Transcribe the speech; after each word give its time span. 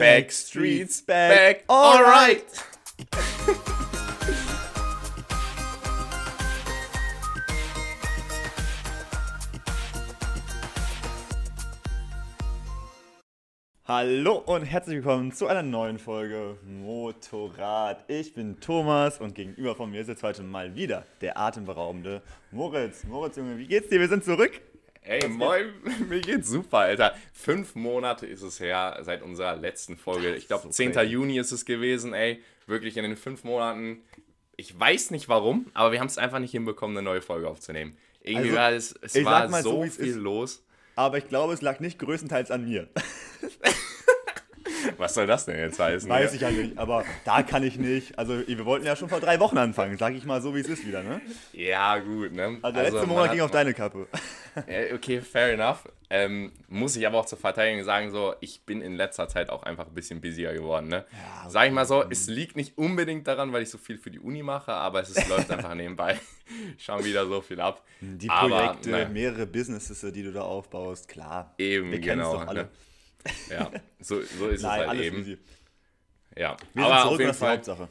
Backstreets 0.00 1.02
back. 1.02 1.64
Alright. 1.68 2.46
Hallo 13.84 14.36
und 14.46 14.62
herzlich 14.62 14.96
willkommen 14.96 15.32
zu 15.32 15.48
einer 15.48 15.62
neuen 15.62 15.98
Folge 15.98 16.56
Motorrad. 16.64 18.02
Ich 18.08 18.32
bin 18.32 18.58
Thomas 18.58 19.20
und 19.20 19.34
gegenüber 19.34 19.74
von 19.74 19.90
mir 19.90 20.00
ist 20.00 20.08
jetzt 20.08 20.22
heute 20.22 20.42
mal 20.42 20.74
wieder 20.74 21.04
der 21.20 21.36
atemberaubende 21.36 22.22
Moritz. 22.52 23.04
Moritz, 23.04 23.36
Junge, 23.36 23.58
wie 23.58 23.66
geht's 23.66 23.90
dir? 23.90 24.00
Wir 24.00 24.08
sind 24.08 24.24
zurück. 24.24 24.62
Ey, 25.02 25.28
moin, 25.28 25.72
mir 26.08 26.20
geht's 26.20 26.48
super, 26.48 26.78
Alter. 26.78 27.14
Fünf 27.32 27.74
Monate 27.74 28.26
ist 28.26 28.42
es 28.42 28.60
her 28.60 28.98
seit 29.02 29.22
unserer 29.22 29.56
letzten 29.56 29.96
Folge. 29.96 30.34
Ich 30.34 30.46
glaube, 30.46 30.64
so 30.64 30.70
10. 30.70 30.92
Crazy. 30.92 31.12
Juni 31.12 31.38
ist 31.38 31.52
es 31.52 31.64
gewesen, 31.64 32.12
ey. 32.12 32.42
Wirklich 32.66 32.96
in 32.96 33.04
den 33.04 33.16
fünf 33.16 33.42
Monaten. 33.44 34.02
Ich 34.56 34.78
weiß 34.78 35.10
nicht 35.10 35.28
warum, 35.28 35.66
aber 35.72 35.92
wir 35.92 36.00
haben 36.00 36.06
es 36.06 36.18
einfach 36.18 36.38
nicht 36.38 36.50
hinbekommen, 36.50 36.96
eine 36.96 37.04
neue 37.04 37.22
Folge 37.22 37.48
aufzunehmen. 37.48 37.96
Irgendwie 38.22 38.50
also, 38.50 38.58
war 38.58 38.72
es, 38.72 38.94
es 39.00 39.24
war 39.24 39.62
so, 39.62 39.84
so 39.84 39.90
viel 39.90 40.08
ist, 40.08 40.16
los. 40.16 40.62
Aber 40.96 41.16
ich 41.16 41.28
glaube, 41.28 41.54
es 41.54 41.62
lag 41.62 41.80
nicht 41.80 41.98
größtenteils 41.98 42.50
an 42.50 42.66
mir. 42.66 42.88
Was 45.00 45.14
soll 45.14 45.26
das 45.26 45.46
denn 45.46 45.58
jetzt 45.58 45.78
heißen? 45.78 46.10
Weiß 46.10 46.34
ich 46.34 46.42
ja 46.42 46.50
nicht, 46.50 46.76
aber 46.76 47.04
da 47.24 47.42
kann 47.42 47.62
ich 47.62 47.78
nicht. 47.78 48.18
Also, 48.18 48.46
wir 48.46 48.66
wollten 48.66 48.84
ja 48.84 48.94
schon 48.96 49.08
vor 49.08 49.18
drei 49.18 49.40
Wochen 49.40 49.56
anfangen, 49.56 49.96
sag 49.96 50.14
ich 50.14 50.26
mal 50.26 50.42
so, 50.42 50.54
wie 50.54 50.60
es 50.60 50.68
ist 50.68 50.86
wieder, 50.86 51.02
ne? 51.02 51.22
Ja, 51.54 51.98
gut, 51.98 52.32
ne? 52.32 52.58
Also, 52.60 52.74
der 52.76 52.84
also, 52.84 52.96
letzte 52.98 53.06
Monat 53.06 53.32
ging 53.32 53.40
auf 53.40 53.50
deine 53.50 53.72
Kappe. 53.72 54.06
okay, 54.94 55.22
fair 55.22 55.54
enough. 55.54 55.88
Ähm, 56.10 56.52
muss 56.68 56.96
ich 56.96 57.06
aber 57.06 57.18
auch 57.18 57.24
zur 57.24 57.38
Verteidigung 57.38 57.82
sagen, 57.82 58.10
so, 58.10 58.34
ich 58.40 58.66
bin 58.66 58.82
in 58.82 58.94
letzter 58.94 59.26
Zeit 59.26 59.48
auch 59.48 59.62
einfach 59.62 59.86
ein 59.86 59.94
bisschen 59.94 60.20
busier 60.20 60.52
geworden, 60.52 60.88
ne? 60.88 61.06
Ja, 61.12 61.40
okay. 61.42 61.50
Sag 61.50 61.66
ich 61.68 61.72
mal 61.72 61.86
so, 61.86 62.04
es 62.10 62.26
liegt 62.26 62.56
nicht 62.56 62.76
unbedingt 62.76 63.26
daran, 63.26 63.54
weil 63.54 63.62
ich 63.62 63.70
so 63.70 63.78
viel 63.78 63.96
für 63.96 64.10
die 64.10 64.20
Uni 64.20 64.42
mache, 64.42 64.72
aber 64.72 65.00
es 65.00 65.08
ist, 65.08 65.28
läuft 65.30 65.50
einfach 65.50 65.74
nebenbei 65.74 66.18
schon 66.78 67.02
wieder 67.04 67.26
so 67.26 67.40
viel 67.40 67.60
ab. 67.60 67.82
Die 68.02 68.26
Projekte, 68.26 68.90
aber, 68.90 69.04
ne. 69.04 69.08
mehrere 69.08 69.46
Businesses, 69.46 70.00
die 70.12 70.22
du 70.22 70.32
da 70.32 70.42
aufbaust, 70.42 71.08
klar. 71.08 71.54
Eben, 71.56 71.90
wir 71.90 72.00
genau. 72.00 72.34
Doch 72.34 72.46
alle. 72.46 72.64
Ne? 72.64 72.68
Ja, 73.50 73.70
so, 74.00 74.20
so 74.22 74.48
ist 74.48 74.62
Nein, 74.62 74.80
es 74.80 74.88
halt 74.88 75.00
eben. 75.00 75.20
Easy. 75.20 75.38
Ja, 76.36 76.56
wir 76.74 76.84
aber 76.84 77.02
zurück, 77.02 77.12
auf 77.12 77.20
jeden 77.20 77.34
Fall. 77.34 77.56
Hauptsache. 77.56 77.88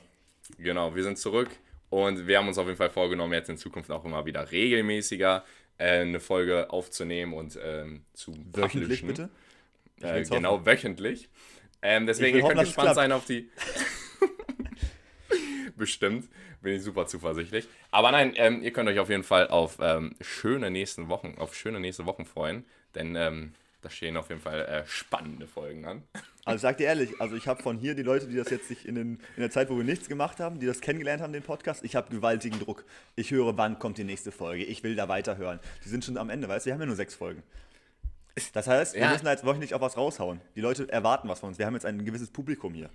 Genau, 0.58 0.96
wir 0.96 1.04
sind 1.04 1.18
zurück 1.18 1.50
und 1.90 2.28
wir 2.28 2.38
haben 2.38 2.48
uns 2.48 2.58
auf 2.58 2.66
jeden 2.66 2.78
Fall 2.78 2.90
vorgenommen, 2.90 3.34
jetzt 3.34 3.50
in 3.50 3.58
Zukunft 3.58 3.92
auch 3.92 4.06
immer 4.06 4.26
wieder 4.26 4.52
regelmäßiger 4.52 5.44
äh, 5.78 6.02
eine 6.02 6.20
Folge 6.20 6.70
aufzunehmen 6.70 7.34
und 7.34 7.58
ähm, 7.62 8.04
zu 8.14 8.34
Wöchentlich 8.54 9.06
bitte? 9.06 9.30
Äh, 10.02 10.24
genau, 10.24 10.66
wöchentlich. 10.66 11.30
Ähm, 11.82 12.06
deswegen 12.06 12.38
ihr 12.38 12.44
könnt 12.44 12.60
gespannt 12.60 12.96
sein 12.96 13.12
auf 13.12 13.26
die. 13.26 13.50
Bestimmt, 15.78 16.30
bin 16.62 16.74
ich 16.74 16.84
super 16.84 17.08
zuversichtlich. 17.08 17.68
Aber 17.92 18.12
nein, 18.12 18.34
ähm, 18.36 18.62
ihr 18.62 18.72
könnt 18.72 18.90
euch 18.90 19.00
auf 19.00 19.10
jeden 19.10 19.24
Fall 19.24 19.48
auf 19.48 19.78
ähm, 19.82 20.16
schöne 20.20 20.70
nächsten 20.70 21.08
Wochen, 21.08 21.36
auf 21.38 21.56
schöne 21.56 21.80
nächste 21.80 22.06
Wochen 22.06 22.26
freuen, 22.26 22.66
denn 22.96 23.16
ähm, 23.16 23.54
da 23.82 23.90
stehen 23.90 24.18
auf 24.18 24.30
jeden 24.30 24.42
Fall 24.42 24.62
äh, 24.62 24.86
spannende 24.88 25.48
Folgen 25.48 25.86
an. 25.86 26.04
Also 26.46 26.56
ich 26.56 26.62
sag 26.64 26.78
dir 26.78 26.88
ehrlich, 26.88 27.22
also 27.22 27.36
ich 27.36 27.48
habe 27.48 27.62
von 27.62 27.78
hier 27.78 27.94
die 27.94 28.02
Leute, 28.02 28.26
die 28.26 28.36
das 28.36 28.50
jetzt 28.50 28.70
sich 28.70 28.88
in, 28.88 28.96
den, 28.96 29.20
in 29.36 29.42
der 29.42 29.52
Zeit, 29.52 29.70
wo 29.70 29.78
wir 29.78 29.84
nichts 29.84 30.10
gemacht 30.10 30.40
haben, 30.40 30.60
die 30.60 30.66
das 30.66 30.82
kennengelernt 30.82 31.22
haben, 31.22 31.32
den 31.32 31.44
Podcast, 31.44 31.84
ich 31.84 31.96
habe 31.96 32.10
gewaltigen 32.10 32.58
Druck. 32.58 32.86
Ich 33.16 33.30
höre, 33.30 33.56
wann 33.56 33.78
kommt 33.78 34.00
die 34.00 34.04
nächste 34.04 34.32
Folge. 34.32 34.64
Ich 34.64 34.82
will 34.82 34.96
da 34.96 35.08
weiterhören. 35.08 35.60
Die 35.86 35.90
sind 35.90 36.06
schon 36.06 36.18
am 36.18 36.32
Ende, 36.32 36.50
weißt 36.50 36.66
du, 36.66 36.70
wir 36.70 36.74
haben 36.74 36.80
ja 36.80 36.88
nur 36.88 36.96
sechs 36.96 37.14
Folgen. 37.14 37.44
Das 38.54 38.66
heißt, 38.66 38.96
wir 38.96 39.02
ja. 39.02 39.12
müssen 39.12 39.26
da 39.26 39.32
jetzt 39.32 39.46
wöchentlich 39.46 39.76
auch 39.76 39.82
was 39.82 39.96
raushauen. 39.96 40.42
Die 40.56 40.62
Leute 40.62 40.92
erwarten 40.92 41.30
was 41.30 41.40
von 41.40 41.50
uns. 41.50 41.60
Wir 41.60 41.68
haben 41.68 41.76
jetzt 41.76 41.86
ein 41.86 42.04
gewisses 42.04 42.32
Publikum 42.32 42.74
hier. 42.74 42.90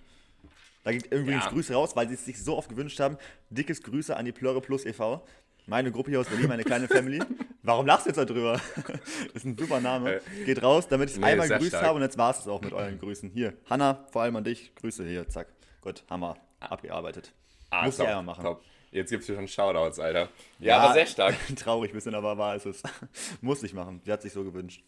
Da 0.83 0.93
geht 0.93 1.07
übrigens 1.07 1.45
ja. 1.45 1.51
Grüße 1.51 1.75
raus, 1.75 1.97
weil 1.97 2.09
sie 2.09 2.15
es 2.15 2.25
sich 2.25 2.43
so 2.43 2.57
oft 2.57 2.69
gewünscht 2.69 2.99
haben. 2.99 3.17
Dickes 3.51 3.83
Grüße 3.83 4.17
an 4.17 4.25
die 4.25 4.33
Plöre 4.33 4.61
Plus 4.61 4.85
e.V. 4.85 5.25
Meine 5.67 5.91
Gruppe 5.91 6.11
hier 6.11 6.21
aus 6.21 6.29
Berlin, 6.29 6.49
meine 6.49 6.63
kleine 6.63 6.89
Family. 6.89 7.21
Warum 7.63 7.87
lachst 7.87 8.05
du 8.05 8.11
jetzt 8.11 8.19
darüber? 8.19 8.61
ist 9.35 9.47
ein 9.47 9.57
super 9.57 9.81
Name. 9.81 10.17
Äh, 10.17 10.45
Geht 10.45 10.63
raus, 10.63 10.87
damit 10.89 11.09
ich 11.09 11.15
es 11.15 11.21
nee, 11.21 11.27
einmal 11.27 11.49
grüßt 11.49 11.69
stark. 11.69 11.85
habe 11.85 11.97
und 11.97 12.03
jetzt 12.03 12.19
war 12.19 12.31
es 12.31 12.47
auch 12.47 12.61
mit 12.61 12.73
euren 12.75 12.99
Grüßen. 12.99 13.31
Hier, 13.31 13.55
Hanna, 13.71 14.07
vor 14.13 14.23
allem 14.23 14.37
an 14.37 14.45
dich. 14.45 14.75
Grüße 14.75 15.07
hier, 15.07 15.27
zack. 15.29 15.49
Gut, 15.81 16.05
Hammer. 16.11 16.37
Abgearbeitet. 16.61 17.33
Ah, 17.71 17.87
Muss 17.87 17.99
ich 17.99 18.07
einmal 18.07 18.23
machen. 18.23 18.45
Top. 18.45 18.63
Jetzt 18.91 19.11
gibt 19.11 19.23
es 19.23 19.27
hier 19.27 19.37
schon 19.37 19.49
Shoutouts, 19.49 19.99
Alter. 19.99 20.29
Ja, 20.61 20.67
ja, 20.67 20.79
aber 20.79 20.93
sehr 20.93 21.07
stark. 21.07 21.35
Traurig 21.57 21.93
ein 21.93 21.95
bisschen, 21.95 22.15
aber 22.15 22.37
wahr 22.37 22.57
ist 22.57 22.67
es. 22.67 22.83
Muss 23.41 23.63
ich 23.63 23.73
machen. 23.73 24.03
Sie 24.05 24.13
hat 24.13 24.23
sich 24.23 24.33
so 24.33 24.45
gewünscht. 24.45 24.83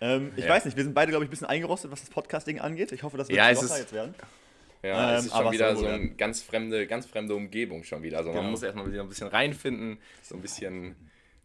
Ähm, 0.00 0.32
ich 0.36 0.44
ja. 0.44 0.50
weiß 0.50 0.66
nicht, 0.66 0.76
wir 0.76 0.84
sind 0.84 0.94
beide, 0.94 1.10
glaube 1.10 1.24
ich, 1.24 1.28
ein 1.28 1.30
bisschen 1.30 1.46
eingerostet, 1.46 1.90
was 1.90 2.00
das 2.00 2.10
Podcasting 2.10 2.60
angeht. 2.60 2.92
Ich 2.92 3.02
hoffe, 3.02 3.16
dass 3.16 3.28
wir 3.28 3.36
ja, 3.36 3.50
locker 3.50 3.78
jetzt 3.78 3.92
werden. 3.92 4.14
Ja, 4.82 5.12
ähm, 5.12 5.18
es 5.18 5.26
ist 5.26 5.36
schon 5.36 5.52
wieder 5.52 5.76
so 5.76 5.86
eine 5.86 6.10
ganz 6.10 6.42
fremde, 6.42 6.86
ganz 6.86 7.06
fremde 7.06 7.34
Umgebung 7.34 7.84
schon 7.84 8.02
wieder. 8.02 8.18
Also 8.18 8.30
man 8.30 8.38
genau. 8.38 8.50
muss 8.50 8.62
erstmal 8.62 8.90
wieder 8.90 9.02
ein 9.02 9.08
bisschen 9.08 9.28
reinfinden, 9.28 9.98
so 10.22 10.36
ein 10.36 10.40
bisschen, 10.40 10.96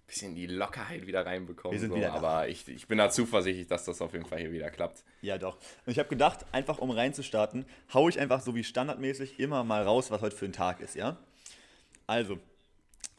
bisschen 0.08 0.36
die 0.36 0.48
Lockerheit 0.48 1.06
wieder 1.06 1.26
reinbekommen. 1.26 1.74
Wir 1.74 1.80
sind 1.80 1.90
so. 1.90 1.98
wieder 1.98 2.14
Aber 2.14 2.48
ich, 2.48 2.68
ich 2.68 2.88
bin 2.88 2.98
da 2.98 3.10
zuversichtlich, 3.10 3.68
dass 3.68 3.86
das 3.86 4.02
auf 4.02 4.14
jeden 4.14 4.26
Fall 4.26 4.40
hier 4.40 4.52
wieder 4.52 4.70
klappt. 4.70 5.04
Ja, 5.22 5.38
doch. 5.38 5.58
Und 5.86 5.92
ich 5.92 6.00
habe 6.00 6.10
gedacht, 6.10 6.46
einfach 6.52 6.78
um 6.78 6.92
reinzustarten, 6.92 7.66
haue 7.94 8.10
ich 8.10 8.20
einfach 8.20 8.42
so 8.42 8.56
wie 8.56 8.64
standardmäßig 8.64 9.40
immer 9.40 9.64
mal 9.64 9.84
raus, 9.84 10.12
was 10.12 10.22
heute 10.22 10.36
für 10.36 10.46
ein 10.46 10.54
Tag 10.54 10.80
ist, 10.80 10.96
ja? 10.96 11.18
Also, 12.08 12.38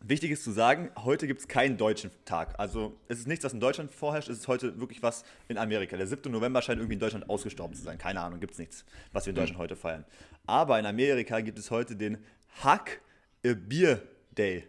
Wichtig 0.00 0.30
ist 0.30 0.44
zu 0.44 0.52
sagen, 0.52 0.90
heute 0.96 1.26
gibt 1.26 1.40
es 1.40 1.48
keinen 1.48 1.76
deutschen 1.78 2.10
Tag. 2.24 2.58
Also 2.60 2.96
es 3.08 3.18
ist 3.18 3.26
nichts, 3.26 3.44
was 3.44 3.52
in 3.52 3.60
Deutschland 3.60 3.92
vorherrscht, 3.92 4.28
es 4.28 4.38
ist 4.38 4.48
heute 4.48 4.78
wirklich 4.78 5.02
was 5.02 5.24
in 5.48 5.58
Amerika. 5.58 5.96
Der 5.96 6.06
7. 6.06 6.30
November 6.30 6.62
scheint 6.62 6.78
irgendwie 6.78 6.94
in 6.94 7.00
Deutschland 7.00 7.28
ausgestorben 7.28 7.74
zu 7.74 7.82
sein. 7.82 7.98
Keine 7.98 8.20
Ahnung, 8.20 8.38
gibt 8.38 8.52
es 8.52 8.58
nichts, 8.58 8.84
was 9.12 9.26
wir 9.26 9.30
in 9.30 9.36
hm. 9.36 9.42
Deutschland 9.42 9.58
heute 9.58 9.74
feiern. 9.74 10.04
Aber 10.46 10.78
in 10.78 10.86
Amerika 10.86 11.40
gibt 11.40 11.58
es 11.58 11.70
heute 11.70 11.96
den 11.96 12.18
Hack 12.62 13.00
a 13.44 13.54
Beer 13.54 14.00
Day. 14.36 14.66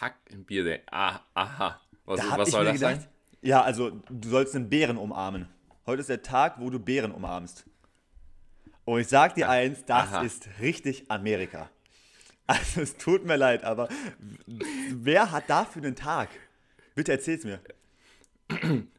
Hack 0.00 0.14
a 0.32 0.36
Beer 0.36 0.64
Day. 0.64 0.80
Ah, 0.90 1.20
aha. 1.34 1.80
Was, 2.04 2.20
da 2.20 2.38
was 2.38 2.50
soll 2.50 2.64
das 2.64 2.74
gedacht, 2.74 3.02
sein? 3.02 3.08
Ja, 3.42 3.62
also 3.62 3.90
du 3.90 4.28
sollst 4.28 4.54
einen 4.56 4.68
Bären 4.68 4.96
umarmen. 4.96 5.48
Heute 5.84 6.00
ist 6.00 6.08
der 6.08 6.22
Tag, 6.22 6.58
wo 6.58 6.70
du 6.70 6.78
Bären 6.78 7.12
umarmst. 7.12 7.64
Und 8.84 9.00
ich 9.00 9.08
sag 9.08 9.34
dir 9.34 9.50
eins, 9.50 9.84
das 9.84 10.08
aha. 10.08 10.22
ist 10.22 10.48
richtig 10.60 11.10
Amerika. 11.10 11.68
Also 12.48 12.80
es 12.80 12.96
tut 12.96 13.26
mir 13.26 13.36
leid, 13.36 13.62
aber 13.62 13.90
wer 14.46 15.30
hat 15.30 15.50
dafür 15.50 15.82
einen 15.82 15.94
Tag? 15.94 16.30
Bitte 16.94 17.12
erzähl's 17.12 17.44
mir. 17.44 17.60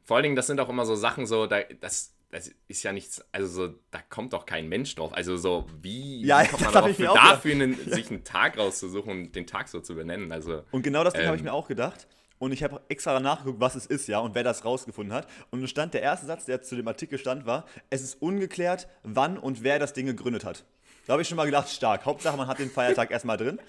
Vor 0.05 0.17
allen 0.17 0.23
Dingen, 0.23 0.35
das 0.35 0.45
sind 0.45 0.59
auch 0.59 0.69
immer 0.69 0.85
so 0.85 0.95
Sachen, 0.95 1.25
so, 1.25 1.47
da, 1.47 1.61
das, 1.81 2.13
das 2.29 2.51
ist 2.67 2.83
ja 2.83 2.91
nichts, 2.91 3.25
also 3.31 3.47
so, 3.47 3.73
da 3.89 4.01
kommt 4.07 4.33
doch 4.33 4.45
kein 4.45 4.69
Mensch 4.69 4.93
drauf. 4.93 5.13
Also 5.13 5.35
so, 5.35 5.65
wie, 5.81 6.23
ja, 6.23 6.43
wie 6.43 6.47
kommt 6.47 6.61
man 6.65 6.73
darauf, 6.73 6.95
für, 6.95 7.05
dafür 7.05 7.53
einen, 7.53 7.75
sich 7.89 8.11
einen 8.11 8.23
Tag 8.23 8.59
rauszusuchen 8.59 9.11
und 9.11 9.35
den 9.35 9.47
Tag 9.47 9.67
so 9.67 9.79
zu 9.79 9.95
benennen? 9.95 10.31
Also, 10.31 10.63
und 10.69 10.83
genau 10.83 11.03
das 11.03 11.15
ähm, 11.15 11.25
habe 11.25 11.35
ich 11.35 11.43
mir 11.43 11.53
auch 11.53 11.67
gedacht. 11.67 12.07
Und 12.37 12.53
ich 12.53 12.63
habe 12.63 12.81
extra 12.87 13.19
nachgeguckt, 13.19 13.59
was 13.59 13.75
es 13.75 13.85
ist, 13.85 14.07
ja, 14.07 14.19
und 14.19 14.33
wer 14.35 14.43
das 14.43 14.63
rausgefunden 14.63 15.13
hat. 15.13 15.27
Und 15.49 15.67
stand, 15.67 15.93
der 15.93 16.03
erste 16.03 16.25
Satz, 16.25 16.45
der 16.45 16.61
zu 16.61 16.75
dem 16.75 16.87
Artikel 16.87 17.17
stand, 17.17 17.45
war, 17.45 17.65
es 17.89 18.01
ist 18.01 18.21
ungeklärt, 18.21 18.87
wann 19.03 19.37
und 19.37 19.63
wer 19.63 19.79
das 19.79 19.91
Ding 19.91 20.05
gegründet 20.05 20.45
hat. 20.45 20.63
Da 21.09 21.13
habe 21.13 21.23
ich 21.23 21.27
schon 21.27 21.37
mal 21.37 21.45
gedacht, 21.45 21.67
stark. 21.69 22.05
Hauptsache, 22.05 22.37
man 22.37 22.45
hat 22.45 22.59
den 22.59 22.69
Feiertag 22.69 23.09
erstmal 23.09 23.35
drin. 23.35 23.59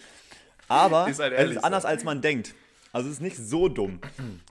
Aber 0.68 1.08
ist 1.08 1.20
halt 1.20 1.32
es 1.32 1.52
ist 1.52 1.64
anders, 1.64 1.86
als 1.86 2.04
man 2.04 2.20
denkt. 2.20 2.54
Also 2.92 3.08
es 3.08 3.14
ist 3.14 3.22
nicht 3.22 3.38
so 3.38 3.70
dumm. 3.70 3.98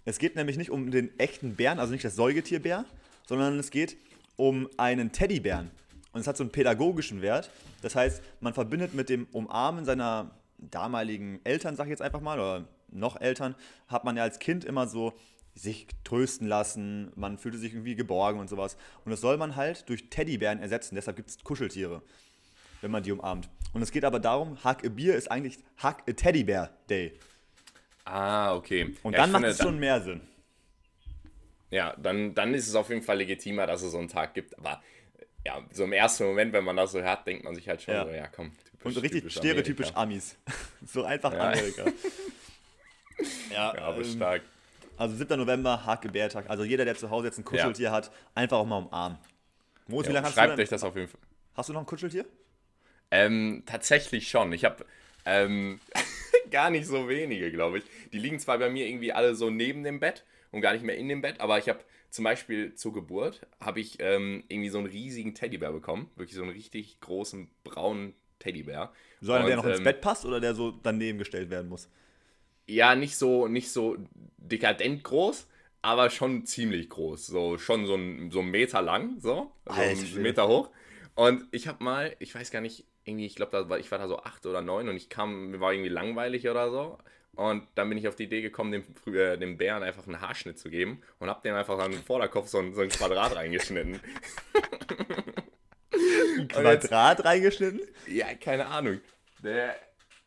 Es 0.06 0.18
geht 0.18 0.36
nämlich 0.36 0.58
nicht 0.58 0.72
um 0.72 0.90
den 0.90 1.12
echten 1.20 1.56
Bären, 1.56 1.78
also 1.78 1.94
nicht 1.94 2.04
das 2.04 2.16
Säugetierbär, 2.16 2.86
sondern 3.28 3.60
es 3.60 3.70
geht 3.70 3.96
um 4.38 4.68
einen 4.78 5.12
Teddybären. 5.12 5.70
Und 6.14 6.22
es 6.22 6.26
hat 6.26 6.36
so 6.36 6.44
einen 6.44 6.52
pädagogischen 6.52 7.22
Wert. 7.22 7.52
Das 7.84 7.94
heißt, 7.94 8.24
man 8.40 8.56
verbindet 8.56 8.96
mit 8.96 9.10
dem 9.10 9.28
Umarmen 9.34 9.86
seiner 9.86 10.32
damaligen 10.58 11.42
Eltern, 11.44 11.76
sag 11.76 11.86
ich 11.86 11.92
jetzt 11.92 12.02
einfach 12.02 12.22
mal, 12.22 12.40
oder 12.40 12.66
noch 12.90 13.22
Eltern, 13.22 13.54
hat 13.88 14.04
man 14.04 14.18
ja 14.18 14.24
als 14.24 14.40
Kind 14.40 14.66
immer 14.66 14.88
so 14.88 15.14
sich 15.54 15.86
trösten 16.04 16.48
lassen, 16.48 17.12
man 17.16 17.38
fühlte 17.38 17.60
sich 17.60 17.74
irgendwie 17.74 17.96
geborgen 17.96 18.40
und 18.40 18.50
sowas. 18.50 18.78
Und 19.06 19.12
das 19.12 19.22
soll 19.22 19.38
man 19.38 19.56
halt 19.56 19.88
durch 19.90 20.10
Teddybären 20.10 20.60
ersetzen. 20.60 20.96
Deshalb 20.96 21.18
gibt 21.18 21.30
es 21.30 21.44
Kuscheltiere 21.44 22.02
wenn 22.82 22.92
man 22.92 23.04
die 23.04 23.12
umarmt. 23.12 23.50
Und 23.74 23.82
es 23.82 23.92
geht 23.92 24.06
aber 24.06 24.20
darum, 24.20 24.58
Hug 24.64 24.86
a 24.86 24.90
Beer 24.90 25.16
ist 25.16 25.30
eigentlich 25.30 25.60
Hug 25.84 25.98
a 26.08 26.12
Teddy 26.12 26.44
Bear 26.44 26.72
Day. 26.90 27.14
Ah, 28.06 28.56
okay. 28.56 28.96
Und 29.04 29.14
ja, 29.14 29.20
dann 29.20 29.32
macht 29.32 29.44
es 29.44 29.58
schon 29.58 29.68
dann, 29.68 29.80
mehr 29.80 30.02
Sinn. 30.02 30.22
Ja, 31.70 31.96
dann, 31.98 32.34
dann 32.34 32.54
ist 32.54 32.68
es 32.68 32.76
auf 32.76 32.90
jeden 32.90 33.04
Fall 33.04 33.18
legitimer, 33.18 33.68
dass 33.68 33.84
es 33.84 33.92
so 33.92 34.00
einen 34.00 34.08
Tag 34.08 34.34
gibt. 34.34 34.58
Aber 34.58 34.82
ja, 35.46 35.62
so 35.72 35.84
im 35.84 35.94
ersten 35.94 36.26
Moment, 36.26 36.52
wenn 36.54 36.64
man 36.64 36.76
das 36.76 36.92
so 36.92 37.02
hört, 37.02 37.28
denkt 37.28 37.44
man 37.44 37.54
sich 37.54 37.70
halt 37.70 37.82
schon 37.82 37.94
ja. 37.94 38.06
so, 38.06 38.12
ja 38.12 38.28
komm. 38.28 38.52
Typisch, 38.72 38.96
Und 38.96 39.04
richtig 39.04 39.32
stereotypisch 39.32 39.88
Amerika. 39.94 40.02
Amis. 40.02 40.38
so 40.86 41.04
einfach 41.04 41.34
ja. 41.34 41.50
Amerika. 41.50 41.86
ja, 43.52 43.76
ja, 43.76 43.82
aber 43.84 43.98
ähm, 43.98 44.06
stark. 44.06 44.42
Also 44.98 45.16
7. 45.16 45.38
November, 45.38 45.86
Hake 45.86 46.10
Bärtag. 46.10 46.50
Also 46.50 46.64
jeder, 46.64 46.86
der 46.86 46.96
zu 46.96 47.10
Hause 47.10 47.28
jetzt 47.28 47.38
ein 47.38 47.46
Kuscheltier 47.46 47.86
ja. 47.86 47.92
hat, 47.92 48.12
einfach 48.36 48.58
auch 48.58 48.66
mal 48.66 48.78
umarmen. 48.78 49.18
Lange 49.88 50.22
hast 50.22 50.34
schreibt 50.34 50.52
du 50.52 50.56
denn, 50.56 50.64
euch 50.64 50.70
das 50.70 50.84
auf 50.84 50.96
jeden 50.96 51.08
Fall. 51.08 51.22
Hast 51.56 51.70
du 51.70 51.74
noch 51.74 51.82
ein 51.82 51.86
Kuscheltier? 51.86 52.26
Ähm, 53.12 53.64
tatsächlich 53.66 54.30
schon. 54.30 54.54
Ich 54.54 54.66
habe 54.66 54.86
ähm, 55.26 55.80
gar 56.52 56.70
nicht 56.70 56.88
so 56.88 57.10
wenige, 57.10 57.52
glaube 57.52 57.80
ich. 57.80 57.84
Die 58.14 58.20
liegen 58.20 58.40
zwar 58.40 58.58
bei 58.58 58.70
mir 58.70 58.88
irgendwie 58.88 59.14
alle 59.14 59.36
so 59.36 59.50
neben 59.50 59.84
dem 59.84 60.00
Bett 60.00 60.24
und 60.52 60.62
gar 60.62 60.74
nicht 60.74 60.84
mehr 60.84 60.98
in 60.98 61.08
dem 61.08 61.22
Bett, 61.22 61.40
aber 61.40 61.58
ich 61.58 61.70
habe 61.70 61.80
zum 62.10 62.24
Beispiel 62.24 62.74
zur 62.74 62.94
Geburt 62.94 63.46
habe 63.60 63.80
ich 63.80 63.98
ähm, 64.00 64.44
irgendwie 64.48 64.70
so 64.70 64.80
einen 64.80 64.88
riesigen 64.88 65.36
Teddybär 65.36 65.72
bekommen. 65.72 66.10
Wirklich 66.16 66.36
so 66.36 66.42
einen 66.42 66.52
richtig 66.52 67.00
großen 67.02 67.50
braunen 67.64 68.14
Teddybär. 68.40 68.92
So 69.22 69.34
einer, 69.34 69.46
der 69.46 69.58
noch 69.58 69.66
ins 69.66 69.78
ähm, 69.80 69.84
Bett 69.84 70.02
passt 70.02 70.26
oder 70.26 70.40
der 70.40 70.56
so 70.56 70.72
daneben 70.72 71.20
gestellt 71.20 71.50
werden 71.50 71.70
muss? 71.70 71.88
Ja, 72.66 72.96
nicht 72.96 73.16
so, 73.16 73.48
nicht 73.48 73.72
so 73.72 73.98
dekadent 74.38 75.04
groß, 75.04 75.48
aber 75.82 76.10
schon 76.10 76.46
ziemlich 76.46 76.90
groß. 76.90 77.28
So, 77.28 77.58
schon 77.58 77.86
so 77.86 77.96
ein, 77.96 78.32
so 78.32 78.40
ein 78.40 78.50
Meter 78.50 78.82
lang, 78.82 79.20
so. 79.20 79.52
So 79.66 79.72
Alter 79.72 80.02
einen. 80.02 80.22
Meter 80.22 80.48
hoch. 80.48 80.70
Und 81.16 81.46
ich 81.52 81.68
habe 81.68 81.84
mal, 81.84 82.16
ich 82.20 82.34
weiß 82.34 82.50
gar 82.50 82.62
nicht, 82.62 82.86
irgendwie, 83.10 83.26
ich 83.26 83.36
glaube, 83.36 83.70
war, 83.70 83.80
ich 83.80 83.92
war 83.92 83.98
da 84.00 84.08
so 84.08 84.20
acht 84.20 84.46
oder 84.46 84.62
neun 84.62 84.88
und 84.90 84.96
ich 84.96 85.10
kam, 85.10 85.52
mir 85.52 85.60
war 85.60 85.74
irgendwie 85.74 85.90
langweilig 85.90 86.48
oder 86.48 86.72
so. 86.72 86.98
Und 87.36 87.68
dann 87.76 87.90
bin 87.90 87.98
ich 87.98 88.08
auf 88.08 88.16
die 88.16 88.24
Idee 88.24 88.42
gekommen, 88.42 88.72
dem, 88.72 88.84
früher, 88.96 89.38
dem 89.38 89.58
Bären 89.58 89.84
einfach 89.84 90.06
einen 90.06 90.20
Haarschnitt 90.20 90.60
zu 90.60 90.70
geben 90.70 91.02
und 91.20 91.30
habe 91.30 91.42
dem 91.42 91.56
einfach 91.56 91.80
an 91.80 91.92
den 91.92 92.04
Vorderkopf 92.04 92.48
so 92.48 92.60
ein, 92.60 92.74
so 92.74 92.82
ein 92.82 92.90
Quadrat 92.90 93.36
reingeschnitten. 93.36 94.00
Quadrat 96.50 97.24
reingeschnitten? 97.24 97.82
Ja, 98.08 98.34
keine 98.36 98.68
Ahnung. 98.68 99.00
Der, 99.44 99.76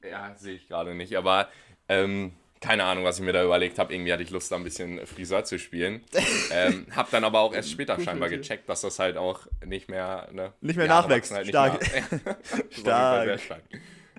ja, 0.03 0.35
sehe 0.37 0.55
ich 0.55 0.69
gerade 0.69 0.95
nicht, 0.95 1.17
aber 1.17 1.51
ähm, 1.89 2.33
keine 2.63 2.85
Ahnung, 2.85 3.05
was 3.05 3.19
ich 3.19 3.25
mir 3.25 3.33
da 3.33 3.45
überlegt 3.45 3.79
habe. 3.79 3.93
Irgendwie 3.93 4.13
hatte 4.13 4.23
ich 4.23 4.31
Lust, 4.31 4.51
da 4.51 4.57
ein 4.57 4.65
bisschen 4.65 5.05
Friseur 5.07 5.45
zu 5.45 5.59
spielen. 5.59 6.03
ähm, 6.53 6.87
hab 6.95 7.11
dann 7.11 7.25
aber 7.25 7.41
auch 7.41 7.53
erst 7.53 7.71
später 7.71 8.01
scheinbar 8.01 8.29
gecheckt, 8.31 8.69
dass 8.69 8.81
das 8.81 8.99
halt 8.99 9.17
auch 9.17 9.47
nicht 9.65 9.91
mehr. 9.91 10.29
Ne, 10.33 10.53
Nicht 10.61 10.77
mehr 10.77 10.87
nachwächst. 10.87 11.33
wachsen 11.33 11.49
Stark. 11.49 11.81
Nicht 11.93 11.93
Fall 11.93 12.37
Stark. 12.71 13.25
sehr 13.27 13.39
stark. 13.39 13.63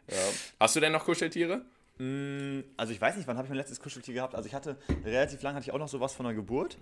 Ja. 0.09 0.17
Hast 0.59 0.75
du 0.75 0.79
denn 0.79 0.91
noch 0.91 1.05
Kuscheltiere? 1.05 1.61
Also 2.77 2.91
ich 2.91 2.99
weiß 2.99 3.15
nicht, 3.15 3.27
wann 3.27 3.37
habe 3.37 3.45
ich 3.45 3.49
mein 3.49 3.57
letztes 3.57 3.79
Kuscheltier 3.79 4.15
gehabt. 4.15 4.35
Also 4.35 4.47
ich 4.47 4.53
hatte 4.53 4.77
relativ 5.05 5.41
lange 5.41 5.55
hatte 5.55 5.65
ich 5.65 5.73
auch 5.73 5.79
noch 5.79 5.87
sowas 5.87 6.13
von 6.13 6.25
der 6.25 6.35
Geburt. 6.35 6.77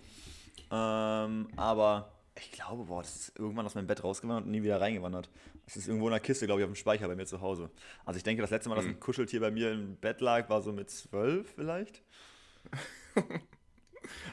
Ähm, 0.72 1.48
aber 1.56 2.12
ich 2.36 2.52
glaube, 2.52 2.86
boah, 2.86 3.02
das 3.02 3.16
ist 3.16 3.40
irgendwann 3.40 3.66
aus 3.66 3.76
meinem 3.76 3.88
Bett 3.88 4.04
rausgewandert 4.04 4.46
und 4.46 4.52
nie 4.52 4.64
wieder 4.64 4.80
reingewandert. 4.80 5.30
Das 5.66 5.76
ist 5.76 5.88
irgendwo 5.88 6.08
in 6.08 6.12
der 6.12 6.20
Kiste, 6.20 6.46
glaube 6.46 6.62
ich, 6.62 6.66
auf 6.66 6.72
dem 6.72 6.76
Speicher 6.76 7.08
bei 7.08 7.16
mir 7.16 7.26
zu 7.26 7.42
Hause. 7.42 7.70
Also 8.06 8.18
ich 8.18 8.24
denke, 8.24 8.42
das 8.42 8.52
letzte 8.52 8.70
Mal, 8.70 8.76
dass 8.76 8.86
ein 8.86 9.00
Kuscheltier 9.00 9.42
bei 9.42 9.52
mir 9.52 9.72
im 9.72 9.96
Bett 9.98 10.22
lag, 10.22 10.50
war 10.50 10.62
so 10.62 10.72
mit 10.72 10.90
zwölf 10.90 11.54
vielleicht. 11.56 12.02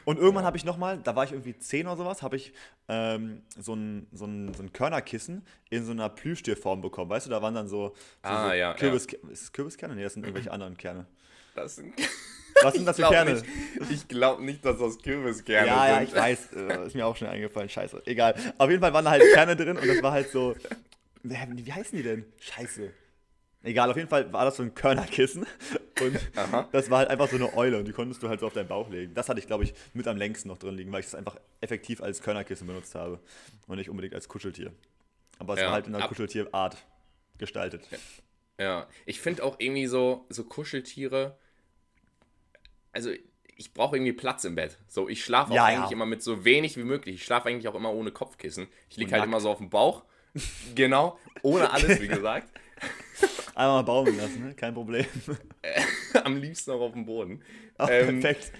Und 0.05 0.17
irgendwann 0.17 0.45
habe 0.45 0.57
ich 0.57 0.65
nochmal, 0.65 0.97
da 0.97 1.15
war 1.15 1.23
ich 1.23 1.31
irgendwie 1.31 1.57
10 1.57 1.87
oder 1.87 1.97
sowas, 1.97 2.21
habe 2.21 2.35
ich 2.35 2.53
ähm, 2.87 3.43
so, 3.57 3.75
ein, 3.75 4.07
so, 4.11 4.25
ein, 4.25 4.53
so 4.53 4.63
ein 4.63 4.73
Körnerkissen 4.73 5.45
in 5.69 5.85
so 5.85 5.91
einer 5.91 6.09
Plüschtierform 6.09 6.81
bekommen. 6.81 7.09
Weißt 7.09 7.27
du, 7.27 7.29
da 7.29 7.41
waren 7.41 7.53
dann 7.53 7.67
so, 7.67 7.89
so, 7.89 7.93
Ah, 8.23 8.49
so 8.49 8.53
ja, 8.55 8.73
Kürbis, 8.73 9.05
Ist 9.05 9.43
es 9.43 9.51
Kürbiskerne? 9.51 9.95
Nee, 9.95 10.03
das 10.03 10.13
sind 10.13 10.23
irgendwelche 10.23 10.51
anderen 10.51 10.75
Kerne. 10.77 11.05
Das 11.55 11.75
sind. 11.75 11.93
Was 12.61 12.75
sind 12.75 12.85
das 12.85 12.95
für 12.97 13.03
Kerne? 13.03 13.33
Nicht, 13.33 13.45
ich 13.89 14.07
glaube 14.07 14.43
nicht, 14.43 14.63
dass 14.65 14.77
das 14.79 14.97
Kürbiskerne 14.99 15.67
Ja, 15.67 15.87
ja, 15.87 15.95
sind. 15.99 16.09
ich 16.09 16.15
weiß. 16.15 16.53
äh, 16.53 16.85
Ist 16.87 16.95
mir 16.95 17.05
auch 17.05 17.15
schnell 17.15 17.31
eingefallen. 17.31 17.69
Scheiße. 17.69 18.01
Egal. 18.05 18.35
Auf 18.57 18.69
jeden 18.69 18.81
Fall 18.81 18.93
waren 18.93 19.05
da 19.05 19.11
halt 19.11 19.23
Kerne 19.33 19.55
drin 19.55 19.77
und 19.77 19.87
das 19.87 20.01
war 20.01 20.11
halt 20.11 20.29
so. 20.29 20.55
Wie 21.23 21.71
heißen 21.73 21.97
die 21.97 22.03
denn? 22.03 22.25
Scheiße. 22.39 22.91
Egal, 23.61 23.89
auf 23.91 23.97
jeden 23.97 24.07
Fall 24.07 24.31
war 24.31 24.45
das 24.45 24.55
so 24.55 24.63
ein 24.63 24.73
Körnerkissen. 24.73 25.45
Und 26.01 26.17
Aha. 26.37 26.69
das 26.71 26.89
war 26.89 26.99
halt 26.99 27.09
einfach 27.09 27.27
so 27.29 27.35
eine 27.35 27.53
Eule 27.57 27.77
und 27.77 27.85
die 27.85 27.91
konntest 27.91 28.23
du 28.23 28.29
halt 28.29 28.39
so 28.39 28.47
auf 28.47 28.53
deinen 28.53 28.69
Bauch 28.69 28.89
legen. 28.89 29.13
Das 29.13 29.27
hatte 29.27 29.39
ich, 29.41 29.47
glaube 29.47 29.65
ich, 29.65 29.73
mit 29.93 30.07
am 30.07 30.15
längsten 30.15 30.47
noch 30.47 30.57
drin 30.57 30.75
liegen, 30.75 30.91
weil 30.93 31.01
ich 31.01 31.07
das 31.07 31.15
einfach 31.15 31.35
effektiv 31.59 32.01
als 32.01 32.21
Körnerkissen 32.21 32.67
benutzt 32.67 32.95
habe 32.95 33.19
und 33.67 33.75
nicht 33.77 33.89
unbedingt 33.89 34.15
als 34.15 34.29
Kuscheltier. 34.29 34.71
Aber 35.39 35.55
es 35.55 35.59
Ja, 35.59 35.65
war 35.67 35.73
halt 35.73 35.87
in 35.87 35.95
einer 35.95 36.07
Kuscheltierart 36.07 36.77
gestaltet. 37.37 37.85
Ja, 38.57 38.87
ich 39.05 39.19
finde 39.19 39.43
auch 39.43 39.57
irgendwie 39.59 39.87
so, 39.87 40.25
so 40.29 40.45
Kuscheltiere. 40.45 41.37
Also, 42.91 43.11
ich 43.55 43.73
brauche 43.73 43.97
irgendwie 43.97 44.13
Platz 44.13 44.43
im 44.45 44.55
Bett. 44.55 44.77
So, 44.87 45.09
ich 45.09 45.23
schlafe 45.23 45.51
auch 45.51 45.55
Ja, 45.55 45.65
eigentlich 45.65 45.89
ja. 45.89 45.95
immer 45.95 46.05
mit 46.05 46.23
so 46.23 46.45
wenig 46.45 46.77
wie 46.77 46.83
möglich. 46.83 47.15
Ich 47.15 47.23
schlafe 47.25 47.49
eigentlich 47.49 47.67
auch 47.67 47.75
immer 47.75 47.93
ohne 47.93 48.11
Kopfkissen. 48.11 48.67
Ich 48.89 48.97
liege 48.97 49.11
halt 49.11 49.21
nackt. 49.21 49.27
immer 49.29 49.41
so 49.41 49.49
auf 49.49 49.57
dem 49.57 49.69
Bauch. 49.69 50.03
genau, 50.75 51.17
ohne 51.41 51.71
alles, 51.71 51.99
wie 52.01 52.07
gesagt. 52.07 52.47
Einmal 53.55 53.79
mal 53.79 53.83
baumeln 53.83 54.17
lassen, 54.17 54.45
ne? 54.47 54.53
kein 54.55 54.73
Problem. 54.73 55.05
Am 56.23 56.37
liebsten 56.37 56.71
auch 56.71 56.79
auf 56.79 56.93
dem 56.93 57.05
Boden. 57.05 57.43
Oh, 57.77 57.87
Ähm, 57.89 58.21
perfekt. 58.21 58.53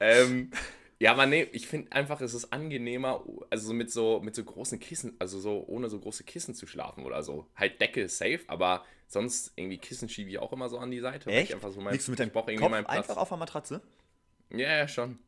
Ähm, 0.00 0.50
ja, 1.00 1.12
aber 1.12 1.26
nee, 1.26 1.46
ich 1.52 1.68
finde 1.68 1.92
einfach, 1.92 2.20
es 2.20 2.34
ist 2.34 2.52
angenehmer, 2.52 3.22
also 3.50 3.68
so 3.68 3.72
mit 3.72 3.90
so 3.92 4.20
mit 4.20 4.34
so 4.34 4.42
großen 4.42 4.80
Kissen, 4.80 5.14
also 5.18 5.38
so 5.38 5.64
ohne 5.68 5.88
so 5.88 6.00
große 6.00 6.24
Kissen 6.24 6.54
zu 6.54 6.66
schlafen 6.66 7.04
oder 7.04 7.22
so. 7.22 7.46
Halt 7.54 7.80
Decke 7.80 8.02
ist 8.02 8.18
safe, 8.18 8.40
aber 8.48 8.84
sonst 9.06 9.52
irgendwie 9.54 9.78
Kissen 9.78 10.08
schiebe 10.08 10.30
ich 10.30 10.38
auch 10.38 10.52
immer 10.52 10.68
so 10.68 10.78
an 10.78 10.90
die 10.90 11.00
Seite. 11.00 11.30
Echt? 11.30 11.54
Einfach 11.54 11.70
so 11.70 11.80
mein, 11.80 11.92
Liegst 11.92 12.08
du 12.08 12.12
mit 12.12 12.20
deinem 12.20 12.32
Kopf 12.32 12.48
einfach 12.48 13.16
auf 13.16 13.28
der 13.28 13.38
Matratze? 13.38 13.80
Ja, 14.50 14.76
ja, 14.76 14.88
schon. 14.88 15.18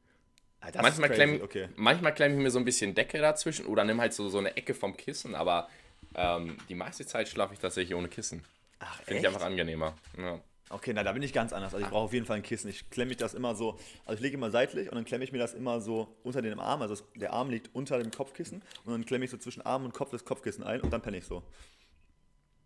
Ah, 0.60 0.70
manchmal 0.82 1.08
klemme 1.08 1.42
okay. 1.42 1.68
manchmal 1.76 2.14
klemm 2.14 2.32
ich 2.32 2.38
mir 2.38 2.50
so 2.50 2.58
ein 2.58 2.64
bisschen 2.64 2.94
Decke 2.94 3.18
dazwischen 3.18 3.66
oder 3.66 3.84
nimm 3.84 4.00
halt 4.00 4.12
so, 4.12 4.28
so 4.28 4.38
eine 4.38 4.56
Ecke 4.56 4.74
vom 4.74 4.96
Kissen, 4.96 5.34
aber 5.34 5.68
ähm, 6.14 6.58
die 6.68 6.74
meiste 6.74 7.06
Zeit 7.06 7.28
schlafe 7.28 7.54
ich 7.54 7.60
tatsächlich 7.60 7.96
ohne 7.96 8.08
Kissen. 8.08 8.44
Ach, 8.80 9.02
Finde 9.02 9.20
ich 9.20 9.26
einfach 9.26 9.42
angenehmer. 9.42 9.94
Ja. 10.18 10.40
Okay, 10.72 10.92
na, 10.94 11.02
da 11.02 11.12
bin 11.12 11.22
ich 11.22 11.32
ganz 11.32 11.52
anders. 11.52 11.74
Also 11.74 11.84
ich 11.84 11.90
brauche 11.90 12.04
auf 12.04 12.12
jeden 12.12 12.26
Fall 12.26 12.36
ein 12.36 12.42
Kissen. 12.44 12.68
Ich 12.70 12.90
klemme 12.90 13.08
mich 13.08 13.16
das 13.16 13.34
immer 13.34 13.56
so, 13.56 13.78
also 14.04 14.14
ich 14.14 14.20
lege 14.20 14.36
immer 14.36 14.52
seitlich 14.52 14.88
und 14.88 14.94
dann 14.94 15.04
klemme 15.04 15.24
ich 15.24 15.32
mir 15.32 15.38
das 15.38 15.52
immer 15.52 15.80
so 15.80 16.16
unter 16.22 16.42
den 16.42 16.58
Arm. 16.60 16.80
Also 16.80 16.94
der 17.16 17.32
Arm 17.32 17.50
liegt 17.50 17.74
unter 17.74 17.98
dem 17.98 18.12
Kopfkissen 18.12 18.62
und 18.84 18.92
dann 18.92 19.04
klemme 19.04 19.24
ich 19.24 19.32
so 19.32 19.36
zwischen 19.36 19.62
Arm 19.62 19.84
und 19.84 19.92
Kopf 19.92 20.10
das 20.12 20.24
Kopfkissen 20.24 20.62
ein 20.62 20.80
und 20.80 20.92
dann 20.92 21.02
penne 21.02 21.18
ich 21.18 21.24
so. 21.24 21.42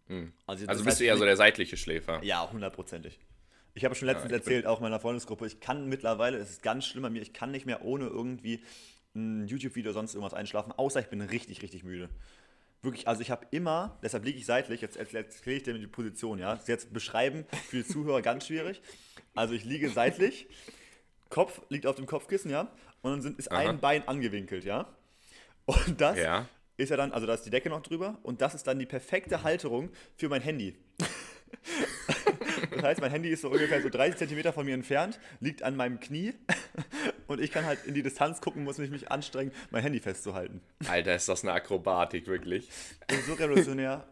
Hm. 0.09 0.35
Also, 0.47 0.67
Also 0.67 0.85
bist 0.85 1.01
du 1.01 1.05
eher 1.05 1.17
so 1.17 1.25
der 1.25 1.39
seitliche 1.39 1.79
Schläfer. 1.79 2.23
Ja, 2.23 2.51
hundertprozentig. 2.53 3.19
Ich 3.73 3.85
habe 3.87 3.95
schon 3.95 4.07
letztens 4.07 4.31
Ja, 4.31 4.37
erzählt, 4.37 4.67
auch 4.67 4.81
meiner 4.81 5.01
Freundesgruppe, 5.01 5.47
ich 5.47 5.61
kann 5.61 5.89
mittlerweile, 5.89 6.37
es 6.37 6.51
ist 6.51 6.63
ganz 6.63 6.85
schlimm 6.87 7.03
bei 7.03 7.11
mir, 7.11 7.23
ich 7.23 7.33
kann 7.33 7.51
nicht 7.51 7.65
mehr 7.65 7.85
ohne 7.85 8.07
irgendwie 8.07 8.63
ein 9.17 9.47
YouTube-Video 9.49 9.91
oder 9.91 9.95
sonst 9.95 10.15
irgendwas 10.15 10.35
einschlafen, 10.35 10.73
außer 10.73 11.01
ich 11.01 11.07
bin 11.07 11.21
richtig, 11.23 11.63
richtig 11.63 11.85
müde. 11.85 12.09
Wirklich, 12.85 13.09
also 13.09 13.23
ich 13.23 13.31
habe 13.31 13.47
immer, 13.51 13.99
deshalb 14.03 14.25
liege 14.25 14.39
ich 14.39 14.47
seitlich, 14.47 14.81
jetzt, 14.83 14.97
jetzt 14.97 15.15
erkläre 15.15 15.57
ich 15.57 15.63
dir 15.63 15.73
die 15.75 15.87
Position, 15.87 16.39
ja. 16.39 16.53
Das 16.53 16.63
ist 16.63 16.69
jetzt 16.69 16.93
beschreiben 16.93 17.47
für 17.71 17.79
die 17.79 17.87
Zuhörer 17.87 18.21
ganz 18.21 18.47
schwierig. 18.47 18.83
Also 19.35 19.55
ich 19.55 19.65
liege 19.65 19.89
seitlich, 19.91 20.47
Kopf 21.31 21.63
liegt 21.71 21.87
auf 21.87 21.97
dem 21.97 22.07
Kopfkissen, 22.07 22.51
ja, 22.51 22.71
und 23.03 23.11
dann 23.13 23.23
sind, 23.23 23.39
ist 23.39 23.51
Aha. 23.51 23.71
ein 23.71 23.81
Bein 23.81 24.07
angewinkelt, 24.07 24.65
ja. 24.65 24.87
Und 25.65 26.01
das 26.01 26.19
Ja. 26.19 26.47
ist 26.77 26.91
ja 26.91 26.97
dann, 26.97 27.13
also 27.13 27.27
da 27.27 27.35
ist 27.35 27.43
die 27.45 27.51
Decke 27.51 27.71
noch 27.71 27.83
drüber 27.83 28.19
und 28.23 28.43
das 28.43 28.55
ist 28.55 28.67
dann 28.67 28.79
die 28.79 28.87
perfekte 28.87 29.43
Halterung 29.43 29.91
für 30.17 30.29
mein 30.29 30.43
Handy. 30.43 30.77
Das 32.71 32.83
heißt, 32.83 33.01
mein 33.01 33.11
Handy 33.13 33.31
ist 33.31 33.43
so 33.43 33.49
ungefähr 33.49 33.81
so 33.81 33.89
30 33.89 34.17
Zentimeter 34.19 34.53
von 34.53 34.67
mir 34.67 34.75
entfernt, 34.75 35.21
liegt 35.41 35.63
an 35.63 35.77
meinem 35.77 36.01
Knie 36.01 36.35
und 37.27 37.41
ich 37.41 37.51
kann 37.51 37.65
halt 37.65 37.85
in 37.87 37.95
die 37.95 38.03
Distanz 38.03 38.41
gucken, 38.41 38.65
muss 38.65 38.79
mich, 38.79 38.91
mich 38.91 39.11
anstrengen, 39.11 39.53
mein 39.71 39.83
Handy 39.83 40.01
festzuhalten. 40.01 40.61
Alter, 40.89 41.15
ist 41.15 41.29
das 41.29 41.43
eine 41.43 41.53
Akrobatik, 41.53 42.27
wirklich. 42.27 42.69
Das 43.07 43.19
ist 43.19 43.27
so 43.27 43.35
revolutionär. 43.35 44.07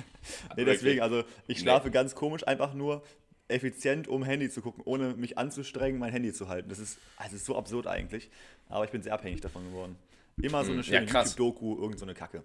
nee, 0.56 0.64
deswegen, 0.64 1.00
also 1.00 1.24
ich 1.46 1.58
schlafe 1.60 1.90
ganz 1.90 2.14
komisch, 2.14 2.46
einfach 2.46 2.74
nur 2.74 3.02
effizient, 3.48 4.08
um 4.08 4.22
Handy 4.24 4.50
zu 4.50 4.60
gucken, 4.60 4.82
ohne 4.84 5.14
mich 5.14 5.38
anzustrengen, 5.38 5.98
mein 5.98 6.12
Handy 6.12 6.32
zu 6.32 6.48
halten. 6.48 6.68
Das 6.68 6.78
ist, 6.78 6.98
also 7.16 7.34
es 7.34 7.42
ist 7.42 7.46
so 7.46 7.56
absurd 7.56 7.86
eigentlich, 7.86 8.30
aber 8.68 8.84
ich 8.84 8.90
bin 8.90 9.02
sehr 9.02 9.14
abhängig 9.14 9.40
davon 9.40 9.64
geworden. 9.64 9.96
Immer 10.40 10.64
so 10.64 10.72
eine 10.72 10.82
Hm, 10.82 10.92
ja, 10.92 10.98
schöne 11.00 11.06
krass. 11.10 11.30
YouTube-Doku, 11.36 11.80
irgend 11.82 11.98
so 11.98 12.04
eine 12.04 12.14
Kacke. 12.14 12.44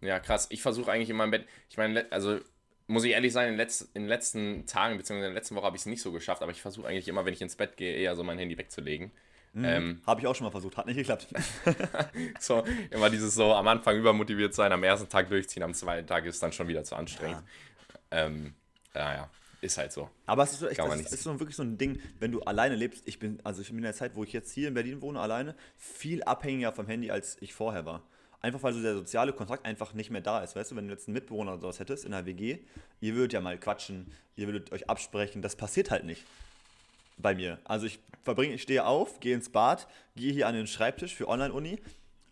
Ja, 0.00 0.20
krass. 0.20 0.46
Ich 0.50 0.62
versuche 0.62 0.90
eigentlich 0.90 1.10
in 1.10 1.16
meinem 1.16 1.32
Bett, 1.32 1.46
ich 1.68 1.76
meine, 1.76 2.10
also 2.10 2.38
muss 2.86 3.04
ich 3.04 3.12
ehrlich 3.12 3.32
sein, 3.32 3.50
in, 3.50 3.56
letz, 3.56 3.82
in 3.94 4.02
den 4.02 4.08
letzten 4.08 4.66
Tagen, 4.66 4.96
beziehungsweise 4.96 5.26
in 5.28 5.32
der 5.34 5.40
letzten 5.40 5.54
Woche 5.54 5.66
habe 5.66 5.76
ich 5.76 5.82
es 5.82 5.86
nicht 5.86 6.02
so 6.02 6.10
geschafft, 6.12 6.42
aber 6.42 6.50
ich 6.52 6.62
versuche 6.62 6.86
eigentlich 6.88 7.06
immer, 7.08 7.24
wenn 7.24 7.32
ich 7.34 7.42
ins 7.42 7.54
Bett 7.56 7.76
gehe, 7.76 7.94
eher 7.94 8.16
so 8.16 8.24
mein 8.24 8.38
Handy 8.38 8.56
wegzulegen. 8.58 9.10
Ähm, 9.56 10.00
Habe 10.06 10.20
ich 10.20 10.26
auch 10.26 10.34
schon 10.34 10.44
mal 10.44 10.50
versucht, 10.50 10.76
hat 10.76 10.86
nicht 10.86 10.96
geklappt. 10.96 11.26
so, 12.40 12.62
immer 12.90 13.10
dieses 13.10 13.34
so 13.34 13.52
am 13.52 13.66
Anfang 13.66 13.96
übermotiviert 13.96 14.54
sein, 14.54 14.70
am 14.72 14.84
ersten 14.84 15.08
Tag 15.08 15.28
durchziehen, 15.28 15.62
am 15.62 15.74
zweiten 15.74 16.06
Tag 16.06 16.24
ist 16.24 16.42
dann 16.42 16.52
schon 16.52 16.68
wieder 16.68 16.84
zu 16.84 16.94
anstrengend. 16.94 17.42
Ähm, 18.12 18.54
naja, 18.94 19.28
ist 19.60 19.76
halt 19.76 19.92
so. 19.92 20.08
Aber 20.26 20.44
es 20.44 20.52
ist, 20.52 20.60
so 20.60 20.68
echt, 20.68 20.78
das 20.78 20.96
nicht 20.96 21.12
ist 21.12 21.22
so 21.24 21.38
wirklich 21.40 21.56
so 21.56 21.64
ein 21.64 21.78
Ding, 21.78 22.00
wenn 22.20 22.30
du 22.30 22.42
alleine 22.42 22.76
lebst. 22.76 23.02
Ich 23.06 23.18
bin, 23.18 23.40
also 23.42 23.60
ich 23.60 23.68
bin 23.68 23.78
in 23.78 23.82
der 23.82 23.94
Zeit, 23.94 24.14
wo 24.14 24.22
ich 24.22 24.32
jetzt 24.32 24.52
hier 24.52 24.68
in 24.68 24.74
Berlin 24.74 25.02
wohne, 25.02 25.18
alleine, 25.20 25.56
viel 25.76 26.22
abhängiger 26.22 26.72
vom 26.72 26.86
Handy, 26.86 27.10
als 27.10 27.36
ich 27.40 27.52
vorher 27.52 27.84
war. 27.84 28.02
Einfach 28.42 28.62
weil 28.62 28.72
so 28.72 28.80
der 28.80 28.94
soziale 28.94 29.32
Kontakt 29.32 29.66
einfach 29.66 29.94
nicht 29.94 30.10
mehr 30.10 30.22
da 30.22 30.42
ist. 30.42 30.56
Weißt 30.56 30.70
du, 30.70 30.76
wenn 30.76 30.86
du 30.86 30.94
jetzt 30.94 31.08
einen 31.08 31.14
Mitbewohner 31.14 31.52
oder 31.52 31.60
sowas 31.60 31.80
hättest 31.80 32.04
in 32.04 32.12
der 32.12 32.24
WG, 32.24 32.60
ihr 33.00 33.14
würdet 33.14 33.34
ja 33.34 33.40
mal 33.40 33.58
quatschen, 33.58 34.12
ihr 34.36 34.46
würdet 34.46 34.72
euch 34.72 34.88
absprechen, 34.88 35.42
das 35.42 35.56
passiert 35.56 35.90
halt 35.90 36.04
nicht 36.04 36.24
bei 37.22 37.34
mir. 37.34 37.58
Also 37.64 37.86
ich 37.86 38.00
verbringe, 38.22 38.54
ich 38.54 38.62
stehe 38.62 38.84
auf, 38.84 39.20
gehe 39.20 39.34
ins 39.34 39.50
Bad, 39.50 39.86
gehe 40.16 40.32
hier 40.32 40.46
an 40.46 40.54
den 40.54 40.66
Schreibtisch 40.66 41.14
für 41.14 41.28
Online-Uni 41.28 41.80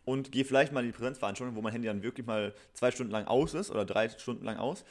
und 0.04 0.32
gehe 0.32 0.44
vielleicht 0.44 0.72
mal 0.72 0.80
in 0.80 0.86
die 0.86 0.96
Präsenzveranstaltung, 0.96 1.56
wo 1.56 1.62
mein 1.62 1.72
Handy 1.72 1.88
dann 1.88 2.02
wirklich 2.02 2.26
mal 2.26 2.54
zwei 2.72 2.90
Stunden 2.90 3.12
lang 3.12 3.26
aus 3.26 3.54
ist 3.54 3.70
oder 3.70 3.84
drei 3.84 4.08
Stunden 4.08 4.44
lang 4.44 4.56
aus. 4.56 4.84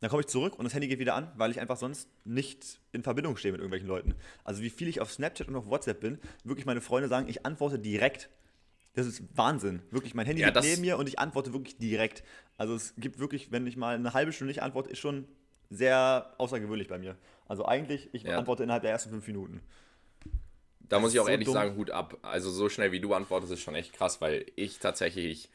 Dann 0.00 0.10
komme 0.10 0.20
ich 0.20 0.28
zurück 0.28 0.58
und 0.58 0.64
das 0.64 0.74
Handy 0.74 0.86
geht 0.88 1.00
wieder 1.00 1.14
an, 1.14 1.32
weil 1.36 1.50
ich 1.50 1.60
einfach 1.60 1.76
sonst 1.76 2.08
nicht 2.24 2.80
in 2.92 3.02
Verbindung 3.02 3.36
stehe 3.36 3.52
mit 3.52 3.60
irgendwelchen 3.60 3.88
Leuten. 3.88 4.14
Also 4.44 4.62
wie 4.62 4.70
viel 4.70 4.88
ich 4.88 5.00
auf 5.00 5.12
Snapchat 5.12 5.48
und 5.48 5.56
auf 5.56 5.66
WhatsApp 5.66 6.00
bin, 6.00 6.18
wirklich 6.44 6.66
meine 6.66 6.80
Freunde 6.80 7.08
sagen, 7.08 7.28
ich 7.28 7.44
antworte 7.44 7.78
direkt. 7.78 8.30
Das 8.94 9.06
ist 9.06 9.22
Wahnsinn. 9.36 9.82
Wirklich, 9.90 10.14
mein 10.14 10.26
Handy 10.26 10.42
Ja, 10.42 10.48
liegt 10.48 10.62
neben 10.62 10.82
mir 10.82 10.98
und 10.98 11.08
ich 11.08 11.18
antworte 11.18 11.52
wirklich 11.52 11.78
direkt. 11.78 12.22
Also 12.56 12.74
es 12.74 12.94
gibt 12.96 13.18
wirklich, 13.18 13.52
wenn 13.52 13.66
ich 13.66 13.76
mal 13.76 13.94
eine 13.94 14.12
halbe 14.12 14.32
Stunde 14.32 14.50
nicht 14.50 14.62
antworte, 14.62 14.90
ist 14.90 14.98
schon 14.98 15.26
sehr 15.70 16.34
außergewöhnlich 16.38 16.88
bei 16.88 16.98
mir. 16.98 17.16
Also 17.48 17.64
eigentlich, 17.66 18.10
ich 18.12 18.22
Ja. 18.24 18.38
antworte 18.38 18.62
innerhalb 18.62 18.82
der 18.82 18.92
ersten 18.92 19.10
fünf 19.10 19.26
Minuten. 19.26 19.60
da 20.80 20.98
muss 21.00 21.12
ich 21.12 21.20
auch 21.20 21.24
so 21.24 21.30
ehrlich 21.30 21.46
dumm. 21.46 21.54
sagen, 21.54 21.76
Hut 21.76 21.90
ab. 21.90 22.16
Also 22.22 22.50
so 22.50 22.68
schnell 22.68 22.92
wie 22.92 23.00
du 23.00 23.12
antwortest, 23.14 23.52
ist 23.52 23.60
schon 23.60 23.74
echt 23.74 23.92
krass, 23.92 24.20
weil 24.22 24.46
ich 24.56 24.78
tatsächlich, 24.78 25.50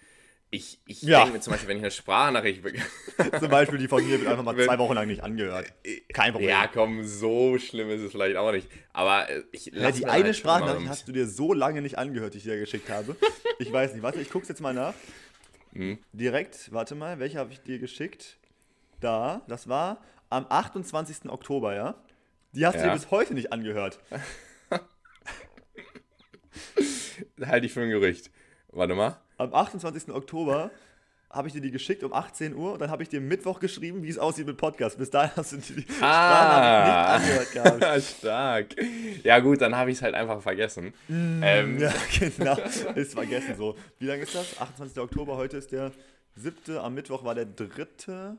ich, 0.52 0.80
ich 0.86 1.02
Ja. 1.02 1.20
denke 1.20 1.34
mir 1.34 1.40
zum 1.42 1.52
Beispiel, 1.52 1.70
wenn 1.70 1.78
ich 1.78 1.84
eine 1.84 1.90
Sprachnachricht 1.92 2.62
bekomme, 2.62 2.84
Zum 3.40 3.50
Beispiel 3.50 3.80
die 3.80 3.88
von 3.88 4.04
mir 4.06 4.20
wird 4.20 4.28
einfach 4.28 4.44
mal 4.44 4.56
zwei 4.56 4.78
Wochen 4.78 4.94
lang 4.94 5.08
nicht 5.08 5.24
angehört. 5.24 5.74
Kein 6.14 6.34
Problem. 6.34 6.50
ja 6.50 6.68
komm, 6.68 7.04
so 7.04 7.58
schlimm 7.58 7.90
ist 7.90 8.02
es 8.02 8.12
vielleicht 8.12 8.36
auch 8.38 8.52
nicht. 8.52 8.68
Aber 8.92 9.28
äh, 9.30 9.44
ich 9.52 9.68
Ja, 9.68 9.92
die 9.92 10.06
eine 10.06 10.26
halt 10.26 10.36
Sprachnachricht 10.36 10.88
hast 10.90 11.08
du 11.08 11.12
dir 11.12 11.28
so 11.28 11.54
lange 11.54 11.82
nicht 11.82 11.98
angehört, 11.98 12.34
die 12.36 12.38
ich 12.40 12.44
dir 12.44 12.60
geschickt 12.60 12.90
habe. 12.90 13.16
Ich 13.60 13.72
weiß 13.72 13.94
nicht, 13.94 14.04
warte, 14.04 14.22
ich 14.22 14.30
guck's 14.30 14.50
jetzt 14.50 14.62
mal 14.62 14.74
nach. 14.74 14.94
Hm. 15.74 15.98
Direkt, 16.12 16.72
warte 16.72 16.94
mal, 16.94 17.18
welche 17.20 17.40
habe 17.40 17.52
ich 17.52 17.62
dir 17.62 17.80
geschickt? 17.80 18.38
Da, 19.00 19.42
das 19.48 19.68
war 19.68 20.04
am 20.34 20.46
28. 20.50 21.30
Oktober, 21.30 21.76
ja? 21.76 21.96
Die 22.54 22.66
hast 22.66 22.76
du 22.76 22.80
Ja. 22.80 22.88
dir 22.88 22.94
bis 22.94 23.10
heute 23.12 23.34
nicht 23.34 23.52
angehört. 23.54 24.00
Halte 27.46 27.66
ich 27.66 27.74
für 27.74 27.82
ein 27.82 27.90
Gerücht. 27.90 28.32
Warte 28.72 28.96
mal. 28.96 29.18
Am 29.38 29.54
28. 29.54 30.10
Oktober 30.14 30.72
habe 31.30 31.48
ich 31.48 31.54
dir 31.54 31.62
die 31.62 31.72
geschickt 31.72 32.04
um 32.04 32.14
18 32.14 32.56
Uhr 32.56 32.74
und 32.74 32.80
dann 32.80 32.92
habe 32.92 33.02
ich 33.02 33.10
dir 33.10 33.20
Mittwoch 33.20 33.60
geschrieben, 33.60 34.04
wie 34.04 34.10
es 34.10 34.20
aussieht 34.20 34.46
mit 34.46 34.56
Podcast. 34.58 34.98
Bis 35.00 35.10
dahin 35.10 35.32
hast 35.36 35.52
du 35.54 35.58
die 35.58 35.86
Ah, 36.02 37.18
nicht 37.20 37.58
angehört 37.58 37.80
gehabt. 37.80 38.04
stark. 38.20 38.76
Ja 39.24 39.40
gut, 39.40 39.62
dann 39.62 39.76
habe 39.76 39.90
ich 39.90 39.98
es 39.98 40.04
halt 40.04 40.14
einfach 40.16 40.42
vergessen. 40.42 40.94
ähm, 41.10 41.80
Ja, 41.80 41.92
genau. 42.20 42.56
Ist 42.96 43.14
vergessen 43.14 43.56
so. 43.58 43.76
Wie 44.00 44.06
lange 44.06 44.24
ist 44.24 44.36
das? 44.36 44.60
28. 44.60 44.98
Oktober, 45.00 45.36
heute 45.38 45.58
ist 45.58 45.72
der 45.72 45.92
7. 46.36 46.78
Am 46.78 46.94
Mittwoch 46.94 47.24
war 47.24 47.34
der 47.36 47.46
3. 47.46 48.36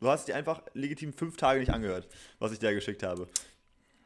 Du 0.00 0.08
hast 0.08 0.28
dir 0.28 0.34
einfach 0.34 0.62
legitim 0.72 1.12
fünf 1.12 1.36
Tage 1.36 1.60
nicht 1.60 1.70
angehört, 1.70 2.08
was 2.38 2.52
ich 2.52 2.58
dir 2.58 2.72
geschickt 2.72 3.02
habe. 3.02 3.28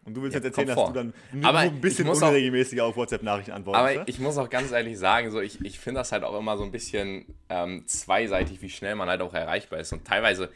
Und 0.04 0.14
du 0.14 0.22
willst 0.22 0.34
Ja, 0.34 0.40
jetzt 0.40 0.46
erzählen, 0.46 0.66
dass 0.68 0.76
kommt 0.76 0.96
du 0.96 1.00
vor. 1.00 1.12
dann 1.12 1.40
nur, 1.40 1.48
Aber 1.48 1.60
ein 1.60 1.80
bisschen 1.80 2.08
unregelmäßiger 2.08 2.84
auf 2.84 2.96
WhatsApp-Nachrichten 2.96 3.52
antwortest. 3.52 3.80
Aber 3.80 3.94
ne? 3.94 4.02
ich 4.06 4.18
muss 4.18 4.36
auch 4.36 4.50
ganz 4.50 4.70
ehrlich 4.72 4.98
sagen, 4.98 5.30
so 5.30 5.40
ich, 5.40 5.64
ich 5.64 5.78
finde 5.78 6.00
das 6.00 6.12
halt 6.12 6.24
auch 6.24 6.38
immer 6.38 6.58
so 6.58 6.64
ein 6.64 6.72
bisschen 6.72 7.24
ähm, 7.48 7.86
zweiseitig, 7.86 8.60
wie 8.60 8.68
schnell 8.68 8.96
man 8.96 9.08
halt 9.08 9.22
auch 9.22 9.32
erreichbar 9.32 9.78
ist. 9.78 9.92
Und 9.92 10.04
teilweise 10.04 10.50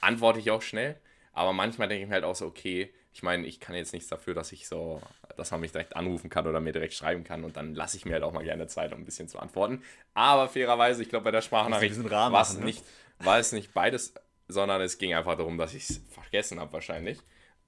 antworte 0.00 0.38
ich 0.38 0.50
auch 0.50 0.62
schnell, 0.62 0.96
aber 1.32 1.52
manchmal 1.52 1.88
denke 1.88 2.04
ich 2.04 2.08
mir 2.08 2.14
halt 2.14 2.24
auch 2.24 2.36
so, 2.36 2.46
okay, 2.46 2.94
ich 3.12 3.22
meine, 3.22 3.46
ich 3.46 3.60
kann 3.60 3.74
jetzt 3.76 3.92
nichts 3.92 4.08
dafür, 4.08 4.34
dass 4.34 4.52
ich 4.52 4.66
so, 4.66 5.00
dass 5.36 5.50
man 5.50 5.60
mich 5.60 5.72
direkt 5.72 5.96
anrufen 5.96 6.30
kann 6.30 6.46
oder 6.46 6.60
mir 6.60 6.72
direkt 6.72 6.94
schreiben 6.94 7.24
kann 7.24 7.44
und 7.44 7.56
dann 7.56 7.74
lasse 7.74 7.96
ich 7.96 8.04
mir 8.04 8.14
halt 8.14 8.22
auch 8.22 8.32
mal 8.32 8.42
gerne 8.42 8.66
Zeit, 8.68 8.92
um 8.92 9.00
ein 9.00 9.04
bisschen 9.04 9.28
zu 9.28 9.38
antworten. 9.38 9.82
Aber 10.14 10.48
fairerweise, 10.48 11.02
ich 11.02 11.10
glaube, 11.10 11.24
bei 11.24 11.30
der 11.30 11.42
Sprachnachricht 11.42 12.02
war 12.10 12.42
es 12.42 12.58
ne? 12.58 12.64
nicht, 12.64 12.82
war 13.18 13.38
es 13.38 13.52
nicht 13.52 13.72
beides, 13.72 14.14
sondern 14.48 14.80
es 14.82 14.98
ging 14.98 15.14
einfach 15.14 15.36
darum, 15.36 15.58
dass 15.58 15.74
ich 15.74 15.88
es 15.88 16.00
vergessen 16.10 16.60
habe 16.60 16.72
wahrscheinlich. 16.72 17.18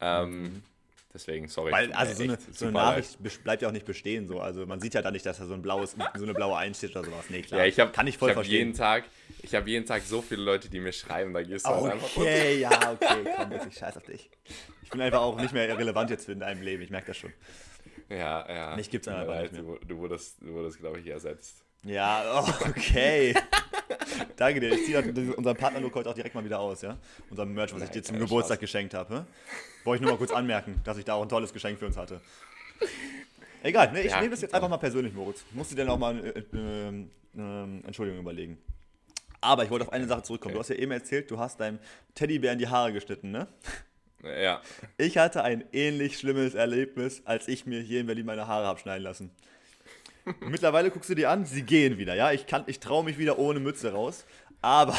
Ähm, 0.00 0.62
Deswegen, 1.14 1.48
sorry. 1.48 1.72
Weil, 1.72 1.90
also 1.94 2.12
so 2.12 2.22
eine, 2.24 2.38
so 2.52 2.66
eine 2.66 2.74
leid. 2.74 2.84
Nachricht 2.90 3.18
bes- 3.22 3.42
bleibt 3.42 3.62
ja 3.62 3.68
auch 3.68 3.72
nicht 3.72 3.86
bestehen. 3.86 4.28
So. 4.28 4.38
Also 4.40 4.66
man 4.66 4.80
sieht 4.82 4.92
ja 4.92 5.00
da 5.00 5.10
nicht, 5.10 5.24
dass 5.24 5.38
da 5.38 5.46
so 5.46 5.54
ein 5.54 5.62
blaues, 5.62 5.96
so 6.14 6.22
eine 6.24 6.34
blaue 6.34 6.58
Eins 6.58 6.76
steht 6.76 6.90
oder 6.94 7.06
sowas. 7.06 7.24
Nee, 7.30 7.40
klar. 7.40 7.60
Ja, 7.62 7.66
ich 7.66 7.80
hab, 7.80 7.94
Kann 7.94 8.06
ich 8.06 8.18
voll 8.18 8.28
hab 8.28 8.34
verstehen. 8.34 8.58
jeden 8.58 8.74
Tag, 8.74 9.04
ich 9.40 9.54
habe 9.54 9.70
jeden 9.70 9.86
Tag 9.86 10.02
so 10.02 10.20
viele 10.20 10.42
Leute, 10.42 10.68
die 10.68 10.78
mir 10.78 10.92
schreiben, 10.92 11.32
da 11.32 11.42
gehst 11.42 11.64
du 11.64 11.70
halt 11.70 11.94
einfach. 11.94 12.14
Okay, 12.18 12.58
ja, 12.60 12.70
okay, 12.92 13.32
komm, 13.34 13.48
wirklich 13.50 13.78
scheiß 13.78 13.96
auf 13.96 14.02
dich. 14.02 14.28
Ich 14.82 14.90
bin 14.90 15.00
einfach 15.00 15.22
auch 15.22 15.40
nicht 15.40 15.54
mehr 15.54 15.78
relevant 15.78 16.10
jetzt 16.10 16.28
in 16.28 16.40
deinem 16.40 16.60
Leben, 16.60 16.82
ich 16.82 16.90
merke 16.90 17.06
das 17.06 17.16
schon. 17.16 17.32
Ja, 18.10 18.46
ja. 18.54 18.76
Mich 18.76 18.90
gibt's 18.90 19.08
einfach 19.08 19.26
leid, 19.26 19.52
nicht 19.52 19.64
Du, 19.64 19.78
du 19.86 19.96
wurdest, 19.96 20.36
du 20.42 20.52
wurdest 20.52 20.78
glaube 20.80 21.00
ich, 21.00 21.06
ersetzt. 21.06 21.64
Ja, 21.82 22.42
oh, 22.44 22.68
okay. 22.68 23.34
Danke 24.36 24.60
dir. 24.60 24.72
Ich 24.72 24.84
ziehe 24.84 25.02
unseren 25.34 25.56
Partnerlook 25.56 25.94
heute 25.94 26.10
auch 26.10 26.14
direkt 26.14 26.34
mal 26.34 26.44
wieder 26.44 26.60
aus, 26.60 26.82
ja? 26.82 26.98
Unser 27.30 27.46
Merch, 27.46 27.74
was 27.74 27.82
ich 27.82 27.90
dir 27.90 28.02
zum 28.02 28.18
Geburtstag 28.18 28.60
geschenkt 28.60 28.94
habe. 28.94 29.26
Wollte 29.84 30.02
ich 30.02 30.02
nur 30.02 30.12
mal 30.12 30.18
kurz 30.18 30.32
anmerken, 30.32 30.80
dass 30.84 30.98
ich 30.98 31.04
da 31.04 31.14
auch 31.14 31.22
ein 31.22 31.28
tolles 31.28 31.52
Geschenk 31.52 31.78
für 31.78 31.86
uns 31.86 31.96
hatte. 31.96 32.20
Egal, 33.62 33.92
ne, 33.92 34.02
ich 34.02 34.10
Ja, 34.10 34.20
nehme 34.20 34.30
das 34.30 34.42
jetzt 34.42 34.54
einfach 34.54 34.68
mal 34.68 34.76
persönlich, 34.76 35.14
Moritz. 35.14 35.44
Musst 35.52 35.72
du 35.72 35.76
dir 35.76 35.84
noch 35.84 35.98
mal 35.98 36.18
äh, 36.24 36.38
äh, 36.38 36.88
äh, 37.36 37.86
Entschuldigung 37.86 38.20
überlegen. 38.20 38.58
Aber 39.40 39.64
ich 39.64 39.70
wollte 39.70 39.86
auf 39.86 39.92
eine 39.92 40.06
Sache 40.06 40.22
zurückkommen. 40.22 40.54
Du 40.54 40.60
hast 40.60 40.68
ja 40.68 40.76
eben 40.76 40.92
erzählt, 40.92 41.30
du 41.30 41.38
hast 41.38 41.60
deinem 41.60 41.78
Teddybär 42.14 42.52
in 42.52 42.58
die 42.58 42.68
Haare 42.68 42.92
geschnitten, 42.92 43.30
ne? 43.30 43.48
Ja. 44.22 44.60
Ich 44.98 45.18
hatte 45.18 45.44
ein 45.44 45.64
ähnlich 45.72 46.18
schlimmes 46.18 46.54
Erlebnis, 46.54 47.22
als 47.24 47.48
ich 47.48 47.66
mir 47.66 47.80
hier 47.80 48.00
in 48.00 48.06
Berlin 48.06 48.26
meine 48.26 48.46
Haare 48.46 48.66
habe 48.66 48.80
schneiden 48.80 49.04
lassen. 49.04 49.30
Mittlerweile 50.40 50.90
guckst 50.90 51.10
du 51.10 51.14
dir 51.14 51.30
an, 51.30 51.44
sie 51.44 51.62
gehen 51.62 51.98
wieder, 51.98 52.14
ja. 52.14 52.32
Ich, 52.32 52.46
kann- 52.46 52.64
ich 52.66 52.80
traue 52.80 53.04
mich 53.04 53.18
wieder 53.18 53.38
ohne 53.38 53.60
Mütze 53.60 53.92
raus. 53.92 54.24
Aber 54.60 54.96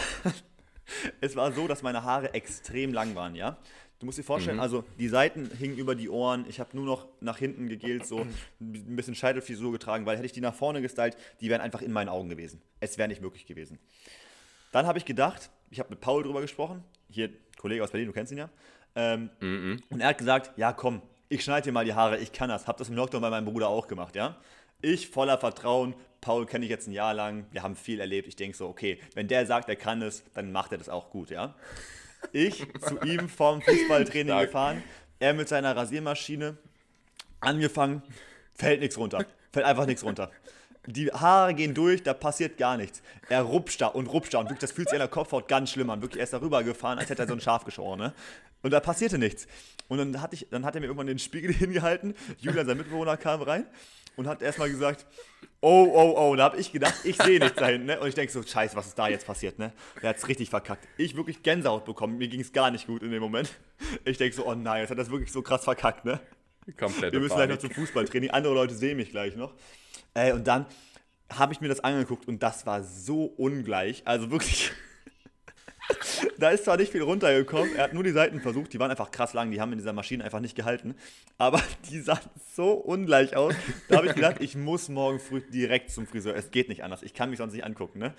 es 1.22 1.36
war 1.36 1.52
so, 1.52 1.68
dass 1.68 1.82
meine 1.82 2.04
Haare 2.04 2.34
extrem 2.34 2.94
lang 2.94 3.16
waren, 3.16 3.36
ja. 3.36 3.58
Du 4.00 4.06
musst 4.06 4.20
dir 4.20 4.24
vorstellen, 4.24 4.60
also 4.60 4.84
die 5.00 5.08
Seiten 5.08 5.50
hingen 5.58 5.78
über 5.78 5.96
die 5.96 6.08
Ohren. 6.08 6.46
Ich 6.48 6.60
habe 6.60 6.70
nur 6.78 6.86
noch 6.86 7.08
nach 7.20 7.40
hinten 7.40 7.68
gegelt, 7.68 8.06
so 8.06 8.20
ein 8.62 8.96
bisschen 8.96 9.16
Scheitelfrisur 9.16 9.72
getragen, 9.72 10.06
weil 10.06 10.18
hätte 10.18 10.28
ich 10.28 10.34
die 10.34 10.42
nach 10.42 10.54
vorne 10.54 10.84
gestylt, 10.84 11.18
die 11.42 11.50
wären 11.50 11.62
einfach 11.62 11.82
in 11.82 11.92
meinen 11.92 12.10
Augen 12.10 12.30
gewesen. 12.30 12.62
Es 12.80 13.00
wäre 13.00 13.08
nicht 13.08 13.22
möglich 13.22 13.48
gewesen. 13.48 13.80
Dann 14.72 14.86
habe 14.86 15.00
ich 15.00 15.06
gedacht, 15.06 15.50
ich 15.72 15.80
habe 15.80 15.90
mit 15.90 16.00
Paul 16.00 16.22
drüber 16.22 16.42
gesprochen, 16.42 16.84
hier 17.10 17.32
Kollege 17.60 17.84
aus 17.84 17.90
Berlin, 17.90 18.08
du 18.08 18.14
kennst 18.14 18.32
ihn 18.32 18.38
ja. 18.38 18.50
Ähm, 18.94 19.32
Und 19.90 20.00
er 20.00 20.10
hat 20.10 20.20
gesagt, 20.20 20.56
ja 20.58 20.74
komm, 20.74 21.02
ich 21.28 21.44
schneide 21.44 21.64
dir 21.66 21.72
mal 21.72 21.84
die 21.84 21.96
Haare, 21.96 22.20
ich 22.20 22.32
kann 22.32 22.50
das. 22.50 22.68
Hab 22.68 22.78
das 22.78 22.90
im 22.90 22.96
Lockdown 22.96 23.22
bei 23.22 23.32
meinem 23.32 23.46
Bruder 23.46 23.68
auch 23.68 23.88
gemacht, 23.88 24.16
ja. 24.16 24.38
Ich 24.82 25.10
voller 25.10 25.40
Vertrauen, 25.40 25.96
Paul 26.22 26.46
kenne 26.46 26.66
ich 26.66 26.70
jetzt 26.70 26.88
ein 26.88 26.92
Jahr 26.92 27.14
lang, 27.14 27.46
wir 27.52 27.64
haben 27.64 27.76
viel 27.76 28.00
erlebt. 28.00 28.28
Ich 28.28 28.36
denke 28.36 28.56
so, 28.56 28.68
okay, 28.68 29.00
wenn 29.16 29.28
der 29.28 29.46
sagt, 29.48 29.70
er 29.70 29.76
kann 29.76 30.02
es, 30.04 30.24
dann 30.36 30.52
macht 30.52 30.72
er 30.72 30.78
das 30.78 30.88
auch 30.88 31.10
gut, 31.10 31.32
ja. 31.32 31.56
Ich 32.32 32.66
zu 32.82 33.00
ihm 33.02 33.28
vom 33.28 33.62
Fußballtraining 33.62 34.28
Stark. 34.28 34.46
gefahren, 34.48 34.84
er 35.20 35.34
mit 35.34 35.48
seiner 35.48 35.76
Rasiermaschine, 35.76 36.58
angefangen, 37.40 38.04
fällt 38.54 38.82
nichts 38.82 38.98
runter. 38.98 39.26
Fällt 39.52 39.66
einfach 39.66 39.88
nichts 39.88 40.04
runter. 40.04 40.32
Die 40.86 41.12
Haare 41.12 41.54
gehen 41.54 41.74
durch, 41.74 42.04
da 42.04 42.14
passiert 42.14 42.58
gar 42.58 42.78
nichts. 42.78 43.02
Er 43.30 43.42
rupscht 43.42 43.82
da 43.82 43.88
und 43.88 44.08
rupscht 44.08 44.34
da 44.34 44.40
und 44.40 44.46
wirklich, 44.46 44.60
das 44.60 44.72
fühlt 44.72 44.90
sich 44.90 44.96
an 44.96 45.02
der 45.02 45.10
Kopfhaut 45.10 45.48
ganz 45.48 45.72
schlimm 45.72 45.90
an. 45.90 46.02
Wirklich, 46.02 46.20
er 46.20 46.24
ist 46.24 46.34
da 46.34 46.40
rübergefahren, 46.40 47.00
als 47.00 47.10
hätte 47.10 47.24
er 47.24 47.28
so 47.28 47.34
ein 47.34 47.42
Schaf 47.42 47.66
geschoren, 47.66 48.00
ne? 48.00 48.14
Und 48.62 48.72
da 48.72 48.80
passierte 48.80 49.18
nichts. 49.18 49.48
Und 49.88 49.98
dann, 49.98 50.22
hatte 50.22 50.36
ich, 50.36 50.48
dann 50.50 50.66
hat 50.66 50.76
er 50.76 50.82
mir 50.82 50.88
irgendwann 50.88 51.08
den 51.08 51.20
Spiegel 51.20 51.54
hingehalten. 51.54 52.16
Julian, 52.40 52.68
sein 52.68 52.78
Mitbewohner, 52.78 53.18
kam 53.18 53.42
rein 53.42 53.66
und 54.18 54.28
hat 54.28 54.42
erstmal 54.42 54.70
gesagt, 54.70 55.06
oh, 55.62 55.90
oh, 55.94 56.14
oh. 56.18 56.36
Da 56.36 56.44
habe 56.44 56.58
ich 56.58 56.74
gedacht, 56.74 56.96
ich 57.06 57.16
sehe 57.18 57.40
nichts 57.40 57.56
da 57.56 57.68
hinten, 57.68 57.88
ne? 57.88 58.00
Und 58.00 58.08
ich 58.10 58.16
denke 58.16 58.34
so, 58.34 58.44
scheiße, 58.44 58.76
was 58.76 58.88
ist 58.88 59.00
da 59.00 59.08
jetzt 59.08 59.26
passiert, 59.26 59.58
ne? 59.58 59.72
Der 60.02 60.10
hat 60.10 60.18
es 60.18 60.28
richtig 60.28 60.50
verkackt. 60.50 60.86
Ich 60.98 61.16
wirklich 61.16 61.44
Gänsehaut 61.44 61.86
bekommen. 61.86 62.18
Mir 62.18 62.28
ging 62.28 62.42
es 62.42 62.52
gar 62.52 62.72
nicht 62.72 62.88
gut 62.88 63.04
in 63.04 63.12
dem 63.12 63.22
Moment. 63.22 63.50
Ich 64.04 64.18
denke 64.18 64.36
so, 64.36 64.46
oh 64.46 64.56
nein, 64.56 64.82
jetzt 64.82 64.90
hat 64.90 64.98
das 64.98 65.10
wirklich 65.10 65.32
so 65.32 65.42
krass 65.42 65.64
verkackt, 65.64 66.04
ne? 66.04 66.20
Komplett. 66.78 67.14
Wir 67.14 67.20
müssen 67.22 67.36
gleich 67.36 67.50
noch 67.50 67.60
zum 67.60 67.72
Fußballtraining. 67.72 68.32
Andere 68.32 68.54
Leute 68.54 68.74
sehen 68.74 68.98
mich 68.98 69.12
gleich 69.12 69.36
noch. 69.38 69.54
Ey, 70.14 70.34
und 70.34 70.46
dann 70.48 70.66
habe 71.32 71.54
ich 71.54 71.62
mir 71.62 71.70
das 71.70 71.80
angeguckt 71.80 72.28
und 72.28 72.44
das 72.44 72.66
war 72.66 72.84
so 72.84 73.26
ungleich. 73.26 74.02
Also 74.06 74.32
wirklich. 74.32 74.72
da 76.38 76.50
ist 76.50 76.66
zwar 76.66 76.78
nicht 76.78 76.92
viel 76.92 77.02
runtergekommen, 77.02 77.76
er 77.76 77.86
hat 77.86 77.94
nur 77.94 78.04
die 78.04 78.12
Seiten 78.12 78.42
versucht, 78.42 78.74
die 78.74 78.80
waren 78.80 78.92
einfach 78.92 79.12
krass 79.12 79.34
lang, 79.34 79.52
die 79.52 79.62
haben 79.62 79.72
in 79.72 79.78
dieser 79.78 79.94
Maschine 79.94 80.24
einfach 80.24 80.40
nicht 80.40 80.56
gehalten. 80.56 80.96
Aber 81.38 81.62
die 81.90 82.00
sahen 82.00 82.20
so 82.56 82.74
ungleich 82.74 83.36
aus. 83.36 83.54
Da 83.88 83.98
habe 83.98 84.08
ich 84.08 84.16
gedacht, 84.16 84.38
ich 84.40 84.56
muss 84.56 84.90
morgen 84.90 85.20
früh 85.20 85.42
direkt 85.42 85.92
zum 85.92 86.08
Friseur. 86.08 86.36
Es 86.36 86.52
geht 86.52 86.70
nicht 86.70 86.84
anders. 86.84 87.04
Ich 87.04 87.14
kann 87.14 87.30
mich 87.30 87.38
sonst 87.38 87.54
nicht 87.54 87.64
angucken, 87.64 88.00
ne? 88.00 88.14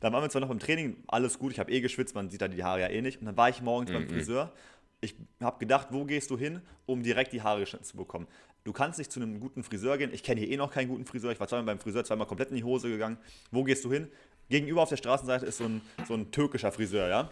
Dann 0.00 0.12
waren 0.12 0.22
wir 0.22 0.30
zwar 0.30 0.40
noch 0.40 0.50
im 0.50 0.58
Training, 0.58 0.96
alles 1.08 1.38
gut, 1.38 1.52
ich 1.52 1.58
habe 1.58 1.70
eh 1.70 1.80
geschwitzt, 1.80 2.14
man 2.14 2.30
sieht 2.30 2.40
da 2.40 2.48
die 2.48 2.64
Haare 2.64 2.80
ja 2.80 2.88
eh 2.88 3.02
nicht. 3.02 3.20
Und 3.20 3.26
dann 3.26 3.36
war 3.36 3.48
ich 3.48 3.62
morgens 3.62 3.90
beim 3.90 4.08
Friseur. 4.08 4.52
Ich 5.00 5.16
habe 5.40 5.58
gedacht, 5.58 5.88
wo 5.90 6.04
gehst 6.04 6.30
du 6.30 6.38
hin, 6.38 6.60
um 6.86 7.02
direkt 7.02 7.32
die 7.32 7.42
Haare 7.42 7.60
geschnitten 7.60 7.84
zu 7.84 7.96
bekommen? 7.96 8.28
Du 8.64 8.72
kannst 8.72 8.98
nicht 8.98 9.10
zu 9.10 9.20
einem 9.20 9.40
guten 9.40 9.64
Friseur 9.64 9.98
gehen. 9.98 10.10
Ich 10.12 10.22
kenne 10.22 10.40
hier 10.40 10.50
eh 10.50 10.56
noch 10.56 10.70
keinen 10.70 10.88
guten 10.88 11.04
Friseur. 11.04 11.32
Ich 11.32 11.40
war 11.40 11.48
zweimal 11.48 11.66
beim 11.66 11.80
Friseur, 11.80 12.04
zweimal 12.04 12.28
komplett 12.28 12.50
in 12.50 12.56
die 12.56 12.64
Hose 12.64 12.88
gegangen. 12.88 13.18
Wo 13.50 13.64
gehst 13.64 13.84
du 13.84 13.92
hin? 13.92 14.08
Gegenüber 14.52 14.82
auf 14.82 14.90
der 14.90 14.98
Straßenseite 14.98 15.46
ist 15.46 15.56
so 15.56 15.64
ein, 15.64 15.80
so 16.06 16.14
ein 16.14 16.30
türkischer 16.30 16.70
Friseur, 16.70 17.08
ja? 17.08 17.30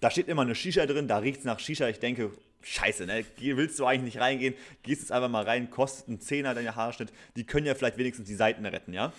Da 0.00 0.10
steht 0.10 0.28
immer 0.28 0.42
eine 0.42 0.56
Shisha 0.56 0.84
drin, 0.84 1.06
da 1.06 1.18
riecht 1.18 1.40
es 1.40 1.44
nach 1.44 1.60
Shisha. 1.60 1.88
Ich 1.88 2.00
denke, 2.00 2.32
scheiße, 2.62 3.06
ne? 3.06 3.24
Willst 3.38 3.78
du 3.78 3.86
eigentlich 3.86 4.14
nicht 4.14 4.20
reingehen? 4.20 4.54
Gehst 4.82 5.02
jetzt 5.02 5.12
einfach 5.12 5.28
mal 5.28 5.44
rein, 5.44 5.70
kostet 5.70 6.08
einen 6.08 6.20
Zehner 6.20 6.52
deine 6.54 6.74
Haarschnitt. 6.74 7.12
Die 7.36 7.44
können 7.44 7.66
ja 7.66 7.74
vielleicht 7.76 7.98
wenigstens 7.98 8.26
die 8.26 8.34
Seiten 8.34 8.66
retten, 8.66 8.92
ja? 8.92 9.12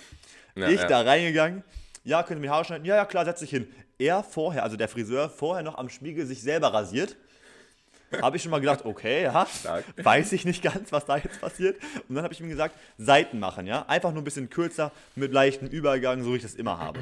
Ja, 0.55 0.67
ich 0.67 0.81
ja. 0.81 0.87
da 0.87 1.01
reingegangen. 1.01 1.63
Ja, 2.03 2.23
könnt 2.23 2.39
ihr 2.39 2.41
mir 2.41 2.51
Haare 2.51 2.65
schneiden? 2.65 2.85
Ja, 2.85 2.97
ja, 2.97 3.05
klar, 3.05 3.23
setz 3.23 3.39
dich 3.39 3.51
hin. 3.51 3.67
Er 3.97 4.23
vorher, 4.23 4.63
also 4.63 4.75
der 4.75 4.89
Friseur, 4.89 5.29
vorher 5.29 5.63
noch 5.63 5.77
am 5.77 5.87
Spiegel 5.89 6.25
sich 6.25 6.41
selber 6.41 6.73
rasiert. 6.73 7.15
Habe 8.21 8.37
ich 8.37 8.43
schon 8.43 8.51
mal 8.51 8.59
gedacht, 8.59 8.85
okay, 8.85 9.23
ja, 9.23 9.45
Stark. 9.45 9.85
weiß 10.03 10.31
ich 10.33 10.45
nicht 10.45 10.61
ganz, 10.61 10.91
was 10.91 11.05
da 11.05 11.17
jetzt 11.17 11.39
passiert. 11.39 11.77
Und 12.09 12.15
dann 12.15 12.23
habe 12.23 12.33
ich 12.33 12.41
ihm 12.41 12.49
gesagt, 12.49 12.75
Seiten 12.97 13.39
machen, 13.39 13.67
ja. 13.67 13.85
Einfach 13.87 14.11
nur 14.11 14.21
ein 14.21 14.25
bisschen 14.25 14.49
kürzer, 14.49 14.91
mit 15.15 15.31
leichten 15.31 15.67
Übergang, 15.67 16.23
so 16.23 16.33
wie 16.33 16.37
ich 16.37 16.41
das 16.41 16.55
immer 16.55 16.77
habe. 16.79 16.99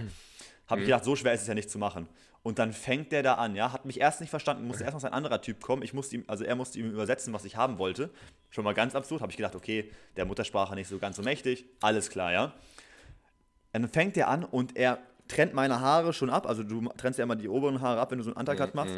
Habe 0.67 0.81
ich 0.81 0.87
gedacht, 0.87 1.03
so 1.03 1.15
schwer 1.15 1.33
ist 1.33 1.41
es 1.41 1.47
ja 1.47 1.55
nicht 1.55 1.69
zu 1.69 1.79
machen. 1.79 2.07
Und 2.41 2.57
dann 2.59 2.71
fängt 2.73 3.11
der 3.11 3.23
da 3.23 3.33
an, 3.35 3.55
ja. 3.55 3.73
Hat 3.73 3.85
mich 3.85 3.99
erst 3.99 4.21
nicht 4.21 4.29
verstanden, 4.29 4.67
musste 4.67 4.83
erst 4.83 4.95
noch 4.95 5.03
ein 5.03 5.13
anderer 5.13 5.41
Typ 5.41 5.61
kommen. 5.61 5.81
Ich 5.81 5.93
musste 5.93 6.15
ihm, 6.15 6.23
also 6.27 6.43
er 6.43 6.55
musste 6.55 6.79
ihm 6.79 6.89
übersetzen, 6.91 7.33
was 7.33 7.43
ich 7.45 7.57
haben 7.57 7.77
wollte. 7.79 8.09
Schon 8.49 8.63
mal 8.63 8.73
ganz 8.73 8.95
absurd. 8.95 9.21
Habe 9.21 9.31
ich 9.31 9.37
gedacht, 9.37 9.55
okay, 9.55 9.91
der 10.15 10.25
Muttersprache 10.25 10.75
nicht 10.75 10.87
so 10.87 10.99
ganz 10.99 11.17
so 11.17 11.23
mächtig. 11.23 11.65
Alles 11.81 12.09
klar, 12.09 12.31
ja. 12.31 12.53
Dann 13.73 13.87
fängt 13.89 14.17
er 14.17 14.29
an 14.29 14.43
und 14.43 14.77
er 14.77 14.99
trennt 15.27 15.53
meine 15.53 15.79
Haare 15.79 16.13
schon 16.13 16.29
ab. 16.29 16.47
Also 16.47 16.63
du 16.63 16.89
trennst 16.97 17.19
ja 17.19 17.23
immer 17.23 17.35
die 17.35 17.47
oberen 17.47 17.81
Haare 17.81 17.99
ab, 17.99 18.11
wenn 18.11 18.17
du 18.17 18.23
so 18.23 18.31
einen 18.33 18.37
Undercut 18.39 18.73
machst. 18.75 18.95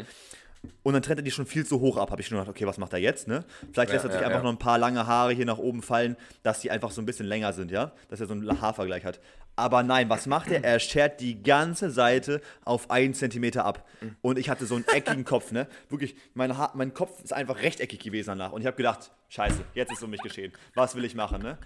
Und 0.82 0.94
dann 0.94 1.02
trennt 1.02 1.20
er 1.20 1.22
die 1.22 1.30
schon 1.30 1.46
viel 1.46 1.66
zu 1.66 1.80
hoch 1.80 1.96
ab. 1.96 2.10
Habe 2.10 2.20
ich 2.20 2.28
schon 2.28 2.38
gedacht, 2.38 2.50
okay, 2.50 2.66
was 2.66 2.78
macht 2.78 2.92
er 2.92 2.98
jetzt, 2.98 3.28
ne? 3.28 3.44
Vielleicht 3.72 3.90
Ja, 3.90 3.94
lässt 3.94 4.04
er 4.04 4.12
sich 4.12 4.20
ja, 4.20 4.26
einfach 4.26 4.40
ja. 4.40 4.44
noch 4.44 4.52
ein 4.52 4.58
paar 4.58 4.78
lange 4.78 5.06
Haare 5.06 5.32
hier 5.32 5.46
nach 5.46 5.58
oben 5.58 5.82
fallen, 5.82 6.16
dass 6.42 6.60
die 6.60 6.70
einfach 6.70 6.90
so 6.90 7.02
ein 7.02 7.06
bisschen 7.06 7.26
länger 7.26 7.52
sind, 7.52 7.70
ja? 7.70 7.92
Dass 8.08 8.20
er 8.20 8.26
so 8.26 8.34
einen 8.34 8.60
Haarvergleich 8.60 9.04
hat. 9.04 9.20
Aber 9.54 9.82
nein, 9.82 10.08
was 10.08 10.26
macht 10.26 10.50
er? 10.50 10.64
Er 10.64 10.78
schert 10.78 11.20
die 11.20 11.42
ganze 11.42 11.90
Seite 11.90 12.40
auf 12.64 12.90
einen 12.90 13.12
Zentimeter 13.12 13.64
ab. 13.64 13.86
Und 14.22 14.38
ich 14.38 14.48
hatte 14.48 14.66
so 14.66 14.76
einen 14.76 14.86
eckigen 14.88 15.24
Kopf, 15.24 15.52
ne? 15.52 15.66
Wirklich, 15.88 16.16
mein, 16.34 16.56
Haar, 16.56 16.72
mein 16.74 16.94
Kopf 16.94 17.22
ist 17.22 17.32
einfach 17.32 17.60
rechteckig 17.60 18.00
gewesen 18.00 18.28
danach. 18.28 18.52
Und 18.52 18.62
ich 18.62 18.66
habe 18.66 18.76
gedacht, 18.76 19.10
scheiße, 19.28 19.62
jetzt 19.74 19.92
ist 19.92 20.02
um 20.02 20.10
mich 20.10 20.22
geschehen. 20.22 20.52
Was 20.74 20.94
will 20.94 21.04
ich 21.04 21.14
machen, 21.14 21.42
ne? 21.42 21.58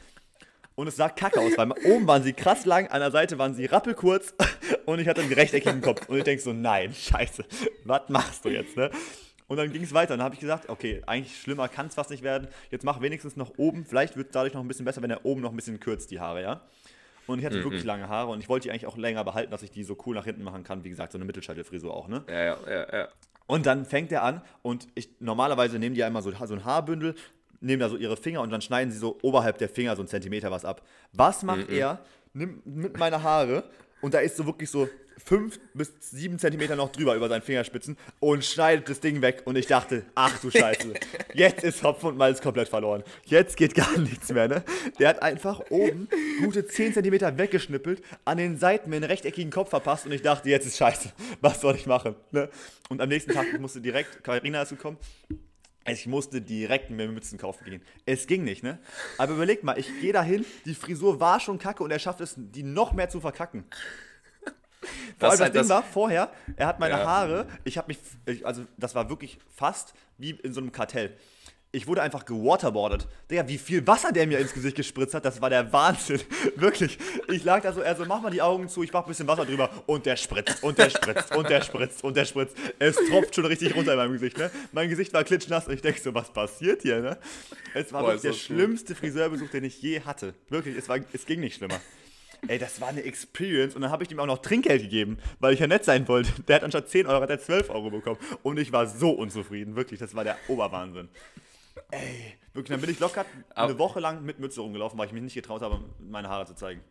Und 0.76 0.88
es 0.88 0.97
sah 0.97 1.09
kacke 1.09 1.40
aus, 1.40 1.56
weil 1.56 1.73
oben 1.87 2.06
waren 2.06 2.23
sie 2.23 2.35
krass 2.35 2.66
lang, 2.66 2.87
an 2.88 3.00
der 3.00 3.11
Seite 3.11 3.38
waren 3.38 3.54
sie 3.54 3.64
rappelkurz 3.64 4.35
und 4.85 5.00
ich 5.00 5.09
hatte 5.09 5.23
einen 5.23 5.33
rechteckigen 5.33 5.80
Kopf. 5.80 6.06
Und 6.09 6.18
ich 6.18 6.25
denke 6.25 6.42
so, 6.42 6.52
nein, 6.52 6.92
scheiße, 6.92 7.45
was 7.85 8.02
machst 8.09 8.45
du 8.45 8.50
jetzt, 8.50 8.76
ne? 8.76 8.90
Und 9.49 9.56
dann 9.56 9.73
ging 9.73 9.83
es 9.83 9.95
weiter 9.95 10.12
und 10.12 10.18
dann 10.18 10.26
habe 10.26 10.35
ich 10.35 10.40
gesagt, 10.40 10.68
okay, 10.68 11.02
eigentlich 11.06 11.40
schlimmer 11.40 11.68
kann 11.68 11.87
es 11.87 11.95
fast 11.95 12.11
nicht 12.11 12.23
werden. 12.23 12.49
Jetzt 12.71 12.85
mach 12.85 13.00
wenigstens 13.00 13.37
noch 13.37 13.52
oben, 13.56 13.87
vielleicht 13.87 14.16
wird 14.16 14.28
es 14.28 14.33
dadurch 14.33 14.52
noch 14.52 14.61
ein 14.61 14.68
bisschen 14.68 14.85
besser, 14.85 15.00
wenn 15.02 15.11
er 15.11 15.25
oben 15.25 15.40
noch 15.40 15.50
ein 15.50 15.56
bisschen 15.56 15.80
kürzt, 15.80 16.11
die 16.11 16.21
Haare, 16.21 16.42
ja? 16.42 16.61
Und 17.26 17.38
ich 17.38 17.47
hatte 17.47 17.62
wirklich 17.64 17.85
lange 17.85 18.09
Haare 18.09 18.30
und 18.30 18.40
ich 18.40 18.49
wollte 18.49 18.64
die 18.64 18.71
eigentlich 18.71 18.87
auch 18.87 18.97
länger 18.97 19.25
behalten, 19.25 19.50
dass 19.50 19.62
ich 19.62 19.71
die 19.71 19.83
so 19.83 19.97
cool 20.04 20.14
nach 20.14 20.25
hinten 20.25 20.45
machen 20.45 20.62
kann. 20.62 20.85
Wie 20.85 20.90
gesagt, 20.90 21.12
so 21.12 21.18
eine 21.18 21.25
Mittelscheitelfrisur 21.25 21.92
auch, 21.92 22.06
ne? 22.06 22.23
Ja, 22.28 22.45
ja, 22.45 22.56
ja, 22.68 22.99
ja. 22.99 23.09
Und 23.47 23.66
dann 23.66 23.85
fängt 23.87 24.12
er 24.12 24.23
an 24.23 24.42
und 24.62 24.88
ich 24.95 25.09
normalerweise 25.21 25.78
nehmen 25.78 25.95
die 25.95 26.04
einmal 26.04 26.23
so, 26.23 26.33
so 26.33 26.54
ein 26.54 26.64
Haarbündel, 26.64 27.14
nehmen 27.60 27.80
da 27.80 27.88
so 27.88 27.96
ihre 27.96 28.16
Finger 28.16 28.42
und 28.42 28.50
dann 28.50 28.60
schneiden 28.60 28.90
sie 28.92 28.98
so 28.98 29.18
oberhalb 29.22 29.58
der 29.58 29.68
Finger 29.68 29.96
so 29.96 30.02
einen 30.02 30.08
Zentimeter 30.08 30.50
was 30.50 30.64
ab. 30.64 30.82
Was 31.12 31.42
macht 31.42 31.68
er? 31.70 32.00
Nimmt 32.32 32.66
mit 32.66 32.98
meine 32.98 33.22
Haare 33.22 33.64
und 34.00 34.14
da 34.14 34.18
ist 34.18 34.36
so 34.36 34.46
wirklich 34.46 34.70
so 34.70 34.88
fünf 35.25 35.58
bis 35.75 35.92
sieben 36.00 36.38
Zentimeter 36.38 36.76
noch 36.76 36.92
drüber 36.92 37.14
über 37.14 37.28
seinen 37.28 37.42
Fingerspitzen 37.42 37.96
und 38.20 38.44
schneidet 38.44 38.88
das 38.88 39.00
Ding 39.00 39.22
weg. 39.22 39.42
Und 39.44 39.56
ich 39.56 39.66
dachte, 39.66 40.04
ach 40.14 40.38
du 40.40 40.50
Scheiße, 40.50 40.92
jetzt 41.34 41.64
ist 41.64 41.82
Hopfen 41.82 42.10
und 42.10 42.16
Malz 42.16 42.40
komplett 42.40 42.68
verloren. 42.68 43.02
Jetzt 43.25 43.56
geht 43.56 43.75
gar 43.75 43.98
nichts 43.98 44.30
mehr, 44.30 44.48
ne? 44.48 44.62
Der 44.98 45.08
hat 45.08 45.22
einfach 45.22 45.60
oben 45.70 46.08
gute 46.40 46.66
10 46.66 46.94
Zentimeter 46.94 47.36
weggeschnippelt, 47.38 48.02
an 48.25 48.38
den 48.38 48.58
Seiten 48.58 48.90
mir 48.90 48.96
einen 48.96 49.04
rechteckigen 49.04 49.50
Kopf 49.50 49.70
verpasst 49.70 50.06
und 50.06 50.12
ich 50.12 50.22
dachte, 50.22 50.48
jetzt 50.50 50.66
ist 50.66 50.76
Scheiße. 50.76 51.10
Was 51.40 51.60
soll 51.60 51.76
ich 51.76 51.86
machen? 51.86 52.14
Ne? 52.30 52.48
Und 52.88 53.00
am 53.00 53.08
nächsten 53.08 53.32
Tag 53.32 53.58
musste 53.58 53.80
direkt, 53.80 54.22
Karina 54.22 54.62
ist 54.62 54.70
gekommen, 54.70 54.98
ich 55.88 56.06
musste 56.06 56.40
direkt 56.40 56.90
mir 56.90 57.08
Mützen 57.08 57.38
kaufen 57.38 57.64
gehen. 57.64 57.82
Es 58.04 58.26
ging 58.26 58.44
nicht, 58.44 58.62
ne? 58.62 58.78
Aber 59.18 59.34
überleg 59.34 59.62
mal, 59.64 59.78
ich 59.78 59.88
gehe 60.00 60.12
dahin, 60.12 60.44
die 60.64 60.74
Frisur 60.74 61.20
war 61.20 61.40
schon 61.40 61.58
kacke 61.58 61.82
und 61.82 61.90
er 61.90 61.98
schafft 61.98 62.20
es, 62.20 62.34
die 62.36 62.62
noch 62.62 62.92
mehr 62.92 63.08
zu 63.08 63.20
verkacken. 63.20 63.64
Vor 65.18 65.30
Das 65.30 65.30
allem 65.30 65.38
das 65.38 65.40
halt 65.40 65.54
Ding 65.54 65.62
das- 65.62 65.68
war, 65.70 65.82
vorher, 65.82 66.30
er 66.56 66.66
hat 66.66 66.78
meine 66.78 66.94
Ja. 66.98 67.06
Haare, 67.06 67.46
ich 67.64 67.78
habe 67.78 67.88
mich, 67.88 67.98
ich, 68.26 68.46
also 68.46 68.64
das 68.76 68.94
war 68.94 69.08
wirklich 69.08 69.38
fast 69.54 69.94
wie 70.18 70.30
in 70.30 70.52
so 70.52 70.60
einem 70.60 70.72
Kartell. 70.72 71.16
Ich 71.73 71.87
wurde 71.87 72.00
einfach 72.00 72.25
gewaterboardet. 72.25 73.06
Digga, 73.30 73.46
wie 73.49 73.58
viel 73.58 73.87
Wasser 73.87 74.11
der 74.12 74.26
mir 74.26 74.38
ins 74.38 74.54
Gesicht 74.54 74.76
gespritzt 74.76 75.14
hat, 75.14 75.25
das 75.25 75.42
war 75.42 75.50
der 75.50 75.73
Wahnsinn. 75.73 76.20
Wirklich. 76.56 76.96
Ich 77.28 77.44
lag 77.44 77.62
da 77.62 77.73
so, 77.73 77.80
er 77.80 77.94
so, 77.96 78.04
mach 78.06 78.23
mal 78.23 78.30
die 78.30 78.40
Augen 78.40 78.68
zu, 78.68 78.82
ich 78.82 78.92
mach 78.92 79.02
ein 79.02 79.08
bisschen 79.08 79.26
Wasser 79.26 79.44
drüber. 79.44 79.68
Und 79.85 80.06
der 80.06 80.16
spritzt, 80.16 80.62
und 80.62 80.78
der 80.78 80.88
spritzt, 80.90 81.35
und 81.37 81.50
der 81.50 81.61
spritzt, 81.62 82.02
und 82.04 82.16
der 82.16 82.25
spritzt. 82.25 82.56
Es 82.78 82.96
tropft 83.11 83.35
schon 83.35 83.44
richtig 83.44 83.75
runter 83.76 83.92
in 83.92 83.99
meinem 83.99 84.12
Gesicht, 84.12 84.38
ne? 84.38 84.50
Mein 84.73 84.88
Gesicht 84.88 85.12
war 85.12 85.25
klitschnass 85.25 85.66
und 85.66 85.75
ich 85.75 85.82
denke 85.82 86.00
so, 86.00 86.14
was 86.14 86.32
passiert 86.32 86.82
hier, 86.82 87.00
ne? 87.00 87.18
Es 87.75 87.92
war 87.92 88.00
Boah, 88.02 88.08
wirklich 88.08 88.23
der 88.23 88.30
gut. 88.30 88.40
schlimmste 88.40 88.94
Friseurbesuch, 88.94 89.50
den 89.50 89.64
ich 89.64 89.82
je 89.82 90.00
hatte. 90.00 90.35
Wirklich, 90.49 90.76
es, 90.78 90.88
war, 90.88 90.99
es 91.12 91.26
ging 91.26 91.40
nicht 91.40 91.56
schlimmer. 91.56 91.80
Ey, 92.49 92.58
das 92.58 92.80
war 92.80 92.88
eine 92.88 93.02
Experience 93.02 93.75
und 93.75 93.82
dann 93.82 93.90
habe 93.90 94.04
ich 94.04 94.11
ihm 94.11 94.20
auch 94.20 94.26
noch 94.26 94.38
Trinkgeld 94.38 94.82
gegeben, 94.82 95.18
weil 95.40 95.54
ich 95.54 95.61
ja 95.61 95.66
nett 95.66 95.85
sein 95.85 96.06
wollte. 96.06 96.30
Der 96.49 96.56
hat 96.56 96.64
anstatt 96.64 96.88
10 96.88 97.06
Euro, 97.06 97.20
hat 97.20 97.30
er 97.30 97.40
12 97.40 97.70
Euro 97.70 97.90
bekommen 97.90 98.18
und 98.42 98.58
ich 98.58 98.73
war 98.73 98.87
so 98.87 99.11
unzufrieden, 99.11 99.75
wirklich, 99.76 100.00
das 100.00 100.14
war 100.14 100.25
der 100.25 100.37
Oberwahnsinn. 100.49 101.08
Ey, 101.90 102.34
wirklich, 102.52 102.70
dann 102.74 102.80
bin 102.80 102.90
ich 102.90 102.98
locker 102.98 103.24
eine 103.54 103.54
Aber- 103.54 103.78
Woche 103.78 104.00
lang 104.00 104.24
mit 104.24 104.38
Mütze 104.38 104.60
rumgelaufen, 104.60 104.98
weil 104.98 105.06
ich 105.06 105.12
mich 105.12 105.22
nicht 105.22 105.34
getraut 105.34 105.62
habe, 105.62 105.80
meine 105.98 106.28
Haare 106.28 106.46
zu 106.46 106.54
zeigen. 106.54 106.82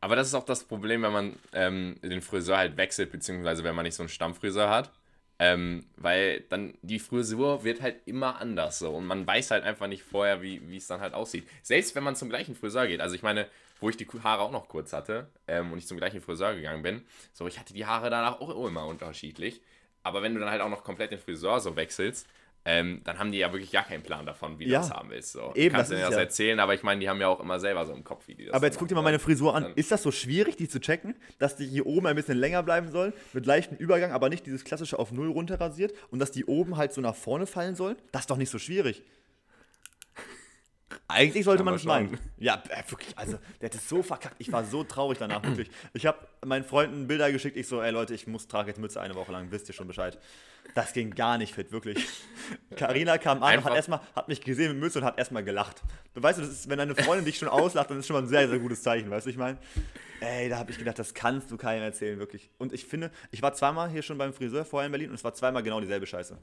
Aber 0.00 0.14
das 0.16 0.28
ist 0.28 0.34
auch 0.34 0.44
das 0.44 0.64
Problem, 0.64 1.02
wenn 1.02 1.12
man 1.12 1.36
ähm, 1.52 1.96
den 2.02 2.20
Friseur 2.20 2.58
halt 2.58 2.76
wechselt, 2.76 3.10
beziehungsweise 3.10 3.64
wenn 3.64 3.74
man 3.74 3.84
nicht 3.84 3.94
so 3.94 4.02
einen 4.02 4.10
Stammfriseur 4.10 4.68
hat. 4.68 4.92
Ähm, 5.38 5.84
weil 5.96 6.40
dann 6.48 6.78
die 6.80 6.98
Frisur 6.98 7.62
wird 7.62 7.82
halt 7.82 7.96
immer 8.06 8.40
anders 8.40 8.78
so 8.78 8.90
und 8.96 9.04
man 9.04 9.26
weiß 9.26 9.50
halt 9.50 9.64
einfach 9.64 9.86
nicht 9.86 10.02
vorher, 10.02 10.40
wie 10.40 10.66
wie 10.70 10.78
es 10.78 10.86
dann 10.86 11.00
halt 11.00 11.12
aussieht. 11.12 11.46
Selbst 11.62 11.94
wenn 11.94 12.02
man 12.04 12.16
zum 12.16 12.30
gleichen 12.30 12.54
Friseur 12.54 12.86
geht. 12.86 13.02
Also 13.02 13.14
ich 13.14 13.22
meine, 13.22 13.46
wo 13.78 13.90
ich 13.90 13.98
die 13.98 14.06
Haare 14.22 14.40
auch 14.40 14.50
noch 14.50 14.66
kurz 14.68 14.94
hatte 14.94 15.28
ähm, 15.46 15.72
und 15.72 15.78
ich 15.78 15.86
zum 15.86 15.98
gleichen 15.98 16.22
Friseur 16.22 16.54
gegangen 16.54 16.82
bin, 16.82 17.04
so 17.34 17.46
ich 17.46 17.58
hatte 17.58 17.74
die 17.74 17.84
Haare 17.84 18.08
danach 18.08 18.40
auch 18.40 18.64
immer 18.66 18.86
unterschiedlich. 18.86 19.60
Aber 20.02 20.22
wenn 20.22 20.32
du 20.32 20.40
dann 20.40 20.48
halt 20.48 20.62
auch 20.62 20.70
noch 20.70 20.84
komplett 20.84 21.10
den 21.12 21.18
Friseur 21.18 21.60
so 21.60 21.76
wechselst, 21.76 22.26
ähm, 22.66 23.00
dann 23.04 23.18
haben 23.18 23.32
die 23.32 23.38
ja 23.38 23.52
wirklich 23.52 23.70
gar 23.70 23.84
keinen 23.84 24.02
Plan 24.02 24.26
davon, 24.26 24.58
wie 24.58 24.64
du 24.64 24.70
Ja. 24.72 24.80
das 24.80 24.90
haben 24.90 25.08
willst. 25.10 25.32
So. 25.32 25.52
Eben, 25.54 25.70
du 25.70 25.76
kannst 25.78 25.92
das 25.92 25.98
ist 26.00 26.04
das 26.06 26.14
ja- 26.14 26.20
erzählen, 26.20 26.60
aber 26.60 26.74
ich 26.74 26.82
meine, 26.82 27.00
die 27.00 27.08
haben 27.08 27.20
ja 27.20 27.28
auch 27.28 27.40
immer 27.40 27.58
selber 27.60 27.86
so 27.86 27.92
im 27.94 28.02
Kopf, 28.04 28.26
wie 28.28 28.34
die 28.34 28.46
das 28.46 28.54
Aber 28.54 28.66
jetzt 28.66 28.78
guck 28.78 28.88
dir 28.88 28.94
mal 28.96 29.02
meine 29.02 29.18
Frisur 29.20 29.54
an. 29.54 29.72
Ist 29.76 29.90
das 29.92 30.02
so 30.02 30.10
schwierig, 30.10 30.56
die 30.56 30.68
zu 30.68 30.80
checken, 30.80 31.14
dass 31.38 31.56
die 31.56 31.66
hier 31.66 31.86
oben 31.86 32.06
ein 32.08 32.16
bisschen 32.16 32.36
länger 32.36 32.62
bleiben 32.62 32.90
soll, 32.90 33.12
mit 33.32 33.46
leichtem 33.46 33.78
Übergang, 33.78 34.10
aber 34.12 34.28
nicht 34.28 34.44
dieses 34.44 34.64
klassische 34.64 34.98
auf 34.98 35.12
Null 35.12 35.30
runter 35.30 35.60
rasiert 35.60 35.94
und 36.10 36.18
dass 36.18 36.32
die 36.32 36.44
oben 36.44 36.76
halt 36.76 36.92
so 36.92 37.00
nach 37.00 37.14
vorne 37.14 37.46
fallen 37.46 37.76
sollen? 37.76 37.96
Das 38.12 38.22
ist 38.22 38.30
doch 38.30 38.36
nicht 38.36 38.50
so 38.50 38.58
schwierig. 38.58 39.02
Eigentlich 41.08 41.44
sollte 41.44 41.64
man 41.64 41.74
es 41.74 41.84
meinen. 41.84 42.18
Ja, 42.38 42.62
äh, 42.68 42.88
wirklich, 42.90 43.16
also 43.18 43.38
der 43.60 43.70
hat 43.70 43.74
es 43.74 43.88
so 43.88 44.02
verkackt. 44.04 44.36
Ich 44.38 44.52
war 44.52 44.64
so 44.64 44.84
traurig 44.84 45.18
danach, 45.18 45.42
wirklich. 45.42 45.68
Ich 45.94 46.06
habe 46.06 46.18
meinen 46.44 46.64
Freunden 46.64 47.08
Bilder 47.08 47.32
geschickt. 47.32 47.56
Ich 47.56 47.66
so, 47.66 47.82
ey 47.82 47.90
Leute, 47.90 48.14
ich 48.14 48.26
muss 48.28 48.46
trage 48.46 48.68
jetzt 48.68 48.78
Mütze 48.78 49.00
eine 49.00 49.14
Woche 49.16 49.32
lang, 49.32 49.50
wisst 49.50 49.68
ihr 49.68 49.74
schon 49.74 49.88
Bescheid. 49.88 50.18
Das 50.74 50.92
ging 50.92 51.10
gar 51.14 51.38
nicht 51.38 51.54
fit, 51.54 51.72
wirklich. 51.72 52.06
Karina 52.76 53.18
kam 53.18 53.42
an 53.42 53.64
hat 53.64 53.74
erstmal, 53.74 54.00
hat 54.14 54.28
mich 54.28 54.40
gesehen 54.42 54.72
mit 54.72 54.80
Mütze 54.80 54.98
und 55.00 55.04
hat 55.04 55.18
erstmal 55.18 55.42
gelacht. 55.44 55.82
Du 56.14 56.22
weißt, 56.22 56.38
du, 56.38 56.42
das 56.42 56.50
ist, 56.52 56.68
wenn 56.68 56.78
deine 56.78 56.94
Freundin 56.94 57.24
dich 57.24 57.38
schon 57.38 57.48
auslacht, 57.48 57.90
dann 57.90 57.98
ist 57.98 58.06
schon 58.06 58.14
mal 58.14 58.22
ein 58.22 58.28
sehr, 58.28 58.48
sehr 58.48 58.58
gutes 58.58 58.82
Zeichen, 58.82 59.10
weißt 59.10 59.26
du, 59.26 59.30
ich 59.30 59.36
meine? 59.36 59.58
Ey, 60.20 60.48
da 60.48 60.58
habe 60.58 60.70
ich 60.70 60.78
gedacht, 60.78 60.98
das 60.98 61.14
kannst 61.14 61.50
du 61.50 61.56
keinem 61.56 61.82
erzählen, 61.82 62.18
wirklich. 62.18 62.50
Und 62.58 62.72
ich 62.72 62.84
finde, 62.86 63.10
ich 63.30 63.42
war 63.42 63.52
zweimal 63.54 63.90
hier 63.90 64.02
schon 64.02 64.18
beim 64.18 64.32
Friseur 64.32 64.64
vorher 64.64 64.86
in 64.86 64.92
Berlin 64.92 65.08
und 65.10 65.14
es 65.16 65.24
war 65.24 65.34
zweimal 65.34 65.62
genau 65.62 65.80
dieselbe 65.80 66.06
Scheiße. 66.06 66.38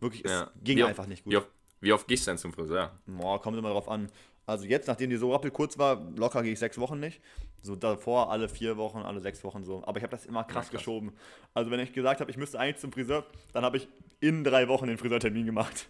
Wirklich, 0.00 0.24
es 0.24 0.30
Ja. 0.30 0.50
ging 0.62 0.80
oft- 0.80 0.88
einfach 0.90 1.06
nicht 1.06 1.24
gut. 1.24 1.34
Oft, 1.36 1.48
wie 1.80 1.92
oft 1.92 2.06
gehst 2.08 2.26
du 2.26 2.30
denn 2.30 2.38
zum 2.38 2.52
Friseur? 2.52 2.92
Boah, 3.06 3.40
kommt 3.40 3.56
immer 3.56 3.70
drauf 3.70 3.88
an. 3.88 4.10
Also 4.46 4.64
jetzt, 4.64 4.88
nachdem 4.88 5.10
die 5.10 5.16
so 5.16 5.30
rappelkurz 5.32 5.76
war, 5.78 6.00
locker 6.16 6.42
gehe 6.42 6.52
ich 6.52 6.58
sechs 6.58 6.78
Wochen 6.78 6.98
nicht. 6.98 7.20
So 7.62 7.76
davor 7.76 8.30
alle 8.30 8.48
vier 8.48 8.76
Wochen, 8.76 8.98
alle 8.98 9.20
sechs 9.20 9.44
Wochen 9.44 9.62
so. 9.64 9.82
Aber 9.84 9.98
ich 9.98 10.02
habe 10.02 10.10
das 10.10 10.24
immer 10.26 10.44
krass, 10.44 10.70
krass. 10.70 10.70
geschoben. 10.70 11.12
Also 11.54 11.70
wenn 11.70 11.80
ich 11.80 11.92
gesagt 11.92 12.20
habe, 12.20 12.30
ich 12.30 12.36
müsste 12.36 12.58
eigentlich 12.58 12.78
zum 12.78 12.92
Friseur, 12.92 13.26
dann 13.52 13.64
habe 13.64 13.76
ich 13.76 13.88
in 14.20 14.44
drei 14.44 14.68
Wochen 14.68 14.86
den 14.86 14.96
Friseurtermin 14.96 15.44
gemacht. 15.44 15.86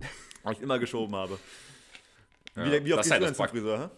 Weil 0.42 0.54
ich 0.54 0.62
immer 0.62 0.78
geschoben 0.78 1.14
habe. 1.14 1.38
Ja, 2.56 2.64
wie, 2.64 2.84
wie 2.84 2.94
oft 2.94 3.02
gehst 3.02 3.12
halt 3.12 3.22
du 3.22 3.26
denn 3.26 3.34
zum 3.34 3.48
Friseur? 3.48 3.90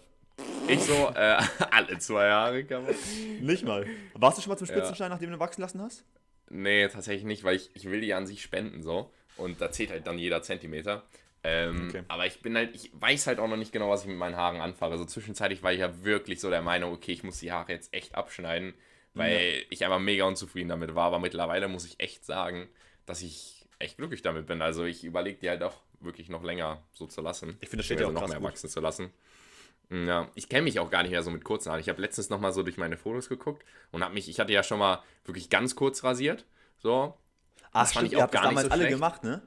Ich 0.66 0.80
so, 0.80 1.12
äh, 1.14 1.40
alle 1.70 1.98
zwei 1.98 2.26
Jahre 2.26 2.64
kann 2.64 2.84
man. 2.84 2.94
Hä? 2.94 3.40
Nicht 3.40 3.64
mal. 3.64 3.86
Warst 4.14 4.38
du 4.38 4.42
schon 4.42 4.50
mal 4.50 4.56
zum 4.56 4.66
Ja. 4.66 4.74
Spitzenstein, 4.74 5.10
nachdem 5.10 5.30
du 5.30 5.38
wachsen 5.38 5.60
lassen 5.60 5.80
hast? 5.80 6.04
Nee, 6.50 6.88
tatsächlich 6.88 7.24
nicht, 7.24 7.44
weil 7.44 7.56
ich, 7.56 7.70
ich 7.74 7.84
will 7.88 8.00
die 8.00 8.12
an 8.12 8.26
sich 8.26 8.42
spenden 8.42 8.82
so. 8.82 9.12
Und 9.42 9.60
da 9.60 9.70
zählt 9.70 9.90
halt 9.90 10.06
dann 10.06 10.18
jeder 10.18 10.42
Zentimeter. 10.42 11.02
Ähm, 11.44 11.88
Okay. 11.88 12.02
Aber 12.08 12.26
ich 12.26 12.40
bin 12.40 12.56
halt, 12.56 12.74
ich 12.74 12.90
weiß 12.94 13.26
halt 13.26 13.38
auch 13.40 13.48
noch 13.48 13.56
nicht 13.56 13.72
genau, 13.72 13.90
was 13.90 14.02
ich 14.02 14.08
mit 14.08 14.16
meinen 14.16 14.36
Haaren 14.36 14.60
anfange. 14.60 14.92
Also 14.92 15.04
zwischenzeitlich 15.04 15.62
war 15.62 15.72
ich 15.72 15.80
ja 15.80 16.04
wirklich 16.04 16.40
so 16.40 16.50
der 16.50 16.62
Meinung, 16.62 16.92
okay, 16.92 17.12
ich 17.12 17.24
muss 17.24 17.40
die 17.40 17.52
Haare 17.52 17.72
jetzt 17.72 17.92
echt 17.92 18.14
abschneiden, 18.14 18.74
weil 19.14 19.64
ich 19.68 19.84
einfach 19.84 19.98
mega 19.98 20.24
unzufrieden 20.24 20.68
damit 20.68 20.94
war. 20.94 21.06
Aber 21.06 21.18
mittlerweile 21.18 21.68
muss 21.68 21.84
ich 21.84 22.00
echt 22.00 22.24
sagen, 22.24 22.68
dass 23.06 23.22
ich 23.22 23.66
echt 23.78 23.96
glücklich 23.96 24.22
damit 24.22 24.46
bin. 24.46 24.62
Also 24.62 24.84
ich 24.84 25.04
überlege 25.04 25.38
die 25.38 25.48
halt 25.50 25.62
auch 25.62 25.74
wirklich 26.00 26.28
noch 26.28 26.42
länger 26.44 26.82
so 26.92 27.06
zu 27.06 27.20
lassen. 27.20 27.56
Ich 27.60 27.68
finde, 27.68 27.78
das 27.78 27.86
steht 27.86 28.00
ja 28.00 28.06
auch 28.06 28.12
noch 28.12 28.28
mehr 28.28 28.38
gut. 28.38 28.48
wachsen 28.48 28.70
zu 28.70 28.80
lassen. 28.80 29.10
Ja, 29.90 30.30
ich 30.34 30.48
kenne 30.48 30.62
mich 30.62 30.78
auch 30.78 30.90
gar 30.90 31.02
nicht 31.02 31.12
mehr 31.12 31.22
so 31.22 31.30
mit 31.30 31.44
kurzen 31.44 31.70
Haaren. 31.70 31.80
Ich 31.80 31.88
habe 31.88 32.00
letztens 32.00 32.30
noch 32.30 32.40
mal 32.40 32.52
so 32.52 32.62
durch 32.62 32.78
meine 32.78 32.96
Fotos 32.96 33.28
geguckt 33.28 33.64
und 33.90 34.02
habe 34.02 34.14
mich, 34.14 34.28
ich 34.28 34.40
hatte 34.40 34.52
ja 34.52 34.62
schon 34.62 34.78
mal 34.78 35.02
wirklich 35.24 35.50
ganz 35.50 35.74
kurz 35.76 36.02
rasiert, 36.02 36.46
so. 36.78 37.14
Ach, 37.72 37.86
fand 37.88 38.06
ich 38.06 38.12
ihr 38.12 38.22
habt 38.22 38.34
das 38.34 38.42
damals 38.42 38.66
so 38.66 38.72
alle 38.72 38.82
schlecht. 38.82 38.94
gemacht, 38.96 39.24
ne? 39.24 39.42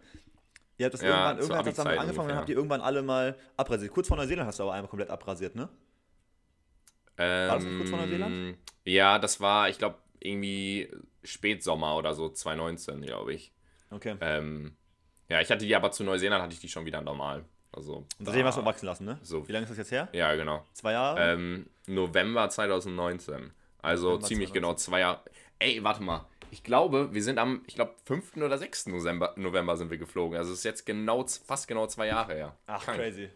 Ihr 0.77 0.85
habt 0.85 0.93
das 0.93 1.01
Ja, 1.01 1.07
irgendwann, 1.07 1.37
irgendwann 1.37 1.65
das 1.65 1.75
damit 1.75 1.99
angefangen 1.99 2.31
und 2.31 2.35
habt 2.37 2.49
ihr 2.49 2.55
irgendwann 2.55 2.81
alle 2.81 3.01
mal 3.01 3.37
abrasiert. 3.55 3.91
Kurz 3.93 4.07
vor 4.07 4.17
Neuseeland 4.17 4.47
hast 4.47 4.59
du 4.59 4.63
aber 4.63 4.73
einmal 4.73 4.89
komplett 4.89 5.09
abrasiert, 5.09 5.55
ne? 5.55 5.69
Ähm, 7.17 7.49
das 7.49 7.63
nicht 7.63 7.77
kurz 7.77 7.89
vor 7.89 7.99
Neuseeland? 7.99 8.57
Ja, 8.83 9.19
das 9.19 9.39
war, 9.39 9.69
ich 9.69 9.77
glaube, 9.77 9.97
irgendwie 10.19 10.91
Spätsommer 11.23 11.95
oder 11.95 12.13
so, 12.13 12.29
2019, 12.29 13.01
glaube 13.01 13.33
ich. 13.33 13.53
Okay. 13.91 14.15
Ähm, 14.19 14.75
ja, 15.29 15.39
ich 15.41 15.49
hatte 15.49 15.65
die 15.65 15.75
aber 15.75 15.91
zu 15.91 16.03
Neuseeland, 16.03 16.43
hatte 16.43 16.53
ich 16.53 16.59
die 16.59 16.69
schon 16.69 16.85
wieder 16.85 17.01
normal. 17.01 17.45
Also, 17.71 17.97
Und 17.97 18.07
da- 18.19 18.25
seitdem 18.31 18.45
hast 18.47 18.57
du 18.57 18.65
wachsen 18.65 18.85
lassen, 18.85 19.05
ne? 19.05 19.17
so- 19.21 19.47
Wie 19.47 19.51
lange 19.51 19.63
ist 19.63 19.69
das 19.69 19.77
jetzt 19.77 19.91
her? 19.91 20.07
Ja, 20.13 20.33
genau. 20.35 20.65
Zwei 20.73 20.93
Jahre? 20.93 21.33
Ähm, 21.33 21.67
November 21.87 22.49
2019. 22.49 23.51
Also 23.81 24.07
November 24.07 24.27
ziemlich 24.27 24.49
2019. 24.49 24.53
genau 24.53 24.73
zwei 24.75 24.99
Jahre. 25.01 25.21
Ey, 25.59 25.83
warte 25.83 26.01
mal. 26.03 26.25
Ich 26.55 26.63
glaube, 26.63 27.13
wir 27.13 27.21
sind 27.21 27.37
am, 27.37 27.63
ich 27.67 27.75
glaube, 27.75 27.95
5. 28.05 28.37
oder 28.37 28.57
6. 28.57 28.87
November, 28.87 29.33
November 29.35 29.75
sind 29.75 29.91
wir 29.91 29.97
geflogen. 29.97 30.37
Also 30.37 30.53
es 30.53 30.59
ist 30.59 30.63
jetzt 30.63 30.85
genau, 30.85 31.25
fast 31.27 31.67
genau 31.67 31.85
zwei 31.87 32.07
Jahre 32.07 32.33
her. 32.33 32.55
Ach, 32.65 32.81
Krank. 32.81 32.97
crazy. 32.97 33.29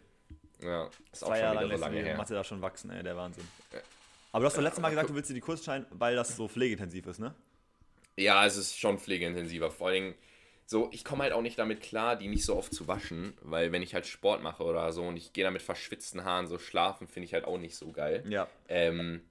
Ja, 0.63 0.89
ist 1.12 1.23
auch 1.23 1.27
Zwei 1.27 1.36
schon 1.36 1.43
Jahre 1.43 1.55
wieder 1.58 1.67
lang 1.67 1.77
so 1.77 1.84
lange 1.84 2.01
her. 2.01 2.15
Mathe 2.15 2.34
da 2.34 2.45
schon 2.45 2.62
wachsen, 2.62 2.91
ey, 2.91 3.03
der 3.03 3.17
Wahnsinn. 3.17 3.45
Aber 4.32 4.43
du 4.43 4.45
hast 4.45 4.55
doch 4.55 4.62
letztes 4.62 4.82
Mal 4.82 4.91
gesagt, 4.91 5.10
du 5.10 5.15
willst 5.15 5.29
dir 5.29 5.34
die 5.34 5.41
Kurse 5.41 5.62
schneiden, 5.62 5.86
weil 5.91 6.15
das 6.15 6.34
so 6.38 6.47
pflegeintensiv 6.47 7.08
ist, 7.08 7.19
ne? 7.19 7.36
Ja, 8.15 8.45
es 8.45 8.55
ist 8.55 8.79
schon 8.79 8.97
pflegeintensiver. 8.99 9.69
Vor 9.69 9.89
allem, 9.89 10.15
so, 10.65 10.88
ich 10.93 11.03
komme 11.03 11.23
halt 11.23 11.34
auch 11.34 11.41
nicht 11.41 11.60
damit 11.60 11.82
klar, 11.82 12.15
die 12.15 12.29
nicht 12.29 12.45
so 12.45 12.55
oft 12.55 12.73
zu 12.73 12.88
waschen, 12.88 13.34
weil 13.41 13.73
wenn 13.73 13.82
ich 13.82 13.93
halt 13.93 14.08
Sport 14.08 14.43
mache 14.43 14.63
oder 14.63 14.93
so 14.93 15.03
und 15.03 15.17
ich 15.17 15.34
gehe 15.34 15.43
da 15.43 15.51
mit 15.51 15.62
verschwitzten 15.62 16.23
Haaren 16.23 16.47
so 16.47 16.58
schlafen, 16.58 17.10
finde 17.10 17.25
ich 17.25 17.34
halt 17.34 17.43
auch 17.43 17.58
nicht 17.58 17.75
so 17.75 17.91
geil. 17.91 18.23
Ja. 18.29 18.47
Ähm, 18.69 19.23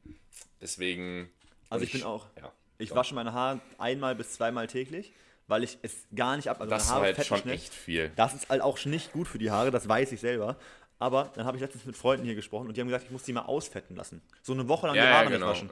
deswegen. 0.61 1.31
Also 1.71 1.83
und 1.83 1.87
ich 1.87 1.93
bin 1.93 2.03
auch. 2.03 2.27
Ja. 2.37 2.53
Ich 2.79 2.95
wasche 2.95 3.15
meine 3.15 3.33
Haare 3.33 3.61
einmal 3.79 4.15
bis 4.15 4.33
zweimal 4.33 4.67
täglich, 4.69 5.13
weil 5.49 5.65
ich 5.65 5.79
es 5.83 6.07
gar 6.15 6.37
nicht 6.37 6.49
ab. 6.49 6.61
Also 6.61 6.71
Das 6.71 6.85
ist 6.85 6.91
Haare 6.91 7.15
halt 7.17 7.27
schon 7.27 7.49
echt 7.49 7.75
viel. 7.75 8.11
Das 8.17 8.35
ist 8.35 8.49
halt 8.49 8.63
auch 8.63 8.83
nicht 8.85 9.13
gut 9.13 9.27
für 9.29 9.39
die 9.39 9.51
Haare, 9.51 9.71
das 9.71 9.89
weiß 9.89 10.13
ich 10.13 10.21
selber. 10.21 10.57
Aber 11.01 11.31
dann 11.35 11.45
habe 11.45 11.57
ich 11.57 11.61
letztens 11.61 11.85
mit 11.85 11.97
Freunden 11.97 12.25
hier 12.25 12.35
gesprochen 12.35 12.69
und 12.69 12.77
die 12.77 12.81
haben 12.81 12.89
gesagt, 12.89 13.05
ich 13.05 13.11
muss 13.11 13.23
die 13.23 13.33
mal 13.33 13.43
ausfetten 13.43 13.97
lassen. 13.97 14.23
So 14.43 14.53
eine 14.53 14.69
Woche 14.69 14.87
lang 14.89 14.97
Ja, 14.97 15.03
die 15.03 15.09
ja, 15.09 15.15
Haare 15.15 15.31
genau. 15.31 15.51
nicht 15.51 15.63
waschen. 15.63 15.71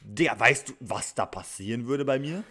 Der, 0.00 0.38
weißt 0.38 0.68
du, 0.68 0.72
was 0.80 1.14
da 1.14 1.24
passieren 1.24 1.86
würde 1.86 2.04
bei 2.04 2.18
mir? 2.18 2.44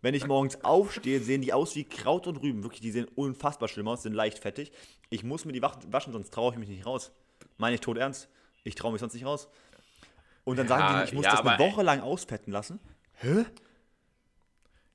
Wenn 0.00 0.14
ich 0.14 0.26
morgens 0.26 0.62
aufstehe, 0.64 1.20
sehen 1.20 1.42
die 1.42 1.52
aus 1.52 1.74
wie 1.74 1.84
Kraut 1.84 2.26
und 2.26 2.36
Rüben. 2.36 2.62
Wirklich, 2.62 2.80
die 2.80 2.90
sehen 2.90 3.06
unfassbar 3.14 3.68
schlimm 3.68 3.88
aus, 3.88 4.02
sind 4.02 4.14
leicht 4.14 4.38
fettig. 4.38 4.72
Ich 5.10 5.24
muss 5.24 5.44
mir 5.44 5.52
die 5.52 5.62
waschen, 5.62 6.12
sonst 6.12 6.32
traue 6.32 6.52
ich 6.52 6.58
mich 6.58 6.68
nicht 6.68 6.86
raus. 6.86 7.12
Meine 7.58 7.74
ich 7.74 7.80
tot 7.80 7.98
ernst. 7.98 8.28
Ich 8.64 8.74
traue 8.74 8.92
mich 8.92 9.00
sonst 9.00 9.14
nicht 9.14 9.26
raus. 9.26 9.48
Und 10.44 10.58
dann 10.58 10.68
sagen 10.68 10.82
Ja, 10.82 10.88
die, 10.88 10.96
mir, 10.96 11.04
ich 11.04 11.12
muss 11.12 11.24
ja, 11.24 11.32
das 11.32 11.44
eine 11.44 11.58
Woche 11.58 11.82
lang 11.82 12.00
ausfetten 12.00 12.52
lassen. 12.52 12.80
Hä? 13.16 13.44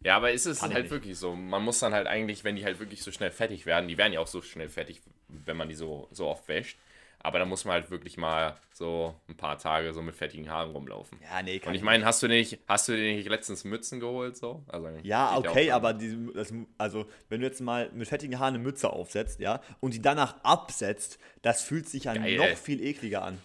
Ja, 0.04 0.16
aber 0.16 0.32
ist 0.32 0.48
es 0.48 0.64
ich 0.64 0.74
halt 0.74 0.90
wirklich 0.90 1.18
so. 1.18 1.36
Man 1.36 1.64
muss 1.64 1.80
dann 1.80 1.94
halt 1.94 2.08
eigentlich, 2.08 2.44
wenn 2.44 2.56
die 2.56 2.66
halt 2.66 2.80
wirklich 2.80 3.04
so 3.04 3.12
schnell 3.12 3.32
fertig 3.32 3.66
werden, 3.66 3.88
die 3.88 3.98
werden 3.98 4.14
ja 4.14 4.20
auch 4.20 4.28
so 4.28 4.42
schnell 4.42 4.70
fertig, 4.70 5.02
wenn 5.28 5.58
man 5.58 5.70
die 5.70 5.76
so, 5.76 6.08
so 6.12 6.28
oft 6.28 6.48
wäscht. 6.48 6.78
Aber 7.24 7.38
da 7.38 7.46
muss 7.46 7.66
man 7.66 7.74
halt 7.74 7.92
wirklich 7.92 8.18
mal 8.18 8.56
so 8.74 9.14
ein 9.28 9.38
paar 9.38 9.60
Tage 9.60 9.94
so 9.94 10.02
mit 10.02 10.16
fettigen 10.16 10.50
Haaren 10.50 10.72
rumlaufen. 10.72 11.20
Ja, 11.22 11.44
nee, 11.44 11.60
kann 11.60 11.70
Und 11.70 11.76
ich 11.76 11.84
meine, 11.84 12.04
hast 12.04 12.24
du 12.24 12.28
nicht, 12.28 12.58
hast 12.68 12.88
du 12.88 12.94
dir 12.94 13.16
nicht 13.16 13.30
letztens 13.30 13.64
Mützen 13.64 14.00
geholt 14.00 14.36
so? 14.36 14.64
Also, 14.68 14.90
Ja, 15.04 15.38
okay, 15.38 15.70
aber 15.70 15.94
die, 15.94 16.30
das, 16.34 16.52
also 16.80 17.06
wenn 17.30 17.42
du 17.42 17.46
jetzt 17.46 17.62
mal 17.62 17.92
mit 17.94 18.08
fettigen 18.08 18.40
Haaren 18.40 18.56
eine 18.56 18.64
Mütze 18.64 18.90
aufsetzt, 18.90 19.40
ja, 19.40 19.62
und 19.80 19.94
die 19.94 20.02
danach 20.02 20.44
absetzt, 20.44 21.20
das 21.44 21.62
fühlt 21.62 21.88
sich 21.88 22.06
ja 22.06 22.16
noch 22.16 22.58
viel 22.58 22.82
ekliger 22.82 23.22
an. 23.22 23.38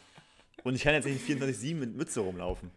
Und 0.64 0.74
ich 0.74 0.82
kann 0.82 0.94
jetzt 0.94 1.04
nicht 1.04 1.22
24-7 1.28 1.74
mit 1.74 1.94
Mütze 1.94 2.20
rumlaufen. 2.20 2.70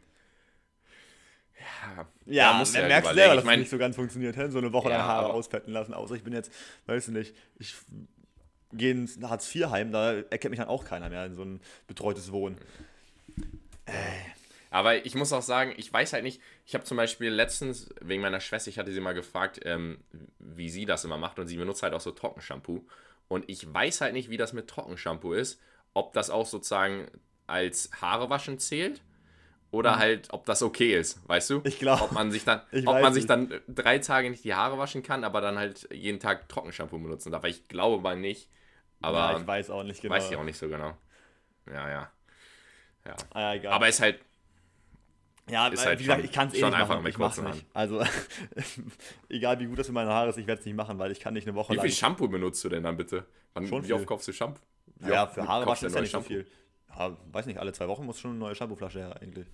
Ja, 2.26 2.52
du 2.54 2.58
man 2.60 2.74
halt 2.76 2.88
merkst 2.88 3.13
selber, 3.13 3.36
dass 3.36 3.43
es 3.45 3.58
nicht 3.58 3.69
so 3.69 3.78
ganz 3.78 3.95
funktioniert, 3.95 4.38
hä? 4.38 4.50
so 4.50 4.58
eine 4.60 4.72
Woche 4.74 4.89
lang 4.89 5.00
Ja, 5.00 5.06
Haare 5.06 5.26
aber- 5.26 5.34
ausfetten 5.34 5.74
lassen. 5.74 5.93
Außer 5.93 6.15
ich 6.15 6.24
bin 6.24 6.34
jetzt, 6.34 6.52
weißt 6.86 7.10
du 7.10 7.12
nicht, 7.12 7.36
ich 7.58 7.76
gehe 8.72 8.91
ins 8.91 9.19
Hartz-IV-Heim, 9.22 9.91
da 9.91 10.13
erkennt 10.13 10.52
mich 10.52 10.60
dann 10.60 10.69
auch 10.69 10.86
keiner 10.86 11.10
mehr 11.10 11.26
in 11.26 11.34
so 11.36 11.43
ein 11.43 11.60
betreutes 11.88 12.32
Wohnen. 12.32 12.58
Aber 14.72 15.04
ich 15.04 15.15
muss 15.15 15.34
auch 15.34 15.41
sagen, 15.41 15.74
ich 15.78 15.91
weiß 15.91 16.13
halt 16.13 16.24
nicht, 16.24 16.39
ich 16.67 16.76
habe 16.76 16.84
zum 16.84 16.95
Beispiel 16.98 17.30
letztens, 17.30 17.89
wegen 18.02 18.22
meiner 18.22 18.39
Schwester, 18.39 18.69
ich 18.69 18.78
hatte 18.78 18.91
sie 18.91 19.00
mal 19.00 19.13
gefragt, 19.13 19.60
ähm, 19.63 19.98
wie 20.38 20.69
sie 20.69 20.86
das 20.86 21.04
immer 21.06 21.17
macht 21.17 21.39
und 21.39 21.48
sie 21.48 21.58
benutzt 21.58 21.82
halt 21.82 21.93
auch 21.93 22.02
so 22.02 22.12
Trockenshampoo. 22.12 22.86
Und 23.28 23.50
ich 23.50 23.72
weiß 23.72 24.02
halt 24.02 24.13
nicht, 24.13 24.30
wie 24.30 24.38
das 24.38 24.54
mit 24.54 24.67
Trockenshampoo 24.67 25.34
ist, 25.34 25.60
ob 25.95 26.13
das 26.13 26.30
auch 26.30 26.45
sozusagen 26.45 27.08
als 27.48 27.89
Haare 28.00 28.30
waschen 28.30 28.60
zählt 28.60 29.02
oder 29.72 29.98
halt, 30.00 30.28
ob 30.32 30.46
das 30.46 30.64
okay 30.64 30.98
ist, 30.98 31.20
weißt 31.28 31.50
du? 31.52 31.56
Mhm. 31.60 31.62
Ich 31.66 31.80
glaub- 31.80 32.02
Ob 32.02 32.12
man 32.12 32.32
sich 32.32 32.44
dann, 32.46 32.62
ob 32.74 32.86
man 33.02 33.14
sich 33.14 33.28
nicht. 33.28 33.30
dann 33.30 33.62
drei 33.68 34.00
Tage 34.00 34.30
nicht 34.30 34.44
die 34.44 34.56
Haare 34.56 34.78
waschen 34.78 35.04
kann, 35.04 35.24
aber 35.24 35.42
dann 35.42 35.58
halt 35.58 35.88
jeden 35.94 36.20
Tag 36.20 36.50
Trockenshampoo 36.50 36.98
benutzen 36.98 37.32
darf. 37.32 37.44
Ich 37.46 37.68
glaube 37.68 38.02
mal 38.02 38.18
nicht. 38.18 38.50
Aber 39.02 39.18
ja, 39.34 39.38
ich 39.40 39.48
weiß 39.48 39.70
auch 39.70 39.84
nicht 39.84 40.02
genau. 40.02 40.16
weiß 40.16 40.30
ich 40.30 40.36
auch 40.36 40.44
nicht 40.44 40.58
so 40.58 40.68
genau. 40.68 40.98
Ja, 41.68 41.90
ja. 41.90 42.12
Ja. 43.06 43.16
Ah, 43.32 43.54
ja. 43.54 43.72
Aber 43.72 43.88
ist 43.88 44.02
halt 44.02 44.20
Ja, 45.50 45.68
Ist 45.68 45.86
halt 45.86 46.00
wie 46.00 46.04
gesagt, 46.04 46.24
ich 46.26 46.32
kann 46.32 46.48
es 46.50 46.54
eh 46.56 46.64
nicht 46.64 46.78
machen. 46.78 47.06
Ich 47.08 47.18
mach's 47.18 47.42
nicht. 47.42 47.66
Also, 47.74 48.04
egal 49.30 49.60
wie 49.60 49.66
gut 49.66 49.80
das 49.80 49.88
für 49.88 49.94
meine 49.94 50.12
Haare 50.12 50.30
ist, 50.30 50.38
ich 50.38 50.48
werde 50.48 50.60
es 50.60 50.66
nicht 50.66 50.76
machen, 50.76 50.98
weil 51.00 51.12
ich 51.12 51.20
kann 51.20 51.34
nicht 51.34 51.48
eine 51.48 51.56
Woche 51.56 51.74
Wie 51.74 51.78
lang. 51.78 51.86
viel 51.86 51.96
Shampoo 51.96 52.28
benutzt 52.28 52.64
du 52.64 52.70
denn 52.70 52.84
dann 52.84 52.98
bitte? 52.98 53.26
Wann, 53.54 53.68
Schon 53.68 53.82
wie 53.84 53.88
viel. 53.88 53.96
oft 53.96 54.06
kaufst 54.06 54.28
du 54.28 54.34
Shampoo? 54.34 54.60
Wie 54.98 55.10
ja, 55.12 55.28
für 55.28 55.48
Haare 55.48 55.66
waschen 55.66 55.88
ist 55.88 55.96
ja 55.96 56.02
nicht 56.02 56.12
so 56.12 56.22
viel. 56.22 56.46
Ja, 56.97 57.15
weiß 57.32 57.45
nicht, 57.45 57.60
alle 57.60 57.71
zwei 57.73 57.88
Wochen 57.88 58.06
muss 58.06 58.19
schon 58.19 58.32
eine 58.32 58.39
neue 58.39 58.56
Shampooflasche 58.56 58.99
her 58.99 59.15
eigentlich. 59.21 59.47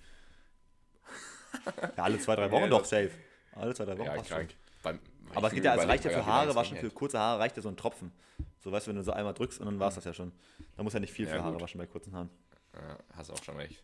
ja, 1.96 2.02
alle 2.04 2.18
zwei, 2.18 2.36
drei 2.36 2.50
Wochen 2.50 2.62
Ja, 2.64 2.68
doch, 2.68 2.84
safe. 2.84 3.10
Alle 3.52 3.74
zwei, 3.74 3.84
drei 3.84 3.98
Wochen 3.98 4.06
Ja, 4.08 4.14
passt 4.14 4.28
schon. 4.28 4.38
krank. 4.38 4.54
Beim- 4.82 5.00
Aber 5.34 5.48
es 5.48 5.54
geht 5.54 5.64
ja, 5.64 5.72
es 5.72 5.76
überleg 5.76 5.90
reicht 5.92 6.04
ja 6.04 6.10
für 6.10 6.26
Haare 6.26 6.54
waschen, 6.54 6.76
für 6.76 6.90
kurze 6.90 7.18
Haare 7.18 7.40
reicht 7.40 7.56
ja 7.56 7.62
so 7.62 7.68
ein 7.68 7.76
Tropfen. 7.76 8.12
So, 8.60 8.70
weißt 8.72 8.86
du, 8.86 8.90
wenn 8.90 8.96
du 8.96 9.02
so 9.02 9.12
einmal 9.12 9.34
drückst 9.34 9.60
und 9.60 9.66
dann 9.66 9.78
war 9.80 9.88
es 9.88 9.94
das 9.96 10.04
ja 10.04 10.12
schon. 10.14 10.32
Da 10.76 10.82
muss 10.82 10.92
ja 10.92 11.00
nicht 11.00 11.12
viel 11.12 11.26
Ja, 11.26 11.34
für 11.34 11.42
Haare 11.42 11.52
gut. 11.54 11.62
waschen 11.62 11.78
bei 11.78 11.86
kurzen 11.86 12.12
Haaren. 12.14 12.30
Ja, 12.74 12.98
hast 13.16 13.30
auch 13.30 13.42
schon 13.42 13.56
recht. 13.56 13.82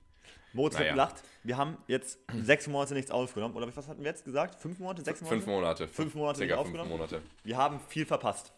Moritz 0.52 0.74
hat 0.74 0.80
Naja. 0.82 0.92
gelacht, 0.92 1.22
wir 1.44 1.56
haben 1.56 1.78
jetzt 1.88 2.18
sechs 2.42 2.66
Monate 2.66 2.94
nichts 2.94 3.10
aufgenommen. 3.10 3.54
Oder 3.56 3.74
was 3.74 3.88
hatten 3.88 4.00
wir 4.02 4.10
jetzt 4.10 4.24
gesagt? 4.24 4.60
Fünf 4.60 4.78
Monate? 4.78 5.02
Sechs 5.02 5.20
Monate? 5.22 5.36
Fünf 5.36 5.46
Monate. 5.46 5.88
Fünf 5.88 6.14
Monate 6.14 6.36
Circa 6.38 6.54
nicht 6.54 6.62
fünf 6.64 6.66
aufgenommen? 6.78 6.90
Monate. 6.90 7.22
wir 7.42 7.56
haben 7.56 7.80
viel 7.88 8.04
verpasst. 8.06 8.52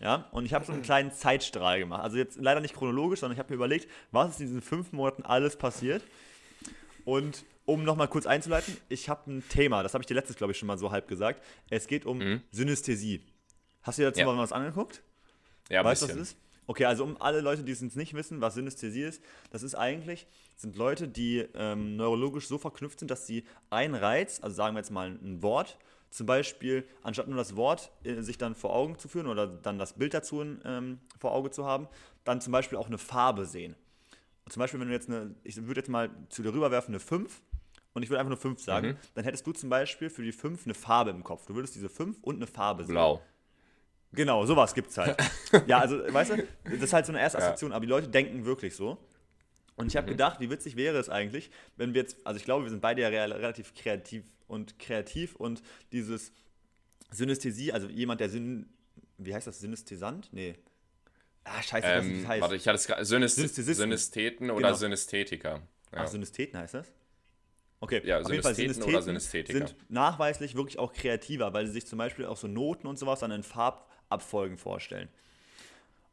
Ja, 0.00 0.28
und 0.32 0.46
ich 0.46 0.54
habe 0.54 0.64
so 0.64 0.72
einen 0.72 0.82
kleinen 0.82 1.12
Zeitstrahl 1.12 1.78
gemacht. 1.78 2.02
Also 2.02 2.16
jetzt 2.16 2.38
leider 2.40 2.60
nicht 2.60 2.74
chronologisch, 2.74 3.20
sondern 3.20 3.34
ich 3.34 3.38
habe 3.38 3.50
mir 3.50 3.56
überlegt, 3.56 3.88
was 4.12 4.30
ist 4.30 4.40
in 4.40 4.46
diesen 4.46 4.62
fünf 4.62 4.92
Monaten 4.92 5.22
alles 5.24 5.56
passiert. 5.56 6.02
Und 7.04 7.44
um 7.66 7.84
nochmal 7.84 8.08
kurz 8.08 8.26
einzuleiten, 8.26 8.76
ich 8.88 9.08
habe 9.08 9.30
ein 9.30 9.44
Thema, 9.48 9.82
das 9.82 9.94
habe 9.94 10.02
ich 10.02 10.06
dir 10.06 10.14
letztes, 10.14 10.36
glaube 10.36 10.52
ich, 10.52 10.58
schon 10.58 10.66
mal 10.66 10.78
so 10.78 10.90
halb 10.90 11.06
gesagt. 11.06 11.42
Es 11.68 11.86
geht 11.86 12.06
um 12.06 12.40
Synästhesie. 12.50 13.22
Hast 13.82 13.98
du 13.98 14.02
dir 14.02 14.08
dazu 14.08 14.20
Ja. 14.20 14.26
mal 14.26 14.36
was 14.38 14.52
angeguckt? 14.52 15.02
Ja, 15.68 15.84
weißt 15.84 16.02
du, 16.02 16.08
was 16.08 16.14
das 16.14 16.22
ist? 16.30 16.36
Okay, 16.66 16.84
also 16.84 17.04
um 17.04 17.20
alle 17.20 17.40
Leute, 17.40 17.62
die 17.64 17.72
es 17.72 17.80
nicht 17.82 18.14
wissen, 18.14 18.40
was 18.40 18.54
Synästhesie 18.54 19.02
ist, 19.02 19.22
das 19.50 19.62
ist 19.62 19.74
eigentlich, 19.74 20.26
sind 20.56 20.76
Leute, 20.76 21.08
die 21.08 21.46
ähm, 21.54 21.96
neurologisch 21.96 22.46
so 22.46 22.58
verknüpft 22.58 23.00
sind, 23.00 23.10
dass 23.10 23.26
sie 23.26 23.44
einen 23.70 23.94
Reiz, 23.94 24.40
also 24.40 24.54
sagen 24.54 24.76
wir 24.76 24.80
jetzt 24.80 24.90
mal 24.90 25.08
ein 25.08 25.42
Wort, 25.42 25.78
zum 26.10 26.26
Beispiel, 26.26 26.86
anstatt 27.02 27.28
nur 27.28 27.36
das 27.38 27.56
Wort 27.56 27.90
äh, 28.04 28.20
sich 28.22 28.36
dann 28.36 28.54
vor 28.54 28.74
Augen 28.74 28.98
zu 28.98 29.08
führen 29.08 29.26
oder 29.26 29.46
dann 29.46 29.78
das 29.78 29.94
Bild 29.94 30.12
dazu 30.14 30.42
ähm, 30.64 30.98
vor 31.18 31.32
Auge 31.32 31.50
zu 31.50 31.64
haben, 31.64 31.88
dann 32.24 32.40
zum 32.40 32.52
Beispiel 32.52 32.76
auch 32.78 32.88
eine 32.88 32.98
Farbe 32.98 33.46
sehen. 33.46 33.76
Zum 34.48 34.58
Beispiel, 34.60 34.80
wenn 34.80 34.88
du 34.88 34.94
jetzt 34.94 35.08
eine, 35.08 35.34
ich 35.44 35.56
würde 35.64 35.80
jetzt 35.80 35.88
mal 35.88 36.10
zu 36.28 36.42
dir 36.42 36.52
rüberwerfen, 36.52 36.92
eine 36.92 36.98
5 37.00 37.40
und 37.94 38.02
ich 38.02 38.10
würde 38.10 38.18
einfach 38.20 38.30
nur 38.30 38.38
5 38.38 38.60
sagen, 38.60 38.88
Mhm. 38.88 38.96
dann 39.14 39.24
hättest 39.24 39.46
du 39.46 39.52
zum 39.52 39.70
Beispiel 39.70 40.10
für 40.10 40.22
die 40.22 40.32
5 40.32 40.64
eine 40.66 40.74
Farbe 40.74 41.10
im 41.10 41.22
Kopf. 41.22 41.46
Du 41.46 41.54
würdest 41.54 41.76
diese 41.76 41.88
5 41.88 42.18
und 42.22 42.36
eine 42.36 42.46
Farbe 42.48 42.84
sehen. 42.84 42.94
Blau. 42.94 43.22
Genau, 44.12 44.44
sowas 44.44 44.74
gibt's 44.74 44.98
halt. 44.98 45.16
ja, 45.68 45.78
also, 45.78 45.98
weißt 46.12 46.32
du, 46.32 46.46
das 46.64 46.82
ist 46.82 46.92
halt 46.92 47.06
so 47.06 47.12
eine 47.12 47.20
erste 47.20 47.38
Assoziation, 47.38 47.70
aber 47.72 47.86
die 47.86 47.90
Leute 47.90 48.08
denken 48.08 48.44
wirklich 48.44 48.74
so. 48.74 48.98
Und 49.80 49.88
ich 49.88 49.96
habe 49.96 50.06
Mhm. 50.06 50.10
gedacht, 50.12 50.40
wie 50.40 50.50
witzig 50.50 50.76
wäre 50.76 50.98
es 50.98 51.08
eigentlich, 51.08 51.50
wenn 51.76 51.94
wir 51.94 52.02
jetzt, 52.02 52.16
also 52.24 52.38
ich 52.38 52.44
glaube, 52.44 52.64
wir 52.64 52.70
sind 52.70 52.80
beide 52.80 53.02
ja 53.02 53.08
relativ 53.08 53.74
kreativ 53.74 54.24
und 54.46 54.78
kreativ 54.78 55.36
und 55.36 55.62
dieses 55.92 56.32
Synästhesie, 57.10 57.72
also 57.72 57.88
jemand, 57.88 58.20
der 58.20 58.28
Syn, 58.28 58.68
wie 59.18 59.34
heißt 59.34 59.46
das, 59.46 59.60
Synästhesant? 59.60 60.28
Nee. 60.32 60.54
Ah, 61.44 61.62
scheiße, 61.62 61.86
Ähm, 61.86 62.20
das 62.22 62.28
heißt. 62.28 62.42
warte, 62.42 62.56
ich 62.56 62.66
hatte 62.68 62.76
es 62.76 62.86
gerade. 62.86 63.04
Synäst. 63.04 63.36
Synästheten 63.36 64.50
oder 64.50 64.68
Genau. 64.68 64.78
Synästhetiker. 64.78 65.62
Ja. 65.92 65.98
Ach, 66.02 66.06
Synästheten 66.06 66.58
heißt 66.58 66.74
das? 66.74 66.92
Okay, 67.80 68.02
Ja, 68.04 68.20
auf 68.20 68.30
jeden 68.30 68.42
Fall 68.42 68.54
Synästheten 68.54 68.90
oder 68.90 69.02
Synästhetiker. 69.02 69.58
sind 69.66 69.74
nachweislich 69.90 70.54
wirklich 70.54 70.78
auch 70.78 70.92
kreativer, 70.92 71.52
weil 71.54 71.66
sie 71.66 71.72
sich 71.72 71.86
zum 71.86 71.96
Beispiel 71.98 72.26
auch 72.26 72.36
so 72.36 72.46
Noten 72.46 72.86
und 72.86 72.98
sowas 72.98 73.20
dann 73.20 73.30
in 73.30 73.42
Farbabfolgen 73.42 74.58
vorstellen. 74.58 75.08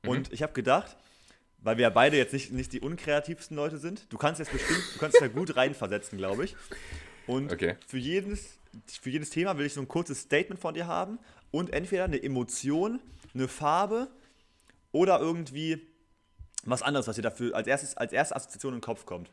Mhm. 0.03 0.09
Und 0.09 0.33
ich 0.33 0.41
habe 0.43 0.53
gedacht, 0.53 0.95
weil 1.59 1.77
wir 1.77 1.83
ja 1.83 1.89
beide 1.89 2.17
jetzt 2.17 2.33
nicht, 2.33 2.51
nicht 2.51 2.71
die 2.73 2.81
unkreativsten 2.81 3.55
Leute 3.57 3.77
sind, 3.77 4.11
du 4.11 4.17
kannst 4.17 4.39
jetzt 4.39 4.51
bestimmt, 4.51 4.83
du 4.93 4.99
kannst 4.99 5.19
da 5.21 5.27
gut 5.27 5.55
reinversetzen, 5.55 6.17
glaube 6.17 6.45
ich. 6.45 6.55
Und 7.25 7.51
Okay. 7.51 7.75
für, 7.87 7.97
jedes, 7.97 8.57
für 9.01 9.09
jedes 9.09 9.29
Thema 9.29 9.57
will 9.57 9.65
ich 9.65 9.73
so 9.73 9.81
ein 9.81 9.87
kurzes 9.87 10.21
Statement 10.21 10.59
von 10.61 10.73
dir 10.73 10.87
haben 10.87 11.19
und 11.51 11.73
entweder 11.73 12.05
eine 12.05 12.21
Emotion, 12.21 12.99
eine 13.33 13.47
Farbe 13.47 14.07
oder 14.91 15.19
irgendwie 15.19 15.81
was 16.63 16.81
anderes, 16.81 17.07
was 17.07 17.15
dir 17.15 17.21
dafür 17.21 17.55
als 17.55 17.67
erstes 17.67 17.95
als 17.97 18.13
erste 18.13 18.35
Assoziation 18.35 18.73
in 18.73 18.77
den 18.79 18.83
Kopf 18.83 19.05
kommt. 19.05 19.29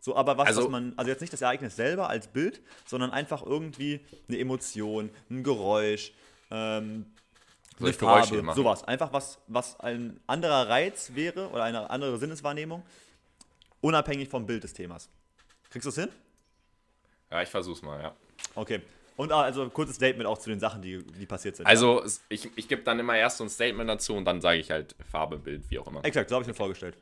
So, 0.00 0.14
aber 0.16 0.38
was, 0.38 0.48
Also- 0.48 0.64
was 0.64 0.70
man, 0.70 0.92
also 0.96 1.10
jetzt 1.10 1.20
nicht 1.20 1.32
das 1.32 1.42
Ereignis 1.42 1.74
selber 1.76 2.08
als 2.08 2.28
Bild, 2.28 2.60
sondern 2.86 3.10
einfach 3.10 3.44
irgendwie 3.44 4.00
eine 4.28 4.38
Emotion, 4.38 5.10
ein 5.30 5.42
Geräusch, 5.42 6.12
ähm, 6.50 7.06
Soll 7.78 7.88
eine 7.88 7.96
Geräusche 7.96 8.28
Farbe, 8.28 8.42
machen? 8.42 8.56
sowas. 8.56 8.84
Einfach 8.84 9.12
was, 9.12 9.38
was 9.46 9.78
ein 9.80 10.20
anderer 10.26 10.68
Reiz 10.68 11.12
wäre 11.14 11.48
oder 11.50 11.64
eine 11.64 11.88
andere 11.90 12.18
Sinneswahrnehmung, 12.18 12.82
unabhängig 13.80 14.28
vom 14.28 14.46
Bild 14.46 14.64
des 14.64 14.72
Themas. 14.72 15.08
Kriegst 15.70 15.86
du 15.86 15.90
es 15.90 15.94
hin? 15.96 16.08
Ja, 17.30 17.42
ich 17.42 17.48
versuch's 17.48 17.82
mal, 17.82 18.00
ja. 18.02 18.14
Okay. 18.54 18.80
Und 19.16 19.32
ah, 19.32 19.42
also 19.42 19.68
kurzes 19.68 19.96
Statement 19.96 20.26
auch 20.26 20.38
zu 20.38 20.48
den 20.48 20.60
Sachen, 20.60 20.80
die, 20.80 21.02
die 21.02 21.26
passiert 21.26 21.56
sind. 21.56 21.64
ja? 21.66 21.70
Also, 21.70 22.02
es- 22.04 22.20
ich, 22.28 22.50
ich 22.56 22.68
gebe 22.68 22.82
dann 22.82 22.98
immer 23.00 23.16
erst 23.16 23.38
so 23.38 23.44
ein 23.44 23.50
Statement 23.50 23.88
dazu 23.90 24.14
und 24.14 24.24
dann 24.24 24.40
sage 24.40 24.58
ich 24.58 24.70
halt 24.70 24.94
Farbe, 25.10 25.38
Bild, 25.38 25.68
wie 25.70 25.78
auch 25.78 25.86
immer. 25.88 26.04
Exakt, 26.04 26.28
so 26.30 26.36
habe 26.36 26.44
ich 26.44 26.48
mir 26.48 26.54
vorgestellt. 26.54 26.96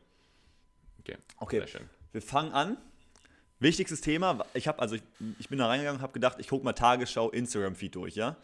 Okay. 1.00 1.16
Okay. 1.38 1.58
Sehr 1.58 1.66
schön. 1.68 1.90
Wir 2.12 2.22
fangen 2.22 2.52
an. 2.52 2.76
Wichtigstes 3.58 4.02
Thema, 4.02 4.44
ich 4.52 4.68
habe 4.68 4.80
also 4.80 4.96
ich, 4.96 5.02
ich 5.38 5.48
bin 5.48 5.58
da 5.58 5.66
reingegangen 5.66 5.98
und 5.98 6.02
habe 6.02 6.12
gedacht, 6.12 6.36
ich 6.40 6.48
gucke 6.48 6.62
mal 6.64 6.74
Tagesschau 6.74 7.30
Instagram 7.30 7.74
Feed 7.74 7.94
durch, 7.94 8.14
ja? 8.14 8.36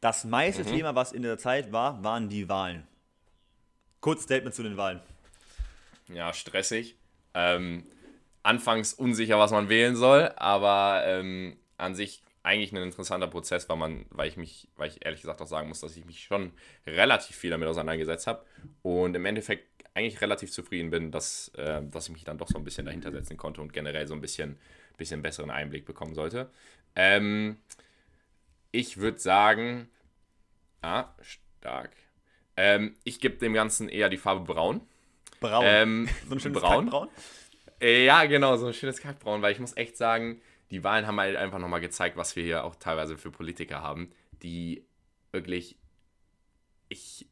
Das 0.00 0.24
meiste 0.24 0.62
Mhm. 0.62 0.68
Thema, 0.68 0.94
was 0.94 1.12
in 1.12 1.22
der 1.22 1.38
Zeit 1.38 1.72
war, 1.72 2.02
waren 2.04 2.28
die 2.28 2.48
Wahlen. 2.48 2.86
Kurzes 4.00 4.24
Statement 4.24 4.54
zu 4.54 4.62
den 4.62 4.76
Wahlen. 4.76 5.00
Ja, 6.08 6.32
stressig. 6.32 6.96
Ähm, 7.34 7.84
anfangs 8.42 8.94
unsicher, 8.94 9.38
was 9.38 9.50
man 9.50 9.68
wählen 9.68 9.96
soll, 9.96 10.32
aber 10.36 11.02
ähm, 11.04 11.56
an 11.76 11.94
sich 11.94 12.22
eigentlich 12.44 12.72
ein 12.72 12.82
interessanter 12.82 13.26
Prozess, 13.26 13.68
weil 13.68 13.76
man, 13.76 14.06
weil 14.10 14.28
ich 14.28 14.36
mich, 14.36 14.68
weil 14.76 14.88
ich 14.88 15.04
ehrlich 15.04 15.20
gesagt 15.20 15.42
auch 15.42 15.46
sagen 15.46 15.68
muss, 15.68 15.80
dass 15.80 15.96
ich 15.96 16.06
mich 16.06 16.22
schon 16.24 16.52
relativ 16.86 17.36
viel 17.36 17.50
damit 17.50 17.68
auseinandergesetzt 17.68 18.26
habe 18.26 18.46
und 18.82 19.14
im 19.14 19.26
Endeffekt 19.26 19.66
eigentlich 19.92 20.20
relativ 20.20 20.50
zufrieden 20.52 20.90
bin, 20.90 21.10
dass, 21.10 21.48
äh, 21.56 21.82
dass 21.82 22.06
ich 22.06 22.12
mich 22.12 22.24
dann 22.24 22.38
doch 22.38 22.48
so 22.48 22.56
ein 22.56 22.64
bisschen 22.64 22.86
dahinter 22.86 23.10
setzen 23.10 23.36
konnte 23.36 23.60
und 23.60 23.72
generell 23.72 24.06
so 24.06 24.14
ein 24.14 24.20
bisschen, 24.20 24.56
bisschen 24.96 25.20
besseren 25.20 25.50
Einblick 25.50 25.84
bekommen 25.84 26.14
sollte. 26.14 26.48
Ähm, 26.94 27.58
ich 28.72 28.98
würde 28.98 29.18
sagen, 29.18 29.88
ah, 30.82 31.06
stark. 31.20 31.90
Ähm, 32.56 32.96
ich 33.04 33.20
gebe 33.20 33.36
dem 33.36 33.54
Ganzen 33.54 33.88
eher 33.88 34.08
die 34.08 34.16
Farbe 34.16 34.44
braun. 34.44 34.80
Braun. 35.40 35.64
Ähm, 35.66 36.08
so 36.28 36.34
ein 36.34 36.40
schönes 36.40 36.60
braun. 36.60 36.84
Kackbraun? 36.86 37.08
Äh, 37.80 38.04
Ja, 38.04 38.24
genau, 38.24 38.56
so 38.56 38.66
ein 38.66 38.74
schönes 38.74 39.00
Kackbraun, 39.00 39.42
weil 39.42 39.52
ich 39.52 39.60
muss 39.60 39.76
echt 39.76 39.96
sagen, 39.96 40.40
die 40.70 40.84
Wahlen 40.84 41.06
haben 41.06 41.18
halt 41.20 41.36
einfach 41.36 41.58
nochmal 41.58 41.80
gezeigt, 41.80 42.16
was 42.16 42.36
wir 42.36 42.42
hier 42.42 42.64
auch 42.64 42.74
teilweise 42.76 43.16
für 43.16 43.30
Politiker 43.30 43.80
haben, 43.82 44.12
die 44.42 44.84
wirklich, 45.32 45.76
ich, 46.88 47.26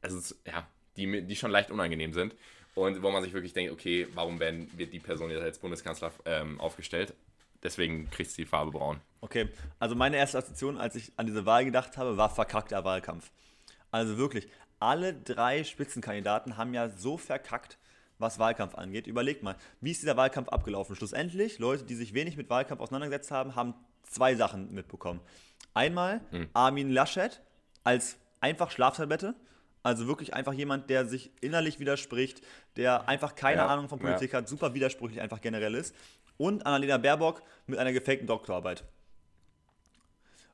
also 0.00 0.34
ja, 0.46 0.66
die, 0.96 1.22
die 1.22 1.36
schon 1.36 1.50
leicht 1.50 1.70
unangenehm 1.70 2.12
sind 2.12 2.34
und 2.74 3.02
wo 3.02 3.10
man 3.10 3.22
sich 3.22 3.32
wirklich 3.32 3.52
denkt, 3.52 3.72
okay, 3.72 4.06
warum 4.14 4.40
werden, 4.40 4.70
wird 4.76 4.92
die 4.92 4.98
Person 4.98 5.30
jetzt 5.30 5.42
als 5.42 5.58
Bundeskanzler 5.58 6.12
ähm, 6.24 6.60
aufgestellt? 6.60 7.14
Deswegen 7.62 8.10
kriegt 8.10 8.30
sie 8.30 8.42
die 8.42 8.48
Farbe 8.48 8.72
braun. 8.72 9.00
Okay, 9.20 9.48
also 9.78 9.94
meine 9.94 10.16
erste 10.16 10.38
Assoziation, 10.38 10.78
als 10.78 10.96
ich 10.96 11.12
an 11.16 11.26
diese 11.26 11.46
Wahl 11.46 11.64
gedacht 11.64 11.96
habe, 11.96 12.16
war 12.16 12.28
verkackter 12.28 12.84
Wahlkampf. 12.84 13.30
Also 13.90 14.16
wirklich, 14.16 14.48
alle 14.80 15.14
drei 15.14 15.62
Spitzenkandidaten 15.62 16.56
haben 16.56 16.74
ja 16.74 16.88
so 16.88 17.16
verkackt, 17.16 17.78
was 18.18 18.38
Wahlkampf 18.38 18.74
angeht. 18.74 19.06
Überlegt 19.06 19.42
mal, 19.42 19.56
wie 19.80 19.92
ist 19.92 20.02
dieser 20.02 20.16
Wahlkampf 20.16 20.48
abgelaufen? 20.48 20.96
Schlussendlich, 20.96 21.58
Leute, 21.58 21.84
die 21.84 21.94
sich 21.94 22.14
wenig 22.14 22.36
mit 22.36 22.50
Wahlkampf 22.50 22.80
auseinandergesetzt 22.80 23.30
haben, 23.30 23.54
haben 23.54 23.74
zwei 24.02 24.34
Sachen 24.34 24.72
mitbekommen. 24.72 25.20
Einmal 25.74 26.20
Armin 26.52 26.90
Laschet 26.90 27.40
als 27.84 28.16
einfach 28.40 28.70
Schlaftablette. 28.70 29.34
Also 29.84 30.06
wirklich 30.06 30.32
einfach 30.34 30.52
jemand, 30.52 30.90
der 30.90 31.06
sich 31.06 31.32
innerlich 31.40 31.80
widerspricht, 31.80 32.40
der 32.76 33.08
einfach 33.08 33.34
keine 33.34 33.62
Ja, 33.62 33.66
Ahnung 33.66 33.88
von 33.88 33.98
ja. 33.98 34.06
Politik 34.06 34.32
hat, 34.32 34.48
super 34.48 34.74
widersprüchlich 34.74 35.20
einfach 35.20 35.40
generell 35.40 35.74
ist. 35.74 35.94
Und 36.42 36.66
Annalena 36.66 36.96
Baerbock 36.98 37.40
mit 37.68 37.78
einer 37.78 37.92
gefakten 37.92 38.26
Doktorarbeit. 38.26 38.82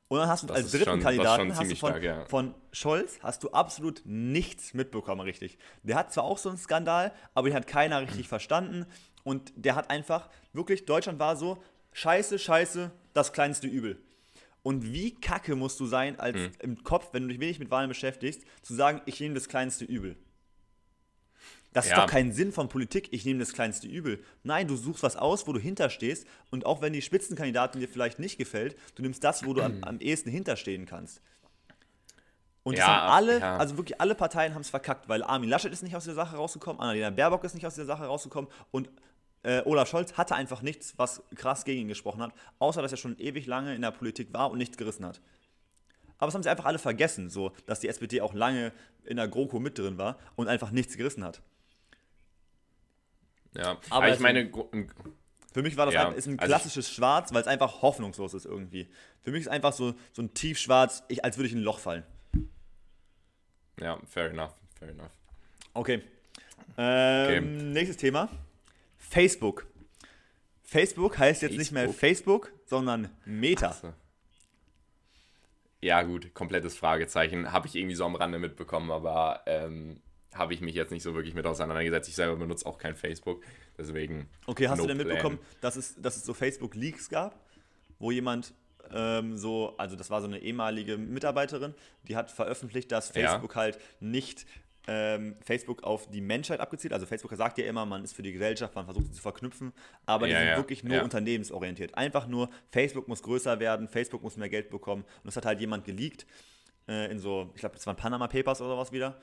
Und 0.07 0.19
dann 0.19 0.27
hast 0.27 0.43
du 0.43 0.47
Das 0.47 0.57
als 0.57 0.71
dritten 0.71 0.85
schon- 0.85 0.99
Kandidaten 1.01 1.55
hast 1.55 1.71
du 1.71 1.75
von, 1.75 1.89
stark, 1.89 2.03
ja. 2.03 2.25
von 2.25 2.53
Scholz 2.71 3.17
hast 3.23 3.43
du 3.43 3.49
absolut 3.51 4.01
nichts 4.05 4.75
mitbekommen, 4.75 5.21
richtig. 5.21 5.57
Der 5.81 5.95
hat 5.95 6.13
zwar 6.13 6.25
auch 6.25 6.37
so 6.37 6.49
einen 6.49 6.57
Skandal, 6.59 7.11
aber 7.33 7.47
den 7.49 7.55
hat 7.55 7.65
keiner 7.67 8.01
richtig 8.01 8.27
verstanden. 8.27 8.85
Und 9.23 9.51
der 9.55 9.73
hat 9.75 9.89
einfach, 9.89 10.29
wirklich, 10.53 10.85
Deutschland 10.85 11.17
war 11.19 11.35
so, 11.35 11.61
scheiße, 11.93 12.37
scheiße, 12.37 12.91
das 13.15 13.33
kleinste 13.33 13.65
Übel. 13.67 13.99
Und 14.61 14.93
wie 14.93 15.15
kacke 15.15 15.55
musst 15.55 15.79
du 15.79 15.87
sein, 15.87 16.19
als 16.19 16.37
Hm. 16.37 16.51
im 16.59 16.83
Kopf, 16.83 17.09
wenn 17.13 17.23
du 17.23 17.29
dich 17.29 17.39
wenig 17.39 17.57
mit 17.57 17.71
Wahlen 17.71 17.89
beschäftigst, 17.89 18.43
zu 18.61 18.75
sagen, 18.75 19.01
ich 19.07 19.19
nehme 19.19 19.33
das 19.33 19.47
kleinste 19.47 19.85
Übel. 19.85 20.17
Das 21.73 21.85
ist 21.85 21.91
Ja. 21.91 22.01
doch 22.01 22.07
kein 22.07 22.31
Sinn 22.31 22.51
von 22.51 22.67
Politik, 22.67 23.09
ich 23.11 23.25
nehme 23.25 23.39
das 23.39 23.53
kleinste 23.53 23.87
Übel. 23.87 24.23
Nein, 24.43 24.67
du 24.67 24.75
suchst 24.75 25.03
was 25.03 25.15
aus, 25.15 25.47
wo 25.47 25.53
du 25.53 25.59
hinterstehst 25.59 26.25
und 26.49 26.65
auch 26.65 26.81
wenn 26.81 26.93
die 26.93 27.01
Spitzenkandidatin 27.01 27.79
dir 27.79 27.87
vielleicht 27.87 28.17
nicht 28.17 28.37
gefällt, 28.37 28.75
du 28.95 29.03
nimmst 29.03 29.23
das, 29.23 29.45
wo 29.45 29.53
du 29.53 29.61
am, 29.61 29.83
am 29.83 29.99
ehesten 29.99 30.31
hinterstehen 30.31 30.85
kannst. 30.87 31.21
Und 32.63 32.77
Ja, 32.77 32.87
haben 32.87 33.11
alle, 33.13 33.39
ja. 33.39 33.57
also 33.57 33.77
wirklich 33.77 34.01
alle 34.01 34.15
Parteien 34.15 34.53
haben 34.53 34.61
es 34.61 34.69
verkackt, 34.69 35.07
weil 35.09 35.23
Armin 35.23 35.49
Laschet 35.49 35.71
ist 35.71 35.83
nicht 35.83 35.95
aus 35.95 36.05
der 36.05 36.13
Sache 36.15 36.35
rausgekommen, 36.35 36.81
Annalena 36.81 37.09
Baerbock 37.11 37.43
ist 37.43 37.53
nicht 37.53 37.65
aus 37.65 37.75
der 37.75 37.85
Sache 37.85 38.05
rausgekommen 38.05 38.49
und 38.71 38.89
äh, 39.43 39.61
Olaf 39.65 39.87
Scholz 39.89 40.13
hatte 40.17 40.35
einfach 40.35 40.61
nichts, 40.61 40.95
was 40.97 41.23
krass 41.35 41.63
gegen 41.65 41.81
ihn 41.81 41.87
gesprochen 41.87 42.21
hat, 42.21 42.33
außer 42.59 42.81
dass 42.81 42.91
er 42.91 42.97
schon 42.97 43.17
ewig 43.19 43.45
lange 43.45 43.73
in 43.75 43.81
der 43.81 43.91
Politik 43.91 44.33
war 44.33 44.51
und 44.51 44.57
nichts 44.57 44.75
gerissen 44.75 45.05
hat. 45.05 45.21
Aber 46.17 46.27
das 46.27 46.35
haben 46.35 46.43
sie 46.43 46.49
einfach 46.49 46.65
alle 46.65 46.79
vergessen, 46.79 47.29
so 47.29 47.53
dass 47.65 47.79
die 47.79 47.87
SPD 47.87 48.19
auch 48.21 48.33
lange 48.33 48.73
in 49.05 49.15
der 49.15 49.29
GroKo 49.29 49.59
mit 49.59 49.77
drin 49.77 49.97
war 49.97 50.17
und 50.35 50.49
einfach 50.49 50.71
nichts 50.71 50.97
gerissen 50.97 51.23
hat. 51.23 51.41
Ja, 53.59 53.71
Aber 53.71 53.79
aber 53.91 54.05
ich 54.07 54.11
also- 54.13 54.23
meine, 54.23 54.51
Für 55.53 55.61
mich 55.63 55.75
war 55.77 55.85
das 55.87 55.95
Ja, 55.95 56.05
halt, 56.05 56.17
ist 56.17 56.27
ein 56.27 56.39
also 56.39 56.43
ich- 56.53 56.59
klassisches 56.61 56.91
Schwarz, 56.93 57.33
weil 57.33 57.41
es 57.41 57.47
einfach 57.47 57.81
hoffnungslos 57.81 58.33
ist 58.33 58.45
irgendwie. 58.45 58.87
Für 59.23 59.31
mich 59.31 59.41
ist 59.41 59.47
einfach 59.47 59.73
so, 59.73 59.93
so 60.13 60.21
ein 60.21 60.33
Tiefschwarz, 60.33 61.03
ich, 61.07 61.23
als 61.25 61.37
würde 61.37 61.47
ich 61.47 61.53
in 61.53 61.59
ein 61.59 61.63
Loch 61.63 61.79
fallen. 61.79 62.03
ja, 63.81 63.97
fair 64.07 64.29
enough, 64.31 64.53
fair 64.77 64.89
enough. 64.89 65.09
Okay. 65.73 66.01
Ähm, 66.77 67.71
Nächstes 67.71 67.97
Thema. 67.97 68.29
Facebook. 68.97 69.65
Facebook 70.61 71.17
heißt 71.17 71.41
jetzt 71.41 71.57
nicht 71.57 71.71
mehr 71.71 71.89
Facebook, 71.89 72.51
sondern 72.65 73.09
Meta. 73.25 73.73
So. 73.73 73.93
Ja, 75.81 76.01
gut, 76.03 76.33
komplettes 76.33 76.77
Fragezeichen. 76.77 77.51
Habe 77.51 77.67
ich 77.67 77.75
irgendwie 77.75 77.95
so 77.95 78.05
am 78.05 78.15
Rande 78.15 78.37
mitbekommen, 78.37 78.91
aber 78.91 79.41
ähm, 79.45 80.01
habe 80.33 80.53
ich 80.53 80.61
mich 80.61 80.75
jetzt 80.75 80.91
nicht 80.91 81.03
so 81.03 81.15
wirklich 81.15 81.33
mit 81.33 81.45
auseinandergesetzt. 81.45 82.09
Ich 82.09 82.15
selber 82.15 82.35
benutze 82.35 82.65
auch 82.65 82.77
kein 82.77 82.95
Facebook, 82.95 83.43
deswegen. 83.77 84.29
Okay, 84.45 84.67
hast 84.67 84.77
no 84.77 84.83
du 84.83 84.87
denn 84.89 84.97
plan. 84.97 85.07
mitbekommen, 85.09 85.39
dass 85.61 85.75
es, 85.75 85.99
dass 86.01 86.17
es 86.17 86.25
so 86.25 86.33
Facebook-Leaks 86.33 87.09
gab, 87.09 87.39
wo 87.97 88.11
jemand 88.11 88.53
ähm, 88.91 89.37
so, 89.37 89.75
also 89.77 89.95
das 89.95 90.09
war 90.09 90.21
so 90.21 90.27
eine 90.27 90.39
ehemalige 90.39 90.97
Mitarbeiterin, 90.97 91.73
die 92.07 92.15
hat 92.15 92.31
veröffentlicht, 92.31 92.91
dass 92.91 93.13
Ja. 93.13 93.29
Facebook 93.29 93.55
halt 93.55 93.77
nicht 93.99 94.45
ähm, 94.87 95.35
Facebook 95.41 95.83
auf 95.83 96.09
die 96.09 96.21
Menschheit 96.21 96.59
abgezielt. 96.59 96.93
Also 96.93 97.05
Facebook 97.05 97.35
sagt 97.35 97.57
ja 97.59 97.65
immer, 97.65 97.85
man 97.85 98.03
ist 98.03 98.13
für 98.13 98.23
die 98.23 98.31
Gesellschaft, 98.31 98.73
man 98.73 98.85
versucht 98.85 99.05
sie 99.07 99.11
zu 99.11 99.21
verknüpfen, 99.21 99.71
aber 100.05 100.25
die 100.25 100.33
Ja, 100.33 100.39
sind 100.39 100.47
ja, 100.47 100.57
wirklich 100.57 100.83
nur 100.83 100.95
ja. 100.97 101.03
unternehmensorientiert. 101.03 101.95
Einfach 101.95 102.27
nur, 102.27 102.49
Facebook 102.71 103.07
muss 103.07 103.21
größer 103.21 103.59
werden, 103.59 103.87
Facebook 103.87 104.23
muss 104.23 104.37
mehr 104.37 104.49
Geld 104.49 104.69
bekommen. 104.71 105.03
Und 105.03 105.25
das 105.25 105.35
hat 105.35 105.45
halt 105.45 105.59
jemand 105.59 105.85
geleakt 105.85 106.25
äh, 106.87 107.11
in 107.11 107.19
so, 107.19 107.51
ich 107.53 107.59
glaube, 107.59 107.75
das 107.75 107.85
waren 107.85 107.97
Panama 107.97 108.27
Papers 108.27 108.61
oder 108.61 108.77
was 108.77 108.91
wieder, 108.91 109.19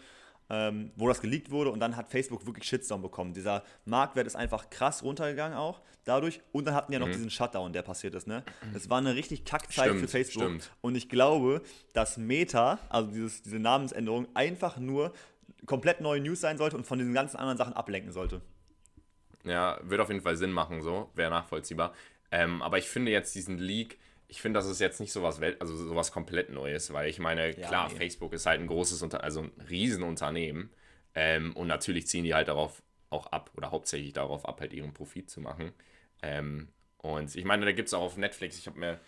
ähm, 0.49 0.93
wo 0.97 1.09
das 1.09 1.21
geleakt 1.21 1.51
wurde 1.51 1.71
und 1.71 1.81
dann 1.81 1.97
hat 1.97 2.11
Facebook 2.11 2.47
wirklich 2.47 2.67
Shitstorm 2.67 3.03
bekommen. 3.03 3.35
Dieser 3.35 3.63
Marktwert 3.85 4.27
ist 4.27 4.37
einfach 4.37 4.71
krass 4.71 5.03
runtergegangen 5.03 5.57
auch 5.57 5.81
dadurch 6.05 6.41
und 6.53 6.67
dann 6.67 6.75
hatten 6.75 6.93
wir 6.93 7.01
noch 7.01 7.09
diesen 7.09 7.31
Shutdown, 7.31 7.73
der 7.73 7.83
passiert 7.83 8.15
ist. 8.15 8.27
Ne? 8.27 8.45
Das 8.73 8.89
war 8.89 8.99
eine 8.99 9.15
richtig 9.15 9.45
Kackzeit 9.45 9.87
Stimmt, 9.87 10.01
für 10.01 10.09
Facebook 10.09 10.43
stimmt. 10.45 10.71
und 10.81 10.95
ich 10.95 11.09
glaube, 11.09 11.63
dass 11.93 12.17
Meta, 12.17 12.79
also 12.89 13.11
dieses, 13.11 13.43
diese 13.43 13.59
Namensänderung, 13.59 14.29
einfach 14.35 14.79
nur 14.79 15.13
komplett 15.67 16.01
neue 16.01 16.21
News 16.21 16.41
sein 16.41 16.59
sollte 16.59 16.77
und 16.77 16.87
von 16.87 16.99
diesen 16.99 17.13
ganzen 17.13 17.37
anderen 17.37 17.59
Sachen 17.59 17.73
ablenken 17.73 18.13
sollte. 18.13 18.41
Ja, 19.45 19.79
wird 19.83 20.01
auf 20.01 20.09
jeden 20.09 20.23
Fall 20.23 20.37
Sinn 20.37 20.53
machen, 20.53 20.83
so, 20.83 21.11
wäre 21.15 21.31
nachvollziehbar. 21.31 21.93
Ähm, 22.31 22.63
aber 22.63 22.79
ich 22.79 22.89
finde 22.89 23.13
jetzt 23.13 23.35
diesen 23.35 23.59
Leak, 23.59 23.99
ich 24.29 24.41
finde, 24.41 24.59
das 24.59 24.67
ist 24.67 24.81
jetzt 24.81 25.01
nicht 25.01 25.13
sowas, 25.13 25.41
Welt, 25.41 25.61
also 25.61 25.77
sowas 25.77 26.11
komplett 26.13 26.51
Neues, 26.51 26.93
weil 26.93 27.09
ich 27.09 27.19
meine, 27.19 27.49
Ja, 27.59 27.69
klar, 27.69 27.89
nee. 27.89 27.97
Facebook 27.97 28.33
ist 28.33 28.47
halt 28.47 28.61
ein 28.61 28.67
großes, 28.67 29.03
Unter 29.03 29.23
also 29.23 29.43
ein 29.43 29.53
Riesenunternehmen 29.69 30.71
ähm, 31.15 31.55
und 31.57 31.67
natürlich 31.69 32.07
ziehen 32.07 32.25
die 32.25 32.35
halt 32.35 32.49
darauf 32.49 32.83
auch 33.11 33.27
ab 33.29 33.51
oder 33.57 33.71
hauptsächlich 33.71 34.13
darauf 34.13 34.47
ab, 34.47 34.61
halt 34.61 34.73
ihren 34.73 34.93
Profit 34.93 35.31
zu 35.31 35.41
machen. 35.41 35.73
Ähm, 36.23 36.69
und 36.99 37.35
ich 37.37 37.45
meine, 37.45 37.65
da 37.65 37.73
gibt 37.73 37.89
es 37.89 37.95
auch 37.95 38.03
auf 38.03 38.17
Netflix, 38.17 38.59
ich 38.59 38.67
habe 38.67 38.79
mir 38.81 39.01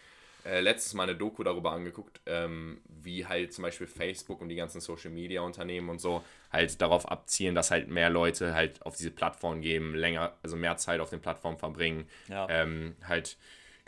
äh, 0.44 0.60
letztes 0.60 0.94
Mal 0.94 1.02
eine 1.02 1.16
Doku 1.16 1.42
darüber 1.42 1.72
angeguckt, 1.72 2.20
ähm, 2.26 2.80
wie 2.84 3.26
halt 3.26 3.52
zum 3.52 3.62
Beispiel 3.62 3.88
Facebook 3.88 4.40
und 4.40 4.48
die 4.48 4.54
ganzen 4.54 4.80
Social 4.80 5.10
Media 5.10 5.40
Unternehmen 5.42 5.88
und 5.88 6.00
so 6.00 6.22
halt 6.52 6.80
darauf 6.80 7.10
abzielen, 7.10 7.56
dass 7.56 7.72
halt 7.72 7.88
mehr 7.88 8.08
Leute 8.08 8.54
halt 8.54 8.80
auf 8.86 8.96
diese 8.96 9.10
Plattform 9.10 9.60
geben, 9.60 9.94
länger, 9.96 10.34
also 10.42 10.56
mehr 10.56 10.76
Zeit 10.76 11.00
auf 11.00 11.10
den 11.10 11.20
Plattformen 11.20 11.58
verbringen, 11.58 12.08
Ja. 12.28 12.46
ähm, 12.48 12.94
halt, 13.02 13.36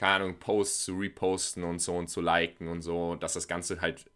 keine 0.01 0.25
Ahnung, 0.25 0.39
Posts 0.39 0.85
zu 0.87 0.99
reposten 0.99 1.63
und 1.63 1.79
so 1.79 1.95
und 1.95 2.09
zu 2.09 2.23
liken 2.23 2.69
und 2.69 2.81
so, 2.81 3.17
dass 3.17 3.35
das 3.35 3.47
Ganze 3.47 3.83
halt, 3.83 4.11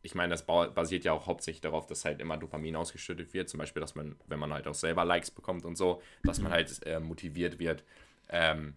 ich 0.00 0.14
meine, 0.14 0.30
das 0.30 0.46
basiert 0.46 1.04
ja 1.04 1.12
auch 1.12 1.26
hauptsächlich 1.26 1.60
darauf, 1.60 1.86
dass 1.86 2.06
halt 2.06 2.22
immer 2.22 2.38
Dopamin 2.38 2.74
ausgeschüttet 2.74 3.34
wird, 3.34 3.50
zum 3.50 3.58
Beispiel, 3.58 3.82
dass 3.82 3.94
man, 3.94 4.16
wenn 4.28 4.38
man 4.38 4.54
halt 4.54 4.66
auch 4.66 4.74
selber 4.74 5.04
Likes 5.04 5.30
bekommt 5.30 5.66
und 5.66 5.76
so, 5.76 6.00
dass 6.24 6.40
man 6.40 6.52
halt 6.52 6.82
äh, 6.86 7.00
motiviert 7.00 7.58
wird, 7.58 7.84
ähm, 8.30 8.76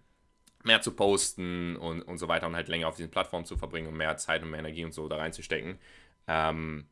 mehr 0.66 0.82
zu 0.82 0.92
posten 0.92 1.78
und, 1.78 2.02
und 2.02 2.18
so 2.18 2.28
weiter 2.28 2.48
und 2.48 2.58
halt 2.58 2.68
länger 2.68 2.90
auf 2.90 2.98
diesen 2.98 3.10
Plattformen 3.10 3.46
zu 3.46 3.56
verbringen 3.56 3.88
und 3.88 3.96
mehr 3.96 4.18
Zeit 4.18 4.44
und 4.44 4.50
mehr 4.50 4.60
Energie 4.60 4.84
und 4.84 4.94
so 4.94 5.08
da 5.08 5.16
reinzustecken. 5.16 5.80
Ähm, 6.28 6.88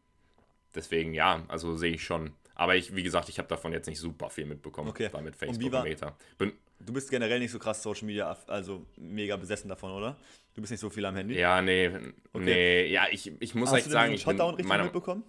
deswegen, 0.75 1.13
ja, 1.13 1.43
also 1.49 1.75
sehe 1.75 1.95
ich 1.95 2.05
schon. 2.05 2.31
Aber 2.59 2.75
ich, 2.75 2.95
wie 2.95 3.03
gesagt, 3.03 3.29
ich 3.29 3.37
habe 3.37 3.47
davon 3.47 3.71
jetzt 3.71 3.87
nicht 3.87 3.99
super 3.99 4.29
viel 4.31 4.45
mitbekommen. 4.45 4.89
Okay. 4.89 5.13
War 5.13 5.21
mit 5.21 5.33
Und 5.35 5.39
Facebook 5.39 5.71
war- 5.71 5.83
und 5.83 5.89
Meta. 5.89 6.17
Bin, 6.37 6.51
Du 6.79 6.93
bist 6.93 7.09
generell 7.09 7.39
nicht 7.39 7.51
so 7.51 7.57
krass 7.59 7.81
Social 7.81 8.05
Media, 8.05 8.35
also 8.47 8.85
mega 8.97 9.35
besessen 9.35 9.67
davon, 9.69 9.91
oder? 9.91 10.15
Du 10.53 10.61
bist 10.61 10.69
nicht 10.71 10.79
so 10.79 10.89
viel 10.91 11.05
am 11.05 11.15
Handy. 11.15 11.35
ja, 11.37 11.59
nee, 11.61 11.91
nee, 12.33 12.85
ja, 12.87 13.05
ich, 13.11 13.31
ich 13.41 13.55
muss 13.55 13.69
Hast 13.69 13.77
echt 13.79 13.89
sagen, 13.91 14.13
ich 14.13 14.25
bin 14.25 14.37
meiner, 14.67 14.83
mitbekommen? 14.83 15.23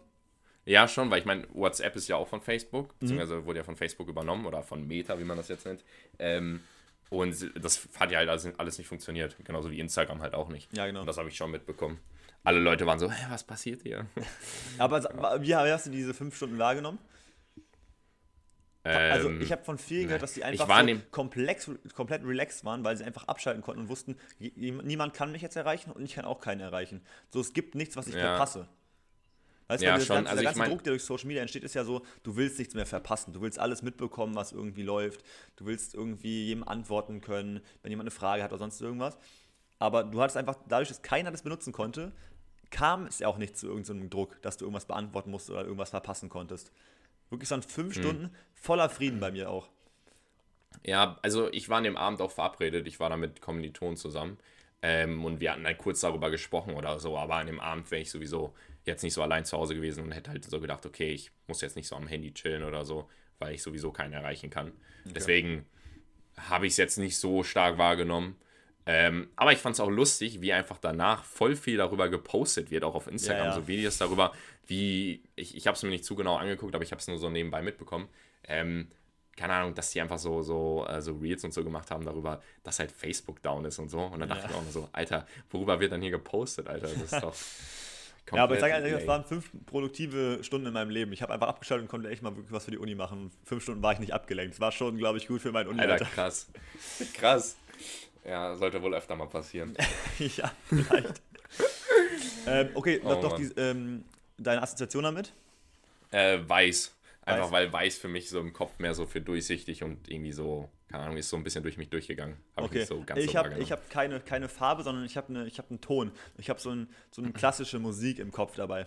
Ja, 0.67 0.87
schon, 0.89 1.11
weil 1.11 1.21
ich 1.21 1.25
meine, 1.25 1.47
WhatsApp 1.55 1.97
ist 1.97 2.07
ja 2.09 2.17
auch 2.17 2.29
von 2.29 2.43
Facebook, 2.43 2.89
Mhm. 2.89 2.95
beziehungsweise 3.01 3.47
wurde 3.47 3.59
ja 3.61 3.65
von 3.65 3.77
Facebook 3.77 4.09
übernommen 4.09 4.45
oder 4.47 4.63
von 4.63 4.87
Meta, 4.87 5.19
wie 5.19 5.25
man 5.25 5.37
das 5.39 5.49
jetzt 5.49 5.65
nennt. 5.65 5.83
Ähm, 6.19 6.61
und 7.11 7.35
das 7.65 7.89
hat 7.99 8.11
ja 8.11 8.19
halt 8.19 8.29
alles, 8.29 8.77
nicht 8.79 8.87
funktioniert, 8.87 9.35
genauso 9.45 9.71
wie 9.71 9.81
Instagram 9.81 10.21
halt 10.21 10.35
auch 10.35 10.51
nicht. 10.51 10.75
Ja, 10.77 10.87
genau. 10.87 11.01
Und 11.01 11.07
das 11.07 11.17
habe 11.17 11.29
ich 11.31 11.37
schon 11.37 11.51
mitbekommen. 11.51 11.99
Alle 12.45 12.59
Leute 12.61 12.85
waren 12.87 12.99
so, 12.99 13.11
hä, 13.11 13.27
was 13.31 13.43
passiert 13.45 13.83
hier? 13.83 14.05
Aber 14.79 15.01
sa- 15.01 15.39
wie 15.43 15.55
hast 15.55 15.87
du 15.87 15.91
diese 15.91 16.13
fünf 16.13 16.37
Stunden 16.37 16.59
wahrgenommen? 16.59 16.99
Also 18.97 19.29
Ähm, 19.29 19.41
ich 19.41 19.53
habe 19.53 19.65
von 19.65 19.79
vielen 19.79 20.05
gehört, 20.07 20.23
dass 20.23 20.35
die 20.35 20.41
ich 20.41 20.47
einfach 20.47 20.69
war 20.69 20.87
so 20.89 20.95
komplex, 21.11 21.71
komplett 21.95 22.25
relaxed 22.25 22.65
waren, 22.65 22.85
weil 22.85 22.97
sie 22.97 23.05
einfach 23.05 23.25
abschalten 23.29 23.63
konnten 23.63 23.83
und 23.83 23.89
wussten, 23.89 24.17
niemand 24.39 25.15
kann 25.15 25.33
mich 25.33 25.43
jetzt 25.43 25.57
erreichen 25.57 25.91
und 25.93 26.05
ich 26.05 26.15
kann 26.15 26.25
auch 26.25 26.41
keinen 26.41 26.61
erreichen. 26.61 27.01
So, 27.31 27.41
es 27.41 27.53
gibt 27.53 27.75
nichts, 27.75 27.97
was 27.97 28.07
ich 28.09 28.15
Ja. 28.15 28.21
verpasse. 28.21 28.69
Weißt 29.67 29.83
du, 29.83 29.87
Ja, 29.87 30.01
schon. 30.01 30.17
ganze, 30.17 30.31
Also 30.31 30.35
der 30.37 30.39
ich 30.41 30.45
ganze 30.47 30.59
mein- 30.61 30.71
Druck, 30.71 30.83
der 30.85 30.93
durch 30.93 31.05
Social 31.05 31.27
Media 31.27 31.43
entsteht, 31.43 31.63
ist 31.63 31.75
ja 31.75 31.85
so, 31.85 32.01
du 32.23 32.37
willst 32.37 32.59
nichts 32.59 32.73
mehr 32.75 32.87
verpassen. 32.87 33.35
Du 33.35 33.43
willst 33.43 33.59
alles 33.59 33.83
mitbekommen, 33.83 34.35
was 34.35 34.53
irgendwie 34.53 34.83
läuft. 34.83 35.23
Du 35.57 35.67
willst 35.67 35.95
irgendwie 35.95 36.47
jedem 36.47 36.67
antworten 36.67 37.21
können, 37.21 37.61
wenn 37.83 37.91
jemand 37.91 38.07
eine 38.07 38.11
Frage 38.11 38.43
hat 38.43 38.51
oder 38.53 38.59
sonst 38.61 38.81
irgendwas. 38.81 39.19
Aber 39.79 40.05
du 40.05 40.21
hattest 40.23 40.39
einfach, 40.39 40.57
dadurch, 40.69 40.89
dass 40.89 41.03
keiner 41.03 41.31
das 41.31 41.43
benutzen 41.43 41.73
konnte, 41.75 42.13
kam 42.71 43.07
es 43.07 43.19
ja 43.19 43.29
auch 43.29 43.37
nicht 43.39 43.59
zu 43.59 43.67
irgendeinem 43.67 44.09
Druck, 44.09 44.41
dass 44.43 44.57
du 44.57 44.65
irgendwas 44.65 44.87
beantworten 44.87 45.31
musst 45.31 45.51
oder 45.51 45.63
irgendwas 45.65 45.91
verpassen 45.91 46.31
konntest. 46.31 46.73
Wirklich 47.31 47.49
so 47.49 47.55
waren 47.55 47.63
fünf 47.63 47.95
Hm. 47.95 48.03
Stunden 48.03 48.35
voller 48.55 48.89
Frieden 48.89 49.21
bei 49.21 49.31
mir 49.31 49.51
auch. 49.51 49.69
Ja, 50.85 51.19
also 51.23 51.51
ich 51.53 51.69
war 51.69 51.79
an 51.79 51.85
dem 51.85 51.97
Abend 51.97 52.21
auch 52.21 52.31
verabredet. 52.31 52.87
Ich 52.87 53.01
war 53.01 53.11
da 53.11 53.17
mit 53.17 53.41
Kommilitonen 53.41 53.97
zusammen. 53.97 54.39
Ähm, 54.81 55.25
und 55.25 55.41
wir 55.41 55.53
hatten 55.53 55.65
dann 55.65 55.77
kurz 55.77 56.01
darüber 56.01 56.31
gesprochen 56.31 56.75
oder 56.75 57.01
so. 57.01 57.19
Aber 57.19 57.35
an 57.37 57.47
dem 57.47 57.61
Abend 57.61 57.91
wäre 57.91 58.03
ich 58.03 58.11
sowieso 58.11 58.55
jetzt 58.85 59.03
nicht 59.03 59.15
so 59.15 59.23
allein 59.23 59.45
zu 59.45 59.57
Hause 59.59 59.75
gewesen 59.75 60.05
und 60.05 60.13
hätte 60.13 60.31
halt 60.31 60.45
so 60.45 60.61
gedacht, 60.61 60.87
okay, 60.87 61.11
ich 61.11 61.31
muss 61.47 61.61
jetzt 61.61 61.77
nicht 61.77 61.89
so 61.89 61.97
am 61.97 62.07
Handy 62.07 62.33
chillen 62.33 62.63
oder 62.63 62.85
so, 62.85 63.09
weil 63.39 63.55
ich 63.55 63.63
sowieso 63.63 63.91
keinen 63.93 64.13
erreichen 64.13 64.51
kann. 64.51 64.73
Deswegen 65.05 65.67
habe 66.37 66.67
ich 66.67 66.73
es 66.75 66.77
jetzt 66.77 66.97
nicht 66.99 67.17
so 67.19 67.43
stark 67.43 67.77
wahrgenommen. 67.79 68.37
Ähm, 68.91 69.29
aber 69.37 69.53
ich 69.53 69.59
fand 69.59 69.75
es 69.75 69.81
auch 69.81 69.91
lustig, 69.91 70.41
wie 70.41 70.51
einfach 70.51 70.79
danach 70.79 71.23
voll 71.23 71.57
viel 71.57 71.77
darüber 71.77 72.09
gepostet 72.09 72.71
wird, 72.71 72.85
auch 72.85 72.95
auf 72.95 73.07
Instagram. 73.07 73.45
Ja, 73.45 73.51
ja. 73.51 73.55
So 73.55 73.69
Videos 73.69 73.99
darüber, 73.99 74.33
wie, 74.67 75.23
ich, 75.37 75.55
ich 75.55 75.67
habe 75.67 75.77
es 75.77 75.83
mir 75.83 75.91
nicht 75.91 76.07
zu 76.07 76.17
genau 76.17 76.37
angeguckt, 76.37 76.75
aber 76.75 76.83
ich 76.85 76.91
habe 76.91 77.01
es 77.01 77.07
nur 77.07 77.19
so 77.19 77.29
nebenbei 77.29 77.61
mitbekommen. 77.61 78.09
Ähm, 78.45 78.89
keine 79.37 79.53
Ahnung, 79.53 79.75
dass 79.75 79.91
die 79.91 80.01
einfach 80.01 80.19
so, 80.19 80.41
so, 80.41 80.87
äh, 80.89 81.03
so 81.03 81.13
Reels 81.19 81.45
und 81.45 81.53
so 81.53 81.63
gemacht 81.63 81.91
haben 81.91 82.03
darüber, 82.07 82.41
dass 82.63 82.79
halt 82.79 82.91
Facebook 82.91 83.43
down 83.43 83.67
ist 83.67 83.79
und 83.79 83.91
so. 83.91 84.01
Und 84.01 84.21
dann 84.21 84.29
dachte 84.31 84.45
Ja. 84.45 84.49
ich 84.51 84.57
auch 84.57 84.63
nur 84.63 84.73
so, 84.73 84.89
Alter, 84.93 85.27
worüber 85.51 85.79
wird 85.81 85.93
dann 85.93 86.01
hier 86.01 86.11
gepostet, 86.11 86.67
Alter? 86.67 86.89
Das 86.89 87.13
ist 87.13 87.23
doch. 87.23 87.35
Ja, 88.31 88.45
aber 88.45 88.57
ich 88.57 88.61
sage 88.61 88.75
ehrlich, 88.75 88.93
das 88.93 89.07
waren 89.07 89.25
fünf 89.25 89.51
produktive 89.65 90.41
Stunden 90.45 90.67
in 90.67 90.75
meinem 90.75 90.91
Leben. 90.91 91.13
Ich 91.15 91.23
habe 91.23 91.33
einfach 91.33 91.49
abgeschaltet 91.49 91.85
und 91.85 91.89
konnte 91.89 92.11
echt 92.11 92.21
mal 92.23 92.37
wirklich 92.37 92.53
was 92.53 92.67
für 92.67 92.71
die 92.71 92.77
Uni 92.77 92.95
machen. 92.95 93.31
Fünf 93.45 93.63
Stunden 93.63 93.83
war 93.83 93.95
ich 93.95 94.01
nicht 94.01 94.13
abgelenkt. 94.13 94.53
Das 94.53 94.61
war 94.61 94.71
schon, 94.71 94.99
glaube 94.99 95.17
ich, 95.17 95.27
gut 95.29 95.41
für 95.41 95.51
mein 95.51 95.67
Alter, 95.67 95.71
Uni-Alter. 95.83 96.05
krass. 96.05 96.47
Krass. 97.15 97.57
Ja, 98.25 98.55
sollte 98.57 98.83
wohl 98.83 98.95
öfter 98.95 99.17
mal 99.17 99.29
passieren. 99.29 99.75
ja, 100.19 100.53
vielleicht. 100.67 101.23
ähm, 102.47 102.71
okay, 102.75 103.01
Oh, 103.05 103.15
doch, 103.21 103.37
die, 103.37 103.45
ähm, 103.57 104.05
deine 104.37 104.63
Assoziation 104.63 105.05
damit? 105.05 105.33
Äh, 106.11 106.39
weiß. 106.47 106.95
Einfach 107.23 107.45
Weiß. 107.45 107.53
weil 107.53 107.73
weiß 107.73 107.99
für 107.99 108.09
mich 108.09 108.31
so 108.31 108.41
im 108.41 108.53
Kopf 108.53 108.79
mehr 108.79 108.95
so 108.95 109.05
für 109.07 109.21
durchsichtig 109.21 109.83
und 109.83 110.09
irgendwie 110.11 110.33
so, 110.33 110.71
keine 110.89 111.05
Ahnung, 111.05 111.19
ist 111.19 111.29
so 111.29 111.37
ein 111.37 111.45
bisschen 111.45 111.63
durch 111.63 111.77
mich 111.77 111.91
durchgegangen. 111.91 112.37
Ich 112.57 112.63
Okay, 112.65 112.79
nicht 112.79 112.89
so 112.89 113.03
ganz 113.05 113.21
ich 113.21 113.33
so 113.33 113.39
habe 113.39 113.65
hab 113.71 113.91
keine, 113.91 114.21
keine 114.21 114.49
Farbe, 114.49 114.83
sondern 114.83 115.05
ich 115.05 115.17
habe 115.17 115.33
ne, 115.33 115.47
hab 115.47 115.71
einen 115.71 115.81
Ton. 115.81 116.11
Ich 116.39 116.49
habe 116.49 116.59
so, 116.59 116.71
ein, 116.71 116.89
so 117.11 117.21
eine 117.21 117.33
klassische 117.33 117.79
Musik 117.79 118.19
im 118.19 118.33
Kopf 118.33 118.57
dabei. 118.57 118.87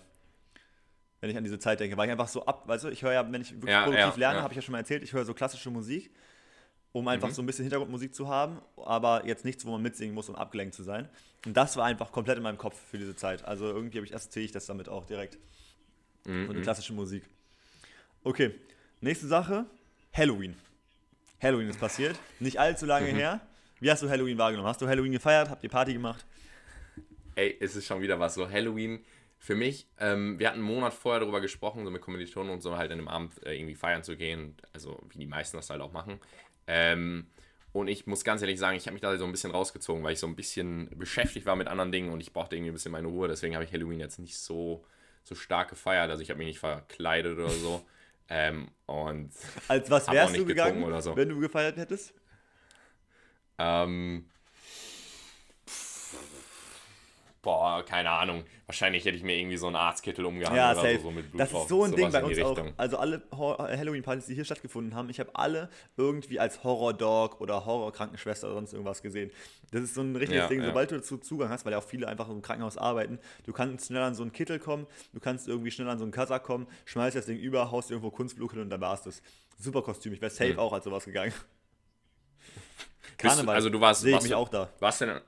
Wenn 1.20 1.30
ich 1.30 1.38
an 1.38 1.44
diese 1.44 1.60
Zeit 1.60 1.80
denke, 1.80 1.96
weil 1.98 2.08
ich 2.08 2.12
einfach 2.12 2.28
so 2.28 2.46
ab, 2.48 2.68
weißt 2.68 2.86
du, 2.86 2.90
ich 2.90 3.04
höre 3.04 3.14
ja, 3.14 3.32
wenn 3.32 3.42
ich 3.42 3.52
wirklich 3.54 3.70
Ja, 3.70 3.84
produktiv 3.84 4.14
ja, 4.14 4.16
lerne, 4.16 4.38
ja. 4.38 4.44
habe 4.44 4.54
ich 4.54 4.56
ja 4.56 4.62
schon 4.64 4.72
mal 4.72 4.80
erzählt, 4.80 5.04
ich 5.04 5.14
höre 5.14 5.24
so 5.24 5.36
klassische 5.36 5.70
Musik, 5.70 6.12
um 6.94 7.08
einfach 7.08 7.30
Mhm. 7.30 7.34
so 7.34 7.42
ein 7.42 7.46
bisschen 7.46 7.64
Hintergrundmusik 7.64 8.14
zu 8.14 8.28
haben, 8.28 8.60
aber 8.78 9.26
jetzt 9.26 9.46
nichts, 9.46 9.66
wo 9.66 9.72
man 9.72 9.82
mitsingen 9.82 10.14
muss, 10.14 10.30
um 10.30 10.36
abgelenkt 10.36 10.76
zu 10.76 10.84
sein. 10.84 11.08
Und 11.46 11.56
das 11.56 11.78
war 11.78 11.86
einfach 11.86 12.12
komplett 12.12 12.38
in 12.38 12.44
meinem 12.44 12.58
Kopf 12.58 12.78
für 12.90 12.98
diese 12.98 13.16
Zeit. 13.16 13.44
Also 13.46 13.66
irgendwie 13.66 13.98
habe 13.98 14.06
ich 14.06 14.14
assoziiere 14.16 14.46
ich 14.46 14.52
das 14.52 14.66
damit 14.66 14.90
auch 14.90 15.06
direkt. 15.06 15.38
Mhm, 16.26 16.46
So 16.48 16.52
eine 16.54 16.62
klassische 16.62 16.94
Musik. 16.94 17.24
Okay, 18.24 18.54
nächste 19.00 19.28
Sache, 19.28 19.66
Halloween. 20.14 20.56
Halloween 21.42 21.70
ist 21.70 21.80
passiert, 21.80 22.20
nicht 22.40 22.60
allzu 22.60 22.86
lange 22.86 23.12
Mhm. 23.12 23.16
her. 23.16 23.42
Wie 23.80 23.90
hast 23.90 24.04
du 24.04 24.10
Halloween 24.10 24.38
wahrgenommen? 24.38 24.68
Hast 24.68 24.82
du 24.82 24.88
Halloween 24.88 25.12
gefeiert? 25.14 25.50
Habt 25.50 25.64
ihr 25.64 25.70
Party 25.70 25.94
gemacht? 25.94 26.24
Ey, 27.36 27.58
es 27.60 27.76
ist 27.76 27.88
schon 27.88 28.02
wieder 28.02 28.20
was. 28.20 28.36
So 28.36 28.48
Halloween 28.48 29.04
für 29.40 29.56
mich, 29.56 29.88
ähm, 30.00 30.38
wir 30.38 30.48
hatten 30.50 30.60
einen 30.60 30.68
Monat 30.68 30.94
vorher 30.94 31.22
darüber 31.22 31.42
gesprochen, 31.42 31.84
so 31.84 31.90
mit 31.90 32.02
Kommilitonen 32.02 32.52
und 32.54 32.62
so 32.62 32.78
halt 32.78 32.92
an 32.92 33.00
dem 33.00 33.08
Abend 33.08 33.44
äh, 33.44 33.56
irgendwie 33.58 33.74
feiern 33.74 34.04
zu 34.04 34.16
gehen. 34.16 34.56
Also 34.74 35.02
wie 35.10 35.18
die 35.18 35.26
meisten 35.26 35.58
das 35.58 35.72
halt 35.72 35.82
auch 35.82 35.92
machen. 35.94 36.20
Ähm, 36.74 37.28
und 37.74 37.90
ich 37.90 38.08
muss 38.08 38.24
ganz 38.24 38.42
ehrlich 38.42 38.60
sagen, 38.60 38.78
ich 38.78 38.86
habe 38.86 38.94
mich 38.94 39.02
da 39.02 39.18
so 39.18 39.26
ein 39.26 39.32
bisschen 39.32 39.52
rausgezogen, 39.52 40.04
weil 40.04 40.14
ich 40.14 40.20
so 40.20 40.28
ein 40.28 40.38
bisschen 40.38 40.90
beschäftigt 40.98 41.46
war 41.46 41.58
mit 41.58 41.68
anderen 41.68 41.92
Dingen 41.92 42.10
und 42.12 42.22
ich 42.22 42.32
brauchte 42.32 42.56
irgendwie 42.56 42.72
ein 42.72 42.74
bisschen 42.74 42.94
meine 42.94 43.08
Ruhe. 43.08 43.28
Deswegen 43.28 43.56
habe 43.56 43.66
ich 43.66 43.74
Halloween 43.74 44.00
jetzt 44.00 44.20
nicht 44.20 44.38
so, 44.38 44.86
so 45.24 45.36
stark 45.36 45.70
gefeiert. 45.70 46.10
Also 46.10 46.24
ich 46.24 46.30
habe 46.30 46.38
mich 46.38 46.48
nicht 46.48 46.60
verkleidet 46.60 47.38
oder 47.38 47.50
so. 47.50 47.86
Ähm, 48.34 48.70
und 48.86 49.34
Als 49.68 49.92
was 49.92 50.10
wärst 50.10 50.38
du 50.38 50.46
gegangen, 50.46 51.02
so. 51.02 51.18
wenn 51.18 51.28
du 51.28 51.42
gefeiert 51.42 51.76
hättest? 51.76 52.14
Ähm, 53.58 54.30
boah, 57.42 57.84
keine 57.84 58.10
Ahnung. 58.12 58.44
Wahrscheinlich 58.68 59.04
hätte 59.04 59.18
ich 59.18 59.24
mir 59.24 59.36
irgendwie 59.36 59.58
so 59.58 59.68
einen 59.68 59.76
Arztkittel 59.76 60.26
umgehangen 60.26 60.56
Ja, 60.58 60.72
oder 60.80 60.96
so, 60.98 61.02
so 61.04 61.12
mit 61.12 61.32
Blut 61.32 61.42
das 61.42 61.50
drauf. 61.52 61.64
ist 61.64 61.70
so 61.70 61.84
ein 61.84 61.96
Ding 61.96 62.12
bei 62.12 62.24
uns 62.24 62.40
auch. 62.42 62.58
Also 62.78 62.98
alle 62.98 63.22
Halloween-Partys, 63.32 64.28
die 64.28 64.36
hier 64.36 64.46
stattgefunden 64.46 64.94
haben, 64.96 65.10
ich 65.10 65.20
habe 65.20 65.32
alle 65.36 65.70
irgendwie 65.98 66.40
als 66.40 66.64
Horror-Dog 66.64 67.42
oder 67.42 67.66
Horror-Krankenschwester 67.66 68.48
oder 68.48 68.56
sonst 68.56 68.74
irgendwas 68.74 69.02
gesehen. 69.02 69.32
Das 69.72 69.82
ist 69.82 69.96
so 69.96 70.02
ein 70.02 70.16
richtiges 70.16 70.44
Ja, 70.44 70.48
Ding. 70.48 70.60
ja. 70.62 70.68
Sobald 70.68 70.92
du 70.92 70.96
dazu 70.98 71.18
Zugang 71.18 71.50
hast, 71.50 71.66
weil 71.66 71.72
ja 71.74 71.80
auch 71.80 71.84
viele 71.84 72.08
einfach 72.08 72.30
im 72.30 72.42
Krankenhaus 72.42 72.78
arbeiten, 72.78 73.20
du 73.46 73.54
kannst 73.54 73.88
schnell 73.88 74.04
an 74.04 74.14
so 74.16 74.22
einen 74.22 74.32
Kittel 74.34 74.60
kommen, 74.60 74.86
du 75.14 75.20
kannst 75.20 75.48
irgendwie 75.48 75.72
schnell 75.72 75.90
an 75.90 75.98
so 75.98 76.04
einen 76.04 76.12
Kasach 76.12 76.44
kommen, 76.44 76.68
schmeißt 76.86 77.16
das 77.16 77.26
Ding 77.26 77.38
über, 77.40 77.72
haust 77.72 77.90
irgendwo 77.90 78.12
Kunstblut 78.12 78.52
hin 78.52 78.62
und 78.62 78.70
dann 78.70 78.82
war's 78.82 79.02
das. 79.04 79.22
Super 79.58 79.82
Kostüm. 79.82 80.14
Ich 80.14 80.22
wäre 80.22 80.32
safe 80.32 80.52
Hm. 80.52 80.60
auch 80.60 80.74
als 80.74 80.84
sowas 80.86 81.06
gegangen. 81.06 81.34
Du- 83.18 83.28
also 83.52 83.70
du 83.70 83.80
warst, 83.80 84.02
sehe 84.02 84.10
ich 84.12 84.16
warst 84.16 84.24
mich 84.26 84.34
auch 84.36 84.50
da. 84.50 84.70
Was 84.80 84.98
denn? 85.00 85.20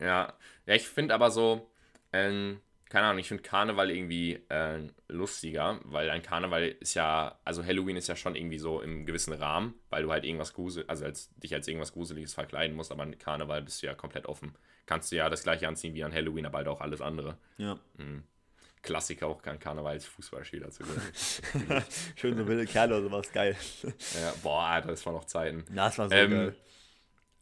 Ja, 0.00 0.32
ja 0.66 0.74
ich 0.74 0.86
finde 0.88 1.14
aber 1.14 1.30
so, 1.30 1.70
ähm, 2.12 2.60
keine 2.88 3.06
Ahnung, 3.06 3.20
ich 3.20 3.28
finde 3.28 3.42
Karneval 3.42 3.90
irgendwie 3.90 4.38
äh, 4.50 4.80
lustiger, 5.08 5.80
weil 5.84 6.10
ein 6.10 6.20
Karneval 6.22 6.64
ist 6.80 6.92
ja, 6.92 7.38
also 7.42 7.64
Halloween 7.64 7.96
ist 7.96 8.08
ja 8.08 8.16
schon 8.16 8.34
irgendwie 8.36 8.58
so 8.58 8.82
im 8.82 9.06
gewissen 9.06 9.32
Rahmen, 9.32 9.74
weil 9.88 10.02
du 10.02 10.12
halt 10.12 10.24
irgendwas 10.24 10.52
grusel, 10.52 10.84
also 10.88 11.06
als, 11.06 11.30
dich 11.36 11.54
als 11.54 11.66
irgendwas 11.68 11.94
Gruseliges 11.94 12.34
verkleiden 12.34 12.76
musst, 12.76 12.92
aber 12.92 13.02
an 13.04 13.16
Karneval 13.18 13.62
bist 13.62 13.82
du 13.82 13.86
ja 13.86 13.94
komplett 13.94 14.26
offen. 14.26 14.54
Kannst 14.84 15.10
du 15.10 15.16
ja 15.16 15.30
das 15.30 15.42
gleiche 15.42 15.66
anziehen 15.68 15.94
wie 15.94 16.04
an 16.04 16.12
Halloween, 16.12 16.44
aber 16.44 16.58
halt 16.58 16.68
auch 16.68 16.82
alles 16.82 17.00
andere. 17.00 17.38
Ja. 17.56 17.78
Klassiker 18.82 19.28
auch 19.28 19.42
an 19.44 19.58
Karneval 19.58 19.92
als 19.92 20.04
Fußballspieler 20.06 20.70
zu 20.70 20.82
gehen. 20.82 21.82
Schön 22.16 22.36
so 22.36 22.46
wilde 22.46 22.66
Kerle 22.66 22.96
oder 22.96 23.04
sowas. 23.04 23.32
Geil. 23.32 23.56
ja, 24.20 24.34
boah, 24.42 24.64
Alter, 24.64 24.88
das 24.88 25.06
waren 25.06 25.14
noch 25.14 25.24
Zeiten. 25.24 25.64
Na, 25.70 25.86
das 25.86 25.98
war 25.98 26.08
so 26.08 26.14
Ähm, 26.14 26.30
geil. 26.30 26.54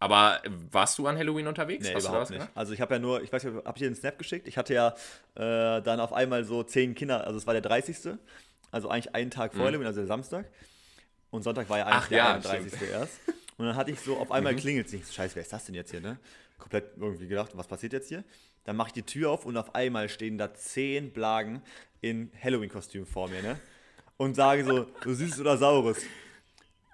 Aber 0.01 0.41
warst 0.73 0.99
du 0.99 1.07
an 1.07 1.19
Halloween 1.19 1.47
unterwegs? 1.47 1.87
Nee, 1.87 1.95
Hast 1.95 2.09
überhaupt 2.09 2.31
nicht. 2.31 2.49
Also 2.55 2.73
ich 2.73 2.81
habe 2.81 2.95
ja 2.95 2.99
nur, 2.99 3.23
ich 3.23 3.31
weiß 3.31 3.45
nicht, 3.45 3.55
habe 3.55 3.77
ich 3.77 3.81
dir 3.81 3.87
einen 3.87 3.95
Snap 3.95 4.19
geschickt? 4.19 4.49
Ich 4.49 4.57
hatte 4.57 4.73
ja 4.73 4.95
äh, 5.35 5.83
dann 5.83 6.01
auf 6.01 6.15
einmal 6.15 6.43
so 6.45 6.63
zehn 6.63 6.95
Kinder, 6.95 7.27
also 7.27 7.39
es 7.39 7.47
war 7.47 7.53
der 7.53 7.61
30. 7.61 8.15
Also 8.73 8.89
eigentlich 8.89 9.15
einen 9.15 9.31
Tag 9.31 9.55
vor 9.55 9.67
Halloween, 9.67 9.87
also 9.87 10.01
der 10.01 10.07
Samstag. 10.07 10.47
Und 11.31 11.43
Sonntag 11.43 11.69
war 11.69 11.79
ja 11.79 11.87
eigentlich 11.87 12.03
Ach 12.03 12.09
der 12.09 12.19
ja, 12.19 12.35
31. 12.35 12.83
erst. 12.91 13.21
Und 13.59 13.67
dann 13.67 13.77
hatte 13.77 13.91
ich 13.91 14.01
so, 14.01 14.17
auf 14.17 14.33
einmal 14.33 14.57
klingelt 14.57 14.87
es 14.87 14.93
nicht. 14.95 15.07
So, 15.07 15.13
Scheiße, 15.13 15.37
wer 15.37 15.43
ist 15.43 15.53
das 15.53 15.67
denn 15.67 15.75
jetzt 15.75 15.91
hier, 15.91 16.01
ne? 16.01 16.19
Komplett 16.57 16.97
irgendwie 16.97 17.29
gedacht, 17.29 17.51
was 17.55 17.67
passiert 17.67 17.93
jetzt 17.93 18.09
hier? 18.09 18.25
Dann 18.65 18.77
mache 18.77 18.89
ich 18.89 18.95
die 18.95 19.03
Tür 19.03 19.31
auf 19.31 19.45
und 19.45 19.57
auf 19.59 19.75
einmal 19.75 20.09
stehen 20.09 20.39
da 20.39 20.55
zehn 20.55 21.13
Blagen 21.13 21.63
in 22.01 22.33
Halloween-Kostüm 22.43 23.05
vor 23.05 23.29
mir, 23.29 23.43
ne? 23.43 23.61
Und 24.17 24.35
sage 24.35 24.65
so, 24.65 24.87
du 25.03 25.13
Süßes 25.13 25.41
oder 25.41 25.59
Saures. 25.59 25.99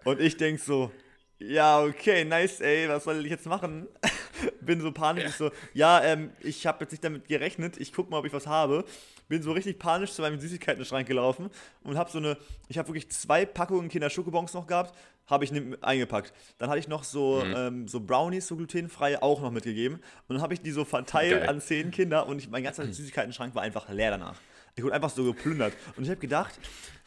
Und 0.04 0.20
ich 0.20 0.36
denk 0.36 0.58
so, 0.58 0.90
ja, 1.38 1.82
okay, 1.82 2.24
nice, 2.24 2.60
ey, 2.60 2.88
was 2.88 3.04
soll 3.04 3.24
ich 3.24 3.30
jetzt 3.30 3.46
machen? 3.46 3.86
Bin 4.60 4.80
so 4.80 4.92
panisch, 4.92 5.24
ich 5.26 5.34
so, 5.34 5.50
ja, 5.74 6.02
ähm, 6.02 6.30
ich 6.40 6.66
habe 6.66 6.84
jetzt 6.84 6.92
nicht 6.92 7.04
damit 7.04 7.28
gerechnet, 7.28 7.78
ich 7.78 7.92
guck 7.92 8.10
mal, 8.10 8.18
ob 8.18 8.26
ich 8.26 8.32
was 8.32 8.46
habe. 8.46 8.84
Bin 9.28 9.42
so 9.42 9.52
richtig 9.52 9.78
panisch 9.78 10.12
zu 10.12 10.22
meinem 10.22 10.38
Süßigkeiten-Schrank 10.38 11.06
gelaufen 11.06 11.50
und 11.82 11.98
habe 11.98 12.10
so 12.10 12.18
eine, 12.18 12.36
ich 12.68 12.78
habe 12.78 12.88
wirklich 12.88 13.10
zwei 13.10 13.44
Packungen 13.44 13.88
Kinder 13.88 14.08
Schokobons 14.08 14.54
noch 14.54 14.66
gehabt, 14.66 14.96
habe 15.26 15.44
ich 15.44 15.52
ne- 15.52 15.76
eingepackt. 15.80 16.32
Dann 16.58 16.68
hatte 16.68 16.78
ich 16.78 16.88
noch 16.88 17.02
so, 17.02 17.42
ähm, 17.42 17.88
so 17.88 18.00
Brownies, 18.00 18.46
so 18.46 18.56
glutenfrei, 18.56 19.20
auch 19.20 19.40
noch 19.40 19.50
mitgegeben. 19.50 19.96
Und 20.28 20.36
dann 20.36 20.42
habe 20.42 20.54
ich 20.54 20.60
die 20.60 20.70
so 20.70 20.84
verteilt 20.84 21.40
Geil. 21.40 21.48
an 21.48 21.60
zehn 21.60 21.90
Kinder 21.90 22.26
und 22.26 22.38
ich, 22.38 22.48
mein 22.48 22.62
ganzer 22.62 22.84
Süßigkeiten-Schrank 22.86 23.54
war 23.54 23.62
einfach 23.62 23.88
leer 23.88 24.12
danach. 24.12 24.36
Ich 24.76 24.84
wurde 24.84 24.94
einfach 24.94 25.10
so 25.10 25.24
geplündert. 25.24 25.72
Und 25.96 26.04
ich 26.04 26.10
habe 26.10 26.20
gedacht, 26.20 26.60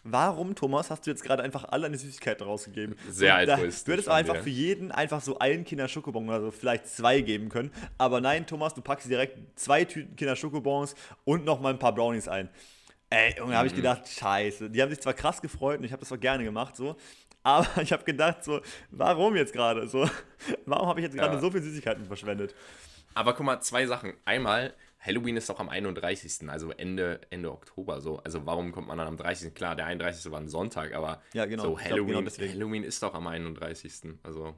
warum, 0.04 0.56
Thomas, 0.56 0.90
hast 0.90 1.06
du 1.06 1.12
jetzt 1.12 1.24
gerade 1.24 1.44
einfach 1.44 1.66
alle 1.66 1.84
deine 1.84 1.98
Süßigkeiten 1.98 2.46
rausgegeben? 2.46 2.96
Sehr 3.10 3.38
Und 3.40 3.48
da- 3.48 3.54
altruistisch 3.56 3.86
Du 3.86 3.92
hättest 3.94 4.10
auch 4.10 4.13
einfach 4.15 4.36
dir. 4.36 4.44
für 4.44 4.50
jeden 4.50 4.92
einfach 4.92 5.21
so 5.21 5.40
einen 5.40 5.65
Kinder 5.65 5.88
Schokobon 5.88 6.28
oder 6.28 6.42
so 6.42 6.52
vielleicht 6.52 6.88
zwei 6.88 7.21
geben 7.21 7.50
können. 7.50 7.71
Aber 7.98 8.21
nein, 8.21 8.46
Thomas, 8.48 8.73
du 8.73 8.82
packst 8.82 9.10
direkt 9.10 9.38
zwei 9.60 9.86
Tüten 9.86 10.15
Kinder 10.15 10.36
Schokobons 10.36 10.96
und 11.26 11.46
noch 11.46 11.60
mal 11.60 11.73
ein 11.73 11.80
paar 11.80 11.94
Brownies 11.94 12.28
ein. 12.28 12.50
Ey, 13.10 13.36
Junge, 13.38 13.54
Mhm. 13.54 13.58
habe 13.58 13.67
ich 13.67 13.76
gedacht, 13.76 14.08
scheiße. 14.08 14.69
Die 14.69 14.82
haben 14.82 14.90
sich 14.90 15.00
zwar 15.00 15.13
krass 15.13 15.42
gefreut 15.42 15.80
und 15.80 15.84
ich 15.84 15.92
habe 15.92 16.00
das 16.02 16.12
auch 16.12 16.19
gerne 16.19 16.44
gemacht, 16.44 16.76
so. 16.76 16.96
Aber 17.42 17.65
ich 17.82 17.92
habe 17.92 18.04
gedacht, 18.04 18.44
so, 18.44 18.62
warum 18.92 19.36
jetzt 19.36 19.54
gerade? 19.54 19.88
So, 19.88 20.08
warum 20.65 20.88
habe 20.90 21.00
ich 21.00 21.06
jetzt 21.06 21.15
gerade 21.17 21.36
Ja. 21.36 21.40
so 21.42 21.50
viel 21.50 21.62
Süßigkeiten 21.63 22.06
verschwendet? 22.06 22.54
Aber 23.15 23.34
guck 23.34 23.46
mal, 23.46 23.60
zwei 23.62 23.88
Sachen. 23.88 24.13
Einmal, 24.26 24.73
Halloween 25.00 25.37
ist 25.37 25.50
doch 25.50 25.60
am 25.60 25.69
31., 25.69 26.50
also 26.50 26.71
Ende, 26.71 27.21
Ende 27.29 27.52
Oktober 27.52 28.02
so. 28.02 28.17
Also 28.17 28.45
warum 28.45 28.71
kommt 28.71 28.87
man 28.87 28.97
dann 28.97 29.08
am 29.08 29.17
30.? 29.17 29.54
Klar, 29.54 29.75
der 29.75 29.85
31. 29.85 30.31
war 30.31 30.39
ein 30.39 30.50
Sonntag, 30.50 30.93
aber 30.93 31.21
Ja, 31.33 31.45
genau. 31.45 31.63
so 31.63 31.77
Ich 31.77 31.85
glaub, 31.85 32.00
Halloween, 32.00 32.25
genau. 32.25 32.52
Halloween 32.54 32.83
ist 32.83 33.02
doch 33.02 33.13
am 33.13 33.27
31. 33.27 34.17
Also 34.23 34.56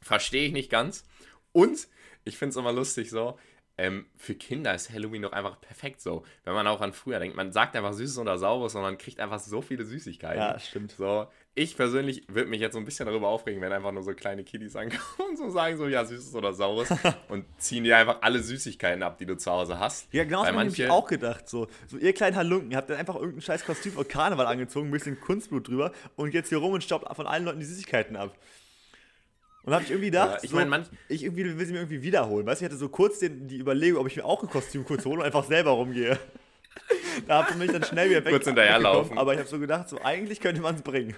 verstehe 0.00 0.46
ich 0.46 0.52
nicht 0.52 0.70
ganz. 0.70 1.04
Und 1.52 1.88
ich 2.24 2.36
finde 2.36 2.50
es 2.50 2.56
immer 2.56 2.72
lustig 2.72 3.10
so, 3.10 3.38
ähm, 3.76 4.06
für 4.16 4.34
Kinder 4.34 4.74
ist 4.74 4.92
Halloween 4.92 5.22
doch 5.22 5.32
einfach 5.32 5.60
perfekt 5.60 6.00
so. 6.00 6.24
Wenn 6.44 6.54
man 6.54 6.66
auch 6.66 6.80
an 6.80 6.92
früher 6.92 7.18
denkt, 7.18 7.36
man 7.36 7.52
sagt 7.52 7.74
einfach 7.76 7.92
Süßes 7.92 8.18
oder 8.18 8.38
Saures 8.38 8.74
und 8.74 8.82
man 8.82 8.98
kriegt 8.98 9.18
einfach 9.20 9.40
so 9.40 9.62
viele 9.62 9.84
Süßigkeiten. 9.84 10.38
Ja, 10.38 10.58
stimmt. 10.58 10.92
So, 10.92 11.26
ich 11.56 11.76
persönlich 11.76 12.24
würde 12.28 12.50
mich 12.50 12.60
jetzt 12.60 12.72
so 12.72 12.78
ein 12.80 12.84
bisschen 12.84 13.06
darüber 13.06 13.28
aufregen, 13.28 13.60
wenn 13.60 13.72
einfach 13.72 13.92
nur 13.92 14.02
so 14.02 14.12
kleine 14.12 14.42
Kiddies 14.42 14.74
ankommen 14.74 15.30
und 15.30 15.36
so 15.38 15.50
sagen 15.50 15.76
so, 15.76 15.86
ja, 15.86 16.04
Süßes 16.04 16.34
oder 16.34 16.52
Saures 16.52 16.88
und 17.28 17.44
ziehen 17.58 17.84
dir 17.84 17.96
einfach 17.96 18.18
alle 18.22 18.40
Süßigkeiten 18.42 19.02
ab, 19.04 19.18
die 19.18 19.26
du 19.26 19.36
zu 19.36 19.50
Hause 19.52 19.78
hast. 19.78 20.12
Ja, 20.12 20.24
genau 20.24 20.44
das 20.44 20.52
habe 20.52 20.68
ich 20.68 20.88
auch 20.90 21.06
gedacht. 21.06 21.48
So, 21.48 21.68
so 21.86 21.96
ihr 21.96 22.12
kleinen 22.12 22.34
Halunken, 22.36 22.74
habt 22.74 22.90
dann 22.90 22.96
einfach 22.96 23.14
irgendein 23.14 23.42
scheiß 23.42 23.64
Kostüm 23.64 23.92
von 23.92 24.08
Karneval 24.08 24.46
angezogen, 24.46 24.88
ein 24.88 24.92
bisschen 24.92 25.20
Kunstblut 25.20 25.68
drüber 25.68 25.92
und 26.16 26.34
jetzt 26.34 26.48
hier 26.48 26.58
rum 26.58 26.72
und 26.72 26.82
staubt 26.82 27.14
von 27.14 27.26
allen 27.26 27.44
Leuten 27.44 27.60
die 27.60 27.66
Süßigkeiten 27.66 28.16
ab. 28.16 28.36
Und 29.62 29.72
habe 29.72 29.82
ich 29.84 29.90
irgendwie 29.90 30.10
gedacht, 30.10 30.30
Ja, 30.32 30.38
ich 30.42 30.50
so, 30.50 30.56
mein, 30.56 30.68
manch- 30.68 30.90
ich 31.08 31.22
irgendwie 31.24 31.56
will 31.56 31.64
sie 31.66 31.72
mir 31.72 31.78
irgendwie 31.78 32.02
wiederholen. 32.02 32.44
Weißt 32.46 32.60
du, 32.60 32.64
ich 32.66 32.70
hatte 32.70 32.78
so 32.78 32.88
kurz 32.90 33.20
den, 33.20 33.48
die 33.48 33.58
Überlegung, 33.58 34.00
ob 34.00 34.06
ich 34.08 34.16
mir 34.16 34.24
auch 34.24 34.42
ein 34.42 34.50
Kostüm 34.50 34.84
kurz 34.84 35.04
hole 35.06 35.20
und 35.20 35.24
einfach 35.24 35.44
selber 35.44 35.70
rumgehe. 35.70 36.18
Da 37.26 37.42
habe 37.42 37.50
ich 37.52 37.56
mich 37.56 37.70
dann 37.72 37.84
schnell 37.84 38.10
wieder 38.10 38.24
weg, 38.24 38.32
Kurz 38.32 38.44
hinterherlaufen. 38.44 39.18
Aber 39.18 39.32
ich 39.32 39.38
habe 39.38 39.48
so 39.48 39.58
gedacht, 39.58 39.88
so 39.88 40.00
eigentlich 40.02 40.40
könnte 40.40 40.60
man 40.60 40.74
es 40.74 40.82
bringen. 40.82 41.16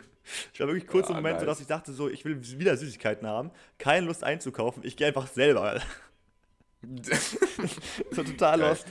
Ich 0.52 0.60
war 0.60 0.66
wirklich 0.66 0.86
kurz 0.86 1.08
Ja, 1.08 1.16
im 1.16 1.22
Moment, 1.22 1.40
so 1.40 1.46
nice. 1.46 1.54
dass 1.54 1.60
ich 1.60 1.66
dachte, 1.68 1.92
so 1.92 2.08
ich 2.08 2.24
will 2.24 2.38
wieder 2.58 2.76
Süßigkeiten 2.76 3.26
haben, 3.26 3.50
keine 3.78 4.06
Lust 4.06 4.24
einzukaufen, 4.24 4.84
ich 4.84 4.96
gehe 4.96 5.06
einfach 5.06 5.26
selber. 5.28 5.80
so 8.10 8.22
total 8.22 8.58
Geil. 8.58 8.68
lost. 8.70 8.86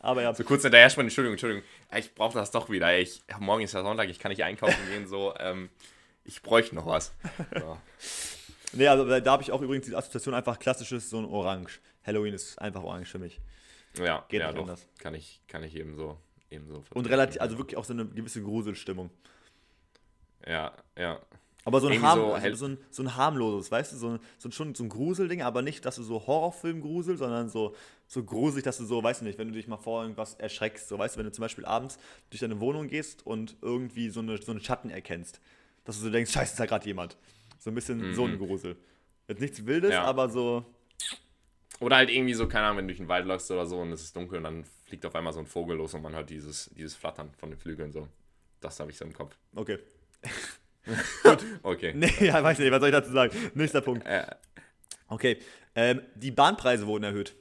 Aber 0.00 0.22
ja, 0.22 0.32
so 0.34 0.44
kurz 0.44 0.62
hinterher 0.62 0.90
springen, 0.90 1.08
Entschuldigung, 1.08 1.34
Entschuldigung. 1.34 1.64
Ich 1.96 2.14
brauche 2.14 2.38
das 2.38 2.50
doch 2.50 2.70
wieder. 2.70 2.96
Ich, 2.98 3.22
morgen 3.40 3.62
ist 3.64 3.72
ja 3.74 3.82
Sonntag, 3.82 4.08
ich 4.08 4.18
kann 4.18 4.30
nicht 4.30 4.44
einkaufen 4.44 4.76
gehen, 4.90 5.06
so. 5.06 5.34
Ähm, 5.38 5.70
ich 6.24 6.42
bräuchte 6.42 6.74
noch 6.74 6.86
was. 6.86 7.12
So. 7.58 7.78
nee, 8.74 8.86
also 8.86 9.20
da 9.20 9.32
habe 9.32 9.42
ich 9.42 9.50
auch 9.50 9.62
übrigens 9.62 9.86
die 9.86 9.96
Assoziation 9.96 10.34
einfach 10.34 10.58
klassisches, 10.58 11.10
so 11.10 11.18
ein 11.18 11.24
Orange. 11.24 11.80
Halloween 12.06 12.34
ist 12.34 12.58
einfach 12.60 12.82
orange 12.82 13.08
für 13.10 13.18
mich. 13.18 13.40
Ja, 14.04 14.24
Geht 14.28 14.40
ja 14.40 14.46
nicht 14.48 14.56
doch. 14.56 14.62
anders. 14.62 14.86
Kann 14.98 15.14
ich, 15.14 15.40
kann 15.48 15.62
ich 15.64 15.74
ebenso, 15.76 16.18
ebenso 16.50 16.76
Und 16.76 16.84
vertreten. 16.84 17.08
relativ, 17.08 17.40
also 17.40 17.58
wirklich 17.58 17.76
auch 17.76 17.84
so 17.84 17.92
eine 17.92 18.06
gewisse 18.06 18.42
Gruselstimmung. 18.42 19.10
Ja, 20.46 20.72
ja. 20.96 21.20
Aber 21.64 21.80
so 21.80 21.88
ein, 21.88 22.00
harm, 22.00 22.18
so 22.20 22.32
also 22.32 22.56
so, 22.56 22.66
ein, 22.66 22.78
so 22.90 23.02
ein 23.02 23.14
harmloses, 23.16 23.70
weißt 23.70 23.92
du, 23.92 23.96
so 23.96 24.08
ein, 24.10 24.20
so 24.38 24.48
ein, 24.48 24.52
schon 24.52 24.74
so 24.74 24.84
ein 24.84 24.88
Gruselding, 24.88 25.42
aber 25.42 25.60
nicht, 25.60 25.84
dass 25.84 25.96
du 25.96 26.02
so 26.02 26.26
Horrorfilm 26.26 26.80
grusel, 26.80 27.18
sondern 27.18 27.50
so, 27.50 27.74
so 28.06 28.24
gruselig, 28.24 28.64
dass 28.64 28.78
du 28.78 28.86
so, 28.86 29.02
weißt 29.02 29.20
du 29.20 29.26
nicht, 29.26 29.38
wenn 29.38 29.48
du 29.48 29.54
dich 29.54 29.66
mal 29.68 29.76
vor 29.76 30.02
irgendwas 30.02 30.34
erschreckst, 30.34 30.88
so 30.88 30.98
weißt 30.98 31.16
du, 31.16 31.18
wenn 31.18 31.26
du 31.26 31.32
zum 31.32 31.42
Beispiel 31.42 31.66
abends 31.66 31.98
durch 32.30 32.40
deine 32.40 32.58
Wohnung 32.60 32.88
gehst 32.88 33.26
und 33.26 33.56
irgendwie 33.60 34.08
so, 34.08 34.20
eine, 34.20 34.40
so 34.40 34.52
einen 34.52 34.62
Schatten 34.62 34.88
erkennst, 34.88 35.40
dass 35.84 35.98
du 35.98 36.04
so 36.04 36.10
denkst, 36.10 36.32
scheiße, 36.32 36.52
ist 36.52 36.60
da 36.60 36.64
gerade 36.64 36.86
jemand. 36.86 37.18
So 37.58 37.70
ein 37.70 37.74
bisschen 37.74 38.14
so 38.14 38.24
ein 38.24 38.38
Grusel. 38.38 38.76
Jetzt 39.26 39.40
nichts 39.40 39.66
Wildes, 39.66 39.90
Mhm. 39.90 39.94
Ja. 39.94 40.04
aber 40.04 40.30
so, 40.30 40.64
Oder 41.80 41.96
halt 41.96 42.10
irgendwie 42.10 42.34
so, 42.34 42.48
keine 42.48 42.66
Ahnung, 42.66 42.78
wenn 42.78 42.84
du 42.86 42.92
durch 42.92 42.98
den 42.98 43.08
Wald 43.08 43.26
läufst 43.26 43.50
oder 43.50 43.66
so 43.66 43.78
und 43.80 43.92
es 43.92 44.02
ist 44.02 44.16
dunkel 44.16 44.38
und 44.38 44.44
dann 44.44 44.64
fliegt 44.86 45.06
auf 45.06 45.14
einmal 45.14 45.32
so 45.32 45.38
ein 45.40 45.46
Vogel 45.46 45.76
los 45.76 45.94
und 45.94 46.02
man 46.02 46.14
hört 46.14 46.28
dieses, 46.30 46.70
dieses 46.74 46.94
Flattern 46.96 47.30
von 47.38 47.50
den 47.50 47.58
Flügeln 47.58 47.92
so. 47.92 48.08
Das 48.60 48.80
habe 48.80 48.90
ich 48.90 48.96
so 48.98 49.04
im 49.04 49.12
Kopf. 49.12 49.36
okay. 49.54 49.78
Okay. 51.62 51.92
Nee, 51.94 52.10
ja, 52.20 52.42
weiß 52.42 52.58
nicht, 52.58 52.70
was 52.70 52.80
soll 52.80 52.88
ich 52.88 52.94
dazu 52.94 53.12
sagen? 53.12 53.36
Nächster 53.54 53.80
Punkt. 53.82 54.06
Äh, 54.06 54.26
Okay, 55.10 55.38
ähm, 55.74 56.02
die 56.14 56.30
Bahnpreise 56.30 56.86
wurden 56.86 57.04
erhöht. 57.04 57.34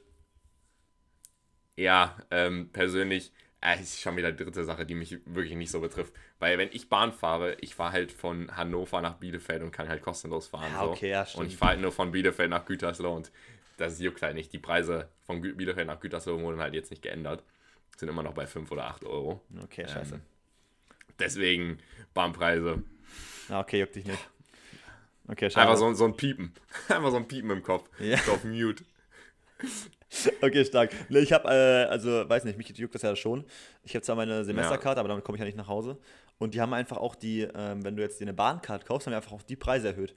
ja, 1.76 2.18
ähm, 2.32 2.70
persönlich, 2.72 3.32
äh, 3.62 3.80
ist 3.82 4.00
schon 4.00 4.16
wieder 4.16 4.32
die 4.32 4.44
dritte 4.44 4.64
Sache, 4.64 4.86
die 4.86 4.96
mich 4.96 5.20
wirklich 5.26 5.56
nicht 5.56 5.72
so 5.72 5.80
betrifft. 5.82 6.14
Weil 6.40 6.58
wenn 6.58 6.70
ich 6.72 6.90
Bahn 6.90 7.12
fahre, 7.12 7.56
ich 7.62 7.76
fahre 7.76 7.92
halt 7.94 8.12
von 8.12 8.56
Hannover 8.56 9.02
nach 9.02 9.16
Bielefeld 9.16 9.62
und 9.64 9.72
kann 9.72 9.90
halt 9.90 10.02
kostenlos 10.02 10.48
fahren. 10.48 10.72
Ja, 10.74 10.84
so. 10.86 10.92
okay, 10.92 11.10
ja, 11.10 11.26
stimmt. 11.26 11.42
Und 11.44 11.48
ich 11.52 11.58
fahre 11.58 11.72
halt 11.72 11.82
nur 11.82 11.92
von 11.92 12.12
Bielefeld 12.12 12.50
nach 12.50 12.66
Gütersloh 12.66 13.14
und 13.14 13.32
das 13.78 14.00
juckt 14.00 14.22
halt 14.22 14.36
nicht. 14.36 14.52
Die 14.54 14.60
Preise 14.60 15.10
von 15.26 15.42
Bielefeld 15.42 15.88
nach 15.88 16.00
Gütersloh 16.00 16.40
wurden 16.42 16.60
halt 16.60 16.74
jetzt 16.74 16.90
nicht 16.90 17.02
geändert. 17.02 17.44
Sind 17.96 18.10
immer 18.10 18.24
noch 18.24 18.34
bei 18.34 18.46
5 18.46 18.72
oder 18.72 18.86
8 18.86 19.06
Euro. 19.06 19.42
Okay, 19.64 19.88
scheiße. 19.88 20.16
Ähm, 20.16 20.22
Deswegen 21.20 21.80
Bahnpreise. 22.14 22.84
Ah, 23.50 23.62
okay, 23.62 23.80
juckt 23.80 23.96
dich 23.96 24.06
nicht. 24.06 24.30
Okay, 25.28 25.50
scheiße. 25.50 25.60
Einfach 25.60 25.78
so, 25.78 25.92
so 25.94 26.06
ein 26.06 26.16
Piepen. 26.16 26.54
Einfach 26.90 27.12
so 27.12 27.18
ein 27.18 27.28
Piepen 27.28 27.50
im 27.50 27.64
Kopf. 27.64 27.90
Ja. 28.00 28.18
So 28.18 28.34
auf 28.34 28.44
Mute. 28.44 28.84
Okay, 30.42 30.64
stark. 30.64 30.92
Ich 31.10 31.34
habe, 31.34 31.50
äh, 31.50 31.84
also, 31.90 32.28
weiß 32.30 32.46
nicht, 32.46 32.58
mich 32.58 32.70
juckt 32.70 32.96
das 32.96 33.02
ja 33.02 33.14
schon. 33.18 33.44
Ich 33.84 33.94
habe 33.94 34.04
zwar 34.04 34.16
meine 34.16 34.46
Semesterkarte, 34.46 35.02
aber 35.02 35.10
damit 35.10 35.26
komme 35.26 35.36
ich 35.36 35.42
ja 35.42 35.46
nicht 35.46 35.58
nach 35.58 35.68
Hause. 35.68 35.98
Und 36.38 36.54
die 36.54 36.62
haben 36.62 36.74
einfach 36.74 36.96
auch 36.96 37.14
die, 37.14 37.42
ähm, 37.42 37.84
wenn 37.84 37.98
du 37.98 38.02
jetzt 38.02 38.20
dir 38.20 38.24
eine 38.24 38.34
Bahncard 38.34 38.86
kaufst, 38.86 39.06
haben 39.06 39.12
die 39.12 39.18
einfach 39.18 39.34
auch 39.34 39.42
die 39.42 39.58
Preise 39.58 39.90
erhöht. 39.90 40.16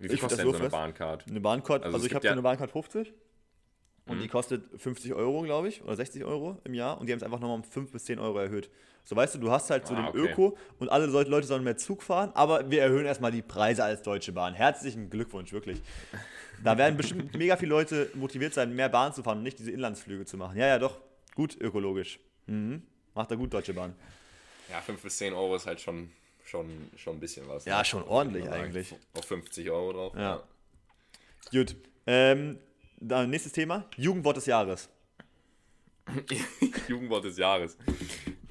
Wie 0.00 0.06
viel 0.08 0.14
Ich 0.16 0.20
kostet 0.20 0.40
denn 0.40 0.50
so 0.50 0.58
eine. 0.58 0.68
Bahncard? 0.68 1.26
Eine 1.28 1.40
Bahncard, 1.40 1.84
Also 1.84 1.94
also, 1.96 2.06
ich 2.06 2.14
habe 2.14 2.24
ja- 2.24 2.32
eine 2.32 2.42
Bahncard 2.42 2.70
50 2.70 3.12
und 4.06 4.16
Mhm. 4.16 4.22
die 4.22 4.28
kostet 4.28 4.64
50 4.80 5.12
Euro, 5.14 5.42
glaube 5.42 5.68
ich, 5.68 5.82
oder 5.82 5.94
60 5.94 6.24
Euro 6.24 6.58
im 6.64 6.74
Jahr 6.74 6.98
und 6.98 7.06
die 7.06 7.12
haben 7.12 7.18
es 7.18 7.22
einfach 7.22 7.38
nochmal 7.38 7.56
um 7.58 7.64
5 7.64 7.92
bis 7.92 8.04
10 8.06 8.18
Euro 8.18 8.38
erhöht. 8.38 8.70
So 9.04 9.14
weißt 9.16 9.34
du, 9.34 9.38
du 9.38 9.50
hast 9.50 9.70
halt 9.70 9.86
so 9.86 9.94
Ah, 9.94 9.96
den 9.96 10.06
okay. 10.08 10.32
Öko 10.32 10.56
und 10.78 10.88
alle 10.90 11.06
Leute 11.06 11.30
Leute 11.30 11.46
sollen 11.46 11.64
mehr 11.64 11.76
Zug 11.76 12.02
fahren, 12.02 12.30
aber 12.34 12.70
wir 12.70 12.82
erhöhen 12.82 13.06
erstmal 13.06 13.30
die 13.32 13.42
Preise 13.42 13.84
als 13.84 14.02
Deutsche 14.02 14.32
Bahn. 14.32 14.54
Herzlichen 14.54 15.10
Glückwunsch, 15.10 15.52
wirklich. 15.52 15.80
Da 16.64 16.76
werden 16.78 16.96
bestimmt 16.96 17.34
mega 17.36 17.56
viele 17.56 17.70
Leute 17.70 18.10
motiviert 18.14 18.54
sein, 18.54 18.74
mehr 18.74 18.88
Bahn 18.88 19.12
zu 19.14 19.22
fahren 19.22 19.38
und 19.38 19.44
nicht 19.44 19.58
diese 19.58 19.70
Inlandsflüge 19.70 20.24
zu 20.24 20.36
machen. 20.36 20.56
Ja, 20.58 20.66
ja, 20.66 20.78
doch. 20.78 20.98
Gut 21.34 21.56
ökologisch. 21.60 22.18
Mhm. 22.46 22.82
Macht 23.14 23.30
er 23.30 23.36
gut, 23.36 23.52
Deutsche 23.52 23.72
Bahn. 23.74 23.94
Ja, 24.70 24.80
5 24.80 25.02
bis 25.02 25.16
10 25.18 25.32
Euro 25.34 25.56
ist 25.56 25.66
halt 25.66 25.80
schon, 25.80 26.10
schon, 26.50 26.90
schon 26.96 27.16
ein 27.16 27.20
bisschen 27.20 27.48
was. 27.48 27.64
Ja, 27.64 27.78
ne? 27.78 27.84
schon 27.84 28.02
ordentlich 28.02 28.48
eigentlich. 28.50 28.94
Auf 29.16 29.24
50 29.24 29.70
Euro 29.70 29.92
drauf. 29.92 30.12
Ja. 30.16 30.42
Gut. 31.52 31.76
Ähm, 32.06 32.58
dann 32.98 33.30
nächstes 33.30 33.52
Thema. 33.52 33.86
Jugendwort 33.96 34.36
des 34.36 34.46
Jahres. 34.46 34.88
Jugendwort 36.88 37.24
des 37.24 37.38
Jahres. 37.38 37.78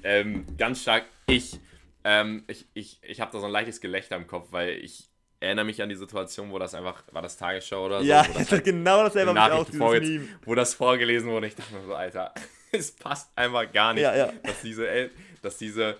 Ähm, 0.02 0.46
ganz 0.56 0.80
stark 0.80 1.04
ich. 1.26 1.60
Ähm, 2.02 2.44
ich 2.46 2.66
ich, 2.72 2.98
ich 3.02 3.20
habe 3.20 3.30
da 3.30 3.38
so 3.38 3.46
ein 3.46 3.52
leichtes 3.52 3.80
Gelächter 3.80 4.16
im 4.16 4.26
Kopf, 4.26 4.48
weil 4.50 4.70
ich 4.78 5.10
erinnere 5.38 5.66
mich 5.66 5.82
an 5.82 5.90
die 5.90 5.94
Situation, 5.94 6.50
wo 6.50 6.58
das 6.58 6.74
einfach, 6.74 7.02
war 7.12 7.22
das 7.22 7.36
Tagesschau 7.36 7.86
oder 7.86 8.00
so? 8.00 8.06
Ja, 8.06 8.26
wo 8.32 8.38
das 8.38 8.48
genau 8.64 9.04
dasselbe 9.04 9.38
habe 9.38 9.54
ich 9.54 9.60
auch, 9.60 9.76
vorge 9.76 10.28
wo 10.44 10.54
das 10.54 10.74
vorgelesen 10.74 11.30
wurde. 11.30 11.48
Ich 11.48 11.54
dachte 11.54 11.74
mir 11.74 11.84
so, 11.84 11.94
Alter, 11.94 12.32
es 12.72 12.92
passt 12.92 13.30
einfach 13.36 13.70
gar 13.70 13.92
nicht, 13.92 14.02
Ja, 14.02 14.16
ja. 14.16 14.32
dass 14.42 14.62
diese, 14.62 15.10
dass 15.42 15.58
diese, 15.58 15.98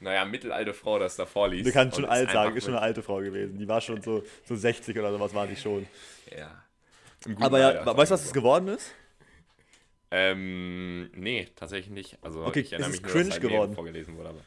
naja, 0.00 0.24
mittelalte 0.24 0.74
Frau 0.74 0.98
das 0.98 1.16
da 1.16 1.26
vorliest. 1.26 1.66
Du 1.66 1.72
kannst 1.72 1.96
schon 1.96 2.04
alt 2.04 2.30
sagen, 2.30 2.56
ist 2.56 2.64
schon 2.64 2.74
eine 2.74 2.82
alte 2.82 3.02
Frau 3.02 3.18
gewesen. 3.18 3.58
Die 3.58 3.68
war 3.68 3.80
schon 3.80 4.02
so, 4.02 4.22
so 4.44 4.54
60 4.56 4.98
oder 4.98 5.10
sowas 5.12 5.32
war 5.34 5.46
die 5.46 5.56
schon. 5.56 5.86
Ja. 6.36 6.62
Aber 7.40 7.58
ja, 7.58 7.68
Alter, 7.68 7.96
weißt 7.96 8.10
du, 8.10 8.14
was 8.14 8.24
es 8.24 8.32
geworden 8.32 8.68
ist? 8.68 8.92
Ähm, 10.10 11.10
nee, 11.14 11.48
tatsächlich 11.56 11.90
nicht. 11.90 12.18
Also 12.22 12.44
Okay, 12.44 12.60
ich 12.60 12.72
erinnere 12.72 12.90
mich 12.90 13.02
nur, 13.02 13.10
cringe 13.10 13.24
dass 13.24 13.32
halt 13.34 13.42
geworden. 13.42 13.74
Vorgelesen 13.74 14.16
wurde, 14.16 14.28
aber 14.28 14.40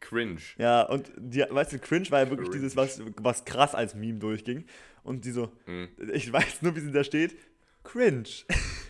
cringe. 0.00 0.40
Ja, 0.56 0.82
und 0.82 1.10
die, 1.16 1.40
weißt 1.48 1.72
du, 1.74 1.78
Cringe 1.78 2.10
war 2.10 2.20
ja 2.20 2.30
wirklich 2.30 2.48
Cringe. 2.50 2.62
dieses, 2.62 2.76
was, 2.76 3.00
was 3.16 3.44
krass 3.44 3.74
als 3.74 3.94
Meme 3.94 4.18
durchging. 4.18 4.64
Und 5.04 5.24
die 5.24 5.30
so, 5.30 5.52
Mhm. 5.66 5.88
ich 6.12 6.32
weiß 6.32 6.62
nur, 6.62 6.74
wie 6.76 6.80
sie 6.80 6.92
da 6.92 7.04
steht, 7.04 7.36
Cringe. 7.84 8.24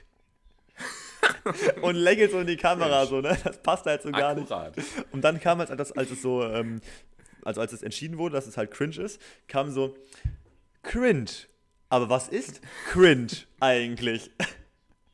und 1.83 1.95
lächelt 1.95 2.33
so 2.33 2.41
in 2.41 2.47
die 2.47 2.57
Kamera, 2.57 3.07
so, 3.07 3.21
ne? 3.21 3.37
Das 3.45 3.59
passt 3.63 3.87
halt 3.87 4.03
so 4.03 4.11
gar 4.11 4.35
nicht. 4.35 4.51
Akkurat. 4.51 4.75
Und 5.13 5.23
dann 5.23 5.41
kam 5.41 5.61
es, 5.61 5.71
als, 5.71 5.93
als 5.93 6.11
es 6.11 6.23
so, 6.23 6.45
ähm, 6.45 6.81
also 7.45 7.61
als 7.61 7.73
es 7.73 7.83
entschieden 7.83 8.19
wurde, 8.19 8.35
dass 8.35 8.47
es 8.47 8.57
halt 8.57 8.71
cringe 8.71 8.97
ist, 8.97 9.21
kam 9.47 9.71
so, 9.71 9.97
cringe. 10.83 11.31
Aber 11.89 12.09
was 12.09 12.29
ist 12.29 12.61
cringe 12.91 13.29
eigentlich? 13.61 14.31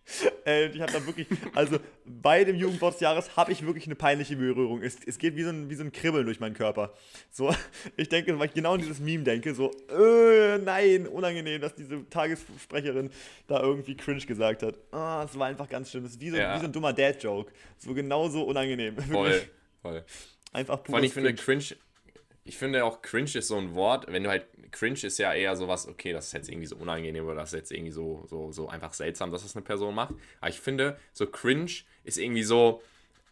Äh, 0.46 0.66
ich 0.66 0.80
habe 0.82 0.92
da 0.92 1.06
wirklich, 1.06 1.26
also 1.54 1.78
bei 2.04 2.44
dem 2.44 2.56
Jugendwort 2.56 2.92
des 2.92 3.00
Jahres 3.00 3.34
habe 3.34 3.50
ich 3.50 3.64
wirklich 3.64 3.86
eine 3.86 3.94
peinliche 3.94 4.36
Berührung. 4.36 4.82
Es, 4.82 4.98
es 5.06 5.16
geht 5.18 5.36
wie 5.36 5.42
so, 5.42 5.48
ein, 5.48 5.70
wie 5.70 5.74
so 5.74 5.82
ein 5.82 5.90
Kribbeln 5.90 6.26
durch 6.26 6.38
meinen 6.38 6.52
Körper. 6.52 6.92
So, 7.30 7.54
ich 7.96 8.10
denke, 8.10 8.38
weil 8.38 8.48
ich 8.48 8.52
genau 8.52 8.74
an 8.74 8.80
dieses 8.80 9.00
Meme 9.00 9.24
denke, 9.24 9.54
so, 9.54 9.70
äh, 9.88 10.58
nein, 10.58 11.06
unangenehm, 11.06 11.62
dass 11.62 11.74
diese 11.74 12.06
Tagessprecherin 12.10 13.08
da 13.46 13.60
irgendwie 13.62 13.96
cringe 13.96 14.20
gesagt 14.26 14.62
hat. 14.62 14.74
Ah, 14.92 15.24
es 15.26 15.38
war 15.38 15.46
einfach 15.46 15.68
ganz 15.70 15.90
schlimm. 15.90 16.04
Es 16.04 16.12
ist 16.12 16.20
wie 16.20 16.28
so, 16.28 16.36
Ja. 16.36 16.54
wie 16.56 16.60
so 16.60 16.66
ein 16.66 16.72
dummer 16.72 16.92
Dad-Joke. 16.92 17.50
So 17.78 17.94
genauso 17.94 18.42
unangenehm. 18.42 18.96
Voll, 19.10 19.30
Wirklich. 19.30 19.50
voll. 19.80 20.04
Einfach 20.52 20.84
Vor 20.84 20.96
allem, 20.96 21.04
ich 21.04 21.14
finde 21.14 21.34
cringe, 21.34 21.64
ich 22.44 22.58
finde 22.58 22.84
auch 22.84 23.00
cringe 23.00 23.30
ist 23.34 23.48
so 23.48 23.56
ein 23.56 23.74
Wort, 23.74 24.06
wenn 24.12 24.24
du 24.24 24.28
halt, 24.28 24.44
cringe 24.74 24.98
ist 25.02 25.18
ja 25.18 25.32
eher 25.32 25.56
sowas, 25.56 25.86
okay, 25.88 26.12
das 26.12 26.26
ist 26.26 26.32
jetzt 26.32 26.48
irgendwie 26.50 26.66
so 26.66 26.76
unangenehm 26.76 27.24
oder 27.24 27.36
das 27.36 27.52
ist 27.52 27.58
jetzt 27.58 27.72
irgendwie 27.72 27.92
so, 27.92 28.24
so, 28.28 28.52
so 28.52 28.68
einfach 28.68 28.92
seltsam, 28.92 29.30
dass 29.30 29.42
das 29.42 29.54
eine 29.54 29.64
Person 29.64 29.94
macht. 29.94 30.14
Aber 30.40 30.50
ich 30.50 30.60
finde, 30.60 30.98
so 31.12 31.26
cringe 31.26 31.70
ist 32.02 32.18
irgendwie 32.18 32.42
so, 32.42 32.82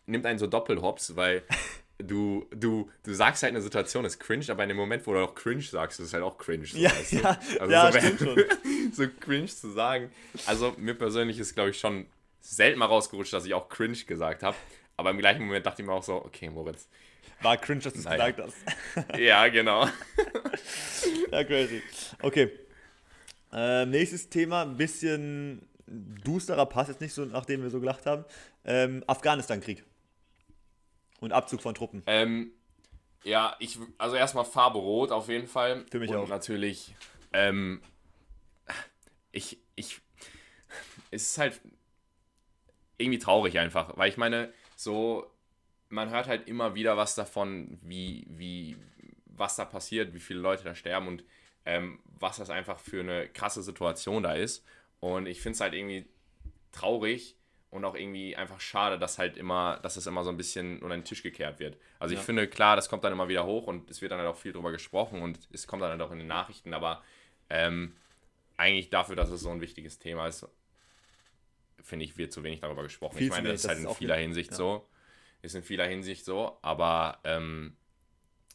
nimmt 0.06 0.24
einen 0.24 0.38
so 0.38 0.46
Doppelhops, 0.46 1.16
weil 1.16 1.42
du, 1.98 2.46
du, 2.54 2.88
du 3.02 3.12
sagst 3.12 3.42
halt 3.42 3.52
eine 3.52 3.60
Situation 3.60 4.04
ist 4.04 4.20
cringe, 4.20 4.44
aber 4.48 4.62
in 4.62 4.68
dem 4.68 4.78
Moment, 4.78 5.06
wo 5.06 5.12
du 5.12 5.18
auch 5.18 5.34
cringe 5.34 5.62
sagst, 5.62 5.98
ist 6.00 6.06
es 6.06 6.12
halt 6.14 6.22
auch 6.22 6.38
cringe. 6.38 6.64
So, 6.64 6.78
Ja, 6.78 6.92
ja, 7.10 7.38
also 7.58 7.72
ja, 7.72 7.92
so, 7.92 7.98
stimmt 7.98 8.18
schon. 8.20 8.44
so 8.92 9.04
cringe 9.20 9.46
zu 9.46 9.70
sagen. 9.70 10.10
Also 10.46 10.74
mir 10.78 10.94
persönlich 10.94 11.38
ist, 11.38 11.54
glaube 11.54 11.70
ich, 11.70 11.78
schon 11.78 12.06
selten 12.40 12.78
mal 12.78 12.86
rausgerutscht, 12.86 13.32
dass 13.32 13.44
ich 13.44 13.54
auch 13.54 13.68
cringe 13.68 13.96
gesagt 13.96 14.42
habe. 14.42 14.56
Aber 14.96 15.10
im 15.10 15.18
gleichen 15.18 15.44
Moment 15.44 15.66
dachte 15.66 15.82
ich 15.82 15.86
mir 15.86 15.94
auch 15.94 16.02
so, 16.02 16.14
okay, 16.14 16.50
Moritz. 16.50 16.88
War 17.42 17.56
cringe, 17.56 17.80
dass 17.80 17.92
du 17.94 17.98
es 18.00 18.04
Naja. 18.04 18.30
gesagt 18.30 18.54
hast. 18.94 19.18
Ja, 19.18 19.48
genau. 19.48 19.88
Ja, 21.30 21.44
crazy. 21.44 21.82
Okay. 22.20 22.50
Ähm, 23.52 23.90
nächstes 23.90 24.28
Thema, 24.28 24.62
ein 24.62 24.76
bisschen 24.76 25.68
dusterer, 25.86 26.66
passt 26.66 26.88
jetzt 26.90 27.00
nicht 27.00 27.12
so, 27.12 27.24
nachdem 27.24 27.62
wir 27.62 27.70
so 27.70 27.80
gelacht 27.80 28.06
haben. 28.06 28.24
Ähm, 28.64 29.02
Afghanistan-Krieg. 29.06 29.84
Und 31.20 31.32
Abzug 31.32 31.60
von 31.62 31.74
Truppen. 31.74 32.02
Ähm, 32.06 32.52
ja, 33.24 33.54
ich, 33.60 33.78
also 33.98 34.16
erstmal 34.16 34.44
Farbe 34.44 34.78
Rot 34.78 35.12
auf 35.12 35.28
jeden 35.28 35.46
Fall. 35.46 35.84
Für 35.90 35.98
mich 36.00 36.10
Und 36.10 36.16
auch. 36.16 36.28
natürlich, 36.28 36.94
ähm, 37.32 37.82
ich, 39.30 39.58
ich, 39.76 40.00
es 41.10 41.22
ist 41.22 41.38
halt 41.38 41.60
irgendwie 42.98 43.18
traurig 43.18 43.58
einfach, 43.58 43.96
weil 43.96 44.08
ich 44.08 44.16
meine, 44.16 44.52
so, 44.76 45.30
man 45.92 46.10
hört 46.10 46.26
halt 46.26 46.48
immer 46.48 46.74
wieder 46.74 46.96
was 46.96 47.14
davon, 47.14 47.78
wie, 47.82 48.26
wie, 48.28 48.76
was 49.26 49.56
da 49.56 49.66
passiert, 49.66 50.14
wie 50.14 50.20
viele 50.20 50.40
Leute 50.40 50.64
da 50.64 50.74
sterben 50.74 51.06
und 51.06 51.24
ähm, 51.66 52.00
was 52.18 52.38
das 52.38 52.50
einfach 52.50 52.80
für 52.80 53.00
eine 53.00 53.28
krasse 53.28 53.62
Situation 53.62 54.22
da 54.22 54.32
ist. 54.32 54.64
Und 55.00 55.26
ich 55.26 55.42
finde 55.42 55.54
es 55.54 55.60
halt 55.60 55.74
irgendwie 55.74 56.06
traurig 56.72 57.36
und 57.70 57.84
auch 57.84 57.94
irgendwie 57.94 58.34
einfach 58.36 58.60
schade, 58.60 58.98
dass 58.98 59.18
halt 59.18 59.36
immer, 59.36 59.80
dass 59.82 59.96
es 59.96 60.06
immer 60.06 60.24
so 60.24 60.30
ein 60.30 60.38
bisschen 60.38 60.80
unter 60.82 60.96
den 60.96 61.04
Tisch 61.04 61.22
gekehrt 61.22 61.58
wird. 61.58 61.76
Also 61.98 62.14
ich 62.14 62.20
Ja. 62.20 62.24
finde, 62.24 62.48
klar, 62.48 62.74
das 62.74 62.88
kommt 62.88 63.04
dann 63.04 63.12
immer 63.12 63.28
wieder 63.28 63.44
hoch 63.44 63.66
und 63.66 63.90
es 63.90 64.00
wird 64.00 64.12
dann 64.12 64.18
halt 64.18 64.28
auch 64.28 64.36
viel 64.36 64.52
drüber 64.52 64.72
gesprochen 64.72 65.20
und 65.20 65.38
es 65.52 65.66
kommt 65.66 65.82
dann 65.82 65.90
halt 65.90 66.00
auch 66.00 66.10
in 66.10 66.18
den 66.18 66.26
Nachrichten, 66.26 66.72
aber 66.72 67.02
ähm, 67.50 67.94
eigentlich 68.56 68.88
dafür, 68.88 69.16
dass 69.16 69.28
es 69.28 69.42
so 69.42 69.50
ein 69.50 69.60
wichtiges 69.60 69.98
Thema 69.98 70.26
ist, 70.26 70.46
finde 71.82 72.06
ich, 72.06 72.16
wird 72.16 72.32
zu 72.32 72.42
wenig 72.44 72.60
darüber 72.60 72.82
gesprochen. 72.82 73.18
Viel 73.18 73.26
ich 73.26 73.30
meine, 73.30 73.50
das 73.50 73.64
ist 73.64 73.68
halt 73.68 73.80
in 73.80 73.88
vieler 73.90 74.16
Hinsicht 74.16 74.52
ja. 74.52 74.56
so. 74.56 74.88
Ist 75.42 75.54
in 75.54 75.62
vieler 75.62 75.86
Hinsicht 75.86 76.24
so, 76.24 76.56
aber 76.62 77.18
ähm, 77.24 77.76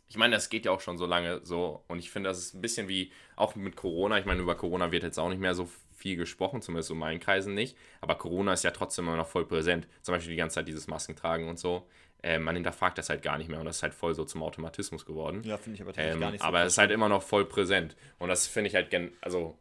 ich 0.10 0.16
meine, 0.18 0.36
das 0.36 0.50
geht 0.50 0.66
ja 0.66 0.72
auch 0.72 0.80
schon 0.80 0.98
so 0.98 1.06
lange 1.06 1.42
so 1.44 1.84
und 1.88 2.00
ich 2.00 2.10
finde, 2.10 2.30
das 2.30 2.38
ist 2.38 2.54
ein 2.54 2.62
bisschen 2.62 2.88
wie 2.88 3.12
auch 3.36 3.56
mit 3.56 3.76
Corona. 3.76 4.18
Ich 4.20 4.26
meine, 4.26 4.42
über 4.42 4.56
Corona 4.56 4.92
wird 4.92 5.04
jetzt 5.04 5.20
auch 5.20 5.30
nicht 5.30 5.40
mehr 5.42 5.54
so 5.54 5.70
viel 5.96 6.16
gesprochen, 6.16 6.62
zumindest 6.62 6.92
in 6.92 6.98
meinen 6.98 7.20
Kreisen 7.20 7.54
nicht, 7.54 7.76
aber 8.00 8.16
Corona 8.16 8.54
ist 8.54 8.64
ja 8.64 8.72
trotzdem 8.72 9.06
immer 9.06 9.18
noch 9.18 9.28
voll 9.28 9.46
präsent. 9.46 9.88
Zum 10.02 10.14
Beispiel 10.16 10.32
die 10.32 10.38
ganze 10.38 10.56
Zeit 10.56 10.68
dieses 10.68 10.88
Maskentragen 10.88 11.50
und 11.50 11.60
so. 11.60 11.88
Äh, 12.24 12.40
man 12.40 12.56
hinterfragt 12.56 12.98
das 12.98 13.10
halt 13.10 13.22
gar 13.22 13.38
nicht 13.38 13.50
mehr 13.50 13.60
und 13.60 13.66
das 13.66 13.78
ist 13.78 13.84
halt 13.84 13.94
voll 13.94 14.16
so 14.16 14.24
zum 14.24 14.42
Automatismus 14.42 15.06
geworden. 15.06 15.44
Ja, 15.44 15.58
finde 15.58 15.76
ich 15.76 15.82
aber 15.82 15.92
tatsächlich 15.92 16.14
Ähm, 16.16 16.22
gar 16.22 16.32
nicht 16.32 16.42
so. 16.42 16.48
aber 16.48 16.64
es 16.64 16.74
ist 16.74 16.78
halt 16.78 16.92
immer 16.92 17.10
noch 17.10 17.22
voll 17.22 17.46
präsent. 17.46 17.96
Und 18.18 18.30
das 18.30 18.48
finde 18.48 18.70
ich 18.70 18.76
halt, 18.76 18.90
gen 18.90 19.12
also 19.22 19.60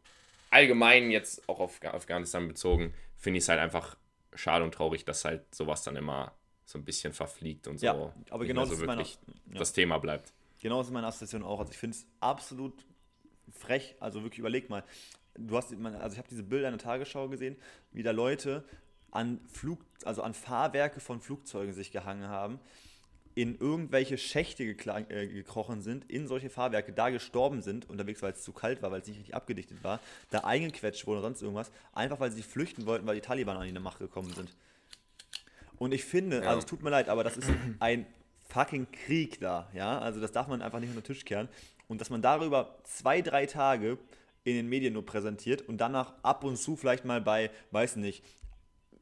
allgemein 0.50 1.10
jetzt 1.10 1.46
auch 1.48 1.58
auf 1.60 1.82
Afghanistan 1.84 2.46
bezogen, 2.48 2.94
finde 3.18 3.38
ich 3.38 3.44
es 3.44 3.48
halt 3.48 3.60
einfach 3.60 3.96
schade 4.34 4.64
und 4.64 4.72
traurig, 4.72 5.04
dass 5.04 5.24
halt 5.24 5.54
sowas 5.54 5.82
dann 5.82 5.96
immer 5.96 6.32
so 6.66 6.78
ein 6.78 6.84
bisschen 6.84 7.12
verfliegt 7.12 7.68
und 7.68 7.78
so. 7.78 7.86
Ja, 7.86 8.12
aber 8.30 8.44
genau 8.44 8.62
mehr 8.62 8.68
das 8.70 8.78
so 8.78 8.84
ist 8.84 8.86
meine- 8.86 9.02
ja. 9.02 9.58
das 9.58 9.72
Thema 9.72 9.98
bleibt. 9.98 10.32
Genau 10.60 10.78
das 10.78 10.88
ist 10.88 10.92
meine 10.92 11.06
Assoziation 11.06 11.44
auch. 11.44 11.60
Also 11.60 11.70
ich 11.72 11.78
finde 11.78 11.96
es 11.96 12.06
absolut 12.20 12.84
frech. 13.52 13.94
Also 14.00 14.22
wirklich 14.22 14.40
überleg 14.40 14.68
mal. 14.68 14.82
Du 15.38 15.56
hast, 15.56 15.72
also 15.72 16.12
ich 16.12 16.18
habe 16.18 16.28
diese 16.28 16.42
Bilder 16.42 16.68
in 16.68 16.72
der 16.76 16.82
Tagesschau 16.82 17.28
gesehen, 17.28 17.56
wie 17.92 18.02
da 18.02 18.10
Leute 18.10 18.64
an 19.12 19.40
Flug, 19.46 19.78
also 20.04 20.22
an 20.22 20.34
Fahrwerke 20.34 20.98
von 20.98 21.20
Flugzeugen 21.20 21.72
sich 21.72 21.92
gehangen 21.92 22.28
haben, 22.28 22.58
in 23.34 23.54
irgendwelche 23.58 24.16
Schächte 24.18 24.64
äh, 24.64 25.26
gekrochen 25.28 25.82
sind, 25.82 26.10
in 26.10 26.26
solche 26.26 26.48
Fahrwerke, 26.50 26.92
da 26.92 27.10
gestorben 27.10 27.60
sind, 27.60 27.88
unterwegs, 27.88 28.22
weil 28.22 28.32
es 28.32 28.42
zu 28.42 28.52
kalt 28.52 28.82
war, 28.82 28.90
weil 28.90 29.02
es 29.02 29.06
nicht 29.08 29.18
richtig 29.18 29.34
abgedichtet 29.34 29.84
war, 29.84 30.00
da 30.30 30.40
eingequetscht 30.40 31.06
wurde 31.06 31.20
oder 31.20 31.28
sonst 31.28 31.42
irgendwas, 31.42 31.70
einfach 31.92 32.18
weil 32.18 32.32
sie 32.32 32.42
flüchten 32.42 32.86
wollten, 32.86 33.06
weil 33.06 33.14
die 33.14 33.20
Taliban 33.20 33.56
an 33.58 33.66
die 33.72 33.78
Macht 33.78 33.98
gekommen 33.98 34.32
sind. 34.32 34.56
Und 35.78 35.92
ich 35.92 36.04
finde, 36.04 36.38
Ja. 36.42 36.48
also 36.48 36.60
es 36.60 36.66
tut 36.66 36.82
mir 36.82 36.90
leid, 36.90 37.08
aber 37.08 37.24
das 37.24 37.36
ist 37.36 37.48
ein 37.80 38.06
fucking 38.48 38.86
Krieg 38.92 39.40
da, 39.40 39.68
ja. 39.74 39.98
Also 39.98 40.20
das 40.20 40.32
darf 40.32 40.48
man 40.48 40.62
einfach 40.62 40.80
nicht 40.80 40.88
unter 40.90 41.00
den 41.02 41.06
Tisch 41.06 41.24
kehren. 41.24 41.48
Und 41.88 42.00
dass 42.00 42.10
man 42.10 42.22
darüber 42.22 42.78
zwei, 42.84 43.20
drei 43.22 43.46
Tage 43.46 43.98
in 44.44 44.54
den 44.54 44.68
Medien 44.68 44.92
nur 44.92 45.04
präsentiert 45.04 45.62
und 45.62 45.78
danach 45.78 46.14
ab 46.22 46.44
und 46.44 46.56
zu 46.56 46.76
vielleicht 46.76 47.04
mal 47.04 47.20
bei, 47.20 47.50
weiß 47.72 47.96
nicht, 47.96 48.22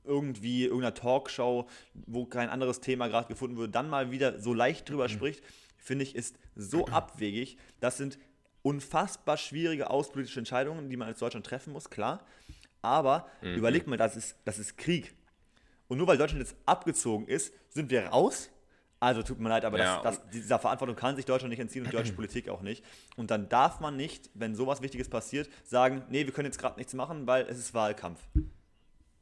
irgendwie 0.05 0.65
irgendeiner 0.65 0.95
Talkshow, 0.95 1.67
wo 2.07 2.27
kein 2.27 2.49
anderes 2.51 2.81
Thema 2.81 3.09
gerade 3.09 3.29
gefunden 3.29 3.57
wird, 3.57 3.75
dann 3.75 3.89
mal 3.89 4.11
wieder 4.11 4.39
so 4.41 4.53
leicht 4.53 4.89
drüber 4.89 5.09
spricht, 5.09 5.43
finde 5.79 6.03
ich, 6.05 6.15
ist 6.15 6.37
so 6.57 6.87
abwegig. 6.87 7.57
Das 7.81 7.97
sind 7.97 8.19
unfassbar 8.63 9.37
schwierige 9.37 9.91
außenpolitische 9.91 10.39
Entscheidungen, 10.41 10.89
die 10.91 10.97
man 10.97 11.09
als 11.09 11.19
Deutschland 11.21 11.47
treffen 11.47 11.73
muss, 11.73 11.89
klar. 11.91 12.25
Aber 12.83 13.27
überleg 13.55 13.87
mal, 13.87 13.97
das 13.97 14.17
ist, 14.17 14.37
das 14.45 14.59
ist 14.59 14.77
Krieg. 14.77 15.15
Und 15.95 15.99
nur 15.99 16.09
weil 16.09 16.19
Deutschland 16.19 16.43
jetzt 16.43 16.57
abgezogen 16.67 17.29
ist, 17.29 17.55
sind 17.69 17.89
wir 17.89 18.07
raus. 18.07 18.51
Also 18.99 19.23
tut 19.23 19.39
mir 19.39 19.49
leid, 19.49 19.65
aber 19.65 19.79
Ja, 19.79 20.03
das, 20.03 20.17
das, 20.17 20.31
dieser 20.31 20.59
Verantwortung 20.59 20.97
kann 20.97 21.15
sich 21.15 21.25
Deutschland 21.25 21.51
nicht 21.51 21.61
entziehen 21.61 21.83
und 21.83 21.93
die 21.93 21.97
deutsche 21.97 22.13
Politik 22.17 22.49
auch 22.49 22.63
nicht. 22.63 22.85
Und 23.15 23.31
dann 23.31 23.49
darf 23.49 23.79
man 23.79 23.97
nicht, 23.97 24.29
wenn 24.35 24.57
sowas 24.57 24.83
Wichtiges 24.83 25.09
passiert, 25.09 25.49
sagen, 25.63 26.03
nee, 26.09 26.27
wir 26.27 26.33
können 26.33 26.47
jetzt 26.47 26.59
gerade 26.59 26.77
nichts 26.79 26.95
machen, 26.95 27.29
weil 27.29 27.47
es 27.47 27.59
ist 27.59 27.75
Wahlkampf. 27.75 28.19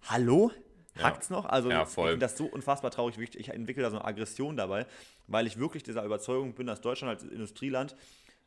Hallo? 0.08 0.50
Ja. 0.96 1.02
Hackt's 1.02 1.28
noch? 1.28 1.44
Also 1.44 1.68
Ja, 1.68 1.82
ich 1.82 1.90
finde 1.90 2.16
das 2.16 2.38
so 2.38 2.46
unfassbar 2.46 2.90
traurig. 2.90 3.18
Ich 3.18 3.50
entwickle 3.50 3.82
da 3.82 3.90
so 3.90 3.98
eine 3.98 4.06
Aggression 4.06 4.56
dabei, 4.56 4.86
weil 5.26 5.46
ich 5.46 5.58
wirklich 5.58 5.82
dieser 5.82 6.04
Überzeugung 6.04 6.54
bin, 6.54 6.66
dass 6.66 6.80
Deutschland 6.80 7.20
als 7.20 7.30
Industrieland 7.30 7.96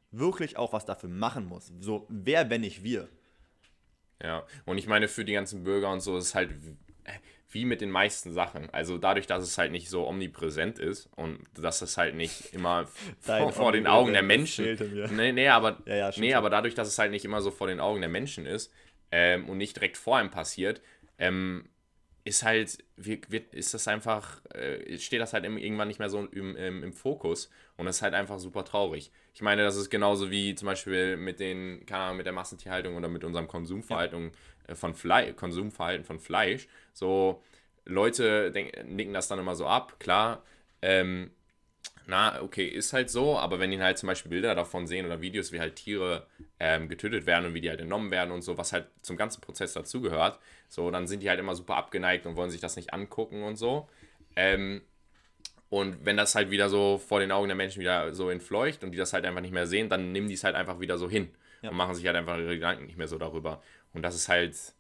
wirklich 0.10 0.58
auch 0.58 0.74
was 0.74 0.86
dafür 0.86 1.10
machen 1.10 1.46
muss. 1.46 1.72
So, 1.80 2.08
wer, 2.10 2.50
wenn 2.50 2.62
nicht 2.62 2.84
wir? 2.84 3.08
Ja, 4.20 4.48
und 4.66 4.80
ich 4.80 4.88
meine, 4.88 5.08
für 5.10 5.26
die 5.26 5.34
ganzen 5.34 5.64
Bürger 5.64 5.92
und 5.92 6.00
so 6.00 6.18
ist 6.18 6.26
es 6.26 6.34
halt 6.34 6.50
wie 7.56 7.66
mit 7.66 7.82
den 7.82 7.90
meisten 7.90 8.34
Sachen. 8.34 8.70
Also 8.72 9.00
dadurch, 9.00 9.26
dass 9.26 9.42
es 9.42 9.58
halt 9.58 9.72
nicht 9.72 9.90
so 9.90 10.08
omnipräsent 10.08 10.78
ist 10.78 11.10
und 11.16 11.40
dass 11.58 11.82
es 11.82 11.98
halt 11.98 12.14
nicht 12.14 12.54
immer 12.54 12.88
vor, 13.20 13.52
vor 13.52 13.72
den 13.72 13.88
Augen 13.88 14.14
der 14.14 14.22
Menschen. 14.22 14.78
Nee, 15.16 15.32
nee, 15.32 15.48
aber, 15.48 15.82
Ja, 15.86 15.96
ja, 15.96 16.12
nee, 16.18 16.34
aber 16.36 16.52
dadurch, 16.52 16.76
dass 16.76 16.88
es 16.88 17.00
halt 17.00 17.12
nicht 17.12 17.26
immer 17.26 17.42
so 17.42 17.50
vor 17.50 17.68
den 17.68 17.80
Augen 17.80 18.02
der 18.02 18.10
Menschen 18.10 18.46
ist 18.46 18.72
ähm, 19.12 19.50
und 19.50 19.58
nicht 19.58 19.78
direkt 19.78 19.98
vor 19.98 20.18
einem 20.18 20.30
passiert, 20.30 20.82
ähm, 21.18 21.70
ist 22.26 22.44
halt, 22.44 22.80
wird, 22.98 23.32
wird, 23.32 23.54
ist 23.54 23.74
das 23.74 23.88
einfach, 23.88 24.44
äh, 24.54 24.98
steht 24.98 25.22
das 25.22 25.32
halt 25.34 25.46
irgendwann 25.46 25.88
nicht 25.88 26.00
mehr 26.00 26.10
so 26.10 26.26
im, 26.26 26.56
im, 26.56 26.84
im 26.84 26.92
Fokus 26.92 27.52
und 27.78 27.86
das 27.86 27.98
ist 27.98 28.02
halt 28.02 28.16
einfach 28.16 28.40
super 28.40 28.66
traurig. 28.66 29.12
Ich 29.34 29.42
meine, 29.44 29.64
das 29.64 29.76
ist 29.78 29.92
genauso 29.92 30.32
wie 30.32 30.56
zum 30.56 30.66
Beispiel 30.66 31.18
mit 31.18 31.40
den, 31.40 31.86
keine 31.86 32.04
Ahnung, 32.04 32.18
mit 32.18 32.26
der 32.26 32.34
Massentierhaltung 32.34 32.96
oder 32.96 33.08
mit 33.08 33.24
unserem 33.24 33.48
Konsumverhalten 33.48 34.28
äh, 34.28 34.32
von 34.74 34.94
Fleisch, 34.96 35.36
Konsumverhalten 35.36 36.06
von 36.06 36.20
Fleisch. 36.20 36.68
So, 36.94 37.44
Leute 37.86 38.52
denk, 38.52 38.86
nicken 38.86 39.14
das 39.14 39.28
dann 39.28 39.40
immer 39.40 39.56
so 39.56 39.68
ab, 39.68 40.00
klar, 40.00 40.44
ähm, 40.82 41.32
na, 42.08 42.42
okay, 42.42 42.68
ist 42.68 42.94
halt 42.94 43.10
so, 43.10 43.38
aber 43.38 43.60
wenn 43.60 43.72
die 43.72 43.82
halt 43.82 43.98
zum 43.98 44.08
Beispiel 44.08 44.30
Bilder 44.30 44.54
davon 44.54 44.86
sehen 44.86 45.06
oder 45.08 45.22
Videos, 45.22 45.52
wie 45.52 45.60
halt 45.60 45.76
Tiere 45.76 46.28
ähm, 46.60 46.88
getötet 46.88 47.26
werden 47.26 47.48
und 47.48 47.54
wie 47.56 47.62
die 47.62 47.70
halt 47.70 47.82
entnommen 47.82 48.12
werden 48.12 48.32
und 48.32 48.44
so, 48.44 48.58
was 48.58 48.74
halt 48.74 48.88
zum 49.02 49.18
ganzen 49.18 49.42
Prozess 49.42 49.74
dazugehört, 49.74 50.40
so, 50.70 50.90
dann 50.92 51.08
sind 51.08 51.22
die 51.24 51.30
halt 51.30 51.40
immer 51.40 51.56
super 51.56 51.76
abgeneigt 51.78 52.26
und 52.28 52.36
wollen 52.36 52.52
sich 52.52 52.62
das 52.62 52.76
nicht 52.76 52.94
angucken 52.94 53.44
und 53.44 53.56
so. 53.56 53.90
Ähm, 54.36 54.82
und 55.70 56.06
wenn 56.06 56.16
das 56.16 56.36
halt 56.36 56.52
wieder 56.52 56.70
so 56.70 57.00
vor 57.00 57.20
den 57.20 57.32
Augen 57.32 57.48
der 57.48 57.56
Menschen 57.56 57.80
wieder 57.80 58.14
so 58.14 58.30
entfleucht 58.30 58.84
und 58.84 58.92
die 58.92 58.98
das 58.98 59.14
halt 59.14 59.26
einfach 59.26 59.42
nicht 59.42 59.54
mehr 59.54 59.68
sehen, 59.68 59.90
dann 59.90 60.12
nehmen 60.12 60.28
die 60.28 60.36
es 60.36 60.44
halt 60.44 60.56
einfach 60.56 60.80
wieder 60.80 60.98
so 60.98 61.10
hin 61.10 61.30
Ja. 61.64 61.72
und 61.72 61.76
machen 61.76 61.96
sich 61.96 62.06
halt 62.06 62.16
einfach 62.16 62.38
ihre 62.38 62.54
Gedanken 62.56 62.86
nicht 62.86 62.98
mehr 62.98 63.08
so 63.08 63.18
darüber. 63.18 63.62
Und 63.96 64.04
das 64.04 64.16
ist 64.16 64.28
halt, 64.28 64.54
das 64.54 64.74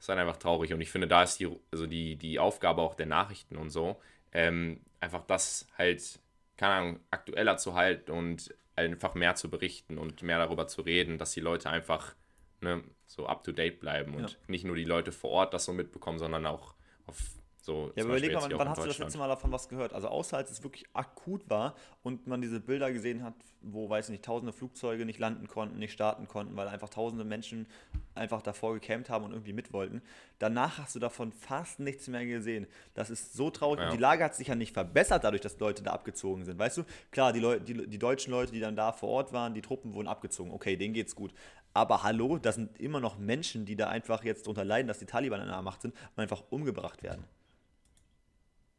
ist 0.00 0.08
halt 0.08 0.18
einfach 0.18 0.36
traurig. 0.36 0.72
Und 0.72 0.80
ich 0.80 0.90
finde, 0.90 1.08
da 1.08 1.22
ist 1.22 1.38
die, 1.40 1.48
also 1.70 1.86
die, 1.86 2.16
die 2.16 2.38
Aufgabe 2.38 2.82
auch 2.82 2.94
der 2.94 3.06
Nachrichten 3.06 3.56
und 3.56 3.70
so, 3.70 4.00
ähm, 4.32 4.80
einfach 5.00 5.22
das 5.26 5.66
halt, 5.76 6.20
keine 6.56 6.74
Ahnung, 6.74 7.00
aktueller 7.10 7.56
zu 7.56 7.74
halten 7.74 8.10
und 8.10 8.54
einfach 8.76 9.14
mehr 9.14 9.34
zu 9.34 9.50
berichten 9.50 9.98
und 9.98 10.22
mehr 10.22 10.38
darüber 10.38 10.68
zu 10.68 10.82
reden, 10.82 11.18
dass 11.18 11.32
die 11.32 11.40
Leute 11.40 11.70
einfach 11.70 12.14
ne, 12.60 12.84
so 13.06 13.26
up 13.26 13.42
to 13.42 13.52
date 13.52 13.80
bleiben 13.80 14.14
und 14.14 14.30
Ja. 14.30 14.36
nicht 14.46 14.64
nur 14.64 14.76
die 14.76 14.84
Leute 14.84 15.12
vor 15.12 15.30
Ort 15.30 15.54
das 15.54 15.64
so 15.64 15.72
mitbekommen, 15.72 16.18
sondern 16.18 16.46
auch 16.46 16.74
auf 17.06 17.37
so. 17.68 17.92
Ja, 17.94 18.04
aber 18.04 18.16
überleg 18.16 18.32
mal, 18.32 18.50
wann 18.58 18.68
hast 18.70 18.82
du 18.82 18.86
das 18.86 18.98
letzte 18.98 19.18
Mal 19.18 19.28
davon 19.28 19.52
was 19.52 19.68
gehört? 19.68 19.92
Also 19.92 20.08
außer 20.08 20.38
als 20.38 20.50
es 20.50 20.62
wirklich 20.62 20.86
akut 20.94 21.48
war 21.50 21.74
und 22.02 22.26
man 22.26 22.40
diese 22.40 22.60
Bilder 22.60 22.90
gesehen 22.90 23.22
hat, 23.22 23.34
wo, 23.60 23.90
weiß 23.90 24.06
ich 24.06 24.12
nicht, 24.12 24.24
tausende 24.24 24.54
Flugzeuge 24.54 25.04
nicht 25.04 25.18
landen 25.18 25.48
konnten, 25.48 25.78
nicht 25.78 25.92
starten 25.92 26.26
konnten, 26.26 26.56
weil 26.56 26.66
einfach 26.68 26.88
tausende 26.88 27.24
Menschen 27.24 27.66
einfach 28.14 28.40
davor 28.40 28.72
gecampt 28.72 29.10
haben 29.10 29.24
und 29.24 29.32
irgendwie 29.32 29.52
mit 29.52 29.72
wollten. 29.74 30.00
Danach 30.38 30.78
hast 30.78 30.94
du 30.94 30.98
davon 30.98 31.30
fast 31.30 31.78
nichts 31.78 32.08
mehr 32.08 32.24
gesehen. 32.24 32.66
Das 32.94 33.10
ist 33.10 33.34
so 33.34 33.50
traurig. 33.50 33.80
Ja. 33.80 33.86
Und 33.86 33.92
die 33.92 34.00
Lage 34.00 34.24
hat 34.24 34.34
sich 34.34 34.48
ja 34.48 34.54
nicht 34.54 34.72
verbessert 34.72 35.24
dadurch, 35.24 35.42
dass 35.42 35.58
Leute 35.58 35.82
da 35.82 35.92
abgezogen 35.92 36.46
sind. 36.46 36.58
Weißt 36.58 36.78
du, 36.78 36.84
klar, 37.10 37.34
die, 37.34 37.40
Leu 37.40 37.60
die, 37.60 37.86
die 37.86 37.98
deutschen 37.98 38.30
Leute, 38.30 38.52
die 38.52 38.60
dann 38.60 38.76
da 38.76 38.92
vor 38.92 39.10
Ort 39.10 39.32
waren, 39.34 39.52
die 39.52 39.62
Truppen 39.62 39.92
wurden 39.92 40.08
abgezogen. 40.08 40.52
Okay, 40.52 40.76
denen 40.76 40.94
geht's 40.94 41.14
gut. 41.14 41.34
Aber 41.74 42.02
hallo, 42.02 42.38
das 42.38 42.54
sind 42.54 42.80
immer 42.80 43.00
noch 43.00 43.18
Menschen, 43.18 43.66
die 43.66 43.76
da 43.76 43.88
einfach 43.88 44.24
jetzt 44.24 44.46
darunter 44.46 44.64
leiden, 44.64 44.88
dass 44.88 45.00
die 45.00 45.06
Taliban 45.06 45.40
an 45.40 45.48
der 45.48 45.60
Macht 45.60 45.82
sind 45.82 45.94
und 46.16 46.22
einfach 46.22 46.44
umgebracht 46.48 47.02
werden. 47.02 47.24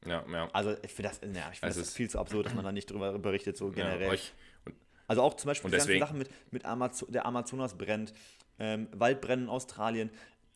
Ja, 0.05 0.23
ja. 0.31 0.49
Also 0.53 0.75
ich 0.81 0.93
finde 0.93 1.09
das, 1.09 1.19
ja, 1.21 1.49
ich 1.51 1.59
find 1.59 1.63
Also 1.63 1.79
das 1.81 1.89
es- 1.89 1.93
viel 1.95 2.09
zu 2.09 2.19
absurd, 2.19 2.45
dass 2.45 2.53
man 2.53 2.63
da 2.63 2.71
nicht 2.71 2.89
drüber 2.89 3.17
berichtet, 3.19 3.57
so 3.57 3.67
ja 3.67 3.73
generell. 3.73 4.09
euch, 4.09 4.33
Also 5.07 5.21
auch 5.23 5.33
zum 5.35 5.47
Beispiel 5.49 5.69
die 5.71 5.77
ganzen 5.77 5.99
Sachen 5.99 6.17
mit, 6.19 6.29
mit 6.51 6.65
Amazo 6.65 7.05
der 7.07 7.25
Amazonas 7.25 7.77
brennt, 7.77 8.13
ähm, 8.59 8.87
Waldbrennen 8.93 9.45
in 9.45 9.49
Australien. 9.49 10.09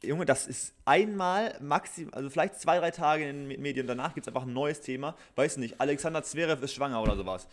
Junge, 0.04 0.26
das 0.26 0.48
ist 0.48 0.74
einmal 0.86 1.58
maximal, 1.62 2.14
also 2.14 2.30
vielleicht 2.30 2.56
zwei, 2.60 2.78
drei 2.78 2.92
Tage 2.92 3.28
in 3.28 3.48
den 3.50 3.62
Medien. 3.62 3.88
Danach 3.88 4.14
gibt 4.14 4.28
es 4.28 4.34
einfach 4.34 4.44
ein 4.46 4.52
neues 4.54 4.82
Thema. 4.82 5.16
Weiß 5.36 5.58
nicht, 5.58 5.80
Alexander 5.80 6.22
Zverev 6.24 6.62
ist 6.64 6.74
schwanger 6.74 7.02
oder 7.02 7.16
sowas. 7.16 7.48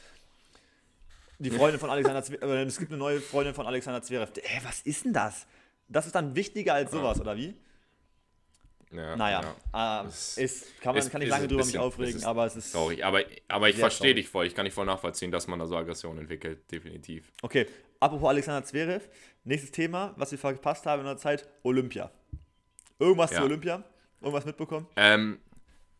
Die 1.38 1.50
Freundin 1.50 1.80
von 1.80 1.88
Alexander 1.90 2.22
Zverev, 2.22 2.44
äh, 2.44 2.62
es 2.64 2.78
gibt 2.78 2.90
eine 2.90 2.98
neue 2.98 3.20
Freundin 3.20 3.54
von 3.54 3.66
Alexander 3.66 4.02
Zverev. 4.02 4.30
Hä, 4.42 4.60
was 4.64 4.80
ist 4.82 5.04
denn 5.04 5.12
das? 5.12 5.46
Das 5.88 6.06
ist 6.06 6.14
dann 6.14 6.34
wichtiger 6.36 6.74
als 6.74 6.90
sowas, 6.90 7.20
oder 7.20 7.36
wie? 7.36 7.54
Ja, 8.92 9.16
Naja, 9.16 9.54
ja. 9.72 10.02
äh, 10.02 10.06
ist, 10.08 10.80
kann, 10.80 10.94
man, 10.94 11.02
ist- 11.02 11.10
kann 11.10 11.22
ich 11.22 11.28
lange 11.28 11.46
drüber 11.48 11.58
bisschen- 11.62 11.72
mich 11.80 11.86
aufregen, 11.86 12.24
aber 12.24 12.46
es 12.46 12.56
ist. 12.56 12.72
Traurig, 12.72 13.04
aber, 13.04 13.22
aber 13.48 13.68
ich 13.68 13.76
verstehe 13.76 14.14
dich 14.14 14.28
voll. 14.28 14.46
Ich 14.46 14.54
kann 14.54 14.64
nicht 14.64 14.74
voll 14.74 14.86
nachvollziehen, 14.86 15.30
dass 15.30 15.46
man 15.46 15.58
da 15.58 15.66
so 15.66 15.76
Aggression 15.76 16.18
entwickelt. 16.18 16.70
Definitiv. 16.70 17.30
Okay, 17.42 17.66
apropos 18.00 18.28
Alexander 18.28 18.64
Zverev, 18.64 19.08
nächstes 19.44 19.70
Thema, 19.70 20.14
was 20.16 20.30
wir 20.32 20.38
verpasst 20.38 20.86
haben 20.86 21.00
in 21.00 21.06
der 21.06 21.16
Zeit, 21.18 21.48
Olympia. 21.62 22.10
Irgendwas 22.98 23.30
Ja. 23.30 23.38
zu 23.38 23.44
Olympia? 23.44 23.82
Irgendwas 24.20 24.44
mitbekommen? 24.44 24.86
Ähm, 24.96 25.38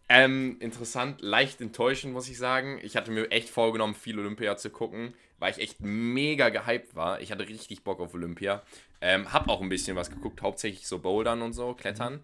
ähm, 0.08 0.56
interessant, 0.60 1.20
leicht 1.22 1.60
enttäuschend, 1.60 2.12
muss 2.12 2.28
ich 2.28 2.36
sagen. 2.36 2.80
Ich 2.82 2.96
hatte 2.96 3.10
mir 3.12 3.30
echt 3.30 3.48
vorgenommen, 3.48 3.94
viel 3.94 4.18
Olympia 4.18 4.56
zu 4.56 4.68
gucken, 4.70 5.14
weil 5.38 5.52
ich 5.52 5.58
echt 5.58 5.80
mega 5.80 6.48
gehypt 6.48 6.96
war. 6.96 7.20
Ich 7.20 7.30
hatte 7.30 7.48
richtig 7.48 7.84
Bock 7.84 8.00
auf 8.00 8.12
Olympia. 8.14 8.62
Ähm, 9.00 9.32
hab 9.32 9.48
auch 9.48 9.62
ein 9.62 9.68
bisschen 9.70 9.96
was 9.96 10.10
geguckt, 10.10 10.42
hauptsächlich 10.42 10.86
so 10.86 10.98
Bouldern 10.98 11.40
und 11.40 11.52
so, 11.54 11.72
Klettern. 11.74 12.22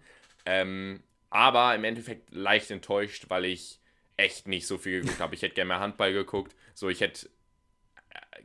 Ähm, 0.49 1.03
aber 1.29 1.75
im 1.75 1.83
Endeffekt 1.83 2.33
leicht 2.33 2.71
enttäuscht, 2.71 3.25
weil 3.27 3.43
ich 3.43 3.81
echt 4.15 4.47
nicht 4.47 4.65
so 4.65 4.77
viel 4.77 5.01
geguckt 5.01 5.19
habe. 5.19 5.35
Ich 5.35 5.41
hätte 5.41 5.55
gerne 5.55 5.67
mehr 5.67 5.79
Handball 5.81 6.13
geguckt. 6.13 6.55
So, 6.73 6.87
ich 6.87 7.01
hätte. 7.01 7.27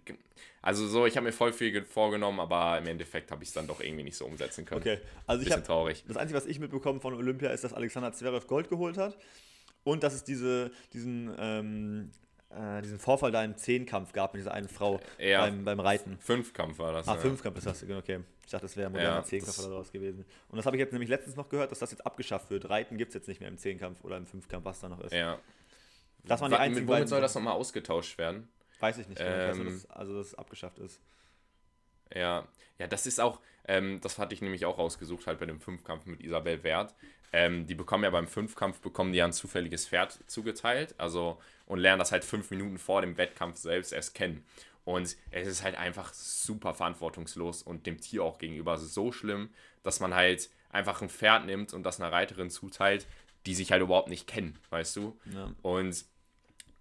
äh, 0.07 0.13
Also 0.63 0.87
so, 0.89 1.07
ich 1.07 1.17
habe 1.17 1.27
mir 1.27 1.33
voll 1.33 1.53
viel 1.53 1.71
ge- 1.73 1.85
vorgenommen, 1.85 2.41
aber 2.41 2.79
im 2.79 2.87
Endeffekt 2.89 3.31
habe 3.31 3.43
ich 3.43 3.49
es 3.51 3.55
dann 3.55 3.67
doch 3.69 3.81
irgendwie 3.81 4.03
nicht 4.05 4.17
so 4.17 4.27
umsetzen 4.27 4.65
können. 4.65 4.81
Okay, 4.81 4.99
also 5.27 5.45
ich 5.47 5.53
habe 5.53 5.63
traurig. 5.63 6.05
das 6.07 6.17
Einzige, 6.17 6.37
was 6.37 6.47
ich 6.47 6.59
mitbekommen 6.59 7.01
von 7.01 7.15
Olympia, 7.15 7.51
ist, 7.51 7.63
dass 7.65 7.73
Alexander 7.73 8.13
Zverev 8.13 8.47
Gold 8.47 8.69
geholt 8.69 8.97
hat 8.99 9.17
und 9.85 10.03
dass 10.03 10.13
es 10.15 10.25
diese, 10.25 10.71
diesen, 10.93 11.35
ähm, 11.39 12.11
äh, 12.57 12.83
diesen 12.83 12.99
Vorfall 12.99 13.31
da 13.33 13.43
im 13.45 13.57
Zehnkampf 13.57 14.13
gab 14.13 14.35
mit 14.35 14.41
dieser 14.41 14.53
einen 14.53 14.69
Frau 14.69 15.01
Ja. 15.19 15.41
beim, 15.41 15.65
beim 15.65 15.81
Reiten. 15.81 16.19
Fünfkampf 16.19 16.79
war 16.79 16.93
das. 16.93 17.09
Ah, 17.09 17.15
ja. 17.15 17.21
Fünfkampf 17.21 17.59
ist 17.59 17.67
das, 17.67 17.83
okay. 17.83 18.21
Ich 18.45 18.51
dachte, 18.51 18.67
das 18.67 18.77
wäre 18.77 18.87
ein 18.89 18.93
moderner 18.93 19.17
Ja, 19.17 19.25
Zehnkampf 19.25 19.59
oder 19.61 19.69
sowas 19.69 19.93
gewesen. 19.93 20.25
Und 20.49 20.57
das 20.57 20.67
habe 20.67 20.77
ich 20.77 20.81
jetzt 20.81 20.93
nämlich 20.93 21.09
letztens 21.09 21.37
noch 21.37 21.49
gehört, 21.49 21.71
dass 21.71 21.79
das 21.79 21.91
jetzt 21.91 22.05
abgeschafft 22.05 22.51
wird. 22.51 22.69
Reiten 22.69 22.99
gibt 22.99 23.11
es 23.11 23.15
jetzt 23.15 23.29
nicht 23.29 23.41
mehr 23.41 23.49
im 23.49 23.57
Zehnkampf 23.59 24.03
oder 24.05 24.17
im 24.17 24.27
Fünfkampf, 24.27 24.65
was 24.65 24.81
da 24.81 24.89
noch 24.89 25.01
ist. 25.01 25.13
Ja. 25.13 25.39
Das 26.25 26.41
waren 26.41 26.51
die 26.51 26.57
Wa- 26.57 26.61
einzigen 26.61 26.87
mit 26.87 26.95
womit 26.97 27.09
soll 27.09 27.21
das 27.21 27.35
nochmal 27.35 27.55
ausgetauscht 27.55 28.19
werden? 28.19 28.49
Weiß 28.81 28.99
ich 28.99 29.09
nicht. 29.09 29.19
genau. 29.19 29.31
Ähm, 29.55 29.65
dass, 29.67 29.91
also, 29.91 30.17
dass 30.17 30.27
es 30.29 30.35
abgeschafft 30.35 30.79
ist. 30.79 31.01
Ja, 32.15 32.47
ja, 32.79 32.87
das 32.87 33.07
ist 33.07 33.21
auch, 33.21 33.41
ähm, 33.67 34.01
das 34.03 34.19
hatte 34.19 34.35
ich 34.35 34.43
nämlich 34.43 34.67
auch 34.67 34.79
rausgesucht, 34.79 35.27
halt 35.27 35.39
bei 35.39 35.47
dem 35.47 35.61
Fünfkampf 35.61 36.05
mit 36.07 36.21
Isabel 36.21 36.63
Wert. 36.63 36.95
Ähm, 37.33 37.67
die 37.67 37.75
bekommen 37.75 38.05
ja 38.05 38.11
beim 38.11 38.27
Fünfkampf, 38.27 38.81
bekommen 38.81 39.13
die 39.13 39.19
ja 39.19 39.25
ein 39.25 39.33
zufälliges 39.33 39.89
Pferd 39.89 40.19
zugeteilt, 40.27 40.95
also 40.99 41.41
und 41.73 41.79
lernen 41.79 42.01
das 42.01 42.13
halt 42.13 42.23
fünf 42.23 42.51
Minuten 42.51 42.77
vor 42.77 43.01
dem 43.01 43.17
Wettkampf 43.17 43.57
selbst 43.57 43.93
erst 43.95 44.15
kennen. 44.15 44.45
Und 44.85 45.17
es 45.31 45.49
ist 45.49 45.63
halt 45.63 45.75
einfach 45.77 46.13
super 46.13 46.75
verantwortungslos 46.75 47.63
und 47.63 47.87
dem 47.87 47.99
Tier 47.99 48.25
auch 48.25 48.37
gegenüber 48.37 48.77
so 48.77 49.11
schlimm, 49.11 49.49
dass 49.83 49.99
man 49.99 50.15
halt 50.15 50.51
einfach 50.71 51.01
ein 51.01 51.09
Pferd 51.09 51.47
nimmt 51.47 51.73
und 51.73 51.83
das 51.85 51.99
einer 51.99 52.13
Reiterin 52.13 52.51
zuteilt, 52.51 53.07
die 53.47 53.55
sich 53.55 53.73
halt 53.73 53.81
überhaupt 53.81 54.11
nicht 54.11 54.27
kennen, 54.27 54.59
weißt 54.69 54.97
du? 54.97 55.19
Ja. 55.33 55.51
Und 55.63 56.05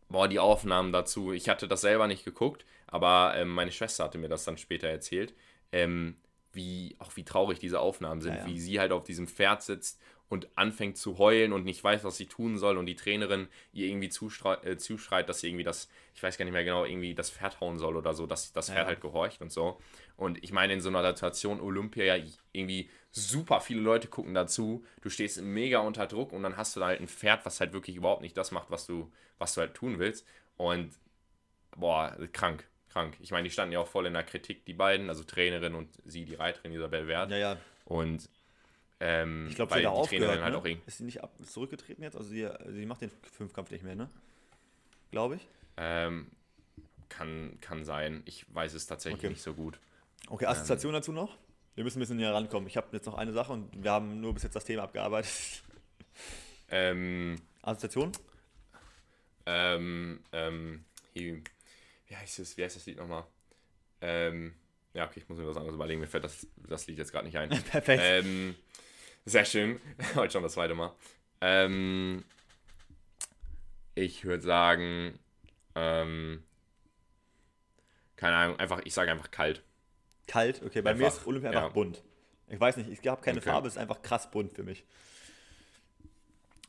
boah, 0.09 0.27
die 0.27 0.39
Aufnahmen 0.39 0.91
dazu, 0.91 1.31
ich 1.31 1.47
hatte 1.47 1.69
das 1.69 1.79
selber 1.81 2.07
nicht 2.07 2.25
geguckt, 2.25 2.65
aber 2.87 3.33
ähm, 3.37 3.47
meine 3.47 3.71
Schwester 3.71 4.03
hatte 4.03 4.17
mir 4.17 4.27
das 4.27 4.43
dann 4.43 4.57
später 4.57 4.89
erzählt, 4.89 5.33
ähm, 5.71 6.17
wie, 6.51 6.97
auch 6.99 7.15
wie 7.15 7.23
traurig 7.23 7.59
diese 7.59 7.79
Aufnahmen 7.79 8.19
sind, 8.19 8.33
Ja, 8.33 8.41
ja. 8.41 8.45
wie 8.45 8.59
sie 8.59 8.77
halt 8.81 8.91
auf 8.91 9.05
diesem 9.05 9.25
Pferd 9.27 9.63
sitzt 9.63 10.01
und 10.31 10.47
anfängt 10.55 10.97
zu 10.97 11.17
heulen 11.17 11.51
und 11.51 11.65
nicht 11.65 11.83
weiß, 11.83 12.05
was 12.05 12.15
sie 12.15 12.25
tun 12.25 12.57
soll 12.57 12.77
und 12.77 12.85
die 12.85 12.95
Trainerin 12.95 13.49
ihr 13.73 13.87
irgendwie 13.87 14.07
äh, 14.07 14.77
zuschreit, 14.77 15.27
dass 15.27 15.41
sie 15.41 15.49
irgendwie 15.49 15.65
das, 15.65 15.89
ich 16.15 16.23
weiß 16.23 16.37
gar 16.37 16.45
nicht 16.45 16.53
mehr 16.53 16.63
genau, 16.63 16.85
irgendwie 16.85 17.13
das 17.13 17.29
Pferd 17.29 17.59
hauen 17.59 17.77
soll 17.77 17.97
oder 17.97 18.13
so, 18.13 18.25
dass 18.27 18.53
das 18.53 18.67
Pferd 18.67 18.77
ja. 18.79 18.85
halt 18.85 19.01
gehorcht 19.01 19.41
und 19.41 19.51
so. 19.51 19.81
Und 20.15 20.41
ich 20.41 20.53
meine, 20.53 20.71
in 20.71 20.79
so 20.79 20.87
einer 20.87 21.05
Situation 21.05 21.59
Olympia 21.59 22.15
ja 22.15 22.23
irgendwie 22.53 22.89
super 23.11 23.59
viele 23.59 23.81
Leute 23.81 24.07
gucken 24.07 24.33
dazu, 24.33 24.85
du 25.01 25.09
stehst 25.09 25.41
mega 25.41 25.79
unter 25.79 26.07
Druck 26.07 26.31
und 26.31 26.43
dann 26.43 26.55
hast 26.55 26.77
du 26.77 26.79
da 26.79 26.85
halt 26.85 27.01
ein 27.01 27.09
Pferd, 27.09 27.45
was 27.45 27.59
halt 27.59 27.73
wirklich 27.73 27.97
überhaupt 27.97 28.21
nicht 28.21 28.37
das 28.37 28.51
macht, 28.51 28.71
was 28.71 28.87
du, 28.87 29.11
was 29.37 29.53
du 29.55 29.59
halt 29.59 29.73
tun 29.73 29.99
willst. 29.99 30.25
Und 30.55 30.93
boah, 31.75 32.15
krank, 32.31 32.65
krank. 32.87 33.17
Ich 33.19 33.31
meine, 33.31 33.43
die 33.43 33.51
standen 33.51 33.73
ja 33.73 33.79
auch 33.79 33.87
voll 33.87 34.05
in 34.05 34.13
der 34.13 34.23
Kritik, 34.23 34.63
die 34.63 34.73
beiden, 34.73 35.09
also 35.09 35.25
Trainerin 35.25 35.75
und 35.75 35.89
sie, 36.05 36.23
die 36.23 36.35
Reiterin 36.35 36.71
Isabel 36.71 37.07
Wert. 37.09 37.31
Ja, 37.31 37.37
ja. 37.37 37.57
Und 37.83 38.29
ähm, 39.01 39.47
Ich 39.49 39.55
glaube, 39.55 39.71
weil 39.71 39.81
sie 39.81 39.87
hat 39.87 39.95
da 39.95 40.01
die 40.01 40.07
Trainerin 40.07 40.29
aufgehört, 40.29 40.43
halt 40.43 40.53
ne? 40.53 40.59
auch 40.59 40.65
irgendwie. 40.65 40.87
Ist 40.87 40.97
sie 40.99 41.03
nicht 41.03 41.23
ab 41.23 41.33
zurückgetreten 41.43 42.03
jetzt? 42.03 42.15
Also 42.15 42.29
sie, 42.29 42.47
sie 42.69 42.85
macht 42.85 43.01
den 43.01 43.11
Fünfkampf 43.35 43.71
nicht 43.71 43.83
mehr, 43.83 43.95
ne? 43.95 44.09
Glaube 45.11 45.35
ich. 45.35 45.47
Ähm, 45.77 46.27
kann, 47.09 47.57
kann 47.61 47.83
sein. 47.83 48.21
Ich 48.25 48.45
weiß 48.53 48.73
es 48.73 48.85
tatsächlich 48.87 49.19
Okay. 49.19 49.29
nicht 49.29 49.41
so 49.41 49.53
gut. 49.53 49.79
Okay, 50.29 50.45
Assoziation 50.45 50.93
dazu 50.93 51.11
noch? 51.11 51.37
Wir 51.75 51.83
müssen 51.83 51.97
ein 51.97 52.01
bisschen 52.01 52.17
näher 52.17 52.33
rankommen. 52.33 52.67
Ich 52.67 52.77
habe 52.77 52.87
jetzt 52.91 53.05
noch 53.05 53.15
eine 53.15 53.33
Sache 53.33 53.51
und 53.53 53.83
wir 53.83 53.91
haben 53.91 54.21
nur 54.21 54.33
bis 54.33 54.43
jetzt 54.43 54.55
das 54.55 54.65
Thema 54.65 54.83
abgearbeitet. 54.83 55.31
Ähm, 56.73 57.35
Assoziation? 57.63 58.13
ähm, 59.45 60.21
ähm, 60.31 60.85
hier, 61.13 61.41
wie 62.07 62.15
heißt 62.15 62.39
es, 62.39 62.55
wie 62.55 62.63
heißt 62.63 62.77
das 62.77 62.85
Lied 62.85 62.97
nochmal? 62.97 63.25
Ähm, 63.99 64.53
ja, 64.93 65.05
okay, 65.05 65.19
ich 65.19 65.27
muss 65.27 65.37
mir 65.37 65.47
was 65.47 65.57
anderes 65.57 65.75
überlegen, 65.75 65.99
mir 65.99 66.07
fällt 66.07 66.23
das, 66.23 66.47
das 66.67 66.87
Lied 66.87 66.97
jetzt 66.97 67.11
gerade 67.11 67.25
nicht 67.25 67.37
ein. 67.37 67.49
Perfekt. 67.71 68.01
Ähm, 68.05 68.55
sehr 69.25 69.45
schön. 69.45 69.79
Heute 70.15 70.33
schon 70.33 70.43
das 70.43 70.53
zweite 70.53 70.75
Mal. 70.75 70.93
Ähm, 71.41 72.23
ich 73.95 74.25
würde 74.25 74.43
sagen, 74.43 75.19
ähm, 75.75 76.43
keine 78.15 78.35
Ahnung, 78.35 78.59
einfach, 78.59 78.81
ich 78.85 78.93
sage 78.93 79.11
einfach 79.11 79.31
kalt. 79.31 79.63
Kalt, 80.27 80.61
okay. 80.63 80.81
Bei 80.81 80.93
mir 80.93 81.05
Einfach, 81.05 81.19
ist 81.19 81.27
Olympia 81.27 81.51
ja. 81.51 81.59
einfach 81.59 81.73
bunt. 81.73 82.03
Ich 82.47 82.59
weiß 82.59 82.77
nicht, 82.77 82.89
ich 82.89 83.07
habe 83.07 83.21
keine 83.21 83.39
Okay. 83.39 83.49
Farbe, 83.49 83.67
es 83.67 83.75
ist 83.75 83.79
einfach 83.79 84.01
krass 84.01 84.29
bunt 84.29 84.53
für 84.53 84.63
mich. 84.63 84.85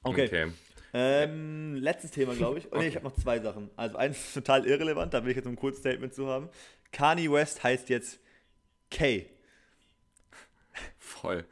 Okay. 0.03 0.27
okay. 0.27 0.53
Ähm, 0.95 1.75
letztes 1.77 2.11
Thema, 2.11 2.35
glaube 2.35 2.59
ich. 2.59 2.69
Oh, 2.73 2.79
nee, 2.79 2.89
ich 2.89 2.97
habe 2.97 3.05
noch 3.05 3.15
zwei 3.15 3.41
Sachen. 3.41 3.71
Also 3.77 3.97
eins 3.97 4.19
ist 4.19 4.35
total 4.35 4.67
irrelevant, 4.67 5.15
da 5.15 5.25
will 5.25 5.31
ich 5.31 5.37
jetzt 5.37 5.47
ein 5.47 5.57
kurzes 5.57 5.81
Statement 5.81 6.15
zu 6.15 6.27
haben. 6.29 6.49
Kanye 6.91 7.31
West 7.31 7.63
heißt 7.63 7.89
jetzt 7.89 8.21
K. 8.91 9.27
Voll. 10.99 11.45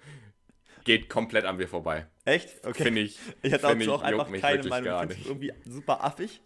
Geht 0.85 1.09
komplett 1.09 1.45
an 1.45 1.57
mir 1.57 1.69
vorbei. 1.69 2.07
Echt? 2.25 2.65
Okay. 2.67 2.85
Finde 2.85 3.01
ich. 3.03 3.19
Ich 3.43 3.53
hatte 3.53 3.63
dazu 3.63 3.93
auch 3.95 4.03
einfach 4.03 4.31
keine 4.41 4.63
Meinung. 4.69 5.11
Ich 5.11 5.17
finde 5.17 5.29
irgendwie 5.29 5.53
super 5.67 6.05
affig, 6.05 6.41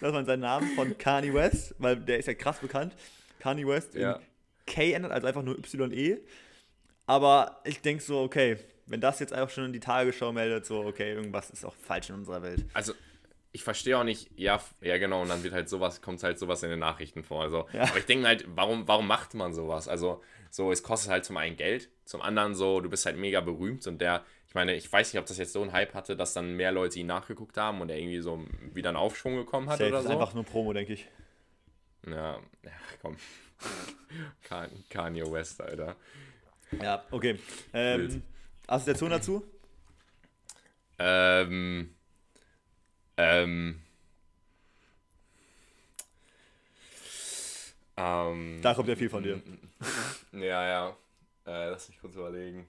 dass 0.00 0.12
man 0.12 0.24
seinen 0.26 0.40
Namen 0.40 0.68
von 0.74 0.96
Kanye 0.98 1.32
West, 1.34 1.74
weil 1.78 1.96
der 1.96 2.18
ist 2.18 2.26
ja 2.26 2.34
krass 2.34 2.58
bekannt, 2.58 2.94
Kanye 3.40 3.66
West 3.66 3.94
Ja. 3.94 4.14
in 4.14 4.20
K 4.66 4.92
ändert, 4.92 5.12
also 5.12 5.26
einfach 5.26 5.42
nur 5.42 5.56
YE. 5.92 6.18
Aber 7.06 7.60
ich 7.64 7.80
denke 7.80 8.02
so, 8.02 8.20
okay, 8.20 8.58
wenn 8.86 9.00
das 9.00 9.18
jetzt 9.20 9.32
einfach 9.32 9.50
schon 9.52 9.64
in 9.66 9.72
die 9.72 9.80
Tagesschau 9.80 10.32
meldet, 10.32 10.66
so, 10.66 10.84
okay, 10.84 11.12
irgendwas 11.12 11.50
ist 11.50 11.64
auch 11.64 11.74
falsch 11.74 12.10
in 12.10 12.16
unserer 12.16 12.42
Welt. 12.42 12.64
Also, 12.74 12.92
ich 13.52 13.64
verstehe 13.64 13.98
auch 13.98 14.04
nicht, 14.04 14.30
ja, 14.36 14.60
ja 14.80 14.98
genau, 14.98 15.22
und 15.22 15.28
dann 15.28 15.42
wird 15.42 15.52
halt 15.52 15.68
sowas, 15.68 16.00
kommt 16.00 16.22
halt 16.22 16.38
sowas 16.38 16.62
in 16.62 16.70
den 16.70 16.78
Nachrichten 16.78 17.22
vor. 17.22 17.42
Also, 17.42 17.68
Ja. 17.72 17.82
aber 17.82 17.98
ich 17.98 18.06
denke 18.06 18.26
halt, 18.26 18.44
warum, 18.54 18.86
warum 18.88 19.06
macht 19.06 19.34
man 19.34 19.52
sowas? 19.52 19.88
Also, 19.88 20.22
so, 20.54 20.70
es 20.70 20.82
kostet 20.82 21.10
halt 21.10 21.24
zum 21.24 21.38
einen 21.38 21.56
Geld, 21.56 21.88
zum 22.04 22.20
anderen 22.20 22.54
so, 22.54 22.80
du 22.82 22.90
bist 22.90 23.06
halt 23.06 23.16
mega 23.16 23.40
berühmt 23.40 23.86
und 23.86 24.00
der, 24.02 24.22
ich 24.48 24.54
meine, 24.54 24.74
ich 24.74 24.92
weiß 24.92 25.10
nicht, 25.12 25.18
ob 25.18 25.24
das 25.26 25.38
jetzt 25.38 25.54
so 25.54 25.62
ein 25.62 25.72
Hype 25.72 25.94
hatte, 25.94 26.14
dass 26.14 26.34
dann 26.34 26.56
mehr 26.56 26.72
Leute 26.72 26.98
ihn 26.98 27.06
nachgeguckt 27.06 27.56
haben 27.56 27.80
und 27.80 27.88
er 27.88 27.96
irgendwie 27.98 28.20
so 28.20 28.44
wieder 28.74 28.90
einen 28.90 28.98
Aufschwung 28.98 29.34
bekommen 29.36 29.70
hat 29.70 29.78
Safe 29.78 29.88
oder 29.88 30.00
ist 30.00 30.06
so. 30.06 30.12
einfach 30.12 30.34
nur 30.34 30.44
Promo, 30.44 30.74
denke 30.74 30.92
ich. 30.92 31.08
Ja, 32.06 32.34
ja, 32.62 32.70
komm. 33.00 33.16
Kan- 34.44 34.70
Kanye 34.90 35.22
West, 35.32 35.58
Alter. 35.62 35.96
Ja, 36.82 37.02
okay. 37.10 37.38
Ähm. 37.72 38.22
Assoziation 38.66 39.10
dazu? 39.10 39.44
Ähm. 40.98 41.94
Ähm. 43.16 43.80
Ähm. 47.96 48.60
Da 48.62 48.74
kommt 48.74 48.88
ja 48.88 48.96
viel 48.96 49.10
von 49.10 49.22
dir. 49.22 49.40
Ja, 50.32 50.66
ja. 50.66 50.88
Äh, 51.46 51.70
lass 51.70 51.88
mich 51.88 51.98
kurz 52.00 52.14
überlegen. 52.14 52.68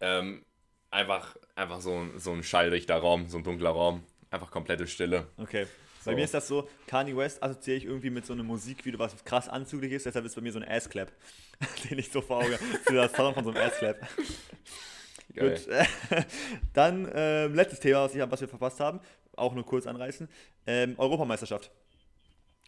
Ähm, 0.00 0.44
einfach, 0.90 1.36
einfach 1.54 1.80
so, 1.80 1.92
ein- 1.94 2.18
so 2.18 2.32
ein 2.32 2.42
schalldichter 2.42 2.96
Raum, 2.96 3.28
so 3.28 3.38
ein 3.38 3.44
dunkler 3.44 3.70
Raum. 3.70 4.02
Einfach 4.30 4.50
komplette 4.50 4.86
Stille. 4.86 5.26
Okay. 5.36 5.66
Bei 6.04 6.12
So. 6.12 6.16
mir 6.16 6.24
ist 6.24 6.32
das 6.32 6.48
so, 6.48 6.68
Kanye 6.86 7.14
West 7.16 7.42
assoziiere 7.42 7.76
ich 7.76 7.84
irgendwie 7.84 8.08
mit 8.10 8.24
so 8.24 8.32
einem 8.32 8.46
Musikvideo, 8.46 8.98
was 8.98 9.22
krass 9.24 9.48
anzüglich 9.50 9.92
ist, 9.92 10.06
deshalb 10.06 10.24
ist 10.24 10.34
bei 10.34 10.40
mir 10.40 10.52
so 10.52 10.58
ein 10.58 10.66
Assclap, 10.66 11.12
den 11.90 11.98
ich 11.98 12.10
so 12.10 12.22
vor 12.22 12.38
Augen 12.38 12.52
habe. 12.54 12.64
Dieser 12.88 13.08
Sound 13.10 13.34
von 13.34 13.44
so 13.44 13.50
einem 13.50 13.62
Assclap. 13.62 13.98
Gut. 15.38 15.66
Dann 16.72 17.10
ähm, 17.14 17.54
letztes 17.54 17.80
Thema, 17.80 18.04
was, 18.04 18.14
ich, 18.14 18.20
was 18.30 18.40
wir 18.40 18.48
verpasst 18.48 18.80
haben, 18.80 19.00
auch 19.36 19.52
nur 19.54 19.64
kurz 19.66 19.86
anreißen. 19.86 20.28
Ähm, 20.66 20.94
Europameisterschaft. 20.98 21.70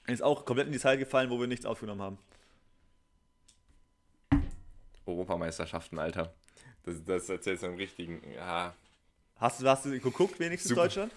Ist 0.06 0.22
auch 0.22 0.44
komplett 0.44 0.66
in 0.66 0.72
die 0.72 0.78
Zeit 0.78 0.98
gefallen, 0.98 1.30
wo 1.30 1.40
wir 1.40 1.46
nichts 1.46 1.64
aufgenommen 1.64 2.02
haben. 2.02 2.18
Europameisterschaften, 5.06 5.98
Alter. 5.98 6.34
Das, 6.84 7.04
das 7.04 7.28
erzählst 7.28 7.62
du 7.62 7.68
im 7.68 7.76
richtigen. 7.76 8.22
Ja. 8.34 8.74
Hast 9.36 9.60
du, 9.62 9.68
hast 9.68 9.84
du 9.84 9.90
geguckt, 9.98 10.38
wenigstens 10.40 10.70
Super. 10.70 10.82
Deutschland? 10.82 11.12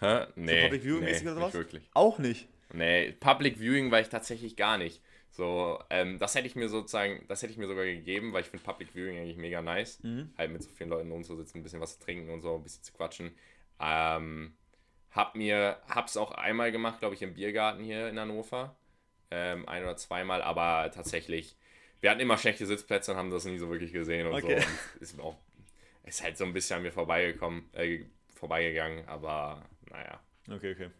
Hä? 0.00 0.26
Nee. 0.36 0.62
Public 0.62 0.82
Viewing 0.82 1.04
nee, 1.04 1.10
oder 1.10 1.20
nicht 1.20 1.34
sowas? 1.34 1.54
wirklich. 1.54 1.90
Auch 1.94 2.18
nicht. 2.18 2.48
Nee, 2.72 3.12
Public 3.12 3.58
Viewing 3.58 3.90
war 3.90 4.00
ich 4.00 4.08
tatsächlich 4.08 4.56
gar 4.56 4.78
nicht. 4.78 5.00
So, 5.30 5.78
ähm, 5.90 6.18
das 6.18 6.34
hätte 6.34 6.46
ich 6.46 6.56
mir 6.56 6.68
sozusagen, 6.68 7.24
das 7.28 7.42
hätte 7.42 7.52
ich 7.52 7.58
mir 7.58 7.66
sogar 7.66 7.84
gegeben, 7.84 8.32
weil 8.32 8.40
ich 8.42 8.48
finde 8.48 8.64
Public 8.64 8.94
Viewing 8.94 9.18
eigentlich 9.18 9.36
mega 9.36 9.60
nice. 9.60 10.02
Mhm. 10.02 10.32
Halt 10.36 10.50
mit 10.50 10.62
so 10.62 10.70
vielen 10.70 10.90
Leuten 10.90 11.10
rumzusitzen, 11.10 11.60
ein 11.60 11.62
bisschen 11.62 11.80
was 11.80 11.98
zu 11.98 12.04
trinken 12.04 12.30
und 12.30 12.40
so, 12.40 12.54
ein 12.54 12.62
bisschen 12.62 12.82
zu 12.82 12.92
quatschen. 12.92 13.32
Ähm, 13.78 14.54
hab 15.10 15.34
mir, 15.34 15.78
hab's 15.88 16.16
auch 16.16 16.32
einmal 16.32 16.72
gemacht, 16.72 17.00
glaube 17.00 17.14
ich, 17.14 17.22
im 17.22 17.34
Biergarten 17.34 17.84
hier 17.84 18.08
in 18.08 18.18
Hannover. 18.18 18.76
Ähm, 19.30 19.68
ein 19.68 19.82
oder 19.82 19.96
zweimal, 19.96 20.40
aber 20.40 20.90
tatsächlich, 20.92 21.56
wir 22.00 22.10
hatten 22.10 22.20
immer 22.20 22.38
schlechte 22.38 22.66
Sitzplätze 22.66 23.12
und 23.12 23.16
haben 23.18 23.30
das 23.30 23.44
nie 23.44 23.58
so 23.58 23.70
wirklich 23.70 23.92
gesehen 23.92 24.26
und 24.26 24.34
Okay. 24.34 24.60
so. 24.60 24.66
Und 24.96 25.02
ist 25.02 25.20
auch, 25.20 25.36
ist 26.04 26.22
halt 26.22 26.36
so 26.38 26.44
ein 26.44 26.52
bisschen 26.52 26.76
an 26.76 26.82
mir 26.82 26.92
vorbeigekommen, 26.92 27.68
äh, 27.74 28.04
vorbeigegangen, 28.34 29.06
aber 29.08 29.64
naja. 29.90 30.20
Okay, 30.50 30.72
okay. 30.72 30.90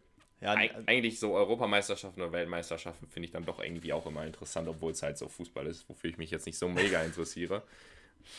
Ja, 0.41 0.55
Eig 0.55 0.73
äh, 0.73 0.83
eigentlich 0.87 1.19
so 1.19 1.35
Europameisterschaften 1.35 2.21
oder 2.21 2.33
Weltmeisterschaften 2.33 3.09
finde 3.09 3.27
ich 3.27 3.33
dann 3.33 3.45
doch 3.47 3.59
irgendwie 3.63 3.93
auch 3.93 4.07
immer 4.07 4.25
interessant, 4.27 4.69
obwohl 4.69 4.93
es 4.93 5.03
halt 5.03 5.17
so 5.17 5.29
Fußball 5.29 5.67
ist, 5.67 5.89
wofür 5.89 6.11
ich 6.11 6.19
mich 6.19 6.31
jetzt 6.31 6.47
nicht 6.47 6.59
so 6.59 6.69
mega 6.69 7.03
interessiere. 7.03 7.63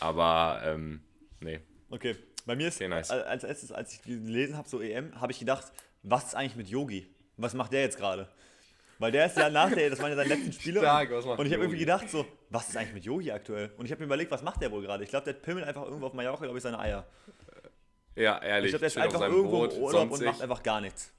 Aber, 0.00 0.62
ähm, 0.64 1.00
nee. 1.40 1.60
okay. 1.90 2.16
Bei 2.46 2.54
mir 2.56 2.68
ist, 2.68 2.76
Okay, 2.76 2.88
nice. 2.88 3.10
al- 3.10 3.24
als 3.24 3.44
erstes, 3.44 3.72
als 3.72 3.92
ich 3.94 4.02
gelesen 4.02 4.56
habe, 4.56 4.68
so 4.68 4.80
EM, 4.80 5.20
habe 5.20 5.32
ich 5.32 5.38
gedacht, 5.38 5.72
was 6.02 6.26
ist 6.28 6.34
eigentlich 6.34 6.56
mit 6.56 6.68
Yogi? 6.68 7.06
Was 7.36 7.54
macht 7.54 7.72
der 7.72 7.82
jetzt 7.82 7.98
gerade? 7.98 8.28
Weil 8.98 9.12
der 9.12 9.26
ist 9.26 9.36
ja 9.36 9.48
nach 9.48 9.72
der, 9.72 9.90
das 9.90 10.00
waren 10.00 10.10
ja 10.10 10.16
seine 10.16 10.28
letzten 10.34 10.52
Spiele. 10.52 10.80
Stark, 10.80 11.10
und, 11.10 11.16
was 11.16 11.26
macht 11.26 11.38
und 11.38 11.46
ich 11.46 11.52
habe 11.52 11.62
irgendwie 11.62 11.78
gedacht, 11.78 12.10
so, 12.10 12.26
was 12.50 12.68
ist 12.68 12.76
eigentlich 12.76 12.94
mit 12.94 13.04
Yogi 13.04 13.30
aktuell? 13.30 13.70
Und 13.76 13.86
ich 13.86 13.92
habe 13.92 14.00
mir 14.00 14.06
überlegt, 14.06 14.30
was 14.30 14.42
macht 14.42 14.60
der 14.60 14.72
wohl 14.72 14.82
gerade? 14.82 15.04
Ich 15.04 15.10
glaube, 15.10 15.24
der 15.24 15.34
pimmelt 15.34 15.66
einfach 15.66 15.84
irgendwo 15.84 16.06
auf 16.06 16.14
Mallorca, 16.14 16.44
glaube 16.44 16.58
ich, 16.58 16.62
seine 16.62 16.78
Eier. 16.80 17.06
Ja, 18.16 18.42
ehrlich. 18.42 18.74
Ich 18.74 18.80
glaube, 18.80 18.80
der 18.80 18.86
ist 18.88 18.98
einfach 18.98 19.20
irgendwo 19.20 19.58
Boot, 19.60 19.72
im 19.74 19.82
Urlaub 19.82 20.10
und 20.10 20.24
macht 20.24 20.42
einfach 20.42 20.62
gar 20.62 20.80
nichts. 20.80 21.12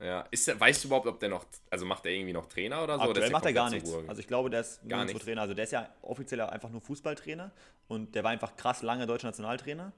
Ja. 0.00 0.24
Ist 0.30 0.46
der, 0.46 0.58
weißt 0.58 0.84
du 0.84 0.88
überhaupt, 0.88 1.06
ob 1.08 1.20
der 1.20 1.28
noch, 1.28 1.44
also 1.70 1.84
macht 1.84 2.04
der 2.04 2.12
irgendwie 2.12 2.32
noch 2.32 2.46
Trainer 2.46 2.82
oder 2.84 2.94
so? 2.94 3.00
oder 3.00 3.10
Aktuell 3.10 3.24
ist 3.24 3.28
der 3.28 3.32
macht 3.32 3.46
er 3.46 3.52
gar 3.52 3.70
nichts. 3.70 3.92
Also 4.06 4.20
ich 4.20 4.26
glaube, 4.26 4.48
der 4.48 4.60
ist 4.60 4.80
Gar 4.88 5.04
nichts. 5.04 5.22
Trainer. 5.24 5.42
Also 5.42 5.54
der 5.54 5.64
ist 5.64 5.72
ja 5.72 5.88
offiziell 6.02 6.40
einfach 6.40 6.70
nur 6.70 6.80
Fußballtrainer 6.80 7.50
und 7.88 8.14
der 8.14 8.22
war 8.24 8.30
einfach 8.30 8.56
krass 8.56 8.82
lange 8.82 9.06
deutscher 9.06 9.26
Nationaltrainer. 9.26 9.92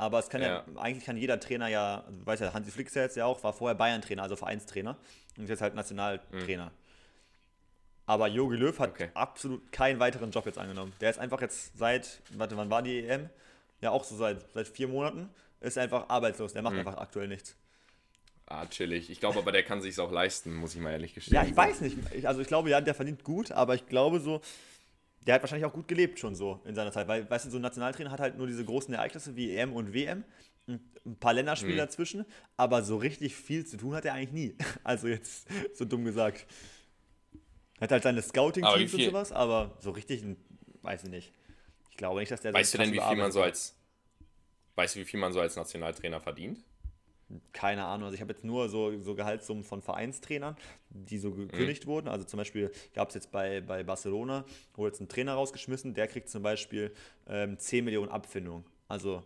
Aber 0.00 0.18
es 0.18 0.30
kann 0.30 0.40
ja, 0.40 0.48
Ja. 0.48 0.80
eigentlich 0.80 1.04
kann 1.04 1.18
jeder 1.18 1.38
Trainer 1.38 1.68
ja, 1.68 2.04
du 2.08 2.24
weißt 2.24 2.40
ja, 2.40 2.54
Hansi 2.54 2.70
Flick 2.70 2.86
ist 2.86 2.96
ja 2.96 3.02
jetzt 3.02 3.16
ja 3.18 3.26
auch, 3.26 3.42
war 3.44 3.52
vorher 3.52 3.74
Bayern-Trainer, 3.74 4.22
also 4.22 4.34
Vereinstrainer 4.34 4.96
und 5.36 5.44
ist 5.44 5.50
jetzt 5.50 5.60
halt 5.60 5.74
Nationaltrainer. 5.74 6.70
Aber 8.06 8.26
Jogi 8.28 8.56
Löw 8.56 8.76
hat 8.78 8.90
Okay. 8.90 9.10
absolut 9.14 9.70
keinen 9.72 10.00
weiteren 10.00 10.30
Job 10.30 10.46
jetzt 10.46 10.58
angenommen. 10.58 10.92
Der 11.00 11.10
ist 11.10 11.18
einfach 11.18 11.40
jetzt 11.42 11.76
seit, 11.78 12.20
warte, 12.30 12.56
wann 12.56 12.70
war 12.70 12.82
die 12.82 13.04
EM? 13.06 13.28
Ja, 13.82 13.90
auch 13.90 14.02
so 14.04 14.16
seit, 14.16 14.44
seit 14.52 14.68
vier 14.68 14.88
Monaten, 14.88 15.28
ist 15.60 15.76
einfach 15.78 16.08
arbeitslos. 16.08 16.54
Der 16.54 16.62
macht 16.62 16.72
Mhm. 16.74 16.80
einfach 16.80 16.96
aktuell 16.96 17.28
nichts. 17.28 17.54
Ah, 18.46 18.66
chillig. 18.66 19.10
Ich 19.10 19.20
glaube 19.20 19.38
aber, 19.38 19.52
der 19.52 19.62
kann 19.62 19.80
sich's 19.80 19.98
auch 19.98 20.10
leisten, 20.10 20.54
muss 20.56 20.74
ich 20.74 20.80
mal 20.80 20.90
ehrlich 20.90 21.14
gestehen. 21.14 21.34
Ja, 21.36 21.44
ich 21.44 21.54
weiß 21.56 21.82
nicht. 21.82 21.96
Ich, 22.12 22.26
also 22.26 22.40
ich 22.40 22.48
glaube, 22.48 22.68
ja, 22.70 22.80
der 22.80 22.94
verdient 22.94 23.22
gut, 23.22 23.52
aber 23.52 23.74
ich 23.76 23.86
glaube 23.86 24.18
so, 24.18 24.40
der 25.26 25.34
hat 25.34 25.42
wahrscheinlich 25.42 25.66
auch 25.66 25.72
gut 25.72 25.88
gelebt 25.88 26.18
schon 26.18 26.34
so 26.34 26.60
in 26.64 26.74
seiner 26.74 26.92
Zeit. 26.92 27.06
Weil, 27.08 27.28
weißt 27.28 27.46
du, 27.46 27.50
so 27.50 27.58
ein 27.58 27.62
Nationaltrainer 27.62 28.10
hat 28.10 28.20
halt 28.20 28.36
nur 28.38 28.46
diese 28.46 28.64
großen 28.64 28.92
Ereignisse 28.94 29.36
wie 29.36 29.54
EM 29.54 29.72
und 29.72 29.92
WM, 29.92 30.24
und 30.66 30.80
ein 31.04 31.16
paar 31.16 31.34
Länderspiele 31.34 31.74
Mhm. 31.74 31.78
dazwischen, 31.78 32.24
aber 32.56 32.82
so 32.82 32.96
richtig 32.96 33.34
viel 33.34 33.66
zu 33.66 33.76
tun 33.76 33.94
hat 33.94 34.04
er 34.04 34.14
eigentlich 34.14 34.32
nie. 34.32 34.56
Also 34.84 35.08
jetzt 35.08 35.48
so 35.74 35.84
dumm 35.84 36.04
gesagt. 36.04 36.46
Hat 37.80 37.90
halt 37.90 38.02
seine 38.02 38.20
Scouting-Teams 38.22 38.94
und 38.94 39.02
sowas, 39.02 39.32
aber 39.32 39.76
so 39.80 39.90
richtig, 39.90 40.22
weiß 40.82 41.04
ich 41.04 41.10
nicht. 41.10 41.32
Ich 41.90 41.96
glaube 41.96 42.20
nicht, 42.20 42.30
dass 42.30 42.40
der 42.42 42.52
Weißt 42.52 42.74
du 42.74 42.78
so 42.78 42.84
denn, 42.84 42.92
wie 42.92 43.00
viel 43.00 43.16
man 43.16 43.32
so 43.32 43.42
als, 43.42 43.74
weißt 44.76 44.96
du, 44.96 45.00
wie 45.00 45.04
viel 45.04 45.18
man 45.18 45.32
so 45.32 45.40
als 45.40 45.56
Nationaltrainer 45.56 46.20
verdient? 46.20 46.62
Keine 47.52 47.84
Ahnung. 47.84 48.06
Also 48.06 48.14
ich 48.14 48.20
habe 48.20 48.32
jetzt 48.32 48.44
nur 48.44 48.68
so, 48.68 48.98
so 49.00 49.14
Gehaltssummen 49.14 49.62
von 49.64 49.82
Vereinstrainern, 49.82 50.56
die 50.88 51.18
so 51.18 51.30
gekündigt 51.30 51.86
wurden. 51.86 52.08
Also 52.08 52.24
zum 52.24 52.38
Beispiel 52.38 52.72
gab 52.94 53.08
es 53.08 53.14
jetzt 53.14 53.30
bei, 53.30 53.60
bei 53.60 53.84
Barcelona, 53.84 54.44
wurde 54.74 54.90
jetzt 54.90 55.00
ein 55.00 55.08
Trainer 55.08 55.34
rausgeschmissen, 55.34 55.94
der 55.94 56.08
kriegt 56.08 56.28
zum 56.28 56.42
Beispiel 56.42 56.92
ähm, 57.28 57.56
10 57.58 57.84
Millionen 57.84 58.10
Abfindung. 58.10 58.64
Also, 58.88 59.22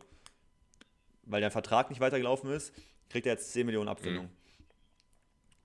weil 1.24 1.40
der 1.40 1.50
Vertrag 1.50 1.88
nicht 1.88 2.00
weitergelaufen 2.00 2.50
ist, 2.50 2.74
kriegt 3.08 3.26
er 3.26 3.32
jetzt 3.32 3.52
10 3.52 3.64
Millionen 3.64 3.88
Abfindung. 3.88 4.28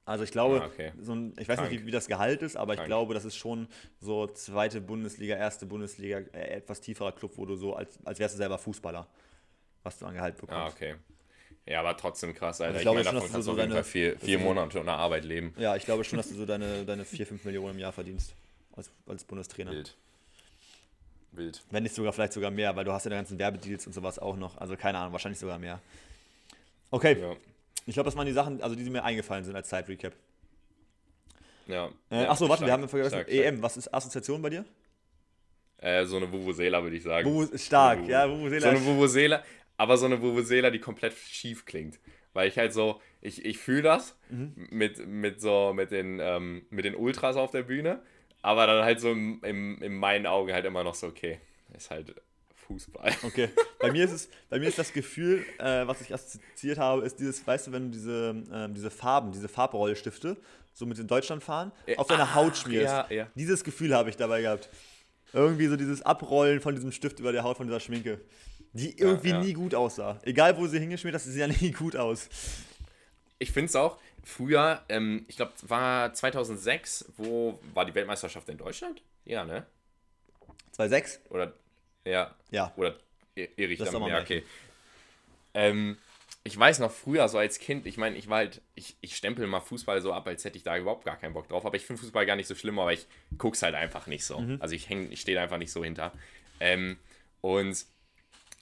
Also 0.05 0.23
ich 0.23 0.31
glaube, 0.31 0.61
Ah, 0.61 0.65
okay. 0.65 0.91
so 0.99 1.13
ein, 1.13 1.33
ich 1.37 1.47
weiß 1.47 1.57
Krank. 1.59 1.71
nicht, 1.71 1.81
wie, 1.81 1.85
wie 1.87 1.91
das 1.91 2.07
Gehalt 2.07 2.41
ist, 2.41 2.55
aber 2.55 2.73
ich 2.73 2.77
Krank. 2.77 2.87
glaube, 2.87 3.13
das 3.13 3.25
ist 3.25 3.35
schon 3.35 3.67
so 3.99 4.25
zweite 4.27 4.81
Bundesliga, 4.81 5.35
erste 5.35 5.65
Bundesliga, 5.67 6.19
äh, 6.33 6.55
etwas 6.55 6.81
tieferer 6.81 7.11
Club, 7.11 7.33
wo 7.35 7.45
du 7.45 7.55
so, 7.55 7.75
als, 7.75 7.99
als 8.05 8.17
wärst 8.17 8.33
du 8.33 8.37
selber 8.39 8.57
Fußballer, 8.57 9.07
was 9.83 9.99
du 9.99 10.05
an 10.07 10.15
Gehalt 10.15 10.35
bekommst. 10.37 10.53
Ah, 10.57 10.67
okay. 10.67 10.95
Ja, 11.69 11.81
aber 11.81 11.95
trotzdem 11.95 12.33
krass, 12.33 12.59
Alter. 12.61 12.73
ich 12.73 12.77
Ich, 12.79 12.81
glaube 12.83 12.97
meine, 12.97 13.05
schon, 13.05 13.15
davon 13.15 13.27
dass 13.27 13.31
du 13.31 13.33
kannst 13.37 13.47
du 13.47 13.51
so 13.51 13.57
deine- 13.75 13.83
vier, 13.83 14.17
vier 14.19 14.39
Monate 14.39 14.79
ohne 14.79 14.91
Arbeit 14.91 15.23
leben. 15.23 15.53
Ja, 15.57 15.75
ich 15.75 15.85
glaube 15.85 16.03
schon, 16.03 16.17
dass 16.17 16.27
du 16.29 16.35
so 16.35 16.45
deine, 16.45 16.83
deine 16.83 17.05
4, 17.05 17.27
5 17.27 17.45
Millionen 17.45 17.75
im 17.75 17.79
Jahr 17.79 17.91
verdienst 17.91 18.33
als, 18.75 18.89
als 19.05 19.23
Bundestrainer. 19.23 19.71
Wild. 19.71 19.95
Wild. 21.31 21.61
Wenn 21.69 21.83
nicht 21.83 21.93
sogar, 21.93 22.11
vielleicht 22.11 22.33
sogar 22.33 22.49
mehr, 22.49 22.75
weil 22.75 22.85
du 22.85 22.91
hast 22.91 23.03
ja 23.05 23.09
die 23.11 23.15
ganzen 23.17 23.37
Werbedeals 23.37 23.85
und 23.85 23.93
sowas 23.93 24.17
auch 24.17 24.35
noch. 24.35 24.57
Also 24.57 24.75
keine 24.75 24.97
Ahnung, 24.97 25.11
wahrscheinlich 25.13 25.39
sogar 25.39 25.59
mehr. 25.59 25.79
Okay, 26.89 27.15
Ja. 27.21 27.35
ich 27.85 27.93
glaube, 27.93 28.05
das 28.07 28.15
waren 28.17 28.25
die 28.25 28.33
Sachen, 28.33 28.61
also 28.63 28.75
die, 28.75 28.83
die 28.83 28.89
mir 28.89 29.03
eingefallen 29.03 29.45
sind 29.45 29.55
als 29.55 29.69
Zeitrecap. 29.69 30.13
Ja. 31.67 31.89
Äh, 32.09 32.23
ja, 32.23 32.29
Achso, 32.31 32.49
warte, 32.49 32.65
wir 32.65 32.73
haben 32.73 32.89
vergessen. 32.89 33.11
stark, 33.13 33.29
EM, 33.29 33.61
was 33.61 33.77
ist 33.77 33.93
Assoziation 33.93 34.41
bei 34.41 34.49
dir? 34.49 34.65
Äh, 35.77 36.03
so 36.05 36.17
eine 36.17 36.31
Vuvuzela, 36.31 36.81
würde 36.81 36.95
ich 36.97 37.03
sagen. 37.03 37.29
Ist 37.51 37.65
stark, 37.67 37.99
Bubu- 37.99 38.09
ja, 38.09 38.27
So 38.27 38.33
Vuvuzela. 38.37 38.69
eine 38.69 38.83
Vuvuzela, 38.85 39.43
aber 39.79 39.97
so 39.97 40.05
eine 40.05 40.21
Vuvuzela, 40.21 40.69
die 40.71 40.79
komplett 40.79 41.13
schief 41.17 41.65
klingt. 41.65 41.99
Weil 42.33 42.47
ich 42.49 42.57
halt 42.57 42.73
so, 42.73 43.01
ich, 43.21 43.43
ich 43.45 43.57
fühle 43.57 43.81
das 43.81 44.15
Mhm. 44.29 44.53
mit, 44.69 45.07
mit 45.07 45.41
so, 45.41 45.73
mit 45.73 45.89
den, 45.91 46.19
ähm, 46.21 46.65
mit 46.69 46.85
den 46.85 46.93
Ultras 46.95 47.35
auf 47.37 47.49
der 47.51 47.63
Bühne, 47.63 48.03
aber 48.43 48.67
dann 48.67 48.83
halt 48.83 48.99
so 48.99 49.11
im, 49.11 49.41
im, 49.43 49.81
in 49.81 49.95
meinen 49.95 50.27
Augen 50.27 50.53
halt 50.53 50.65
immer 50.65 50.83
noch 50.83 50.93
so, 50.95 51.07
okay, 51.07 51.39
ist 51.75 51.89
halt 51.89 52.13
Fußball. 52.67 53.11
Okay, 53.23 53.49
bei 53.79 53.91
mir 53.91 54.05
ist 54.05 54.11
es, 54.11 54.29
bei 54.49 54.59
mir 54.59 54.67
ist 54.67 54.77
das 54.77 54.93
Gefühl, 54.93 55.43
äh, 55.57 55.87
was 55.87 56.01
ich 56.01 56.13
assoziiert 56.13 56.77
habe, 56.77 57.03
ist 57.03 57.19
dieses, 57.19 57.45
weißt 57.47 57.67
du, 57.67 57.71
wenn 57.71 57.85
du 57.85 57.91
diese, 57.91 58.43
ähm, 58.53 58.73
diese 58.75 58.91
Farben, 58.91 59.31
diese 59.31 59.47
Farbrollstifte, 59.47 60.37
so 60.73 60.85
mit 60.85 60.99
in 60.99 61.07
Deutschland 61.07 61.41
fahren, 61.43 61.71
auf 61.97 62.07
deine 62.07 62.23
ach, 62.23 62.35
Haut 62.35 62.55
schmierst. 62.57 62.85
ja, 62.93 63.07
ja. 63.09 63.27
Dieses 63.35 63.63
Gefühl 63.63 63.95
habe 63.95 64.09
ich 64.09 64.17
dabei 64.17 64.41
gehabt. 64.41 64.69
Irgendwie 65.33 65.67
so 65.67 65.75
dieses 65.77 66.01
Abrollen 66.01 66.59
von 66.61 66.75
diesem 66.75 66.91
Stift 66.91 67.19
über 67.19 67.31
der 67.31 67.43
Haut 67.43 67.57
von 67.57 67.67
dieser 67.67 67.79
Schminke. 67.79 68.19
Die 68.73 68.97
irgendwie 68.97 69.29
ja. 69.29 69.39
nie 69.41 69.53
gut 69.53 69.73
aussah. 69.73 70.19
Egal, 70.23 70.57
wo 70.57 70.67
sie 70.67 70.79
hingeschmiert 70.79 71.15
hast, 71.15 71.25
sie 71.25 71.39
sah 71.39 71.47
nie 71.47 71.71
gut 71.71 71.95
aus. 71.95 72.29
Ich 73.39 73.51
finde 73.51 73.67
es 73.67 73.75
auch, 73.75 73.97
früher, 74.23 74.83
ähm, 74.89 75.25
ich 75.27 75.37
glaube, 75.37 75.53
war 75.63 76.13
2006, 76.13 77.11
wo 77.17 77.59
war 77.73 77.85
die 77.85 77.95
Weltmeisterschaft 77.95 78.47
in 78.49 78.57
Deutschland? 78.57 79.01
Ja, 79.25 79.45
ne? 79.45 79.65
2,6? 80.77 81.19
Oder, 81.29 81.53
ja, 82.05 82.35
Ja. 82.51 82.73
Oder 82.77 82.95
ir- 83.35 83.49
irre 83.55 83.71
ich 83.73 83.79
Das 83.79 83.91
damit? 83.91 84.09
Ja, 84.09 84.21
okay. 84.21 84.43
Ähm, 85.53 85.97
ich 86.43 86.57
weiß 86.57 86.79
noch 86.79 86.91
früher, 86.91 87.27
so 87.27 87.37
als 87.37 87.59
Kind, 87.59 87.85
ich 87.85 87.97
meine, 87.97 88.17
ich 88.17 88.29
war 88.29 88.37
halt, 88.37 88.61
ich, 88.75 88.95
ich 89.01 89.15
stempel 89.15 89.45
mal 89.47 89.59
Fußball 89.59 90.01
so 90.01 90.13
ab, 90.13 90.27
als 90.27 90.45
hätte 90.45 90.57
ich 90.57 90.63
da 90.63 90.77
überhaupt 90.77 91.05
gar 91.05 91.17
keinen 91.17 91.33
Bock 91.33 91.47
drauf. 91.49 91.65
Aber 91.65 91.75
ich 91.75 91.85
finde 91.85 92.01
Fußball 92.01 92.25
gar 92.25 92.35
nicht 92.35 92.47
so 92.47 92.55
schlimm, 92.55 92.79
aber 92.79 92.93
ich 92.93 93.07
guck's 93.37 93.61
halt 93.61 93.75
einfach 93.75 94.07
nicht 94.07 94.25
so. 94.25 94.39
Mhm. 94.39 94.57
Also 94.59 94.75
ich 94.75 94.89
häng, 94.89 95.11
ich 95.11 95.21
stehe 95.21 95.35
da 95.35 95.43
einfach 95.43 95.57
nicht 95.57 95.71
so 95.71 95.83
hinter. 95.83 96.13
Ähm, 96.59 96.97
und 97.41 97.85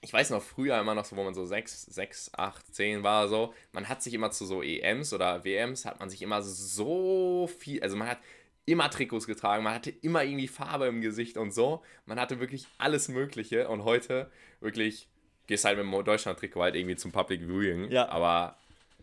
ich 0.02 0.14
weiß 0.14 0.30
noch 0.30 0.42
früher 0.44 0.80
immer 0.80 0.96
noch 0.96 1.06
so, 1.06 1.16
wo 1.16 1.24
man 1.24 1.34
so 1.34 1.46
6, 1.46 1.84
6, 1.84 2.32
8, 2.36 2.76
10 2.76 3.04
war, 3.04 3.28
so, 3.28 3.54
man 3.72 3.90
hat 3.90 4.02
sich 4.04 4.14
immer 4.14 4.32
zu 4.32 4.46
so 4.46 4.62
EMs 4.62 5.14
oder 5.14 5.44
WMs, 5.44 5.86
hat 5.86 6.00
man 6.00 6.10
sich 6.10 6.22
immer 6.22 6.42
so 6.42 7.50
viel, 7.60 7.82
also 7.82 7.98
man 7.98 8.08
hat 8.10 8.20
immer 8.66 8.90
Trikots 8.90 9.26
getragen, 9.28 9.64
man 9.64 9.74
hatte 9.74 9.90
immer 9.90 10.24
irgendwie 10.24 10.48
Farbe 10.48 10.88
im 10.88 11.02
Gesicht 11.02 11.38
und 11.38 11.52
so, 11.54 11.82
man 12.06 12.20
hatte 12.20 12.40
wirklich 12.40 12.68
alles 12.78 13.08
Mögliche 13.08 13.68
und 13.70 13.84
heute 13.86 14.30
wirklich 14.60 15.08
gehst 15.48 15.64
halt 15.66 15.78
mit 15.78 15.86
dem 15.86 16.04
Deutschland-Trikot 16.04 16.62
halt 16.62 16.76
irgendwie 16.76 16.98
zum 16.98 17.12
Public 17.12 17.42
Viewing, 17.48 17.90
Ja. 17.90 18.10
aber 18.10 18.58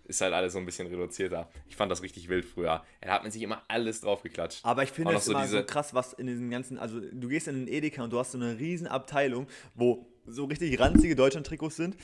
ist 0.05 0.21
halt 0.21 0.35
alles 0.35 0.53
so 0.53 0.59
ein 0.59 0.67
bisschen 0.67 0.87
reduzierter. 0.87 1.49
Ich 1.69 1.77
fand 1.77 1.91
das 1.91 2.03
richtig 2.03 2.29
wild 2.29 2.45
früher. 2.45 2.83
Da 3.01 3.11
hat 3.11 3.23
man 3.23 3.33
sich 3.33 3.43
immer 3.43 3.63
alles 3.69 4.01
drauf 4.01 4.23
geklatscht. 4.23 4.61
Aber 4.63 4.83
ich 4.83 4.91
finde 4.91 5.15
es 5.15 5.25
so 5.25 5.33
immer 5.33 5.47
so 5.47 5.63
krass, 5.65 5.95
was 5.95 6.13
in 6.13 6.27
diesen 6.27 6.51
ganzen, 6.51 6.79
also 6.79 7.01
du 7.01 7.29
gehst 7.29 7.49
in 7.49 7.55
den 7.55 7.69
Edeka 7.69 8.05
und 8.05 8.13
du 8.13 8.19
hast 8.19 8.33
so 8.33 8.39
eine 8.39 8.59
riesen 8.59 8.87
Abteilung, 8.87 9.47
wo 9.75 10.07
so 10.27 10.45
richtig 10.45 10.79
ranzige 10.79 11.17
Deutschland-Trikots 11.17 11.77
sind, 11.77 11.97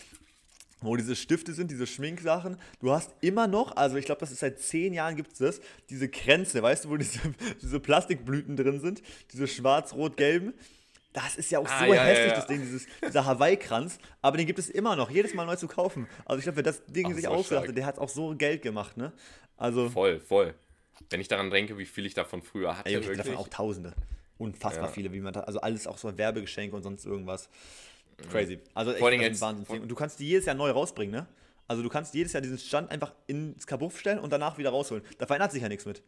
wo 0.80 0.96
diese 0.96 1.14
Stifte 1.14 1.52
sind, 1.52 1.70
diese 1.70 1.86
Schminksachen. 1.86 2.56
Du 2.80 2.90
hast 2.90 3.12
immer 3.20 3.46
noch, 3.46 3.76
also 3.76 3.96
ich 3.96 4.06
glaube, 4.06 4.20
das 4.20 4.30
ist 4.30 4.40
seit 4.40 4.58
zehn 4.60 4.92
Jahren 4.92 5.16
gibt 5.16 5.32
es 5.32 5.38
das, 5.38 5.60
diese 5.90 6.08
Kränze, 6.08 6.62
weißt 6.62 6.86
du, 6.86 6.90
wo 6.90 6.96
diese, 6.96 7.20
diese 7.62 7.80
Plastikblüten 7.80 8.56
drin 8.56 8.80
sind, 8.80 9.02
diese 9.32 9.46
schwarz-rot-gelben. 9.46 10.54
Das 11.12 11.36
ist 11.36 11.50
ja 11.50 11.58
auch 11.58 11.66
Ah, 11.68 11.80
so 11.80 11.84
ja, 11.86 11.94
ja, 11.94 12.02
hässlich, 12.04 12.28
ja. 12.28 12.34
das 12.36 12.46
Ding, 12.46 12.60
dieses, 12.60 12.86
dieser 13.04 13.24
Hawaii-Kranz. 13.26 13.98
Aber 14.22 14.36
den 14.36 14.46
gibt 14.46 14.58
es 14.60 14.70
immer 14.70 14.94
noch, 14.94 15.10
jedes 15.10 15.34
Mal 15.34 15.44
neu 15.44 15.56
zu 15.56 15.66
kaufen. 15.66 16.06
Also 16.24 16.38
ich 16.38 16.44
glaube, 16.44 16.56
wer 16.56 16.62
das 16.62 16.84
Ding 16.86 17.06
Ach, 17.10 17.14
sich 17.14 17.24
so 17.24 17.30
ausgedacht 17.30 17.68
hat, 17.68 17.76
der 17.76 17.86
hat 17.86 17.98
auch 17.98 18.08
so 18.08 18.34
Geld 18.36 18.62
gemacht, 18.62 18.96
ne? 18.96 19.12
Also, 19.56 19.88
Voll, 19.90 20.20
voll. 20.20 20.54
Wenn 21.10 21.20
ich 21.20 21.28
daran 21.28 21.50
denke, 21.50 21.76
wie 21.78 21.86
viel 21.86 22.06
ich 22.06 22.14
davon 22.14 22.42
früher 22.42 22.76
hatte, 22.78 22.88
ey, 22.88 22.98
ich 22.98 23.06
wirklich. 23.06 23.18
davon 23.26 23.36
auch 23.36 23.48
Tausende. 23.48 23.94
Unfassbar 24.38 24.86
Ja. 24.86 24.92
viele, 24.92 25.12
wie 25.12 25.20
man 25.20 25.32
da, 25.32 25.40
also 25.40 25.60
alles 25.60 25.86
auch 25.86 25.98
so 25.98 26.16
Werbegeschenke 26.16 26.74
und 26.76 26.82
sonst 26.82 27.04
irgendwas. 27.04 27.48
Crazy. 28.30 28.60
Also 28.74 28.92
echt 28.92 29.02
ein 29.02 29.40
Wahnsinnsding. 29.40 29.82
Und 29.82 29.88
du 29.88 29.94
kannst 29.94 30.20
die 30.20 30.28
jedes 30.28 30.46
Jahr 30.46 30.54
neu 30.54 30.70
rausbringen, 30.70 31.12
ne? 31.14 31.26
Also 31.66 31.82
du 31.82 31.88
kannst 31.88 32.14
jedes 32.14 32.32
Jahr 32.32 32.40
diesen 32.40 32.58
Stand 32.58 32.90
einfach 32.90 33.12
ins 33.26 33.66
Kabuff 33.66 33.98
stellen 33.98 34.18
und 34.18 34.30
danach 34.32 34.58
wieder 34.58 34.70
rausholen. 34.70 35.04
Da 35.18 35.26
verändert 35.26 35.52
sich 35.52 35.62
ja 35.62 35.68
nichts 35.68 35.86
mit. 35.86 36.02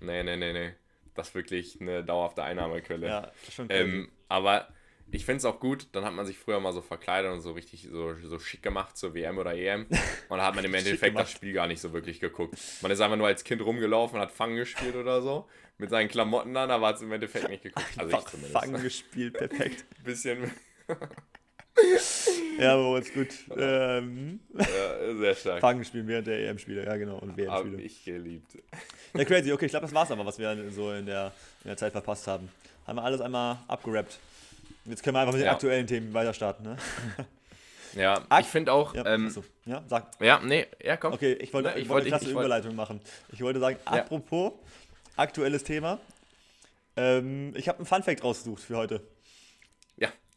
Nee, 0.00 0.22
nee, 0.22 0.36
nee, 0.36 0.52
nee. 0.52 0.72
Das 1.18 1.28
ist 1.28 1.34
wirklich 1.34 1.80
eine 1.80 2.04
dauerhafte 2.04 2.44
Einnahmequelle. 2.44 3.06
Ja, 3.08 3.32
crazy. 3.56 3.66
Ähm, 3.70 4.08
aber 4.28 4.68
ich 5.10 5.24
finde 5.24 5.38
es 5.38 5.44
auch 5.44 5.58
gut, 5.58 5.88
dann 5.92 6.04
hat 6.04 6.12
man 6.12 6.26
sich 6.26 6.38
früher 6.38 6.60
mal 6.60 6.72
so 6.72 6.80
verkleidet 6.80 7.32
und 7.32 7.40
so 7.40 7.52
richtig 7.52 7.88
so, 7.90 8.14
so 8.22 8.38
schick 8.38 8.62
gemacht 8.62 8.96
zur 8.96 9.14
WM 9.14 9.38
oder 9.38 9.54
EM. 9.54 9.86
Und 10.28 10.38
dann 10.38 10.42
hat 10.42 10.54
man 10.54 10.64
im 10.64 10.74
Endeffekt 10.74 11.18
das. 11.18 11.30
Spiel 11.30 11.54
gar 11.54 11.66
nicht 11.66 11.80
so 11.80 11.92
wirklich 11.92 12.20
geguckt. 12.20 12.56
Man 12.82 12.90
ist 12.90 13.00
einfach 13.00 13.16
nur 13.16 13.26
als 13.26 13.42
Kind 13.42 13.62
rumgelaufen, 13.62 14.20
hat 14.20 14.30
Fangen 14.30 14.56
gespielt 14.56 14.94
oder 14.94 15.22
so. 15.22 15.48
Mit 15.78 15.90
seinen 15.90 16.08
Klamotten 16.08 16.56
an, 16.56 16.70
aber 16.70 16.88
hat 16.88 16.96
es 16.96 17.02
im 17.02 17.10
Endeffekt 17.12 17.48
nicht 17.48 17.62
geguckt. 17.62 17.86
Also 17.96 18.08
ich 18.10 18.14
Einfach 18.14 18.30
zumindest. 18.30 18.52
Fangen 18.52 18.82
gespielt, 18.82 19.34
perfekt. 19.34 19.86
Bisschen 20.04 20.52
ja, 22.58 22.74
aber 22.74 22.98
ist 22.98 23.14
gut. 23.14 23.28
Ähm, 23.56 24.40
äh, 24.56 25.14
sehr 25.20 25.34
stark. 25.34 25.60
Fangen 25.60 25.84
spielen 25.84 26.06
während 26.08 26.26
der 26.26 26.48
EM-Spiele, 26.48 26.84
ja 26.84 26.96
genau, 26.96 27.18
und 27.18 27.30
Hab 27.30 27.36
WM-Spiele. 27.38 27.82
ich 27.82 28.04
geliebt. 28.04 28.58
Ja, 29.14 29.24
crazy. 29.24 29.52
Okay, 29.52 29.66
ich 29.66 29.70
glaube, 29.70 29.86
das 29.86 29.94
war's 29.94 30.10
aber, 30.10 30.24
was 30.26 30.38
wir 30.38 30.70
so 30.70 30.92
in 30.92 31.06
der, 31.06 31.32
in 31.64 31.68
der 31.68 31.76
Zeit 31.76 31.92
verpasst 31.92 32.26
haben. 32.26 32.48
Haben 32.86 32.96
wir 32.96 33.04
alles 33.04 33.20
einmal 33.20 33.58
abgerappt. 33.68 34.18
Jetzt 34.86 35.02
können 35.02 35.16
wir 35.16 35.20
einfach 35.20 35.32
mit 35.34 35.42
den 35.42 35.46
Ja. 35.46 35.52
aktuellen 35.52 35.86
Themen 35.86 36.12
weiter 36.14 36.32
starten, 36.34 36.62
ne? 36.64 36.76
Ja, 37.94 38.20
Ak- 38.28 38.42
ich 38.42 38.46
finde 38.48 38.70
auch, 38.72 38.94
Ja, 38.94 39.06
ähm, 39.06 39.26
achso. 39.28 39.42
ja 39.64 39.82
sag. 39.88 40.08
ja, 40.20 40.40
nee, 40.44 40.66
ja, 40.84 40.98
komm. 40.98 41.14
Okay, 41.14 41.32
ich 41.32 41.52
wollte, 41.54 41.70
Na, 41.70 41.76
ich 41.76 41.84
ich 41.84 41.88
wollte 41.88 41.88
wollte- 41.88 42.04
eine 42.04 42.10
klasse 42.10 42.24
ich 42.28 42.34
wollte- 42.34 42.46
Überleitung 42.46 42.76
machen. 42.76 43.00
Ich 43.32 43.40
wollte 43.40 43.60
sagen, 43.60 43.78
Ja. 43.86 43.92
apropos 43.92 44.52
aktuelles 45.16 45.64
Thema. 45.64 45.98
Ähm, 46.96 47.54
ich 47.56 47.66
habe 47.66 47.78
einen 47.78 47.86
Funfact 47.86 48.22
rausgesucht 48.22 48.62
für 48.62 48.76
heute. 48.76 49.00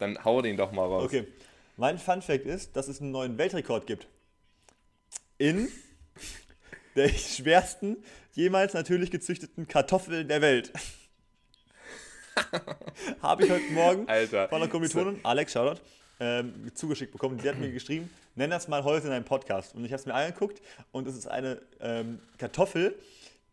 Dann 0.01 0.23
hau 0.25 0.41
den 0.41 0.57
doch 0.57 0.71
mal 0.71 0.85
raus. 0.85 1.03
Okay. 1.05 1.27
Mein 1.77 1.99
Funfact 1.99 2.45
ist, 2.47 2.75
dass 2.75 2.87
es 2.87 3.01
einen 3.01 3.11
neuen 3.11 3.37
Weltrekord 3.37 3.85
gibt. 3.85 4.07
In 5.37 5.69
der 6.95 7.09
schwersten 7.09 7.97
jemals 8.33 8.73
natürlich 8.73 9.11
gezüchteten 9.11 9.67
Kartoffel 9.67 10.25
der 10.25 10.41
Welt. 10.41 10.73
Habe 13.21 13.45
ich 13.45 13.51
heute 13.51 13.71
Morgen 13.73 14.07
Alter. 14.07 14.49
von 14.49 14.61
einer 14.61 14.71
Kommilitonin, 14.71 15.19
Alex, 15.23 15.53
Shoutout, 15.53 15.81
ähm, 16.19 16.71
zugeschickt 16.73 17.11
bekommen. 17.11 17.37
Die 17.37 17.47
hat 17.47 17.59
mir 17.59 17.71
geschrieben, 17.71 18.09
nenn 18.35 18.49
das 18.49 18.67
mal 18.67 18.83
heute 18.83 19.05
in 19.07 19.13
einem 19.13 19.25
Podcast. 19.25 19.75
Und 19.75 19.85
ich 19.85 19.91
habe 19.91 19.99
es 19.99 20.05
mir 20.07 20.15
angeguckt 20.15 20.61
und 20.91 21.07
es 21.07 21.15
ist 21.15 21.27
eine 21.27 21.61
ähm, 21.79 22.19
Kartoffel, 22.39 22.95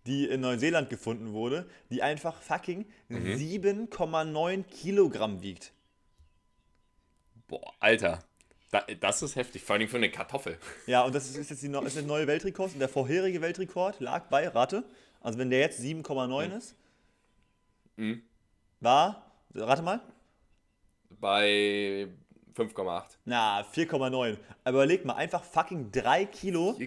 die 0.06 0.26
in 0.26 0.40
Neuseeland 0.40 0.88
gefunden 0.88 1.32
wurde, 1.32 1.68
die 1.90 2.02
einfach 2.02 2.40
fucking 2.40 2.86
Mhm. 3.08 3.34
7,9 3.34 4.62
Kilogramm 4.64 5.42
wiegt. 5.42 5.72
Boah, 7.48 7.72
Alter. 7.80 8.20
Da, 8.70 8.84
das 9.00 9.22
ist 9.22 9.34
heftig, 9.36 9.62
vor 9.62 9.76
allem 9.76 9.88
für 9.88 9.96
eine 9.96 10.10
Kartoffel. 10.10 10.58
Ja, 10.86 11.02
und 11.02 11.14
das 11.14 11.26
ist, 11.34 11.48
jetzt 11.50 11.62
die, 11.62 11.68
ist 11.86 11.96
der 11.96 12.02
neue 12.02 12.26
Weltrekord. 12.26 12.74
Und 12.74 12.80
der 12.80 12.88
vorherige 12.90 13.40
Weltrekord 13.40 13.98
lag 14.00 14.24
bei, 14.26 14.46
rate, 14.48 14.84
also 15.22 15.38
wenn 15.38 15.48
der 15.50 15.60
jetzt 15.60 15.80
7,9 15.80 16.56
ist, 16.56 16.74
Mhm. 17.96 18.22
war, 18.80 19.32
rate 19.54 19.82
mal, 19.82 20.00
Bei 21.20 22.06
5,8. 22.54 23.04
na, 23.24 23.62
4,9. 23.62 24.36
Aber 24.64 24.76
überleg 24.78 25.04
mal, 25.04 25.14
einfach 25.14 25.42
fucking 25.42 25.90
3 25.90 26.26
Kilo 26.26 26.78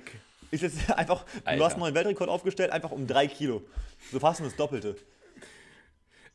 ist 0.52 0.62
jetzt 0.62 0.90
einfach, 0.98 1.26
du 1.26 1.42
Alter. 1.46 1.66
hast 1.66 1.74
einen 1.74 1.82
neuen 1.82 1.96
Weltrekord 1.96 2.30
aufgestellt, 2.30 2.72
einfach 2.72 2.92
um 2.92 3.08
3 3.08 3.28
Kilo. 3.28 3.64
So 4.12 4.20
fast 4.20 4.40
nur 4.40 4.50
das 4.50 4.58
Doppelte. 4.58 4.96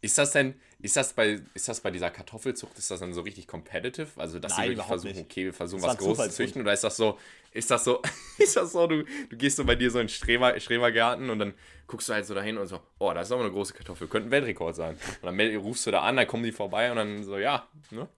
Ist 0.03 0.19
das 0.19 0.33
denn, 0.33 0.61
ist 0.79 0.97
das 0.97 1.13
bei, 1.15 1.41
ist 1.55 1.69
das 1.69 1.81
bei 1.81 1.91
dieser 1.91 2.11
Kartoffelzucht, 2.11 2.77
ist 2.79 2.91
das 2.91 3.01
dann 3.01 3.15
so 3.15 3.23
richtig 3.23 3.47
competitive? 3.47 4.09
Also, 4.17 4.39
dass 4.39 4.53
Nein, 4.53 4.63
sie 4.63 4.69
wirklich 4.71 4.87
versuchen, 4.87 5.17
nicht. 5.17 5.25
okay, 5.25 5.45
wir 5.47 5.55
versuchen 5.55 5.83
Das 5.83 5.93
was 5.93 5.99
Großes 5.99 6.29
zu 6.29 6.33
züchten? 6.35 6.63
Oder 6.63 6.75
ist 6.75 6.85
das 6.85 6.97
so, 6.97 7.19
ist 7.53 7.71
das 7.71 7.85
so, 7.85 8.03
ist 8.39 8.57
das 8.57 8.73
so, 8.73 8.87
du, 8.87 9.05
du 9.05 9.37
gehst 9.37 9.57
so 9.57 9.65
bei 9.65 9.75
dir 9.75 9.91
so 9.91 9.99
in 10.01 10.09
Streber, 10.09 10.59
Strebergarten 10.61 11.31
und 11.31 11.39
dann 11.39 11.55
guckst 11.87 12.09
du 12.09 12.13
halt 12.13 12.27
so 12.27 12.35
dahin 12.35 12.59
und 12.59 12.67
so, 12.67 12.81
oh, 12.99 13.13
das 13.15 13.29
ist 13.29 13.33
aber 13.33 13.43
eine 13.43 13.53
große 13.53 13.73
Kartoffel, 13.73 14.07
könnte 14.07 14.29
ein 14.29 14.31
Weltrekord 14.31 14.77
sein. 14.77 14.99
Und 15.23 15.39
dann 15.39 15.57
rufst 15.57 15.87
du 15.87 15.91
da 15.91 16.03
an, 16.03 16.17
dann 16.17 16.27
kommen 16.27 16.43
die 16.43 16.53
vorbei 16.53 16.91
und 16.91 16.97
dann 16.97 17.25
so, 17.25 17.39
ja, 17.39 17.67
ne? 17.91 18.09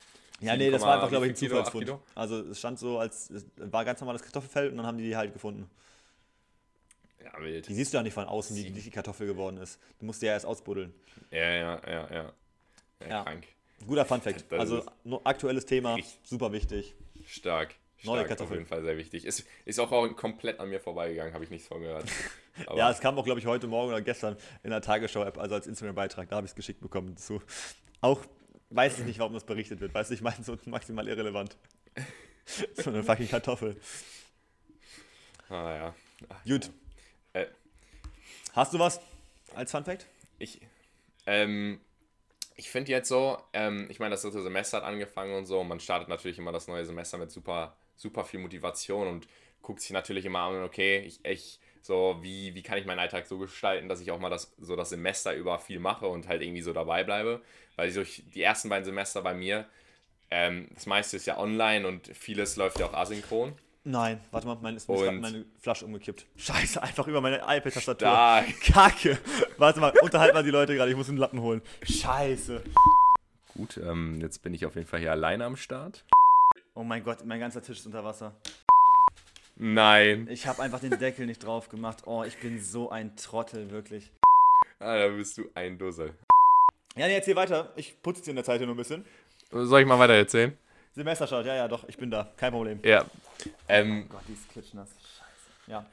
Ja, 0.40 0.56
nee, 0.56 0.70
das 0.70 0.82
war 0.82 0.94
einfach, 0.94 1.08
7,8 1.08 1.10
glaube 1.10 1.26
ich, 1.26 1.32
ein 1.32 1.36
Kilo, 1.36 1.60
8 1.60 1.66
Zufallsfund. 1.66 2.00
Also 2.14 2.40
es 2.40 2.58
stand 2.58 2.78
so 2.78 2.98
als, 2.98 3.32
war 3.56 3.84
ganz 3.84 4.00
normales 4.00 4.22
Kartoffelfeld 4.22 4.70
und 4.70 4.78
dann 4.78 4.86
haben 4.86 4.98
die 4.98 5.04
die 5.04 5.16
halt 5.16 5.32
gefunden. 5.32 5.68
Ja, 7.24 7.32
wild. 7.40 7.68
Die 7.68 7.74
siehst 7.74 7.92
du 7.92 7.98
ja 7.98 8.02
nicht 8.02 8.14
von 8.14 8.24
außen, 8.24 8.56
wie 8.56 8.70
die 8.70 8.90
Kartoffel 8.90 9.26
geworden 9.26 9.56
ist. 9.58 9.80
Du 9.98 10.06
musst 10.06 10.22
die 10.22 10.26
ja 10.26 10.32
erst 10.32 10.46
ausbuddeln. 10.46 10.94
Ja, 11.30 11.50
ja, 11.50 11.80
ja, 11.86 12.14
ja. 12.14 12.32
Ja, 13.00 13.08
Ja. 13.08 13.22
krank. 13.24 13.46
Guter 13.86 14.04
Funfact. 14.04 14.52
Also 14.52 14.84
aktuelles 15.24 15.64
Thema, 15.66 15.98
super 16.24 16.52
wichtig. 16.52 16.94
Stark. 17.26 17.74
Neue 18.02 18.16
Stark, 18.18 18.28
Kartoffeln. 18.28 18.50
Auf 18.50 18.58
jeden 18.58 18.68
Fall 18.68 18.82
sehr 18.82 18.96
wichtig. 18.96 19.24
Ist, 19.24 19.44
ist 19.64 19.78
auch, 19.80 19.90
auch 19.92 20.06
komplett 20.16 20.60
an 20.60 20.68
mir 20.68 20.80
vorbeigegangen, 20.80 21.34
habe 21.34 21.44
ich 21.44 21.50
nichts 21.50 21.68
von 21.68 21.80
gehört. 21.80 22.04
Ja, 22.74 22.90
es 22.90 22.98
kam 22.98 23.16
auch, 23.16 23.24
glaube 23.24 23.38
ich, 23.38 23.46
heute 23.46 23.68
Morgen 23.68 23.90
oder 23.90 24.02
gestern 24.02 24.36
in 24.64 24.70
der 24.70 24.80
Tagesschau-App, 24.82 25.38
also 25.38 25.54
als 25.54 25.68
Instagram-Beitrag, 25.68 26.28
da 26.28 26.34
habe 26.36 26.44
ich 26.44 26.50
es 26.50 26.56
geschickt 26.56 26.80
bekommen 26.80 27.14
dazu. 27.14 27.40
Auch 28.00 28.20
weiß 28.70 28.98
ich 28.98 29.04
nicht, 29.04 29.20
warum 29.20 29.32
das 29.32 29.44
berichtet 29.44 29.78
wird. 29.80 29.94
Weißt 29.94 30.10
du, 30.10 30.14
ich 30.14 30.22
meine, 30.22 30.42
so 30.42 30.58
maximal 30.64 31.06
irrelevant. 31.06 31.56
so 32.74 32.90
eine 32.90 33.04
fucking 33.04 33.28
Kartoffel. 33.28 33.80
ah, 35.50 35.72
ja. 35.76 35.94
Gut. 36.48 36.70
Äh, 37.32 37.46
Hast 38.54 38.74
du 38.74 38.80
was 38.80 39.00
als 39.54 39.70
Funfact? 39.70 40.06
ich 40.40 40.60
ähm, 41.26 41.80
ich 42.58 42.70
finde 42.70 42.90
jetzt 42.90 43.08
so, 43.08 43.38
ähm, 43.52 43.86
ich 43.88 44.00
meine, 44.00 44.10
das 44.10 44.22
dritte 44.22 44.42
Semester 44.42 44.78
hat 44.78 44.84
angefangen 44.84 45.34
und 45.36 45.46
so. 45.46 45.60
Und 45.60 45.68
man 45.68 45.78
startet 45.78 46.08
natürlich 46.08 46.38
immer 46.38 46.50
das 46.50 46.66
neue 46.66 46.84
Semester 46.84 47.16
mit 47.16 47.30
super, 47.30 47.76
super 47.96 48.24
viel 48.24 48.40
Motivation 48.40 49.06
und 49.06 49.28
guckt 49.62 49.80
sich 49.80 49.92
natürlich 49.92 50.24
immer 50.24 50.40
an, 50.40 50.64
okay, 50.64 50.98
ich, 50.98 51.24
ich 51.24 51.60
so, 51.82 52.18
wie, 52.20 52.56
wie 52.56 52.62
kann 52.62 52.76
ich 52.76 52.84
meinen 52.84 52.98
Alltag 52.98 53.28
so 53.28 53.38
gestalten, 53.38 53.88
dass 53.88 54.00
ich 54.00 54.10
auch 54.10 54.18
mal 54.18 54.28
das, 54.28 54.52
so 54.58 54.74
das 54.74 54.90
Semester 54.90 55.34
über 55.34 55.60
viel 55.60 55.78
mache 55.78 56.08
und 56.08 56.26
halt 56.26 56.42
irgendwie 56.42 56.60
so 56.60 56.72
dabei 56.72 57.04
bleibe. 57.04 57.42
Weil 57.76 57.92
durch 57.92 58.24
die 58.34 58.42
ersten 58.42 58.68
beiden 58.68 58.84
Semester 58.84 59.22
bei 59.22 59.34
mir, 59.34 59.64
ähm, 60.32 60.68
das 60.74 60.86
meiste 60.86 61.16
ist 61.16 61.26
ja 61.26 61.38
online 61.38 61.86
und 61.86 62.08
vieles 62.08 62.56
läuft 62.56 62.80
ja 62.80 62.86
auch 62.86 62.94
asynchron. 62.94 63.54
Nein, 63.88 64.20
warte 64.32 64.46
mal, 64.46 64.58
mein, 64.60 64.76
ist 64.76 64.86
mir 64.86 65.12
meine 65.12 65.46
Flasche 65.60 65.86
umgekippt. 65.86 66.26
Scheiße, 66.36 66.82
einfach 66.82 67.06
über 67.06 67.22
meine 67.22 67.38
iPad-Tastatur. 67.38 68.44
Kacke. 68.62 69.16
Warte 69.56 69.80
mal, 69.80 69.94
unterhalt 70.02 70.34
mal 70.34 70.42
die 70.42 70.50
Leute 70.50 70.74
gerade, 70.74 70.90
ich 70.90 70.96
muss 70.96 71.08
einen 71.08 71.16
Lappen 71.16 71.40
holen. 71.40 71.62
Scheiße. 71.84 72.62
Gut, 73.56 73.78
ähm, 73.78 74.20
jetzt 74.20 74.42
bin 74.42 74.52
ich 74.52 74.66
auf 74.66 74.74
jeden 74.74 74.86
Fall 74.86 75.00
hier 75.00 75.10
alleine 75.10 75.46
am 75.46 75.56
Start. 75.56 76.04
Oh 76.74 76.84
mein 76.84 77.02
Gott, 77.02 77.24
mein 77.24 77.40
ganzer 77.40 77.62
Tisch 77.62 77.78
ist 77.78 77.86
unter 77.86 78.04
Wasser. 78.04 78.36
Nein. 79.56 80.28
Ich 80.30 80.46
habe 80.46 80.60
einfach 80.60 80.80
den 80.80 80.98
Deckel 80.98 81.24
nicht 81.24 81.42
drauf 81.42 81.70
gemacht. 81.70 82.02
Oh, 82.04 82.24
ich 82.24 82.38
bin 82.38 82.60
so 82.60 82.90
ein 82.90 83.16
Trottel, 83.16 83.70
wirklich. 83.70 84.12
Ah, 84.80 84.98
da 84.98 85.08
bist 85.08 85.38
du 85.38 85.48
ein 85.54 85.78
Dussel. 85.78 86.12
Ja, 86.94 87.06
nee, 87.06 87.14
erzähl 87.14 87.36
weiter. 87.36 87.72
Ich 87.74 88.02
putze 88.02 88.18
jetzt 88.18 88.28
in 88.28 88.36
der 88.36 88.44
Zeit 88.44 88.58
hier 88.58 88.66
nur 88.66 88.74
ein 88.74 88.78
bisschen. 88.78 89.06
Soll 89.50 89.80
ich 89.80 89.86
mal 89.86 89.98
weiter 89.98 90.12
erzählen? 90.12 90.54
Semesterstart, 90.94 91.46
ja, 91.46 91.54
ja, 91.54 91.68
doch, 91.68 91.88
ich 91.88 91.96
bin 91.96 92.10
da. 92.10 92.30
Kein 92.36 92.52
Problem. 92.52 92.80
Ja. 92.84 93.06
Ähm, 93.68 94.08
Gott, 94.08 94.22
die 94.28 94.32
ist 94.32 94.48
klitschnass. 94.50 94.88
Scheiße. 94.90 95.28
Ja. 95.70 95.86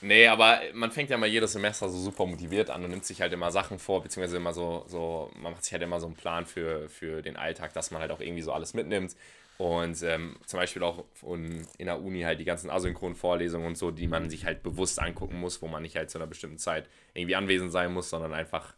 nee, 0.00 0.26
aber 0.26 0.60
man 0.72 0.90
fängt 0.90 1.10
ja 1.10 1.18
mal 1.18 1.28
jedes 1.28 1.52
Semester 1.52 1.88
so 1.88 1.98
super 1.98 2.26
motiviert 2.26 2.70
an 2.70 2.84
und 2.84 2.90
nimmt 2.90 3.04
sich 3.04 3.20
halt 3.20 3.32
immer 3.32 3.50
Sachen 3.50 3.78
vor, 3.78 4.02
beziehungsweise 4.02 4.38
immer 4.38 4.52
so, 4.52 4.84
so 4.88 5.30
man 5.36 5.52
macht 5.52 5.64
sich 5.64 5.72
halt 5.72 5.82
immer 5.82 6.00
so 6.00 6.06
einen 6.06 6.16
Plan 6.16 6.46
für, 6.46 6.88
für 6.88 7.22
den 7.22 7.36
Alltag, 7.36 7.72
dass 7.74 7.90
man 7.90 8.00
halt 8.00 8.10
auch 8.10 8.20
irgendwie 8.20 8.42
so 8.42 8.52
alles 8.52 8.74
mitnimmt. 8.74 9.14
Und 9.58 10.04
ähm, 10.04 10.36
zum 10.46 10.60
Beispiel 10.60 10.84
auch 10.84 11.04
in 11.26 11.66
der 11.80 12.00
Uni 12.00 12.22
halt 12.22 12.38
die 12.38 12.44
ganzen 12.44 12.70
asynchronen 12.70 13.16
Vorlesungen 13.16 13.66
und 13.66 13.76
so, 13.76 13.90
die 13.90 14.06
man 14.06 14.30
sich 14.30 14.44
halt 14.44 14.62
bewusst 14.62 15.00
angucken 15.00 15.40
muss, 15.40 15.60
wo 15.60 15.66
man 15.66 15.82
nicht 15.82 15.96
halt 15.96 16.10
zu 16.10 16.18
einer 16.18 16.28
bestimmten 16.28 16.58
Zeit 16.58 16.88
irgendwie 17.12 17.34
anwesend 17.34 17.72
sein 17.72 17.92
muss, 17.92 18.08
sondern 18.08 18.32
einfach, 18.32 18.74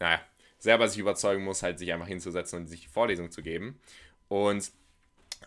naja, 0.00 0.20
selber 0.58 0.88
sich 0.88 0.98
überzeugen 0.98 1.44
muss, 1.44 1.62
halt 1.62 1.78
sich 1.78 1.92
einfach 1.92 2.08
hinzusetzen 2.08 2.60
und 2.60 2.66
sich 2.66 2.80
die 2.80 2.88
Vorlesung 2.88 3.30
zu 3.30 3.42
geben. 3.42 3.78
Und 4.26 4.72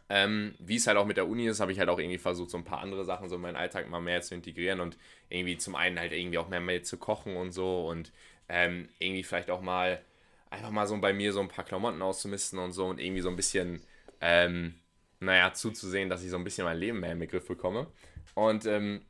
ähm, 0.09 0.55
wie 0.59 0.75
es 0.75 0.87
halt 0.87 0.97
auch 0.97 1.05
mit 1.05 1.17
der 1.17 1.27
Uni 1.27 1.47
ist, 1.47 1.59
habe 1.59 1.71
ich 1.71 1.79
halt 1.79 1.89
auch 1.89 1.99
irgendwie 1.99 2.17
versucht, 2.17 2.49
so 2.49 2.57
ein 2.57 2.63
paar 2.63 2.79
andere 2.79 3.05
Sachen 3.05 3.29
so 3.29 3.35
in 3.35 3.41
meinen 3.41 3.55
Alltag 3.55 3.89
mal 3.89 4.01
mehr 4.01 4.21
zu 4.21 4.35
integrieren 4.35 4.79
und 4.79 4.97
irgendwie 5.29 5.57
zum 5.57 5.75
einen 5.75 5.99
halt 5.99 6.13
irgendwie 6.13 6.37
auch 6.37 6.49
mehr, 6.49 6.61
mehr 6.61 6.83
zu 6.83 6.97
kochen 6.97 7.35
und 7.35 7.51
so 7.51 7.87
und 7.87 8.11
ähm, 8.49 8.89
irgendwie 8.99 9.23
vielleicht 9.23 9.49
auch 9.49 9.61
mal 9.61 10.01
einfach 10.49 10.71
mal 10.71 10.87
so 10.87 10.97
bei 10.97 11.13
mir 11.13 11.33
so 11.33 11.41
ein 11.41 11.49
paar 11.49 11.65
Klamotten 11.65 12.01
auszumisten 12.01 12.59
und 12.59 12.71
so 12.71 12.85
und 12.87 12.99
irgendwie 12.99 13.21
so 13.21 13.29
ein 13.29 13.35
bisschen, 13.35 13.81
ähm, 14.21 14.75
naja, 15.19 15.53
zuzusehen, 15.53 16.09
dass 16.09 16.23
ich 16.23 16.29
so 16.29 16.37
ein 16.37 16.43
bisschen 16.43 16.65
mein 16.65 16.77
Leben 16.77 16.99
mehr 16.99 17.11
im 17.11 17.19
Begriff 17.19 17.47
bekomme. 17.47 17.87
Und 18.33 18.65
ähm, 18.65 19.01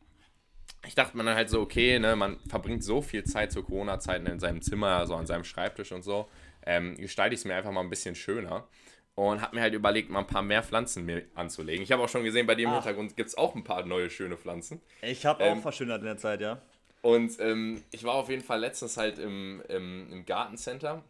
ich 0.88 0.96
dachte 0.96 1.18
mir 1.18 1.24
dann 1.24 1.36
halt 1.36 1.50
so, 1.50 1.62
okay, 1.62 2.00
ne, 2.00 2.16
man 2.16 2.40
verbringt 2.48 2.84
so 2.84 3.02
viel 3.02 3.24
Zeit 3.24 3.52
zur 3.52 3.66
Corona-Zeiten 3.66 4.26
in 4.28 4.40
seinem 4.40 4.62
Zimmer, 4.62 4.98
also 4.98 5.16
an 5.16 5.28
seinem 5.28 5.44
Schreibtisch 5.44 5.92
und 5.92 6.04
so. 6.04 6.28
ähm, 6.66 6.96
gestalte 6.98 7.34
ich 7.34 7.42
es 7.42 7.46
mir 7.46 7.56
einfach 7.56 7.72
mal 7.72 7.82
ein 7.82 7.90
bisschen 7.90 8.16
schöner. 8.16 8.68
Und 9.18 9.42
habe 9.42 9.56
mir 9.56 9.64
halt 9.64 9.74
überlegt, 9.74 10.12
mal 10.12 10.20
ein 10.20 10.28
paar 10.28 10.44
mehr 10.44 10.62
Pflanzen 10.62 11.04
mir 11.04 11.24
anzulegen. 11.34 11.82
Ich 11.82 11.92
habe 11.92 12.04
auch 12.04 12.08
schon 12.10 12.24
gesehen, 12.24 12.46
bei 12.46 12.54
dir 12.54 12.66
im 12.66 12.70
Ah. 12.70 12.76
Hintergrund 12.76 13.18
gibt 13.18 13.30
es 13.30 13.36
auch 13.36 13.56
ein 13.56 13.64
paar 13.64 13.84
neue 13.84 14.12
schöne 14.12 14.38
Pflanzen. 14.38 14.80
Ich 15.02 15.26
habe 15.26 15.44
Ähm, 15.44 15.58
auch 15.58 15.62
verschönert 15.64 16.02
in 16.02 16.06
der 16.06 16.18
Zeit, 16.18 16.40
ja. 16.40 16.62
Und 17.02 17.40
ähm, 17.40 17.84
ich 17.90 18.04
war 18.04 18.14
auf 18.14 18.30
jeden 18.30 18.44
Fall 18.44 18.60
letztens 18.60 18.96
halt 18.96 19.18
im, 19.18 19.64
im, 19.70 20.12
im 20.12 20.26
Gartencenter 20.28 21.04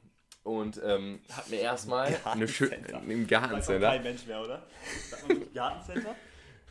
und 0.44 0.80
ähm, 0.86 1.20
habe 1.36 1.50
mir 1.50 1.60
erstmal 1.60 2.18
eine 2.24 2.48
schöne. 2.48 2.78
Gartencenter. 2.78 3.12
Im 3.12 3.28
Gartencenter. 3.28 3.90
kein 3.90 4.04
Mensch 4.04 4.26
mehr, 4.26 4.42
oder? 4.42 4.64
Sagt 5.10 5.28
man 5.28 5.38
wirklich 5.40 5.54
Gartencenter? 5.54 6.16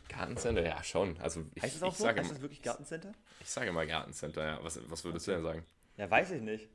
Gartencenter, 0.09 0.63
ja 0.65 0.83
schon. 0.83 1.17
Also 1.19 1.43
ich, 1.53 1.61
Heißt 1.61 1.75
es 1.75 1.83
auch 1.83 1.91
ich 1.91 1.97
so? 1.97 2.03
sage 2.05 2.19
Heißt 2.21 2.31
das 2.31 2.41
wirklich 2.41 2.63
Gartencenter? 2.63 3.13
ich 3.41 3.49
sage 3.49 3.69
immer 3.69 3.85
Gartencenter, 3.85 4.43
ja. 4.43 4.59
Was, 4.63 4.79
was 4.89 5.03
würdest 5.03 5.27
du 5.27 5.31
denn 5.33 5.43
sagen? 5.43 5.63
Ja, 5.97 6.09
weiß 6.09 6.31
ich 6.31 6.41
nicht. 6.41 6.67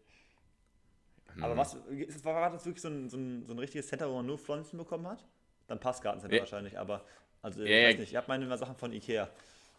Hm. 1.35 1.45
Aber 1.45 1.57
was, 1.57 1.75
ist, 1.75 2.17
es- 2.17 2.25
war 2.25 2.51
das 2.51 2.65
wirklich 2.67 2.83
so 2.83 2.89
ein, 2.89 3.09
so, 3.09 3.17
ein, 3.17 3.45
so 3.47 3.53
ein 3.55 3.59
richtiges 3.59 3.89
Center, 3.89 4.09
wo 4.11 4.17
man 4.17 4.27
nur 4.27 4.39
Pflanzen 4.39 4.77
bekommen 4.79 5.07
hat? 5.07 5.25
Dann 5.69 5.79
passt 5.81 6.03
Gartencenter 6.03 6.37
Ja. 6.37 6.43
wahrscheinlich, 6.43 6.79
aber 6.79 7.05
also 7.41 7.63
ich 7.63 7.71
Ja, 7.71 7.77
ja. 7.77 7.89
weiß 7.89 7.99
nicht, 7.99 8.11
ich 8.11 8.17
habe 8.17 8.27
meine 8.29 8.57
Sachen 8.59 8.77
von 8.77 8.93
Ikea. 8.93 9.29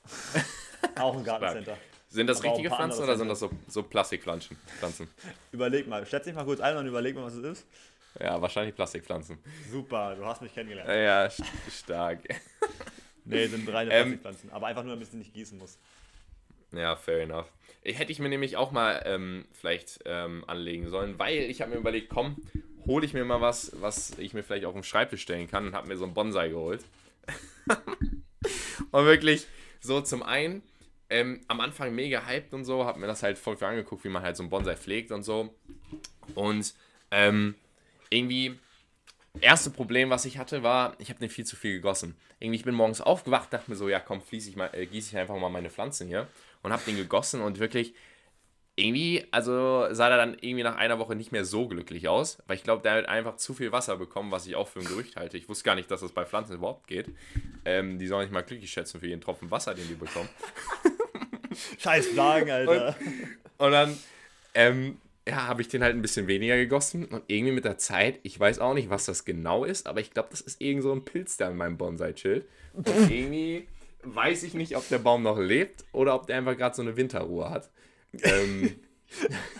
auch 0.99 1.15
ein 1.17 1.23
Gartencenter. 1.23 1.77
Sind 2.09 2.27
das 2.27 2.39
Aber 2.39 2.49
richtige 2.49 2.69
Pflanzen 2.69 3.03
oder 3.03 3.17
sind 3.17 3.27
das 3.27 3.39
so, 3.39 3.49
so 3.67 3.83
Plastikpflanzen? 3.83 4.57
Pflanzen? 4.77 5.07
Überleg 5.51 5.87
mal, 5.87 6.05
schätze 6.05 6.29
dich 6.29 6.35
mal 6.35 6.45
kurz 6.45 6.59
ein 6.59 6.77
und 6.77 6.85
überleg 6.87 7.15
mal, 7.15 7.23
was 7.25 7.33
es 7.33 7.43
ist. 7.43 7.67
Ja, 8.19 8.39
wahrscheinlich 8.39 8.75
Plastikpflanzen. 8.75 9.39
Super, 9.71 10.15
du 10.15 10.23
hast 10.25 10.41
mich 10.41 10.53
kennengelernt. 10.53 10.87
Ja, 10.89 10.95
ja, 10.95 11.25
st- 11.25 11.43
stark. 11.71 12.19
Nee, 13.25 13.47
sind 13.47 13.67
reine 13.71 13.89
Ähm, 13.91 14.19
Plastikpflanzen, 14.19 14.51
aber 14.51 14.67
einfach 14.67 14.83
nur, 14.83 14.93
damit 14.93 15.11
du 15.11 15.17
nicht 15.17 15.33
gießen 15.33 15.57
musst. 15.57 15.79
Ja, 16.71 16.95
fair 16.95 17.21
enough. 17.23 17.47
Hätte 17.85 18.11
ich 18.11 18.19
mir 18.19 18.29
nämlich 18.29 18.55
auch 18.55 18.71
mal 18.71 19.03
ähm, 19.05 19.45
vielleicht 19.51 19.99
ähm, 20.05 20.43
anlegen 20.47 20.89
sollen, 20.89 21.19
weil 21.19 21.37
ich 21.37 21.61
habe 21.61 21.71
mir 21.71 21.77
überlegt, 21.77 22.09
komm, 22.09 22.37
hole 22.85 23.05
ich 23.05 23.13
mir 23.13 23.25
mal 23.25 23.41
was, 23.41 23.73
was 23.81 24.17
ich 24.19 24.33
mir 24.33 24.43
vielleicht 24.43 24.65
auf 24.65 24.73
den 24.73 24.83
Schreibtisch 24.83 25.21
stellen 25.21 25.49
kann 25.49 25.67
und 25.67 25.73
habe 25.73 25.87
mir 25.87 25.97
so 25.97 26.05
einen 26.05 26.13
Bonsai 26.13 26.49
geholt. 26.49 26.83
und 28.91 29.05
wirklich 29.05 29.47
so 29.81 30.01
zum 30.01 30.23
einen 30.23 30.63
ähm, 31.09 31.41
am 31.47 31.59
Anfang 31.59 31.93
mega 31.93 32.25
hyped 32.25 32.53
und 32.53 32.65
so, 32.65 32.85
habe 32.85 32.99
mir 32.99 33.07
das 33.07 33.21
halt 33.21 33.37
voll 33.37 33.57
für 33.57 33.67
angeguckt, 33.67 34.03
wie 34.03 34.09
man 34.09 34.23
halt 34.23 34.35
so 34.35 34.43
einen 34.43 34.49
Bonsai 34.49 34.75
pflegt 34.75 35.11
und 35.11 35.23
so. 35.23 35.53
Und 36.35 36.73
ähm, 37.11 37.55
irgendwie 38.09 38.57
erste 39.41 39.69
Problem, 39.69 40.09
was 40.09 40.25
ich 40.25 40.37
hatte, 40.37 40.63
war, 40.63 40.95
ich 40.99 41.09
habe 41.09 41.19
den 41.19 41.29
viel 41.29 41.45
zu 41.45 41.55
viel 41.55 41.75
gegossen. 41.75 42.15
Irgendwie, 42.39 42.57
ich 42.57 42.65
bin 42.65 42.75
morgens 42.75 43.01
aufgewacht, 43.01 43.51
dachte 43.51 43.69
mir 43.69 43.77
so, 43.77 43.89
ja 43.89 43.99
komm, 43.99 44.21
ich 44.31 44.55
mal, 44.55 44.69
äh, 44.73 44.85
gieße 44.85 45.11
ich 45.11 45.17
einfach 45.17 45.37
mal 45.37 45.49
meine 45.49 45.69
Pflanzen 45.69 46.07
hier 46.07 46.27
und 46.63 46.73
habe 46.73 46.83
den 46.85 46.97
gegossen 46.97 47.41
und 47.41 47.59
wirklich 47.59 47.93
irgendwie, 48.75 49.25
also 49.29 49.87
sah 49.91 50.09
er 50.09 50.17
dann 50.17 50.35
irgendwie 50.41 50.63
nach 50.63 50.77
einer 50.77 50.97
Woche 50.97 51.15
nicht 51.15 51.31
mehr 51.31 51.45
so 51.45 51.67
glücklich 51.67 52.07
aus, 52.07 52.39
weil 52.47 52.55
ich 52.55 52.63
glaube, 52.63 52.81
der 52.81 52.93
hat 52.93 53.05
einfach 53.07 53.35
zu 53.35 53.53
viel 53.53 53.71
Wasser 53.71 53.97
bekommen, 53.97 54.31
was 54.31 54.47
ich 54.47 54.55
auch 54.55 54.67
für 54.67 54.79
ein 54.79 54.85
Gerücht 54.85 55.15
halte. 55.15 55.37
Ich 55.37 55.47
wusste 55.47 55.63
gar 55.63 55.75
nicht, 55.75 55.91
dass 55.91 56.01
das 56.01 56.11
bei 56.11 56.25
Pflanzen 56.25 56.55
überhaupt 56.55 56.87
geht. 56.87 57.09
Ähm, 57.65 57.99
die 57.99 58.07
sollen 58.07 58.23
nicht 58.23 58.33
mal 58.33 58.41
glücklich 58.41 58.71
schätzen 58.71 58.99
für 58.99 59.07
jeden 59.07 59.21
Tropfen 59.21 59.51
Wasser, 59.51 59.75
den 59.75 59.87
die 59.87 59.93
bekommen. 59.93 60.29
Scheiß 61.77 62.13
Plagen, 62.13 62.49
Alter. 62.49 62.95
Und 63.59 63.71
dann, 63.71 63.97
ähm, 64.55 64.97
ja, 65.27 65.47
habe 65.47 65.61
ich 65.61 65.67
den 65.67 65.83
halt 65.83 65.95
ein 65.95 66.01
bisschen 66.01 66.25
weniger 66.25 66.57
gegossen 66.57 67.05
und 67.05 67.23
irgendwie 67.27 67.53
mit 67.53 67.65
der 67.65 67.77
Zeit, 67.77 68.19
ich 68.23 68.39
weiß 68.39 68.57
auch 68.57 68.73
nicht, 68.73 68.89
was 68.89 69.05
das 69.05 69.23
genau 69.23 69.65
ist, 69.65 69.85
aber 69.85 70.01
ich 70.01 70.11
glaube, 70.11 70.29
das 70.31 70.41
ist 70.41 70.59
irgend 70.59 70.81
so 70.81 70.91
ein 70.91 71.05
Pilz, 71.05 71.37
der 71.37 71.47
an 71.47 71.57
meinem 71.57 71.77
Bonsai 71.77 72.13
chillt. 72.13 72.47
Und 72.73 72.87
irgendwie 73.09 73.67
weiß 74.03 74.43
ich 74.43 74.53
nicht, 74.53 74.75
ob 74.75 74.87
der 74.89 74.99
Baum 74.99 75.23
noch 75.23 75.39
lebt 75.39 75.85
oder 75.91 76.15
ob 76.15 76.27
der 76.27 76.37
einfach 76.37 76.57
gerade 76.57 76.75
so 76.75 76.81
eine 76.81 76.95
Winterruhe 76.97 77.49
hat. 77.49 77.71
Ähm, 78.21 78.79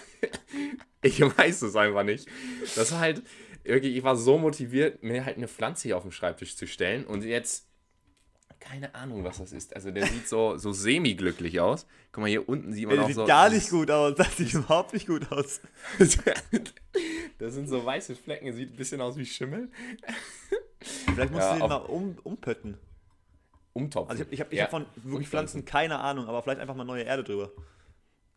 ich 1.02 1.20
weiß 1.22 1.64
es 1.64 1.76
einfach 1.76 2.04
nicht. 2.04 2.28
Das 2.76 2.92
war 2.92 3.00
halt, 3.00 3.24
wirklich, 3.64 3.96
ich 3.96 4.04
war 4.04 4.16
so 4.16 4.38
motiviert, 4.38 5.04
mir 5.04 5.26
halt 5.26 5.38
eine 5.38 5.48
Pflanze 5.48 5.84
hier 5.88 5.98
auf 5.98 6.04
den 6.04 6.12
Schreibtisch 6.12 6.56
zu 6.56 6.68
stellen 6.68 7.06
und 7.06 7.24
jetzt 7.24 7.68
keine 8.64 8.96
Ahnung, 8.96 9.26
was 9.26 9.40
das 9.40 9.52
ist. 9.52 9.76
Also 9.76 9.92
der 9.92 10.06
sieht 10.08 10.28
so, 10.30 10.56
so 10.58 10.72
semi-glücklich 10.72 11.60
aus. 11.60 11.86
Guck 12.14 12.22
mal, 12.22 12.30
hier 12.30 12.48
unten 12.48 12.72
sieht 12.72 12.88
man 12.88 12.96
Der 12.96 13.04
auch 13.04 13.08
sieht 13.08 13.16
so. 13.18 13.26
gar 13.26 13.50
nicht 13.50 13.70
gut 13.70 13.92
aus, 13.92 14.16
das 14.16 14.38
sieht 14.38 14.54
überhaupt 14.54 14.94
nicht 14.94 15.06
gut 15.06 15.30
aus. 15.34 15.60
das 17.40 17.54
sind 17.54 17.68
so 17.68 17.84
weiße 17.84 18.16
Flecken, 18.16 18.54
sieht 18.54 18.72
ein 18.72 18.78
bisschen 18.78 19.02
aus 19.02 19.18
wie 19.18 19.26
Schimmel. 19.26 19.70
Vielleicht 20.80 21.32
musst 21.32 21.44
Ja, 21.44 21.54
du 21.56 21.60
den 21.60 21.70
mal 21.70 21.76
um, 21.78 22.18
umpötten. 22.24 22.78
Umtopfen. 23.74 24.08
Also 24.08 24.24
ich 24.24 24.28
habe 24.28 24.34
ich 24.36 24.40
hab, 24.42 24.54
ich 24.54 24.62
Ja, 24.62 24.62
hab 24.62 24.70
von 24.70 24.86
wirklich 24.96 25.30
Pflanzen 25.30 25.66
keine 25.66 26.00
Ahnung, 26.00 26.28
aber 26.28 26.42
vielleicht 26.44 26.60
einfach 26.62 26.76
mal 26.76 26.84
neue 26.84 27.04
Erde 27.04 27.24
drüber. 27.24 27.52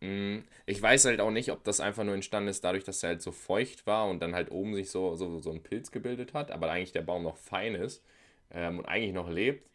Mm, 0.01 0.39
Ich 0.65 0.81
weiß 0.81 1.05
halt 1.05 1.19
auch 1.21 1.31
nicht, 1.31 1.51
ob 1.51 1.63
das 1.63 1.79
einfach 1.79 2.03
nur 2.03 2.13
entstanden 2.15 2.49
ist, 2.49 2.63
dadurch, 2.63 2.83
dass 2.83 3.01
er 3.03 3.09
halt 3.09 3.21
so 3.21 3.31
feucht 3.31 3.87
war 3.87 4.07
und 4.09 4.19
dann 4.21 4.35
halt 4.35 4.51
oben 4.51 4.75
sich 4.75 4.91
so, 4.91 5.15
so, 5.15 5.39
so 5.39 5.51
ein 5.51 5.63
Pilz 5.63 5.91
gebildet 5.91 6.33
hat, 6.33 6.51
aber 6.51 6.69
eigentlich 6.71 6.91
der 6.91 7.01
Baum 7.01 7.23
noch 7.23 7.37
fein 7.37 7.73
ist 7.75 8.03
ähm, 8.51 8.79
und 8.79 8.85
eigentlich 8.85 9.13
noch 9.13 9.29
lebt. 9.29 9.67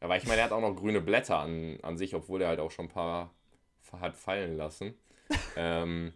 Aber 0.00 0.16
ich 0.16 0.26
meine, 0.26 0.40
er 0.40 0.44
hat 0.46 0.52
auch 0.52 0.60
noch 0.60 0.74
grüne 0.76 1.00
Blätter 1.00 1.38
an, 1.38 1.78
an 1.82 1.96
sich, 1.98 2.14
obwohl 2.14 2.42
er 2.42 2.48
halt 2.48 2.60
auch 2.60 2.70
schon 2.70 2.86
ein 2.86 2.88
paar 2.90 3.34
hat 4.00 4.16
fallen 4.16 4.56
lassen. 4.56 4.94
ähm, 5.56 6.12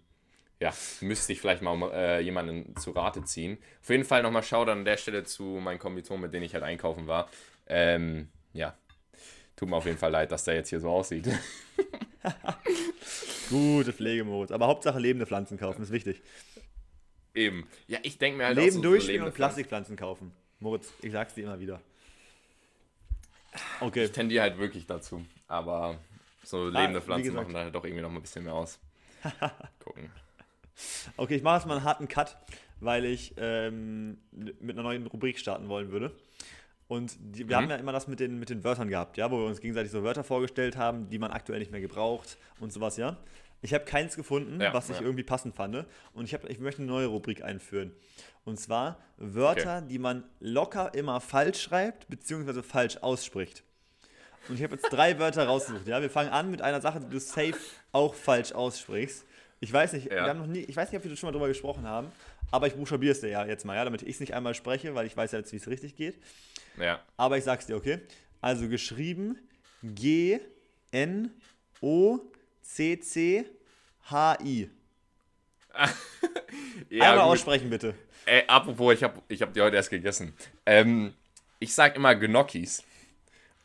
ja, 0.60 0.72
müsste 1.00 1.32
ich 1.32 1.40
vielleicht 1.40 1.62
mal 1.62 1.90
äh, 1.92 2.20
jemanden 2.20 2.76
zu 2.76 2.92
Rate 2.92 3.24
ziehen. 3.24 3.58
Auf 3.82 3.90
jeden 3.90 4.04
Fall 4.04 4.22
nochmal 4.22 4.42
Shoutout 4.42 4.70
an 4.72 4.84
der 4.84 4.96
Stelle 4.98 5.24
zu 5.24 5.44
meinen 5.44 5.78
Kommilitonen, 5.78 6.22
mit 6.22 6.34
denen 6.34 6.44
ich 6.44 6.54
halt 6.54 6.64
einkaufen 6.64 7.06
war. 7.06 7.28
Ähm, 7.66 8.28
ja, 8.52 8.76
tut 9.56 9.68
mir 9.68 9.76
auf 9.76 9.86
jeden 9.86 9.98
Fall 9.98 10.10
leid, 10.10 10.32
dass 10.32 10.44
der 10.44 10.54
jetzt 10.54 10.70
hier 10.70 10.80
so 10.80 10.90
aussieht. 10.90 11.28
Gute 13.50 13.92
Pflegemodus. 13.92 14.52
Aber 14.52 14.66
Hauptsache 14.66 14.98
lebende 14.98 15.26
Pflanzen 15.26 15.58
kaufen, 15.58 15.82
ist 15.82 15.92
wichtig. 15.92 16.22
Eben. 17.34 17.66
Ja, 17.88 17.98
ich 18.02 18.18
denke 18.18 18.38
mir 18.38 18.46
halt 18.46 18.56
Leben 18.56 18.68
auch 18.68 18.72
so, 18.74 18.78
so 18.78 18.82
durchspielen 18.82 19.14
lebende 19.22 19.30
und 19.30 19.36
Plastikpflanzen 19.36 19.96
kaufen. 19.96 20.32
Moritz, 20.60 20.92
ich 21.02 21.12
sag's 21.12 21.34
dir 21.34 21.44
immer 21.44 21.60
wieder. 21.60 21.80
Okay. 23.80 24.04
Ich 24.04 24.12
tendiere 24.12 24.42
halt 24.42 24.58
wirklich 24.58 24.86
dazu. 24.86 25.24
Aber 25.46 25.98
so 26.42 26.68
lebende 26.68 26.98
Ah, 26.98 27.02
Pflanzen 27.02 27.34
machen 27.34 27.52
da 27.52 27.60
halt 27.60 27.74
doch 27.74 27.84
irgendwie 27.84 28.02
noch 28.02 28.10
mal 28.10 28.18
ein 28.18 28.22
bisschen 28.22 28.44
mehr 28.44 28.54
aus. 28.54 28.78
Gucken. 29.84 30.10
Okay, 31.16 31.36
ich 31.36 31.42
mache 31.42 31.56
jetzt 31.58 31.66
mal 31.66 31.76
einen 31.76 31.84
harten 31.84 32.08
Cut, 32.08 32.36
weil 32.80 33.04
ich 33.04 33.34
ähm, 33.36 34.18
mit 34.32 34.70
einer 34.70 34.82
neuen 34.82 35.06
Rubrik 35.06 35.38
starten 35.38 35.68
wollen 35.68 35.90
würde. 35.90 36.14
Und 36.86 37.16
die, 37.18 37.48
wir 37.48 37.56
Mhm. 37.56 37.62
haben 37.62 37.70
ja 37.70 37.76
immer 37.76 37.92
das 37.92 38.08
mit 38.08 38.20
den, 38.20 38.38
mit 38.38 38.50
den 38.50 38.62
Wörtern 38.62 38.88
gehabt, 38.88 39.16
ja, 39.16 39.30
wo 39.30 39.38
wir 39.38 39.46
uns 39.46 39.60
gegenseitig 39.60 39.90
so 39.90 40.02
Wörter 40.02 40.22
vorgestellt 40.24 40.76
haben, 40.76 41.08
die 41.08 41.18
man 41.18 41.30
aktuell 41.30 41.58
nicht 41.58 41.70
mehr 41.72 41.80
gebraucht 41.80 42.36
und 42.60 42.72
sowas, 42.72 42.96
ja. 42.96 43.16
Ich 43.62 43.72
habe 43.72 43.84
keins 43.86 44.14
gefunden, 44.16 44.60
Ja, 44.60 44.74
was 44.74 44.90
ich 44.90 44.96
ja. 44.98 45.02
irgendwie 45.02 45.22
passend 45.24 45.54
fand. 45.54 45.86
Und 46.12 46.24
ich, 46.24 46.34
hab, 46.34 46.44
ich 46.50 46.58
möchte 46.58 46.82
eine 46.82 46.90
neue 46.90 47.06
Rubrik 47.06 47.42
einführen. 47.42 47.92
Und 48.44 48.60
zwar 48.60 48.98
Wörter, 49.16 49.80
die 49.80 49.98
man 49.98 50.22
locker 50.40 50.92
immer 50.92 51.18
falsch 51.22 51.62
schreibt, 51.62 52.06
beziehungsweise 52.08 52.62
falsch 52.62 52.98
ausspricht. 52.98 53.62
Und 54.50 54.56
ich 54.56 54.62
habe 54.62 54.74
jetzt 54.74 54.90
drei 54.92 55.18
Wörter 55.18 55.46
rausgesucht. 55.46 55.86
Ja, 55.86 56.02
wir 56.02 56.10
fangen 56.10 56.28
an 56.28 56.50
mit 56.50 56.60
einer 56.60 56.82
Sache, 56.82 57.00
die 57.00 57.08
du 57.08 57.18
safe 57.18 57.54
auch 57.92 58.14
falsch 58.14 58.52
aussprichst. 58.52 59.24
Ich 59.60 59.72
weiß 59.72 59.94
nicht, 59.94 60.06
Ja. 60.12 60.24
wir 60.24 60.24
haben 60.24 60.40
noch 60.40 60.46
nie, 60.46 60.58
ich 60.60 60.76
weiß 60.76 60.92
nicht, 60.92 60.98
ob 61.02 61.08
wir 61.08 61.16
schon 61.16 61.28
mal 61.28 61.32
drüber 61.32 61.48
gesprochen 61.48 61.86
haben, 61.86 62.08
aber 62.50 62.66
ich 62.66 62.74
buchstabiere 62.74 63.12
es 63.12 63.20
dir 63.22 63.28
ja 63.30 63.46
jetzt 63.46 63.64
mal, 63.64 63.74
ja, 63.76 63.84
damit 63.86 64.02
ich 64.02 64.16
es 64.16 64.20
nicht 64.20 64.34
einmal 64.34 64.54
spreche, 64.54 64.94
weil 64.94 65.06
ich 65.06 65.16
weiß 65.16 65.32
ja 65.32 65.38
jetzt, 65.38 65.52
wie 65.52 65.56
es 65.56 65.66
richtig 65.68 65.96
geht. 65.96 66.18
Ja. 66.78 67.00
Aber 67.16 67.38
ich 67.38 67.44
sag's 67.44 67.66
dir, 67.66 67.76
okay? 67.76 68.00
Also 68.40 68.68
geschrieben 68.68 69.38
G 69.82 70.40
N 70.90 71.30
O 71.80 72.20
C 72.62 72.98
C 73.00 73.44
H 74.10 74.38
I. 74.42 74.70
ja 76.90 77.10
einmal 77.10 77.26
gut. 77.26 77.32
aussprechen 77.32 77.70
bitte. 77.70 77.94
Ey, 78.26 78.44
apropos, 78.46 78.94
ich 78.94 79.02
habe 79.02 79.20
ich 79.28 79.42
hab 79.42 79.52
die 79.52 79.60
heute 79.60 79.76
erst 79.76 79.90
gegessen. 79.90 80.34
Ähm, 80.66 81.14
ich 81.58 81.74
sag 81.74 81.96
immer 81.96 82.14
Gnocchis. 82.14 82.82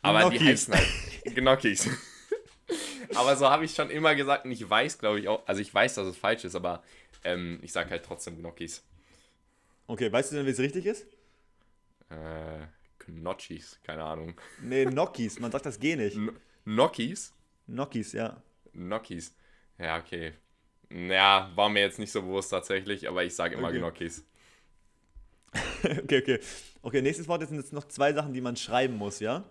Aber 0.01 0.29
die 0.29 0.37
Gnocchis. 0.37 0.69
heißen 0.69 0.73
halt 0.73 0.87
Gnocchis. 1.35 1.89
aber 3.15 3.35
so 3.35 3.49
habe 3.49 3.65
ich 3.65 3.73
schon 3.73 3.89
immer 3.89 4.15
gesagt 4.15 4.45
und 4.45 4.51
ich 4.51 4.69
weiß, 4.69 4.97
glaube 4.99 5.19
ich, 5.19 5.27
auch, 5.27 5.45
also 5.47 5.61
ich 5.61 5.73
weiß, 5.73 5.95
dass 5.95 6.07
es 6.07 6.17
falsch 6.17 6.43
ist, 6.43 6.55
aber 6.55 6.83
ähm, 7.23 7.59
ich 7.61 7.71
sag 7.71 7.89
halt 7.89 8.03
trotzdem 8.05 8.37
Gnocchis. 8.37 8.83
Okay, 9.87 10.11
weißt 10.11 10.31
du 10.31 10.37
denn, 10.37 10.45
wie 10.45 10.51
es 10.51 10.59
richtig 10.59 10.85
ist? 10.85 11.05
Äh, 12.09 12.67
Gnocchis, 13.15 13.79
keine 13.83 14.03
Ahnung. 14.03 14.39
Nee, 14.61 14.85
Gnocchis, 14.85 15.39
man 15.39 15.51
sagt 15.51 15.65
das 15.65 15.79
G 15.79 15.95
nicht. 15.95 16.17
N? 16.17 16.31
Gnocchis, 16.65 17.33
ja. 18.13 18.41
Gnocchis. 18.73 19.35
Ja, 19.77 19.97
okay. 19.97 20.33
Ja, 20.91 21.51
war 21.55 21.69
mir 21.69 21.81
jetzt 21.81 21.99
nicht 21.99 22.11
so 22.11 22.21
bewusst 22.21 22.49
tatsächlich, 22.49 23.07
aber 23.07 23.23
ich 23.23 23.35
sage 23.35 23.55
immer 23.55 23.69
Okay. 23.69 23.79
Gnocchis. 23.79 24.25
okay, 25.83 26.19
okay. 26.19 26.39
Okay, 26.81 27.01
nächstes 27.01 27.27
Wort 27.27 27.41
jetzt 27.41 27.49
sind 27.49 27.59
jetzt 27.59 27.73
noch 27.73 27.87
zwei 27.87 28.13
Sachen, 28.13 28.33
die 28.33 28.41
man 28.41 28.55
schreiben 28.55 28.95
muss, 28.95 29.19
ja? 29.19 29.43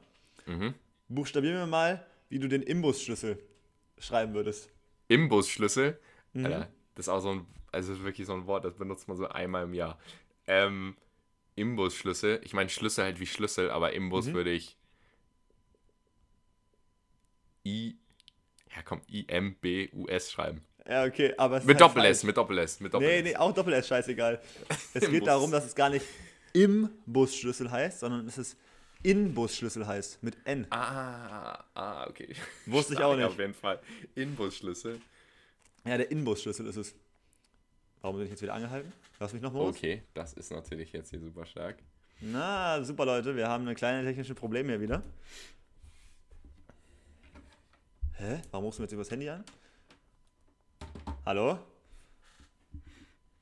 Mhm. 0.46 0.74
Buchstabier 1.08 1.52
mir 1.52 1.66
mal, 1.66 2.04
wie 2.28 2.38
du 2.38 2.48
den 2.48 2.62
Imbusschlüssel 2.62 3.38
schreiben 3.98 4.34
würdest. 4.34 4.70
Imbusschlüssel. 5.08 5.98
Mhm. 6.32 6.44
Alter, 6.46 6.68
das 6.94 7.06
ist 7.06 7.08
auch 7.08 7.20
so 7.20 7.30
ein, 7.30 7.46
also 7.72 8.02
wirklich 8.02 8.26
so 8.26 8.34
ein 8.34 8.46
Wort, 8.46 8.64
das 8.64 8.74
benutzt 8.74 9.08
man 9.08 9.16
so 9.16 9.28
einmal 9.28 9.64
im 9.64 9.74
Jahr. 9.74 9.98
Ähm, 10.46 10.96
Imbusschlüssel. 11.58 12.40
Ich 12.44 12.52
meine 12.54 12.68
Schlüssel 12.70 13.04
halt 13.04 13.20
wie 13.20 13.26
Schlüssel, 13.26 13.70
aber 13.70 13.92
Imbus 13.92 14.26
Mhm. 14.26 14.34
würde 14.34 14.50
ich 14.52 14.76
I, 17.66 17.96
ja 18.74 18.82
komm, 18.82 19.02
I-M-B-U-S 19.10 20.32
schreiben. 20.32 20.62
Ja, 20.88 21.04
okay, 21.04 21.34
aber 21.36 21.56
Mit 21.60 21.68
halt 21.68 21.80
Doppel-S, 21.82 22.18
falsch. 22.20 22.26
mit 22.26 22.36
Doppel-S, 22.38 22.80
mit 22.80 22.94
Doppel-S. 22.94 23.22
Nee, 23.22 23.30
nee, 23.30 23.36
auch 23.36 23.52
Doppel-S, 23.52 23.88
scheißegal. 23.88 24.40
Es 24.94 25.10
geht 25.10 25.26
darum, 25.26 25.50
dass 25.50 25.66
es 25.66 25.74
gar 25.74 25.90
nicht 25.90 26.06
im 26.54 26.88
Busschlüssel 27.04 27.70
heißt, 27.70 28.00
sondern 28.00 28.26
es 28.26 28.38
ist 28.38 28.56
in 29.02 29.34
Busschlüssel 29.34 29.86
heißt, 29.86 30.22
mit 30.22 30.36
N. 30.44 30.66
Ah, 30.70 31.62
ah, 31.74 32.06
okay. 32.08 32.34
Wusste 32.66 32.94
ich 32.94 33.00
auch 33.00 33.14
nicht. 33.14 33.26
Auf 33.26 33.38
jeden 33.38 33.54
Fall. 33.54 33.80
Inbusschlüssel. 34.14 35.00
Ja, 35.84 35.98
der 35.98 36.10
Inbusschlüssel 36.10 36.66
ist 36.66 36.76
es. 36.76 36.94
Warum 38.08 38.20
bin 38.20 38.24
ich 38.24 38.30
jetzt 38.30 38.40
wieder 38.40 38.54
angehalten? 38.54 38.90
Lass 39.20 39.34
mich 39.34 39.42
noch 39.42 39.52
mal 39.52 39.58
los. 39.58 39.76
Okay, 39.76 40.02
das 40.14 40.32
ist 40.32 40.50
natürlich 40.50 40.94
jetzt 40.94 41.10
hier 41.10 41.20
super 41.20 41.44
stark. 41.44 41.76
Na, 42.22 42.82
super 42.82 43.04
Leute, 43.04 43.36
wir 43.36 43.46
haben 43.46 43.66
eine 43.66 43.74
kleine 43.74 44.02
technische 44.02 44.34
Probleme 44.34 44.70
hier 44.70 44.80
wieder. 44.80 45.02
Hä? 48.14 48.40
Warum 48.50 48.64
rufst 48.64 48.78
du 48.78 48.82
mir 48.82 48.86
jetzt 48.86 48.94
übers 48.94 49.10
Handy 49.10 49.28
an? 49.28 49.44
Hallo? 51.26 51.58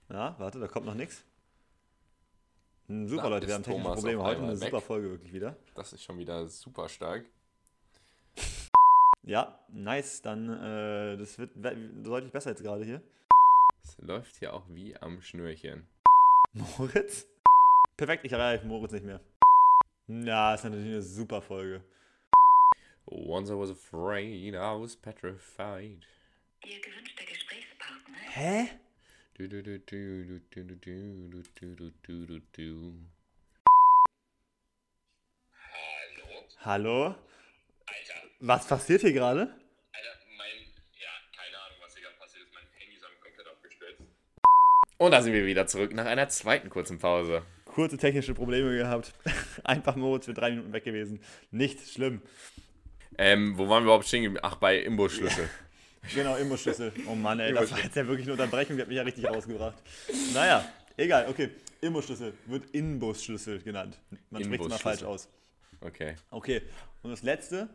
Ja, 0.08 0.34
warte, 0.36 0.58
da 0.58 0.66
kommt 0.66 0.86
noch 0.86 0.94
nichts. 0.94 1.22
Hm, 2.88 3.06
Super 3.06 3.22
Da 3.22 3.28
Leute, 3.28 3.46
wir 3.46 3.54
haben 3.54 3.62
technische 3.62 3.84
Thomas 3.84 4.00
Probleme. 4.00 4.22
Heute 4.24 4.38
eine 4.38 4.42
einmal 4.46 4.56
super 4.56 4.78
weg. 4.78 4.82
Folge 4.82 5.10
wirklich 5.10 5.32
wieder. 5.32 5.56
Das 5.76 5.92
ist 5.92 6.02
schon 6.02 6.18
wieder 6.18 6.48
super 6.48 6.88
stark. 6.88 7.24
Ja, 9.22 9.60
nice. 9.68 10.22
Dann, 10.22 10.48
äh, 10.48 11.16
das 11.16 11.38
wird 11.38 11.52
deutlich 11.54 12.32
besser 12.32 12.50
jetzt 12.50 12.64
gerade 12.64 12.84
hier. 12.84 13.00
Es 13.86 13.96
läuft 13.98 14.36
hier 14.38 14.52
auch 14.52 14.64
wie 14.68 14.96
am 14.96 15.22
Schnürchen. 15.22 15.86
Moritz? 16.52 17.28
Perfekt, 17.96 18.24
ich 18.24 18.32
erreiche 18.32 18.66
Moritz 18.66 18.90
nicht 18.90 19.04
mehr. 19.04 19.20
Ja, 20.08 20.54
ist 20.54 20.64
natürlich 20.64 20.86
eine 20.86 21.02
super 21.02 21.40
Folge. 21.40 21.84
Once 23.06 23.48
I 23.48 23.52
was 23.52 23.70
afraid, 23.70 24.54
I 24.54 24.56
was 24.56 24.96
petrified. 24.96 26.04
Ihr 26.64 26.80
gewünschter 26.80 27.24
Gesprächspartner 27.26 28.18
Hä? 28.32 28.68
Du, 29.34 29.48
du, 29.48 29.62
du, 29.62 29.78
du, 29.78 30.24
du, 30.24 30.40
du, 30.50 30.64
du, 30.64 30.76
du, 31.30 31.42
du, 31.54 31.74
du, 31.76 31.90
du, 32.02 32.26
du, 32.26 32.40
du. 32.56 32.94
Hallo? 36.58 37.04
Alter, 37.06 38.30
Was 38.40 38.66
passiert 38.66 39.02
hier 39.02 39.12
gerade? 39.12 39.42
Alter, 39.42 40.18
mein, 40.36 40.66
ja, 40.98 41.10
keine 41.36 41.56
Ahnung, 41.58 41.78
was 41.80 41.94
hier 41.94 42.02
gerade 42.02 42.16
passiert 42.18 42.44
ist. 42.46 42.52
Mein 42.52 42.64
Handy 42.78 42.96
ist 42.96 43.04
am 43.04 43.12
komplett 43.22 43.46
abgestürzt. 43.46 44.02
Und 44.98 45.10
da 45.10 45.22
sind 45.22 45.32
wir 45.32 45.44
wieder 45.44 45.66
zurück 45.66 45.92
nach 45.94 46.06
einer 46.06 46.28
zweiten 46.28 46.70
kurzen 46.70 46.98
Pause. 46.98 47.42
Kurze 47.66 47.98
technische 47.98 48.32
Probleme 48.32 48.76
gehabt. 48.76 49.12
Einfach 49.64 49.96
Moritz 49.96 50.24
für 50.24 50.34
drei 50.34 50.50
Minuten 50.50 50.72
weg 50.72 50.84
gewesen. 50.84 51.20
Nicht 51.50 51.90
schlimm. 51.90 52.22
Ähm, 53.18 53.58
wo 53.58 53.68
waren 53.68 53.82
wir 53.82 53.88
überhaupt 53.88 54.06
stehen? 54.06 54.38
Ach, 54.42 54.56
bei 54.56 54.78
Imbusschlüssel. 54.80 55.48
Genau, 56.14 56.36
Imbusschlüssel. 56.36 56.92
Oh 57.08 57.16
Mann, 57.16 57.40
ey, 57.40 57.52
das 57.52 57.72
war 57.72 57.80
jetzt 57.80 57.96
ja 57.96 58.06
wirklich 58.06 58.26
eine 58.26 58.34
Unterbrechung, 58.34 58.76
die 58.76 58.82
hat 58.82 58.88
mich 58.88 58.96
ja 58.96 59.02
richtig 59.02 59.28
rausgebracht. 59.28 59.74
Naja, 60.34 60.64
egal, 60.96 61.26
okay. 61.28 61.50
Imbusschlüssel 61.80 62.32
wird 62.46 62.70
Inbusschlüssel 62.70 63.60
genannt. 63.60 63.98
Man 64.30 64.44
spricht 64.44 64.62
es 64.62 64.68
mal 64.68 64.78
falsch 64.78 65.02
aus. 65.02 65.28
Okay. 65.80 66.14
Okay, 66.30 66.62
und 67.02 67.10
das 67.10 67.24
letzte, 67.24 67.68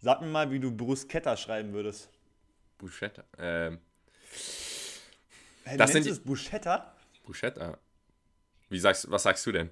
sag 0.00 0.20
mir 0.20 0.26
mal, 0.26 0.50
wie 0.50 0.58
du 0.58 0.76
Bruschetta 0.76 1.36
schreiben 1.36 1.72
würdest. 1.72 2.10
Bruschetta. 2.78 3.22
Ähm, 3.38 3.78
Hä, 5.66 5.76
Das 5.76 5.92
sind 5.92 6.06
die- 6.06 6.10
es 6.10 6.20
Bruschetta? 6.22 6.94
Bruschetta. 7.24 7.78
Wie 8.68 8.78
sagst, 8.78 9.10
was 9.10 9.22
sagst 9.24 9.44
du 9.46 9.52
denn? 9.52 9.70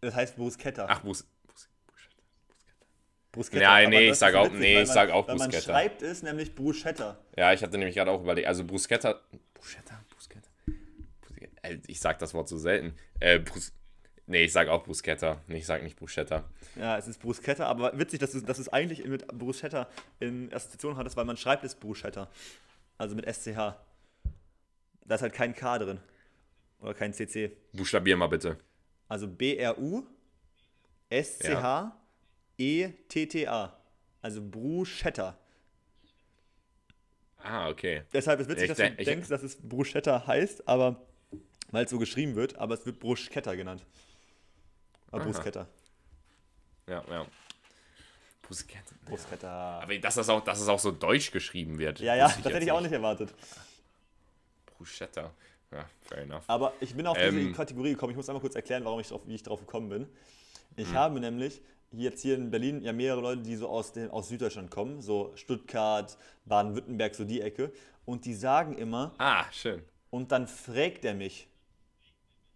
Das 0.00 0.14
heißt 0.14 0.36
Bruschetta. 0.36 0.86
Ach, 0.88 1.02
Brus, 1.02 1.24
Brus, 1.46 1.68
Bruschetta. 1.86 2.16
Bruschetta. 3.32 3.58
Ja, 3.60 3.70
aber 3.76 3.88
nee, 3.88 4.10
ich 4.10 4.16
sag 4.16 4.34
auch- 4.34 4.46
witzig, 4.46 4.58
nee, 4.60 4.82
ich 4.82 4.86
man- 4.88 4.94
sag 4.94 5.10
auch 5.10 5.26
Weil 5.28 5.36
man 5.36 5.50
Bruschetta. 5.50 5.72
schreibt 5.72 6.02
es 6.02 6.22
nämlich 6.22 6.54
Bruschetta. 6.54 7.18
Ja, 7.36 7.52
ich 7.52 7.62
hatte 7.62 7.76
nämlich 7.78 7.96
gerade 7.96 8.10
auch 8.10 8.22
überlegt. 8.22 8.46
Also 8.46 8.64
Bruschetta. 8.64 9.20
Bruschetta? 9.54 10.00
Bruschetta? 10.10 10.48
Bruschetta. 11.22 11.48
Äh, 11.62 11.78
Ich 11.86 12.00
sag 12.00 12.18
das 12.20 12.34
Wort 12.34 12.48
so 12.48 12.58
selten. 12.58 12.96
Äh, 13.20 13.40
Brus, 13.40 13.72
nee, 14.26 14.44
ich 14.44 14.52
sag 14.52 14.68
auch 14.68 14.84
Bruschetta. 14.84 15.42
Nee, 15.48 15.58
ich 15.58 15.66
sag 15.66 15.82
nicht 15.82 15.96
Bruschetta. 15.98 16.44
Ja, 16.76 16.98
es 16.98 17.08
ist 17.08 17.20
Bruschetta, 17.20 17.66
aber 17.66 17.98
witzig, 17.98 18.20
dass 18.20 18.32
du, 18.32 18.40
dass 18.42 18.58
du 18.58 18.62
es 18.62 18.68
eigentlich 18.68 19.04
mit 19.04 19.26
Bruschetta 19.28 19.88
in 20.20 20.52
Assoziation 20.52 20.96
hattest, 20.96 21.16
weil 21.16 21.24
man 21.24 21.36
schreibt 21.36 21.64
es 21.64 21.74
Bruschetta. 21.74 22.30
Also 22.98 23.16
mit 23.16 23.24
SCH. 23.26 23.74
Da 25.08 25.14
ist 25.14 25.22
halt 25.22 25.32
kein 25.34 25.54
K 25.54 25.78
drin. 25.78 26.00
Oder 26.80 26.94
kein 26.94 27.12
CC. 27.14 27.56
Buchstabier 27.72 28.16
mal 28.16 28.26
bitte. 28.26 28.58
Also 29.08 29.26
B-R-U-S-C-H-E-T-T-A. 32.58 33.76
Also 34.22 34.42
Bruschetta. 34.42 35.36
Ah, 37.42 37.68
okay. 37.68 38.02
Deshalb 38.12 38.40
ist 38.40 38.48
witzig, 38.48 38.64
Ich 38.64 38.68
dass 38.70 38.78
du 38.78 38.86
ich- 38.98 39.04
denkst, 39.04 39.28
dass 39.28 39.42
es 39.42 39.56
Bruschetta 39.56 40.26
heißt, 40.26 40.66
aber 40.66 41.06
weil 41.70 41.84
es 41.84 41.90
so 41.90 41.98
geschrieben 41.98 42.34
wird, 42.34 42.56
aber 42.56 42.74
es 42.74 42.84
wird 42.86 42.98
Bruschetta 42.98 43.54
genannt. 43.54 43.84
Aha. 45.12 45.22
Bruschetta. 45.22 45.68
Ja, 46.88 47.04
ja. 47.08 47.26
Bruschetta. 48.42 48.94
Bruschetta. 49.04 49.80
Aber 49.80 49.96
dass 49.98 50.16
das, 50.16 50.28
auch, 50.28 50.42
dass 50.42 50.60
es 50.60 50.68
auch 50.68 50.78
so 50.80 50.90
deutsch 50.90 51.30
geschrieben 51.30 51.78
wird. 51.78 52.00
Ja, 52.00 52.14
ja, 52.16 52.26
das 52.28 52.44
hätte 52.52 52.64
ich 52.64 52.72
auch 52.72 52.80
nicht 52.80 52.92
erwartet. 52.92 53.32
Bruschetta. 54.76 55.32
Ja, 55.72 55.84
fair 56.02 56.18
enough. 56.18 56.44
Aber 56.46 56.72
ich 56.80 56.94
bin 56.94 57.06
auf 57.06 57.16
diese 57.18 57.28
Ähm. 57.40 57.52
Kategorie 57.54 57.90
gekommen. 57.90 58.10
Ich 58.12 58.16
muss 58.16 58.28
einmal 58.28 58.40
kurz 58.40 58.54
erklären, 58.54 58.84
warum 58.84 59.00
ich 59.00 59.08
drauf, 59.08 59.22
wie 59.26 59.34
ich 59.34 59.42
drauf 59.42 59.60
gekommen 59.60 59.88
bin. 59.88 60.06
Ich 60.76 60.88
Hm. 60.88 60.94
habe 60.94 61.20
nämlich 61.20 61.60
jetzt 61.92 62.22
hier 62.22 62.34
in 62.36 62.50
Berlin 62.50 62.82
ja 62.82 62.92
mehrere 62.92 63.20
Leute, 63.20 63.42
die 63.42 63.56
so 63.56 63.68
aus, 63.68 63.92
den, 63.92 64.10
aus 64.10 64.28
Süddeutschland 64.28 64.70
kommen, 64.70 65.00
so 65.02 65.32
Stuttgart, 65.34 66.16
Baden-Württemberg, 66.44 67.14
so 67.14 67.24
die 67.24 67.40
Ecke. 67.40 67.72
Und 68.04 68.24
die 68.24 68.34
sagen 68.34 68.76
immer, 68.78 69.12
Ah, 69.18 69.44
schön. 69.52 69.82
und 70.10 70.30
dann 70.30 70.46
fragt 70.46 71.04
er 71.04 71.14
mich. 71.14 71.48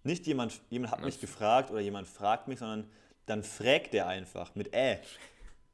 Nicht 0.02 0.26
jemand, 0.26 0.60
jemand 0.70 0.92
hat 0.92 1.00
mich 1.00 1.14
Was? 1.16 1.20
gefragt 1.20 1.70
oder 1.70 1.80
jemand 1.80 2.06
fragt 2.08 2.48
mich, 2.48 2.58
sondern 2.60 2.88
dann 3.26 3.42
fragt 3.42 3.92
er 3.94 4.06
einfach 4.06 4.54
mit 4.54 4.72
Äh. 4.72 4.98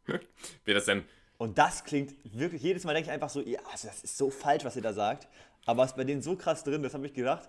Wie 0.64 0.72
das 0.74 0.86
denn? 0.86 1.04
Und 1.38 1.58
das 1.58 1.84
klingt 1.84 2.14
wirklich, 2.24 2.62
jedes 2.62 2.84
Mal 2.84 2.94
denke 2.94 3.08
ich 3.08 3.12
einfach 3.12 3.28
so, 3.28 3.40
ja, 3.42 3.60
also 3.70 3.88
das 3.88 4.02
ist 4.04 4.16
so 4.16 4.30
falsch, 4.30 4.64
was 4.64 4.74
ihr 4.76 4.82
da 4.82 4.92
sagt. 4.92 5.28
Aber 5.66 5.84
es 5.84 5.90
ist 5.90 5.96
bei 5.96 6.04
denen 6.04 6.22
so 6.22 6.36
krass 6.36 6.64
drin, 6.64 6.82
das 6.82 6.94
habe 6.94 7.06
ich 7.06 7.12
gedacht. 7.12 7.48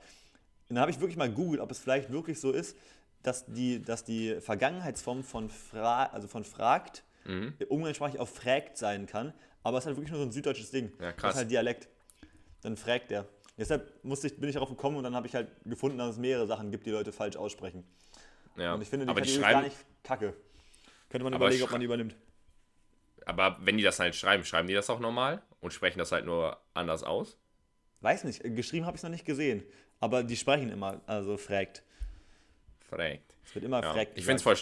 Und 0.69 0.75
dann 0.75 0.79
habe 0.81 0.91
ich 0.91 0.99
wirklich 0.99 1.17
mal 1.17 1.29
googelt, 1.31 1.61
ob 1.61 1.71
es 1.71 1.79
vielleicht 1.79 2.11
wirklich 2.11 2.39
so 2.39 2.51
ist, 2.51 2.75
dass 3.23 3.45
die, 3.45 3.81
dass 3.81 4.03
die 4.03 4.41
Vergangenheitsform 4.41 5.23
von, 5.23 5.49
fra 5.49 6.05
also 6.07 6.27
von 6.27 6.43
fragt, 6.43 7.03
Mhm. 7.25 7.55
umgangssprachlich 7.67 8.21
auch 8.21 8.27
fragt 8.29 8.77
sein 8.77 9.05
kann. 9.05 9.33
Aber 9.61 9.77
es 9.77 9.83
ist 9.83 9.87
halt 9.87 9.97
wirklich 9.97 10.11
nur 10.11 10.21
so 10.21 10.25
ein 10.27 10.31
süddeutsches 10.31 10.71
Ding. 10.71 10.93
Ja, 10.99 11.07
Das 11.11 11.15
krass. 11.17 11.31
ist 11.33 11.37
halt 11.39 11.51
Dialekt. 11.51 11.89
Dann 12.61 12.77
fragt 12.77 13.11
er. 13.11 13.27
Deshalb 13.57 14.01
musste 14.03 14.27
ich, 14.27 14.39
bin 14.39 14.47
ich 14.47 14.53
darauf 14.53 14.69
gekommen 14.69 14.95
und 14.95 15.03
dann 15.03 15.13
habe 15.13 15.27
ich 15.27 15.35
halt 15.35 15.49
gefunden, 15.65 15.97
dass 15.97 16.11
es 16.11 16.17
mehrere 16.17 16.47
Sachen 16.47 16.71
gibt, 16.71 16.85
die 16.85 16.91
Leute 16.91 17.11
falsch 17.11 17.35
aussprechen. 17.35 17.83
Ja. 18.55 18.73
Und 18.75 18.81
ich 18.81 18.87
finde, 18.87 19.05
die 19.05 19.09
aber 19.09 19.19
die 19.19 19.29
ist 19.29 19.41
gar 19.41 19.51
schreiben, 19.51 19.63
nicht 19.65 19.75
kacke. 20.03 20.33
Könnte 21.09 21.25
man 21.25 21.33
überlegen, 21.33 21.63
ob 21.63 21.71
man 21.71 21.81
die 21.81 21.85
übernimmt. 21.85 22.15
aber 23.25 23.57
wenn 23.59 23.75
die 23.77 23.83
das 23.83 23.99
halt 23.99 24.15
schreiben, 24.15 24.45
schreiben 24.45 24.67
die 24.69 24.73
das 24.73 24.89
auch 24.89 24.99
normal 24.99 25.41
und 25.59 25.73
sprechen 25.73 25.99
das 25.99 26.11
halt 26.13 26.25
nur 26.25 26.57
anders 26.73 27.03
aus? 27.03 27.37
Weiß 28.01 28.23
nicht, 28.23 28.43
äh, 28.45 28.49
geschrieben 28.49 28.85
habe 28.85 28.95
ich 28.95 28.99
es 28.99 29.03
noch 29.03 29.09
nicht 29.11 29.25
gesehen. 29.25 29.63
Aber 29.99 30.23
die 30.23 30.35
sprechen 30.37 30.71
immer, 30.71 31.01
also 31.07 31.37
fragt. 31.37 31.83
Fragt. 32.89 33.35
Es 33.45 33.55
wird 33.55 33.65
immer 33.65 33.81
Ja. 33.83 33.93
fragt. 33.93 34.17
Ich 34.17 34.23
finde 34.25 34.37
es 34.37 34.43
voll. 34.43 34.57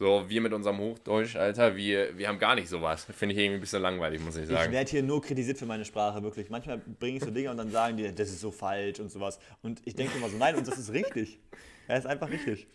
So, 0.00 0.28
wir 0.28 0.40
mit 0.40 0.52
unserem 0.52 0.78
Hochdeutsch, 0.78 1.34
Alter, 1.34 1.74
wir, 1.74 2.16
wir 2.16 2.28
haben 2.28 2.38
gar 2.38 2.54
nicht 2.54 2.68
sowas. 2.68 3.04
Finde 3.04 3.34
ich 3.34 3.40
irgendwie 3.40 3.58
ein 3.58 3.60
bisschen 3.60 3.82
langweilig, 3.82 4.20
muss 4.20 4.36
ich 4.36 4.44
Ich 4.44 4.48
sagen. 4.48 4.72
werde 4.72 4.88
hier 4.88 5.02
nur 5.02 5.20
kritisiert 5.20 5.58
für 5.58 5.66
meine 5.66 5.84
Sprache, 5.84 6.22
wirklich. 6.22 6.48
Manchmal 6.50 6.78
bringe 6.78 7.16
ich 7.18 7.24
so 7.24 7.32
Dinge 7.32 7.50
und 7.50 7.56
dann 7.56 7.72
sagen 7.72 7.96
die, 7.96 8.14
das 8.14 8.28
ist 8.30 8.38
so 8.40 8.52
falsch 8.52 9.00
und 9.00 9.10
sowas. 9.10 9.40
Und 9.62 9.82
ich 9.84 9.96
denke 9.96 10.16
immer 10.16 10.28
so, 10.28 10.36
nein, 10.36 10.54
und 10.54 10.68
das 10.68 10.78
ist 10.78 10.92
richtig. 10.92 11.38
Er 11.88 11.96
ist 11.98 12.06
einfach 12.06 12.28
richtig. 12.30 12.66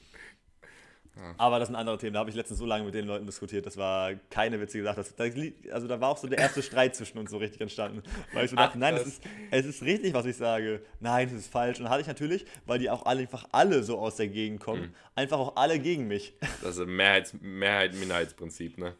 Aber 1.37 1.59
das 1.59 1.67
sind 1.67 1.75
andere 1.75 1.97
Themen. 1.99 2.13
Da 2.13 2.19
habe 2.21 2.29
ich 2.31 2.35
letztens 2.35 2.57
so 2.59 2.65
lange 2.65 2.85
mit 2.85 2.93
den 2.95 3.05
Leuten 3.05 3.25
diskutiert. 3.27 3.65
Das 3.67 3.77
war 3.77 4.13
keine 4.31 4.59
witzige 4.59 4.83
Sache. 4.83 4.95
Das, 4.95 5.15
da, 5.15 5.25
li- 5.25 5.53
also 5.71 5.87
da 5.87 6.01
war 6.01 6.09
auch 6.09 6.17
so 6.17 6.27
der 6.27 6.39
erste 6.39 6.63
Streit 6.63 6.95
zwischen 6.95 7.19
uns 7.19 7.29
so 7.29 7.37
richtig 7.37 7.61
entstanden. 7.61 8.01
Weil 8.33 8.45
ich 8.45 8.51
so 8.51 8.57
Ach, 8.57 8.65
dachte, 8.65 8.79
nein, 8.79 8.95
es 8.95 9.03
das- 9.03 9.13
ist, 9.13 9.21
es 9.51 9.65
ist 9.67 9.81
richtig, 9.83 10.13
was 10.15 10.25
ich 10.25 10.35
sage. 10.35 10.81
Nein, 10.99 11.27
es 11.27 11.33
ist 11.33 11.51
falsch. 11.51 11.77
Und 11.77 11.83
dann 11.83 11.91
hatte 11.91 12.01
ich 12.01 12.07
natürlich, 12.07 12.45
weil 12.65 12.79
die 12.79 12.89
auch 12.89 13.05
alle, 13.05 13.21
einfach 13.21 13.47
alle 13.51 13.83
so 13.83 13.99
aus 13.99 14.15
der 14.15 14.27
Gegend 14.27 14.59
kommen, 14.59 14.81
Mhm. 14.81 14.93
einfach 15.15 15.37
auch 15.37 15.55
alle 15.55 15.77
gegen 15.79 16.07
mich. 16.07 16.33
Das 16.63 16.77
ist 16.77 16.87
Mehrheits, 16.87 17.35
Mehrheit-Minderheitsprinzip, 17.41 18.77
ne? 18.77 18.95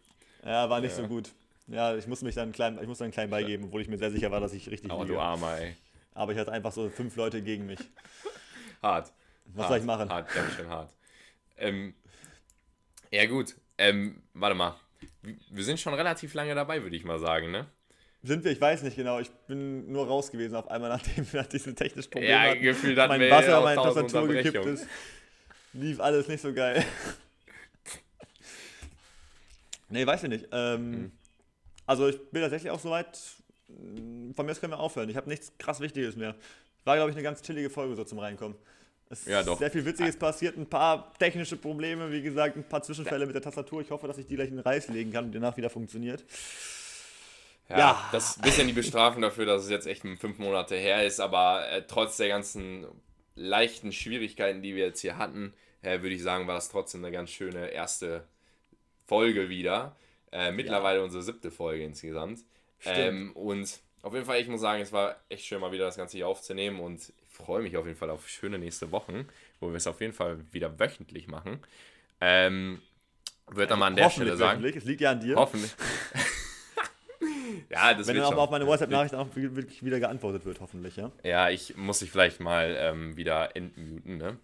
Ja, 0.46 0.70
war 0.70 0.82
nicht 0.82 0.96
Ja. 0.96 1.04
so 1.04 1.08
gut. 1.08 1.32
Ja, 1.68 1.96
ich 1.96 2.08
muss 2.08 2.22
mich 2.22 2.36
dann 2.36 2.52
klein, 2.52 2.78
ich 2.82 2.88
muss 2.88 2.98
dann 3.00 3.12
klein 3.12 3.30
beigeben, 3.30 3.66
obwohl 3.66 3.82
ich 3.82 3.88
mir 3.88 3.98
sehr 3.98 4.12
sicher 4.12 4.30
war, 4.32 4.40
dass 4.42 4.54
ich 4.54 4.70
richtig 4.70 4.92
Aber 4.92 5.04
liege. 5.04 5.16
du 5.16 5.20
Armer, 5.22 5.58
ey. 5.60 5.76
Aber 6.14 6.32
ich 6.34 6.38
hatte 6.38 6.52
einfach 6.52 6.72
so 6.74 6.90
fünf 6.90 7.16
Leute 7.16 7.42
gegen 7.42 7.66
mich. 7.66 7.80
Hart. 8.84 9.12
Was 9.46 9.64
hart, 9.64 9.70
soll 9.70 9.78
ich 9.80 9.84
machen? 9.86 10.10
Hart, 10.10 10.32
ganz 10.34 10.54
schön 10.54 10.68
hart. 10.70 10.94
Ähm, 11.58 11.94
ja, 13.16 13.26
gut. 13.26 13.56
Ähm, 13.78 14.22
warte 14.34 14.56
mal. 14.56 14.76
Wir 15.50 15.64
sind 15.64 15.80
schon 15.80 15.94
relativ 15.94 16.34
lange 16.34 16.54
dabei, 16.56 16.82
würde 16.84 16.96
ich 16.96 17.04
mal 17.04 17.20
sagen, 17.20 17.52
ne? 17.52 17.68
Sind 18.24 18.44
wir? 18.44 18.52
Ich 18.52 18.62
weiß 18.62 18.84
nicht 18.84 18.96
genau. 18.96 19.20
Ich 19.20 19.30
bin 19.48 19.92
nur 19.92 20.08
raus 20.08 20.32
gewesen 20.32 20.56
auf 20.56 20.68
einmal, 20.70 20.90
nachdem 20.98 21.32
wir 21.32 21.44
diese 21.44 21.76
technischen 21.76 22.10
Probleme 22.10 22.32
Ja, 22.32 22.42
hatten. 22.42 22.62
gefühlt 22.62 22.98
mein 22.98 23.20
wir 23.20 23.32
Wasser, 23.32 23.62
meine 23.62 23.82
Tastatur 23.82 24.28
gekippt 24.28 24.66
ist. 24.66 24.88
Lief 25.74 26.00
alles 26.00 26.28
nicht 26.28 26.42
so 26.42 26.54
geil. 26.54 26.84
nee, 29.90 30.06
weiß 30.06 30.24
ich 30.24 30.30
nicht. 30.30 30.48
Ähm, 30.52 30.94
Hm. 30.94 31.12
Also 31.86 32.08
ich 32.08 32.18
bin 32.32 32.42
tatsächlich 32.42 32.72
auch 32.72 32.80
soweit 32.80 33.20
von 34.36 34.46
mir 34.46 34.52
aus 34.52 34.60
können 34.60 34.74
wir 34.74 34.80
aufhören. 34.80 35.10
Ich 35.10 35.18
habe 35.18 35.30
nichts 35.30 35.52
krass 35.58 35.80
Wichtiges 35.80 36.16
mehr. 36.16 36.36
War, 36.86 36.96
glaube 36.96 37.10
ich, 37.12 37.16
eine 37.16 37.24
ganz 37.24 37.42
chillige 37.42 37.70
Folge 37.70 37.96
so 37.96 38.04
zum 38.04 38.20
Reinkommen. 38.20 38.58
Es 39.14 39.26
Ja, 39.26 39.44
doch. 39.44 39.58
sehr 39.60 39.72
viel 39.72 39.86
Witziges 39.86 40.18
passiert, 40.18 40.58
ein 40.58 40.66
paar 40.68 41.14
technische 41.20 41.56
Probleme, 41.58 42.12
wie 42.12 42.22
gesagt, 42.22 42.58
ein 42.58 42.64
paar 42.68 42.82
Zwischenfälle 42.84 43.26
mit 43.26 43.36
der 43.36 43.42
Tastatur. 43.42 43.82
Ich 43.82 43.92
hoffe, 43.92 44.08
dass 44.08 44.18
ich 44.18 44.26
die 44.28 44.36
gleich 44.36 44.50
in 44.50 44.56
den 44.56 44.64
Reiß 44.64 44.90
legen 44.90 45.12
kann 45.14 45.26
und 45.26 45.36
danach 45.36 45.56
wieder 45.58 45.70
funktioniert. 45.70 46.24
Ja, 47.70 47.78
Ja. 47.78 48.10
das 48.12 48.32
ist 48.32 48.38
ein 48.38 48.42
bisschen 48.44 48.68
die 48.68 48.74
Bestrafung 48.74 49.22
dafür, 49.22 49.46
dass 49.46 49.64
es 49.64 49.70
jetzt 49.70 49.88
echt 49.88 50.02
fünf 50.20 50.38
Monate 50.38 50.76
her 50.76 51.06
ist, 51.06 51.20
aber 51.20 51.70
äh, 51.70 51.84
trotz 51.88 52.18
der 52.18 52.28
ganzen 52.28 52.86
leichten 53.36 53.92
Schwierigkeiten, 53.92 54.62
die 54.62 54.76
wir 54.76 54.86
jetzt 54.86 55.00
hier 55.02 55.18
hatten, 55.18 55.54
äh, 55.82 56.02
würde 56.02 56.16
ich 56.16 56.22
sagen, 56.24 56.46
war 56.48 56.56
das 56.56 56.70
trotzdem 56.70 57.04
eine 57.04 57.12
ganz 57.12 57.30
schöne 57.30 57.68
erste 57.70 58.26
Folge 59.06 59.50
wieder. 59.50 59.96
Äh, 60.32 60.52
mittlerweile 60.52 61.04
unsere 61.04 61.24
siebte 61.24 61.52
Folge 61.52 61.84
insgesamt. 61.84 62.40
Ähm, 62.86 63.32
und 63.34 63.80
auf 64.02 64.14
jeden 64.14 64.26
Fall, 64.26 64.40
ich 64.42 64.48
muss 64.48 64.62
sagen, 64.62 64.82
es 64.82 64.92
war 64.92 65.16
echt 65.30 65.46
schön, 65.46 65.62
mal 65.62 65.72
wieder 65.72 65.86
das 65.86 65.96
Ganze 65.96 66.18
hier 66.18 66.28
aufzunehmen 66.28 66.80
und 66.80 67.14
freue 67.34 67.64
mich 67.64 67.76
auf 67.78 67.86
jeden 67.86 67.98
Fall 67.98 68.10
auf 68.10 68.30
schöne 68.30 68.60
nächste 68.60 68.92
Wochen, 68.92 69.28
wo 69.60 69.70
wir 69.70 69.76
es 69.76 69.88
auf 69.88 70.00
jeden 70.02 70.14
Fall 70.14 70.40
wieder 70.52 70.80
wöchentlich 70.80 71.28
machen. 71.28 71.60
Ähm, 72.22 72.82
wird 73.48 73.72
dann 73.72 73.80
mal 73.80 73.88
an 73.88 73.96
der 73.96 74.10
Stelle 74.10 74.38
sagen. 74.38 74.62
wöchentlich. 74.62 74.84
Es 74.84 74.86
liegt 74.86 75.02
ja 75.02 75.12
an 75.12 75.20
dir. 75.20 75.36
Hoffentlich. 75.36 75.74
ja, 77.70 77.94
das 77.94 78.08
Wenn 78.08 78.16
dann 78.16 78.26
auch 78.26 78.30
schon. 78.30 78.40
auf 78.40 78.52
meine 78.52 78.68
WhatsApp-Nachricht 78.68 79.16
auch 79.16 79.28
wirklich 79.36 79.84
wieder 79.84 80.00
geantwortet 80.00 80.46
wird, 80.46 80.62
hoffentlich, 80.62 80.96
ja. 80.96 81.12
Ja, 81.24 81.50
ich 81.50 81.76
muss 81.76 82.00
dich 82.00 82.12
vielleicht 82.12 82.40
mal 82.40 82.76
ähm, 82.80 83.18
wieder 83.18 83.56
entmuten, 83.56 84.18
ne? 84.18 84.38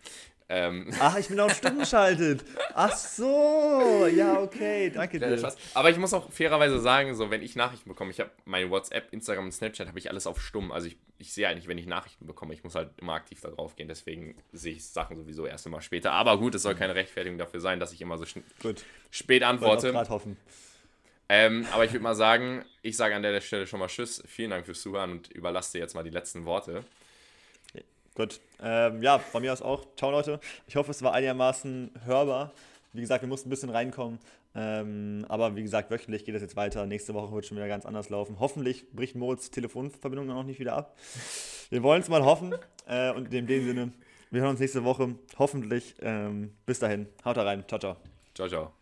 Ähm, 0.52 0.92
Ach, 1.00 1.16
ich 1.16 1.28
bin 1.28 1.40
auf 1.40 1.56
Stumm 1.56 1.78
geschaltet. 1.78 2.44
Ach 2.74 2.96
so, 2.96 4.08
ja, 4.12 4.42
okay, 4.42 4.90
danke 4.90 5.20
dir. 5.20 5.38
Spaß. 5.38 5.56
Aber 5.76 5.92
ich 5.92 5.98
muss 5.98 6.12
auch 6.12 6.32
fairerweise 6.32 6.80
sagen, 6.80 7.14
so 7.14 7.30
wenn 7.30 7.44
ich 7.44 7.56
Nachrichten 7.56 7.88
bekomme, 7.88 8.10
ich 8.10 8.20
habe 8.20 8.32
meine 8.46 8.68
WhatsApp, 8.72 9.14
Instagram 9.14 9.46
und 9.46 9.52
Snapchat, 9.52 9.88
habe 9.88 10.00
ich 10.00 10.10
alles 10.10 10.26
auf 10.26 10.42
stumm. 10.42 10.72
Also 10.72 10.88
ich, 10.88 10.98
ich 11.20 11.34
sehe 11.34 11.48
eigentlich, 11.48 11.68
wenn 11.68 11.78
ich 11.78 11.86
Nachrichten 11.86 12.26
bekomme, 12.26 12.56
ich 12.56 12.64
muss 12.64 12.74
halt 12.74 12.90
immer 12.98 13.14
aktiv 13.14 13.40
da 13.42 13.50
drauf 13.50 13.76
gehen. 13.76 13.88
Deswegen 13.88 14.36
sehe 14.52 14.74
ich 14.74 14.86
Sachen 14.86 15.18
sowieso 15.18 15.46
erst 15.46 15.68
immer 15.68 15.82
später. 15.82 16.14
Aber 16.14 16.40
gut, 16.40 16.56
es 16.56 16.64
soll 16.64 16.74
keine 16.74 16.96
Rechtfertigung 16.96 17.38
dafür 17.38 17.60
sein, 17.60 17.80
dass 17.80 17.94
ich 17.94 18.02
immer 18.02 18.18
so 18.18 18.26
Gut, 18.60 18.84
spät 19.12 19.44
antworte. 19.44 19.92
gerade 19.92 20.10
hoffen. 20.10 20.36
Ähm, 21.32 21.68
aber 21.72 21.86
ich 21.86 21.92
würde 21.92 22.02
mal 22.04 22.16
sagen, 22.16 22.66
ich 22.82 22.98
sage 22.98 23.16
an 23.16 23.22
der 23.22 23.40
Stelle 23.42 23.68
schon 23.68 23.80
mal 23.80 23.88
Tschüss. 23.88 24.24
Vielen 24.26 24.50
Dank 24.50 24.66
fürs 24.66 24.82
Zuhören 24.82 25.12
und 25.12 25.28
überlasse 25.30 25.74
dir 25.74 25.80
jetzt 25.80 25.94
mal 25.94 26.04
die 26.04 26.10
letzten 26.10 26.46
Worte. 26.46 26.84
Gut. 28.20 28.42
Ähm, 28.62 29.02
ja, 29.02 29.18
von 29.18 29.42
mir 29.42 29.54
aus 29.54 29.62
auch. 29.62 29.86
Ciao, 29.96 30.12
Leute. 30.12 30.42
Ich 30.68 30.76
hoffe, 30.76 30.92
es 30.92 31.02
war 31.02 31.14
einigermaßen 31.14 31.90
hörbar. 32.04 32.52
Wie 32.92 33.00
gesagt, 33.00 33.24
wir 33.24 33.30
mussten 33.30 33.48
ein 33.48 33.50
bisschen 33.50 33.70
reinkommen. 33.70 34.20
Ähm, 34.54 35.26
aber 35.30 35.56
wie 35.56 35.62
gesagt, 35.64 35.90
wöchentlich 35.90 36.26
geht 36.26 36.36
es 36.36 36.42
jetzt 36.42 36.58
weiter. 36.58 36.86
Nächste 36.86 37.14
Woche 37.14 37.34
wird 37.34 37.46
schon 37.46 37.56
wieder 37.56 37.70
ganz 37.70 37.86
anders 37.86 38.10
laufen. 38.10 38.36
Hoffentlich 38.42 38.92
bricht 38.92 39.16
Moritz 39.16 39.52
Telefonverbindung 39.52 40.28
dann 40.28 40.36
auch 40.36 40.44
nicht 40.44 40.60
wieder 40.60 40.74
ab. 40.74 40.98
Wir 41.70 41.82
wollen 41.82 42.02
es 42.02 42.10
mal 42.10 42.26
hoffen. 42.26 42.54
Äh, 42.90 43.14
und 43.14 43.34
in 43.34 43.48
dem 43.48 43.66
Sinne, 43.66 43.94
wir 44.32 44.42
hören 44.42 44.52
uns 44.52 44.60
nächste 44.60 44.84
Woche. 44.84 45.16
Hoffentlich. 45.38 45.96
Ähm, 46.02 46.52
bis 46.66 46.80
dahin. 46.80 47.08
Haut 47.24 47.38
rein. 47.38 47.64
Ciao, 47.70 47.80
ciao. 47.80 47.96
Ciao, 48.36 48.50
ciao. 48.50 48.79